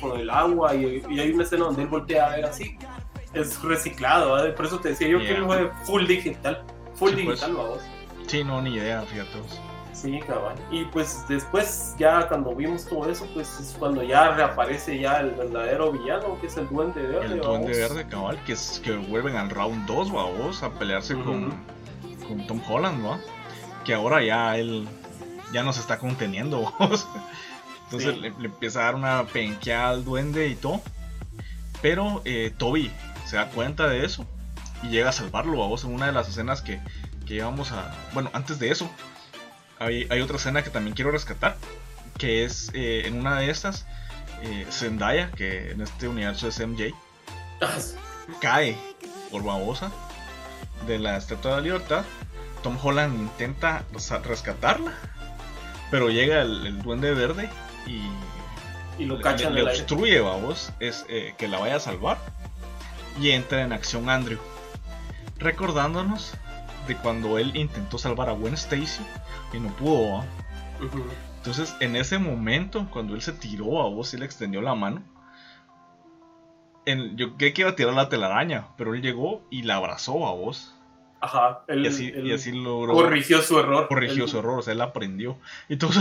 con 0.00 0.20
el 0.20 0.30
agua 0.30 0.76
y, 0.76 1.02
y 1.10 1.18
hay 1.18 1.32
una 1.32 1.42
escena 1.42 1.64
donde 1.64 1.82
él 1.82 1.88
voltea 1.88 2.26
a 2.26 2.36
ver 2.36 2.44
así 2.44 2.78
es 3.32 3.60
reciclado, 3.64 4.46
¿eh? 4.46 4.52
por 4.52 4.66
eso 4.66 4.78
te 4.78 4.90
decía 4.90 5.08
yo 5.08 5.18
que 5.18 5.34
fue 5.42 5.68
full 5.82 6.06
digital, 6.06 6.62
full 6.94 7.10
pues. 7.14 7.16
digital, 7.16 7.54
vamos. 7.54 7.80
Sí, 8.26 8.44
no, 8.44 8.60
ni 8.62 8.74
idea, 8.74 9.02
fíjate. 9.02 9.38
Sí, 9.92 10.20
cabal. 10.26 10.56
Y 10.70 10.84
pues 10.86 11.24
después, 11.28 11.94
ya 11.98 12.26
cuando 12.28 12.54
vimos 12.54 12.84
todo 12.86 13.08
eso, 13.08 13.26
pues 13.32 13.48
es 13.60 13.76
cuando 13.78 14.02
ya 14.02 14.32
reaparece 14.32 14.98
ya 14.98 15.20
el 15.20 15.30
verdadero 15.30 15.92
villano, 15.92 16.38
que 16.40 16.48
es 16.48 16.56
el 16.56 16.68
Duende 16.68 17.00
Verde. 17.02 17.34
El 17.34 17.40
Duende 17.40 17.72
Verde, 17.72 18.06
cabal, 18.08 18.42
que, 18.44 18.52
es, 18.52 18.80
que 18.84 18.96
vuelven 18.96 19.36
al 19.36 19.50
round 19.50 19.86
2, 19.86 20.12
vamos, 20.12 20.62
a 20.62 20.70
pelearse 20.72 21.14
con, 21.14 21.54
con 22.26 22.46
Tom 22.46 22.60
Holland, 22.68 23.06
¿va? 23.06 23.20
Que 23.84 23.94
ahora 23.94 24.22
ya 24.22 24.56
él 24.56 24.88
ya 25.52 25.62
nos 25.62 25.78
está 25.78 25.98
conteniendo, 25.98 26.72
vamos. 26.78 27.06
Entonces 27.84 28.18
le, 28.18 28.28
empieza 28.28 28.80
a 28.80 28.84
dar 28.86 28.94
una 28.96 29.24
penqueada 29.24 29.90
al 29.90 30.04
duende 30.04 30.48
y 30.48 30.56
todo. 30.56 30.82
Pero 31.80 32.20
eh, 32.24 32.52
Toby 32.56 32.90
se 33.24 33.36
da 33.36 33.48
cuenta 33.50 33.88
de 33.88 34.04
eso 34.04 34.26
y 34.82 34.88
llega 34.88 35.10
a 35.10 35.12
salvarlo 35.12 35.62
a 35.62 35.68
vos 35.68 35.84
en 35.84 35.94
una 35.94 36.06
de 36.06 36.12
las 36.12 36.28
escenas 36.28 36.62
que, 36.62 36.80
que 37.26 37.34
íbamos 37.34 37.72
a... 37.72 37.92
Bueno, 38.12 38.30
antes 38.32 38.58
de 38.58 38.70
eso, 38.70 38.90
hay, 39.78 40.06
hay, 40.10 40.20
otra 40.20 40.36
escena 40.36 40.62
que 40.62 40.70
también 40.70 40.94
quiero 40.94 41.10
rescatar, 41.10 41.56
que 42.18 42.44
es 42.44 42.70
eh, 42.74 43.02
en 43.06 43.18
una 43.18 43.38
de 43.38 43.50
estas, 43.50 43.86
eh, 44.42 44.66
Zendaya, 44.70 45.30
que 45.32 45.70
en 45.70 45.80
este 45.80 46.08
universo 46.08 46.48
es 46.48 46.58
MJ, 46.60 46.94
cae 48.40 48.76
por 49.30 49.42
babosa 49.42 49.90
de 50.86 50.98
la 50.98 51.16
Estatua 51.16 51.52
de 51.52 51.56
la 51.58 51.62
Libertad. 51.62 52.04
Tom 52.62 52.78
Holland 52.82 53.14
intenta 53.18 53.84
rescatarla, 54.22 54.92
pero 55.90 56.08
llega 56.08 56.42
el, 56.42 56.82
Duende 56.82 57.12
Verde 57.12 57.50
y, 57.86 58.02
y 59.02 59.06
lo 59.06 59.18
le, 59.18 59.50
le, 59.50 59.62
obstruye, 59.62 60.20
vamos, 60.20 60.72
es 60.80 61.04
eh, 61.08 61.34
que 61.36 61.48
la 61.48 61.58
vaya 61.58 61.76
a 61.76 61.80
salvar 61.80 62.18
y 63.20 63.30
entra 63.30 63.62
en 63.62 63.72
acción 63.72 64.08
Andrew, 64.08 64.38
recordándonos 65.38 66.34
de 66.86 66.96
cuando 66.96 67.38
él 67.38 67.54
intentó 67.56 67.98
salvar 67.98 68.28
a 68.28 68.32
Gwen 68.32 68.54
Stacy 68.54 69.02
y 69.52 69.58
no 69.58 69.70
pudo. 69.76 70.24
Entonces, 71.36 71.74
en 71.80 71.96
ese 71.96 72.18
momento, 72.18 72.86
cuando 72.90 73.14
él 73.14 73.22
se 73.22 73.32
tiró 73.32 73.82
a 73.82 73.88
vos 73.88 74.14
y 74.14 74.18
le 74.18 74.24
extendió 74.24 74.60
la 74.62 74.74
mano, 74.74 75.02
en, 76.86 77.16
yo 77.16 77.36
creí 77.36 77.52
que 77.52 77.62
iba 77.62 77.70
a 77.70 77.76
tirar 77.76 77.94
la 77.94 78.08
telaraña, 78.08 78.68
pero 78.76 78.94
él 78.94 79.02
llegó 79.02 79.42
y 79.50 79.62
la 79.62 79.76
abrazó 79.76 80.26
a 80.26 80.32
vos. 80.32 80.74
Ajá, 81.20 81.64
él, 81.68 81.84
y, 81.84 82.32
así, 82.32 82.52
logró. 82.52 82.92
Corrigió 82.92 83.40
su 83.40 83.58
error. 83.58 83.88
Corrigió 83.88 84.28
su 84.28 84.38
error, 84.38 84.58
o 84.58 84.62
sea, 84.62 84.74
él 84.74 84.80
aprendió. 84.80 85.38
Y 85.68 85.76
todo. 85.76 85.92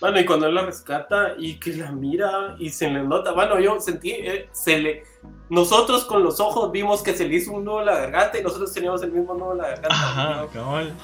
Bueno, 0.00 0.20
y 0.20 0.26
cuando 0.26 0.46
él 0.46 0.54
la 0.54 0.66
rescata 0.66 1.34
y 1.38 1.54
que 1.54 1.72
la 1.76 1.90
mira 1.90 2.56
y 2.58 2.68
se 2.68 2.90
le 2.90 3.02
nota, 3.02 3.32
bueno, 3.32 3.58
yo 3.58 3.80
sentí, 3.80 4.10
eh, 4.10 4.50
se 4.52 4.78
le, 4.78 5.02
nosotros 5.50 6.04
con 6.04 6.22
los 6.22 6.40
ojos 6.40 6.72
vimos 6.72 7.02
que 7.02 7.14
se 7.14 7.28
le 7.28 7.36
hizo 7.36 7.52
un 7.52 7.64
nudo 7.64 7.80
en 7.80 7.86
la 7.86 7.96
garganta 7.96 8.38
y 8.38 8.42
nosotros 8.42 8.72
teníamos 8.72 9.02
el 9.02 9.12
mismo 9.12 9.34
nudo 9.34 9.52
en 9.52 9.58
la 9.58 9.68
garganta. 9.68 9.88
Ajá, 9.90 10.46
cabal. 10.52 10.94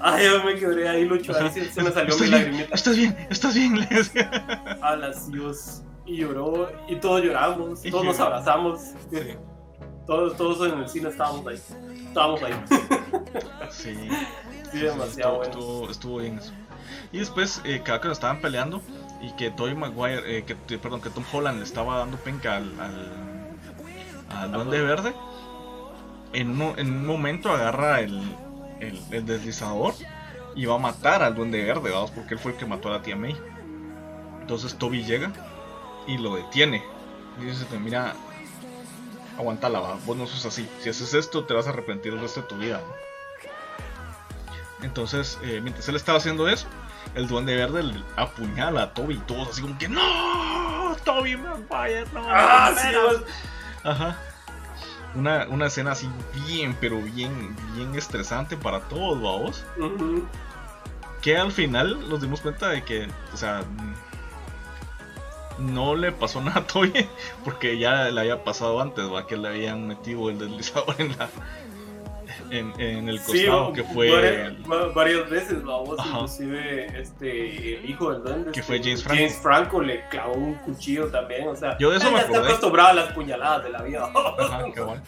Ay, 0.00 0.26
yo 0.26 0.44
me 0.44 0.54
quebré 0.54 0.88
ahí, 0.88 1.04
Lucho, 1.04 1.32
ahí 1.36 1.50
se, 1.50 1.70
se 1.72 1.82
me 1.82 1.90
salió 1.90 2.16
mi 2.18 2.26
lagrimita. 2.28 2.74
¿Estás 2.74 2.96
bien? 2.96 3.16
¿Estás 3.30 3.54
bien? 3.54 3.80
Le 3.80 3.86
decía. 3.86 4.30
A 4.80 4.94
las 4.96 5.30
Dios. 5.30 5.82
Y 6.06 6.16
lloró, 6.18 6.70
y 6.88 6.96
todos 6.96 7.22
lloramos, 7.22 7.84
Y 7.84 7.90
todos 7.90 8.04
nos 8.04 8.20
abrazamos. 8.20 8.80
Sí. 9.10 9.18
Todos, 10.06 10.36
todos 10.38 10.72
en 10.72 10.78
el 10.78 10.88
cine 10.88 11.08
estábamos 11.10 11.46
ahí. 11.46 11.60
Estábamos 12.06 12.42
ahí. 12.42 12.54
Sí. 13.70 13.94
Sí, 14.72 14.78
demasiado 14.78 15.42
estuvo, 15.42 15.42
bueno. 15.42 15.44
estuvo, 15.44 15.90
estuvo 15.90 16.16
bien 16.18 16.38
eso. 16.38 16.52
Y 17.12 17.18
después, 17.18 17.60
eh, 17.64 17.82
cada 17.84 18.00
que 18.00 18.06
lo 18.08 18.12
estaban 18.12 18.40
peleando 18.40 18.80
y 19.20 19.32
que 19.32 19.50
Tobey 19.50 19.74
Maguire, 19.74 20.38
eh, 20.38 20.44
que, 20.44 20.56
que- 20.66 20.78
perdón, 20.78 21.00
que 21.00 21.10
Tom 21.10 21.24
Holland 21.32 21.58
le 21.58 21.64
estaba 21.64 21.98
dando 21.98 22.16
penca 22.18 22.56
al, 22.56 22.78
al, 22.80 23.27
al 24.30 24.52
Duende 24.52 24.80
Verde, 24.82 25.14
en 26.32 26.60
un, 26.60 26.78
en 26.78 26.92
un 26.92 27.06
momento 27.06 27.50
agarra 27.50 28.00
el, 28.00 28.20
el, 28.80 29.00
el 29.10 29.26
deslizador 29.26 29.94
y 30.54 30.66
va 30.66 30.74
a 30.76 30.78
matar 30.78 31.22
al 31.22 31.34
Duende 31.34 31.62
Verde, 31.64 31.90
vamos, 31.90 32.10
porque 32.10 32.34
él 32.34 32.40
fue 32.40 32.52
el 32.52 32.58
que 32.58 32.66
mató 32.66 32.88
a 32.88 32.92
la 32.92 33.02
tía 33.02 33.16
May. 33.16 33.36
Entonces 34.40 34.74
Toby 34.76 35.04
llega 35.04 35.30
y 36.06 36.18
lo 36.18 36.36
detiene. 36.36 36.82
Y 37.40 37.44
dice, 37.44 37.64
mira, 37.78 38.14
aguantala, 39.38 39.80
va, 39.80 39.96
vos 40.06 40.16
no 40.16 40.26
sos 40.26 40.44
así. 40.46 40.68
Si 40.80 40.88
haces 40.88 41.14
esto, 41.14 41.44
te 41.44 41.54
vas 41.54 41.66
a 41.66 41.70
arrepentir 41.70 42.12
el 42.12 42.20
resto 42.20 42.40
de 42.42 42.46
tu 42.48 42.56
vida. 42.56 42.80
Entonces, 44.82 45.38
eh, 45.42 45.60
mientras 45.62 45.88
él 45.88 45.96
estaba 45.96 46.18
haciendo 46.18 46.48
eso, 46.48 46.66
el 47.14 47.26
duende 47.26 47.56
verde 47.56 47.82
le 47.82 48.02
apuñala 48.16 48.82
a 48.82 48.94
Toby 48.94 49.14
y 49.14 49.18
todos 49.18 49.48
así 49.48 49.60
como 49.62 49.76
que 49.78 49.88
¡No! 49.88 50.96
¡Toby 51.04 51.36
Maguire! 51.36 52.04
¡No! 52.12 52.22
Ah, 52.28 52.70
no 52.74 52.80
sí, 52.80 52.86
mueras". 52.86 53.04
vas- 53.20 53.22
Ajá. 53.84 54.16
Una, 55.14 55.46
una 55.48 55.66
escena 55.66 55.92
así 55.92 56.08
bien, 56.46 56.76
pero 56.80 57.00
bien, 57.00 57.56
bien 57.74 57.94
estresante 57.94 58.56
para 58.56 58.80
todos, 58.88 59.20
vamos. 59.20 59.64
Que 61.22 61.36
al 61.36 61.50
final 61.50 62.08
nos 62.08 62.20
dimos 62.20 62.40
cuenta 62.40 62.68
de 62.68 62.82
que, 62.84 63.08
o 63.32 63.36
sea, 63.36 63.64
no 65.58 65.96
le 65.96 66.12
pasó 66.12 66.40
nada 66.42 66.60
a 66.60 66.66
Toby 66.66 67.08
porque 67.44 67.78
ya 67.78 68.10
le 68.10 68.20
había 68.20 68.44
pasado 68.44 68.80
antes, 68.80 69.10
va, 69.12 69.26
que 69.26 69.36
le 69.36 69.48
habían 69.48 69.88
metido 69.88 70.30
el 70.30 70.38
deslizador 70.38 70.94
en 70.98 71.16
la 71.18 71.28
en, 72.50 72.72
en 72.80 73.08
el 73.08 73.18
Sí, 73.20 73.44
costado 73.46 73.72
que 73.72 73.84
fue 73.84 74.10
varias, 74.10 74.94
varias 74.94 75.30
veces, 75.30 75.62
vamos, 75.64 75.98
Ajá. 75.98 76.08
inclusive 76.14 77.00
este, 77.00 77.78
el 77.78 77.90
hijo 77.90 78.12
del 78.12 78.22
duende, 78.22 78.52
Que 78.52 78.60
este, 78.60 78.62
fue 78.78 78.82
James 78.82 79.02
Franco. 79.02 79.16
James 79.18 79.36
Franco 79.42 79.82
le 79.82 80.08
clavó 80.08 80.34
un 80.34 80.54
cuchillo 80.54 81.08
también, 81.08 81.48
o 81.48 81.56
sea, 81.56 81.76
Yo 81.78 81.90
de 81.90 81.98
eso 81.98 82.06
me 82.10 82.16
ya 82.16 82.20
está 82.22 82.32
acordé. 82.32 82.48
acostumbrado 82.48 82.88
a 82.90 82.94
las 82.94 83.12
puñaladas 83.12 83.64
de 83.64 83.70
la 83.70 83.82
vida. 83.82 84.10
Ajá, 84.38 84.64
cabal. 84.74 85.02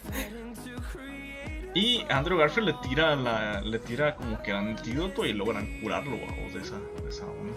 Y 1.73 2.05
Andrew 2.11 2.37
Garfield 2.37 2.69
le 2.69 2.75
tira 2.89 3.15
la, 3.15 3.61
le 3.61 3.79
tira 3.79 4.17
como 4.17 4.43
que 4.43 4.51
el 4.51 4.57
antídoto 4.57 5.25
y 5.25 5.33
logran 5.33 5.81
curarlo 5.81 6.17
vamos, 6.19 6.53
de 6.53 6.61
esa, 6.63 6.75
de 7.03 7.09
esa 7.09 7.25
onda. 7.27 7.53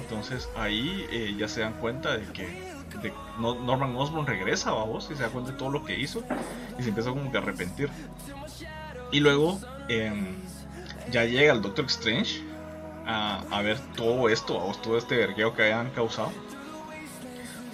Entonces 0.00 0.48
ahí 0.56 1.04
eh, 1.10 1.34
ya 1.36 1.48
se 1.48 1.62
dan 1.62 1.72
cuenta 1.74 2.16
de 2.16 2.24
que 2.32 2.46
de- 3.02 3.12
no- 3.40 3.56
Norman 3.56 3.96
Osborn 3.96 4.24
regresa, 4.24 4.70
vamos, 4.70 5.10
y 5.10 5.16
se 5.16 5.22
da 5.24 5.30
cuenta 5.30 5.50
de 5.50 5.58
todo 5.58 5.70
lo 5.70 5.84
que 5.84 5.98
hizo 5.98 6.22
y 6.78 6.82
se 6.84 6.90
empieza 6.90 7.10
como 7.10 7.28
que 7.32 7.38
a 7.38 7.40
arrepentir. 7.40 7.90
Y 9.10 9.20
luego 9.20 9.60
em, 9.88 10.36
ya 11.10 11.24
llega 11.24 11.52
el 11.52 11.62
Doctor 11.62 11.86
Strange 11.86 12.42
a, 13.06 13.42
a 13.50 13.62
ver 13.62 13.78
todo 13.96 14.28
esto, 14.28 14.58
vamos, 14.58 14.82
todo 14.82 14.98
este 14.98 15.16
vergueo 15.16 15.54
que 15.54 15.62
habían 15.62 15.90
causado. 15.90 16.32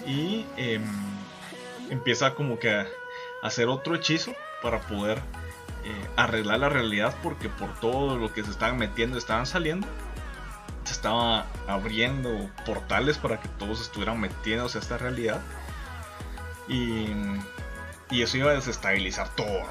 Y 0.06 0.44
em, 0.56 0.82
empieza 1.90 2.34
como 2.34 2.58
que 2.58 2.70
a 2.70 2.86
hacer 3.42 3.68
otro 3.68 3.94
hechizo 3.94 4.32
para 4.62 4.80
poder 4.80 5.18
eh, 5.84 6.08
arreglar 6.16 6.60
la 6.60 6.68
realidad 6.68 7.14
porque 7.22 7.48
por 7.48 7.74
todo 7.80 8.16
lo 8.16 8.32
que 8.32 8.44
se 8.44 8.50
estaban 8.50 8.78
metiendo 8.78 9.18
estaban 9.18 9.46
saliendo 9.46 9.86
se 10.84 10.92
estaba 10.92 11.46
abriendo 11.66 12.50
portales 12.64 13.18
para 13.18 13.40
que 13.40 13.48
todos 13.58 13.80
estuvieran 13.80 14.20
metiéndose 14.20 14.78
a 14.78 14.80
esta 14.80 14.98
realidad 14.98 15.40
y, 16.68 17.08
y 18.10 18.22
eso 18.22 18.36
iba 18.36 18.50
a 18.50 18.54
desestabilizar 18.54 19.28
todo. 19.34 19.64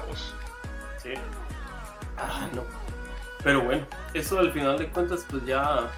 Sí. 1.02 1.14
Ah, 2.24 2.48
no. 2.54 2.62
Pero 3.42 3.62
bueno, 3.64 3.86
eso 4.14 4.38
al 4.38 4.52
final 4.52 4.78
de 4.78 4.88
cuentas 4.88 5.26
pues 5.28 5.44
ya 5.44 5.90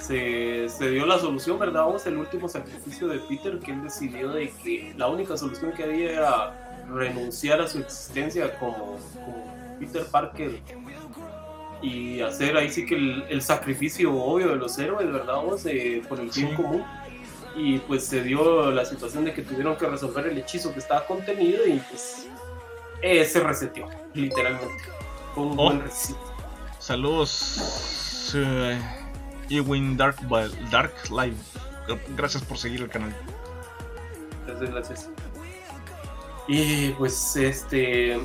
se, 0.00 0.68
se 0.68 0.90
dio 0.90 1.06
la 1.06 1.18
solución, 1.18 1.58
¿verdad? 1.58 1.84
Vamos, 1.84 2.06
el 2.06 2.16
último 2.16 2.48
sacrificio 2.48 3.06
de 3.08 3.18
Peter, 3.20 3.58
que 3.60 3.70
él 3.72 3.82
decidió 3.82 4.30
de 4.30 4.50
que 4.62 4.92
la 4.96 5.06
única 5.08 5.36
solución 5.36 5.72
que 5.72 5.84
había 5.84 6.12
era 6.12 6.84
renunciar 6.92 7.60
a 7.60 7.68
su 7.68 7.78
existencia 7.78 8.58
como, 8.58 8.98
como 9.14 9.76
Peter 9.78 10.04
Parker 10.06 10.58
y 11.80 12.20
hacer 12.22 12.56
ahí 12.56 12.70
sí 12.70 12.84
que 12.86 12.96
el, 12.96 13.24
el 13.28 13.40
sacrificio 13.42 14.12
obvio 14.12 14.48
de 14.48 14.56
los 14.56 14.76
héroes, 14.78 15.12
¿verdad? 15.12 15.34
Vamos, 15.36 15.64
eh, 15.66 16.02
por 16.08 16.18
el 16.18 16.30
bien 16.30 16.48
Sí. 16.50 16.54
común. 16.56 16.84
Y 17.54 17.78
pues 17.80 18.04
se 18.04 18.22
dio 18.22 18.70
la 18.70 18.84
situación 18.84 19.24
de 19.24 19.32
que 19.34 19.42
tuvieron 19.42 19.76
que 19.76 19.86
resolver 19.86 20.26
el 20.26 20.38
hechizo 20.38 20.72
que 20.72 20.78
estaba 20.80 21.04
contenido 21.06 21.66
y 21.66 21.78
pues 21.88 22.26
eh, 23.02 23.24
se 23.24 23.40
reseteó, 23.40 23.88
literalmente. 24.14 24.74
Un 25.38 25.52
Oh. 25.52 25.54
buen 25.54 25.84
saludos 26.80 28.32
eh, 28.34 28.78
Ewing 29.48 29.96
Dark, 29.96 30.16
Dark 30.70 30.92
Live 31.10 31.36
gracias 32.16 32.42
por 32.42 32.58
seguir 32.58 32.82
el 32.82 32.88
canal 32.88 33.14
Gracias, 34.46 34.70
gracias. 34.70 35.10
Y 36.48 36.88
pues 36.92 37.36
este. 37.36 38.18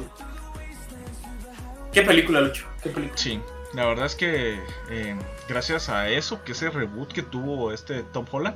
¿Qué 1.91 2.01
película, 2.01 2.39
Lucho? 2.39 2.65
¿Qué 2.81 2.89
película? 2.89 3.17
Sí, 3.17 3.41
la 3.73 3.85
verdad 3.85 4.05
es 4.05 4.15
que 4.15 4.57
eh, 4.89 5.15
gracias 5.49 5.89
a 5.89 6.07
eso, 6.09 6.41
que 6.45 6.53
ese 6.53 6.69
reboot 6.69 7.11
que 7.11 7.23
tuvo 7.23 7.73
este 7.73 8.03
Tom 8.03 8.25
Holland, 8.31 8.55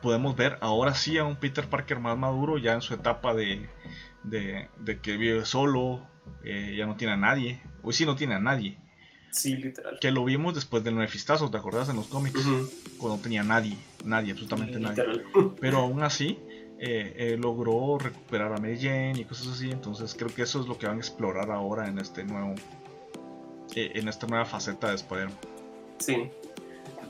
podemos 0.00 0.34
ver 0.34 0.56
ahora 0.62 0.94
sí 0.94 1.18
a 1.18 1.24
un 1.24 1.36
Peter 1.36 1.68
Parker 1.68 2.00
más 2.00 2.16
maduro, 2.16 2.56
ya 2.56 2.72
en 2.72 2.80
su 2.80 2.94
etapa 2.94 3.34
de, 3.34 3.68
de, 4.22 4.70
de 4.78 4.98
que 5.00 5.18
vive 5.18 5.44
solo, 5.44 6.00
eh, 6.44 6.74
ya 6.78 6.86
no 6.86 6.96
tiene 6.96 7.12
a 7.12 7.18
nadie, 7.18 7.60
hoy 7.82 7.92
sí 7.92 8.04
no 8.06 8.16
tiene 8.16 8.34
a 8.34 8.38
nadie, 8.38 8.76
Sí, 9.30 9.56
literal. 9.56 9.98
que 10.00 10.10
lo 10.10 10.24
vimos 10.24 10.54
después 10.54 10.84
del 10.84 10.94
Mefistazo, 10.94 11.50
¿te 11.50 11.56
acordás 11.56 11.88
en 11.88 11.96
los 11.96 12.06
cómics? 12.08 12.42
Cuando 12.98 13.16
no 13.16 13.22
tenía 13.22 13.42
nadie, 13.42 13.76
nadie, 14.04 14.32
absolutamente 14.32 14.78
nadie. 14.78 15.04
Literal. 15.06 15.54
Pero 15.60 15.78
aún 15.78 16.02
así, 16.02 16.38
eh, 16.78 17.14
eh, 17.16 17.36
logró 17.38 17.96
recuperar 17.98 18.52
a 18.52 18.58
Mary 18.58 18.76
Jane 18.78 19.14
y 19.20 19.24
cosas 19.24 19.48
así. 19.48 19.70
Entonces 19.70 20.14
creo 20.18 20.34
que 20.34 20.42
eso 20.42 20.60
es 20.60 20.66
lo 20.66 20.76
que 20.78 20.86
van 20.86 20.96
a 20.96 21.00
explorar 21.00 21.50
ahora 21.50 21.86
en 21.88 21.98
este 21.98 22.24
nuevo. 22.24 22.54
eh, 23.74 23.92
en 23.94 24.06
esta 24.08 24.26
nueva 24.26 24.44
faceta 24.44 24.88
de 24.90 24.96
Spider-Man. 24.96 25.38
Sí. 25.98 26.28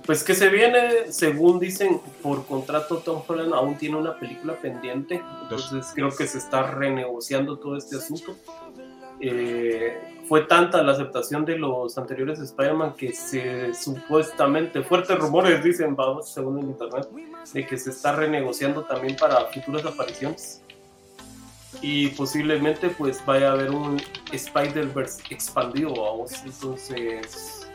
Pues 0.07 0.23
que 0.25 0.35
se 0.35 0.49
viene, 0.49 1.11
según 1.13 1.59
dicen, 1.59 2.01
por 2.23 2.45
contrato 2.47 2.99
Tom 2.99 3.23
Holland 3.27 3.53
aún 3.55 3.79
tiene 3.79 3.97
una 3.97 4.17
película 4.19 4.55
pendiente. 4.61 5.21
Entonces 5.43 5.87
creo 5.95 6.11
que 6.11 6.27
se 6.29 6.39
está 6.39 6.71
renegociando 6.71 7.59
todo 7.59 7.77
este 7.77 7.97
asunto. 7.97 8.37
Eh, 9.21 10.22
fue 10.33 10.47
tanta 10.47 10.83
la 10.83 10.93
aceptación 10.93 11.45
de 11.45 11.59
los 11.59 11.99
anteriores 11.99 12.39
Spider-Man 12.41 12.95
que 12.95 13.13
se 13.13 13.75
supuestamente, 13.75 14.83
fuertes 14.83 15.19
rumores 15.19 15.63
dicen, 15.63 15.95
vamos, 15.95 16.33
según 16.33 16.59
el 16.59 16.65
internet, 16.69 17.07
de 17.53 17.67
que 17.67 17.77
se 17.77 17.91
está 17.91 18.13
renegociando 18.13 18.83
también 18.83 19.15
para 19.17 19.45
futuras 19.53 19.85
apariciones. 19.85 20.63
Y 21.83 22.09
posiblemente 22.09 22.89
pues 22.89 23.23
vaya 23.27 23.51
a 23.51 23.53
haber 23.53 23.73
un 23.73 24.01
Spider-Verse 24.33 25.23
expandido, 25.29 25.91
vamos. 25.91 26.33
Entonces, 26.47 27.69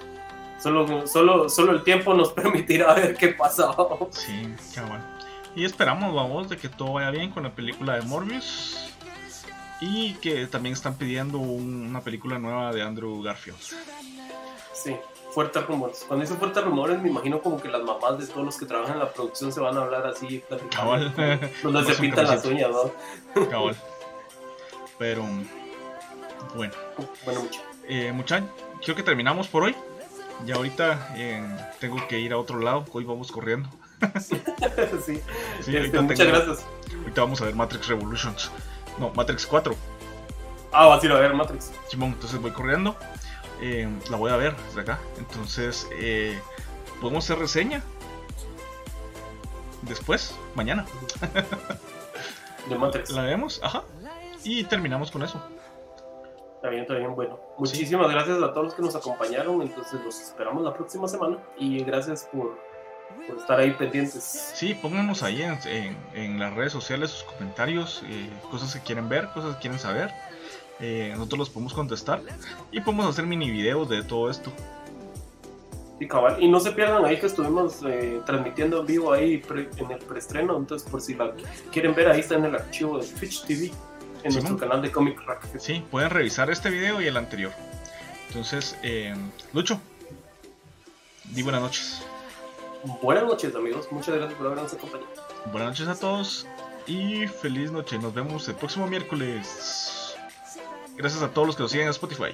solo, 0.60 1.06
solo, 1.06 1.50
solo 1.50 1.74
el 1.74 1.84
tiempo 1.84 2.16
nos 2.16 2.34
permitirá 2.34 2.96
ver 2.96 3.16
qué 3.18 3.28
pasa. 3.28 3.68
vamos. 3.68 4.08
Sí, 4.14 4.52
cabal. 4.74 5.06
Y 5.56 5.64
esperamos, 5.64 6.12
vamos, 6.12 6.50
de 6.50 6.58
que 6.58 6.70
todo 6.70 6.94
vaya 6.94 7.12
bien 7.12 7.30
con 7.30 7.44
la 7.44 7.54
película 7.54 7.98
de 7.98 8.02
Morbius. 8.02 8.97
Y 9.82 10.14
que 10.16 10.48
también 10.48 10.74
están 10.74 10.96
pidiendo 10.96 11.38
un- 11.38 11.88
una 11.88 12.02
película 12.02 12.40
nueva 12.40 12.72
de 12.74 12.82
Andrew 12.82 13.22
Garfield. 13.22 13.60
Sí, 14.74 14.96
fuertes 15.32 15.66
rumores. 15.68 16.04
Cuando 16.08 16.24
dicen 16.24 16.38
fuertes 16.40 16.64
rumores, 16.64 17.00
me 17.02 17.10
imagino 17.10 17.42
como 17.42 17.62
que 17.62 17.68
las 17.70 17.82
mamás 17.84 18.18
de 18.18 18.26
todos 18.28 18.46
los 18.46 18.58
que 18.58 18.66
trabajan 18.66 18.94
en 18.96 19.00
la 19.00 19.12
producción 19.12 19.52
se 19.52 19.60
van 19.60 19.78
a 19.78 19.82
hablar 19.82 20.06
así. 20.08 20.44
Cabal. 20.76 21.14
Donde 21.64 21.94
se 21.94 22.02
pintan 22.02 22.26
las 22.28 22.44
uñas, 22.46 22.70
¿no? 22.72 23.46
Cabal. 23.50 23.76
Pero, 24.98 25.24
bueno. 26.56 26.74
Bueno, 27.26 27.42
mucho. 27.42 27.62
Eh, 27.88 28.12
muchachos, 28.12 28.50
creo 28.84 28.96
que 28.96 29.04
terminamos 29.04 29.48
por 29.48 29.64
hoy. 29.64 29.76
Ya 30.46 30.56
ahorita 30.56 31.14
eh, 31.18 31.44
tengo 31.80 31.98
que 32.08 32.20
ir 32.20 32.34
a 32.34 32.38
otro 32.38 32.60
lado. 32.60 32.86
Hoy 32.92 33.04
vamos 33.04 33.32
corriendo. 33.32 33.70
sí, 34.22 35.22
Sí, 35.62 35.76
este, 35.76 36.00
muchas 36.02 36.18
tengo- 36.20 36.32
gracias. 36.32 36.66
ahorita 37.00 37.22
vamos 37.22 37.42
a 37.42 37.46
ver 37.46 37.56
Matrix 37.56 37.88
Revolutions. 37.88 38.52
No, 39.00 39.12
Matrix 39.14 39.46
4. 39.46 39.76
Ah, 40.72 40.88
vas 40.88 41.02
a 41.02 41.06
ir 41.06 41.12
a 41.12 41.20
ver 41.20 41.34
Matrix. 41.34 41.72
Simón, 41.88 42.12
entonces 42.14 42.42
voy 42.42 42.52
corriendo. 42.52 42.96
Eh, 43.62 43.88
la 44.10 44.18
voy 44.18 44.32
a 44.32 44.38
ver 44.38 44.56
desde 44.68 44.82
acá. 44.82 45.00
Entonces, 45.18 45.88
eh, 45.94 46.40
podemos 47.02 47.24
hacer 47.24 47.40
reseña. 47.40 47.82
después, 49.84 50.36
mañana. 50.56 50.86
De 52.70 52.78
Matrix. 52.78 53.12
La 53.12 53.24
vemos, 53.24 53.62
ajá. 53.64 53.84
Y 54.44 54.64
terminamos 54.66 55.12
con 55.12 55.24
eso. 55.24 55.42
Está 56.56 56.70
bien, 56.70 56.82
está 56.82 56.96
bien, 56.96 57.16
bueno. 57.16 57.40
Muchísimas 57.58 58.10
gracias 58.10 58.42
a 58.42 58.52
todos 58.52 58.66
los 58.66 58.74
que 58.74 58.82
nos 58.82 58.96
acompañaron. 58.96 59.62
Entonces 59.62 60.02
los 60.04 60.20
esperamos 60.20 60.64
la 60.64 60.74
próxima 60.74 61.08
semana. 61.08 61.38
Y 61.58 61.84
gracias 61.84 62.28
por, 62.32 62.58
por 63.28 63.38
estar 63.38 63.60
ahí 63.60 63.72
pendientes. 63.72 64.52
Sí, 64.56 64.74
pónganos 64.74 65.24
ahí 65.24 65.42
en, 65.42 65.58
en- 65.68 65.98
en 66.14 66.40
las 66.40 66.54
redes 66.54 66.72
sociales 66.72 67.12
sus 67.12 67.24
comentarios, 67.24 68.04
eh, 68.08 68.30
cosas 68.52 68.74
que 68.74 68.82
quieren 68.82 69.10
ver, 69.10 69.30
cosas 69.34 69.56
que 69.56 69.62
quieren 69.62 69.80
saber. 69.80 70.12
Eh, 70.80 71.12
nosotros 71.16 71.40
los 71.40 71.50
podemos 71.50 71.74
contestar 71.74 72.22
y 72.72 72.80
podemos 72.82 73.08
hacer 73.08 73.26
mini 73.26 73.50
videos 73.50 73.90
de 73.90 74.04
todo 74.04 74.30
esto. 74.30 74.52
Y 76.00 76.08
cabal. 76.08 76.42
Y 76.42 76.48
no 76.48 76.60
se 76.60 76.72
pierdan 76.74 77.04
ahí 77.06 77.20
que 77.20 77.26
estuvimos 77.26 77.82
eh, 77.84 78.22
transmitiendo 78.28 78.82
en 78.82 78.86
vivo 78.86 79.12
ahí 79.12 79.40
pre- 79.40 79.70
en 79.78 79.90
el 79.92 79.98
preestreno. 79.98 80.56
Entonces, 80.56 80.88
por 80.88 81.02
si 81.02 81.16
la 81.16 81.34
quieren 81.72 81.96
ver, 81.96 82.08
ahí 82.10 82.20
está 82.20 82.36
en 82.36 82.46
el 82.46 82.54
archivo 82.56 83.00
de 83.00 83.08
Twitch 83.08 83.44
TV. 83.46 83.72
En 84.24 84.32
Sí, 84.32 84.38
nuestro 84.38 84.58
canal 84.58 84.82
de 84.84 84.92
Comic 84.92 85.20
Rack. 85.26 85.48
Sí, 85.60 85.84
pueden 85.90 86.10
revisar 86.12 86.52
este 86.52 86.70
video 86.70 87.02
y 87.02 87.08
el 87.08 87.18
anterior. 87.18 87.52
Entonces, 88.28 88.76
Lucho, 89.54 89.80
di 91.26 91.42
buenas 91.42 91.62
noches. 91.62 92.02
Buenas 93.02 93.24
noches, 93.24 93.56
amigos. 93.56 93.88
Muchas 93.92 94.16
gracias 94.16 94.38
por 94.38 94.48
habernos 94.48 94.74
acompañado. 94.74 95.10
Buenas 95.52 95.70
noches 95.70 95.88
a 95.88 96.00
todos 96.00 96.48
y 96.86 97.28
feliz 97.28 97.72
noche. 97.72 97.98
Nos 98.00 98.14
vemos 98.14 98.48
el 98.48 98.56
próximo 98.56 98.88
miércoles. 98.88 100.16
Gracias 100.96 101.22
a 101.22 101.30
todos 101.30 101.48
los 101.48 101.56
que 101.56 101.64
nos 101.64 101.72
siguen 101.72 101.88
en 101.88 101.92
Spotify. 101.92 102.34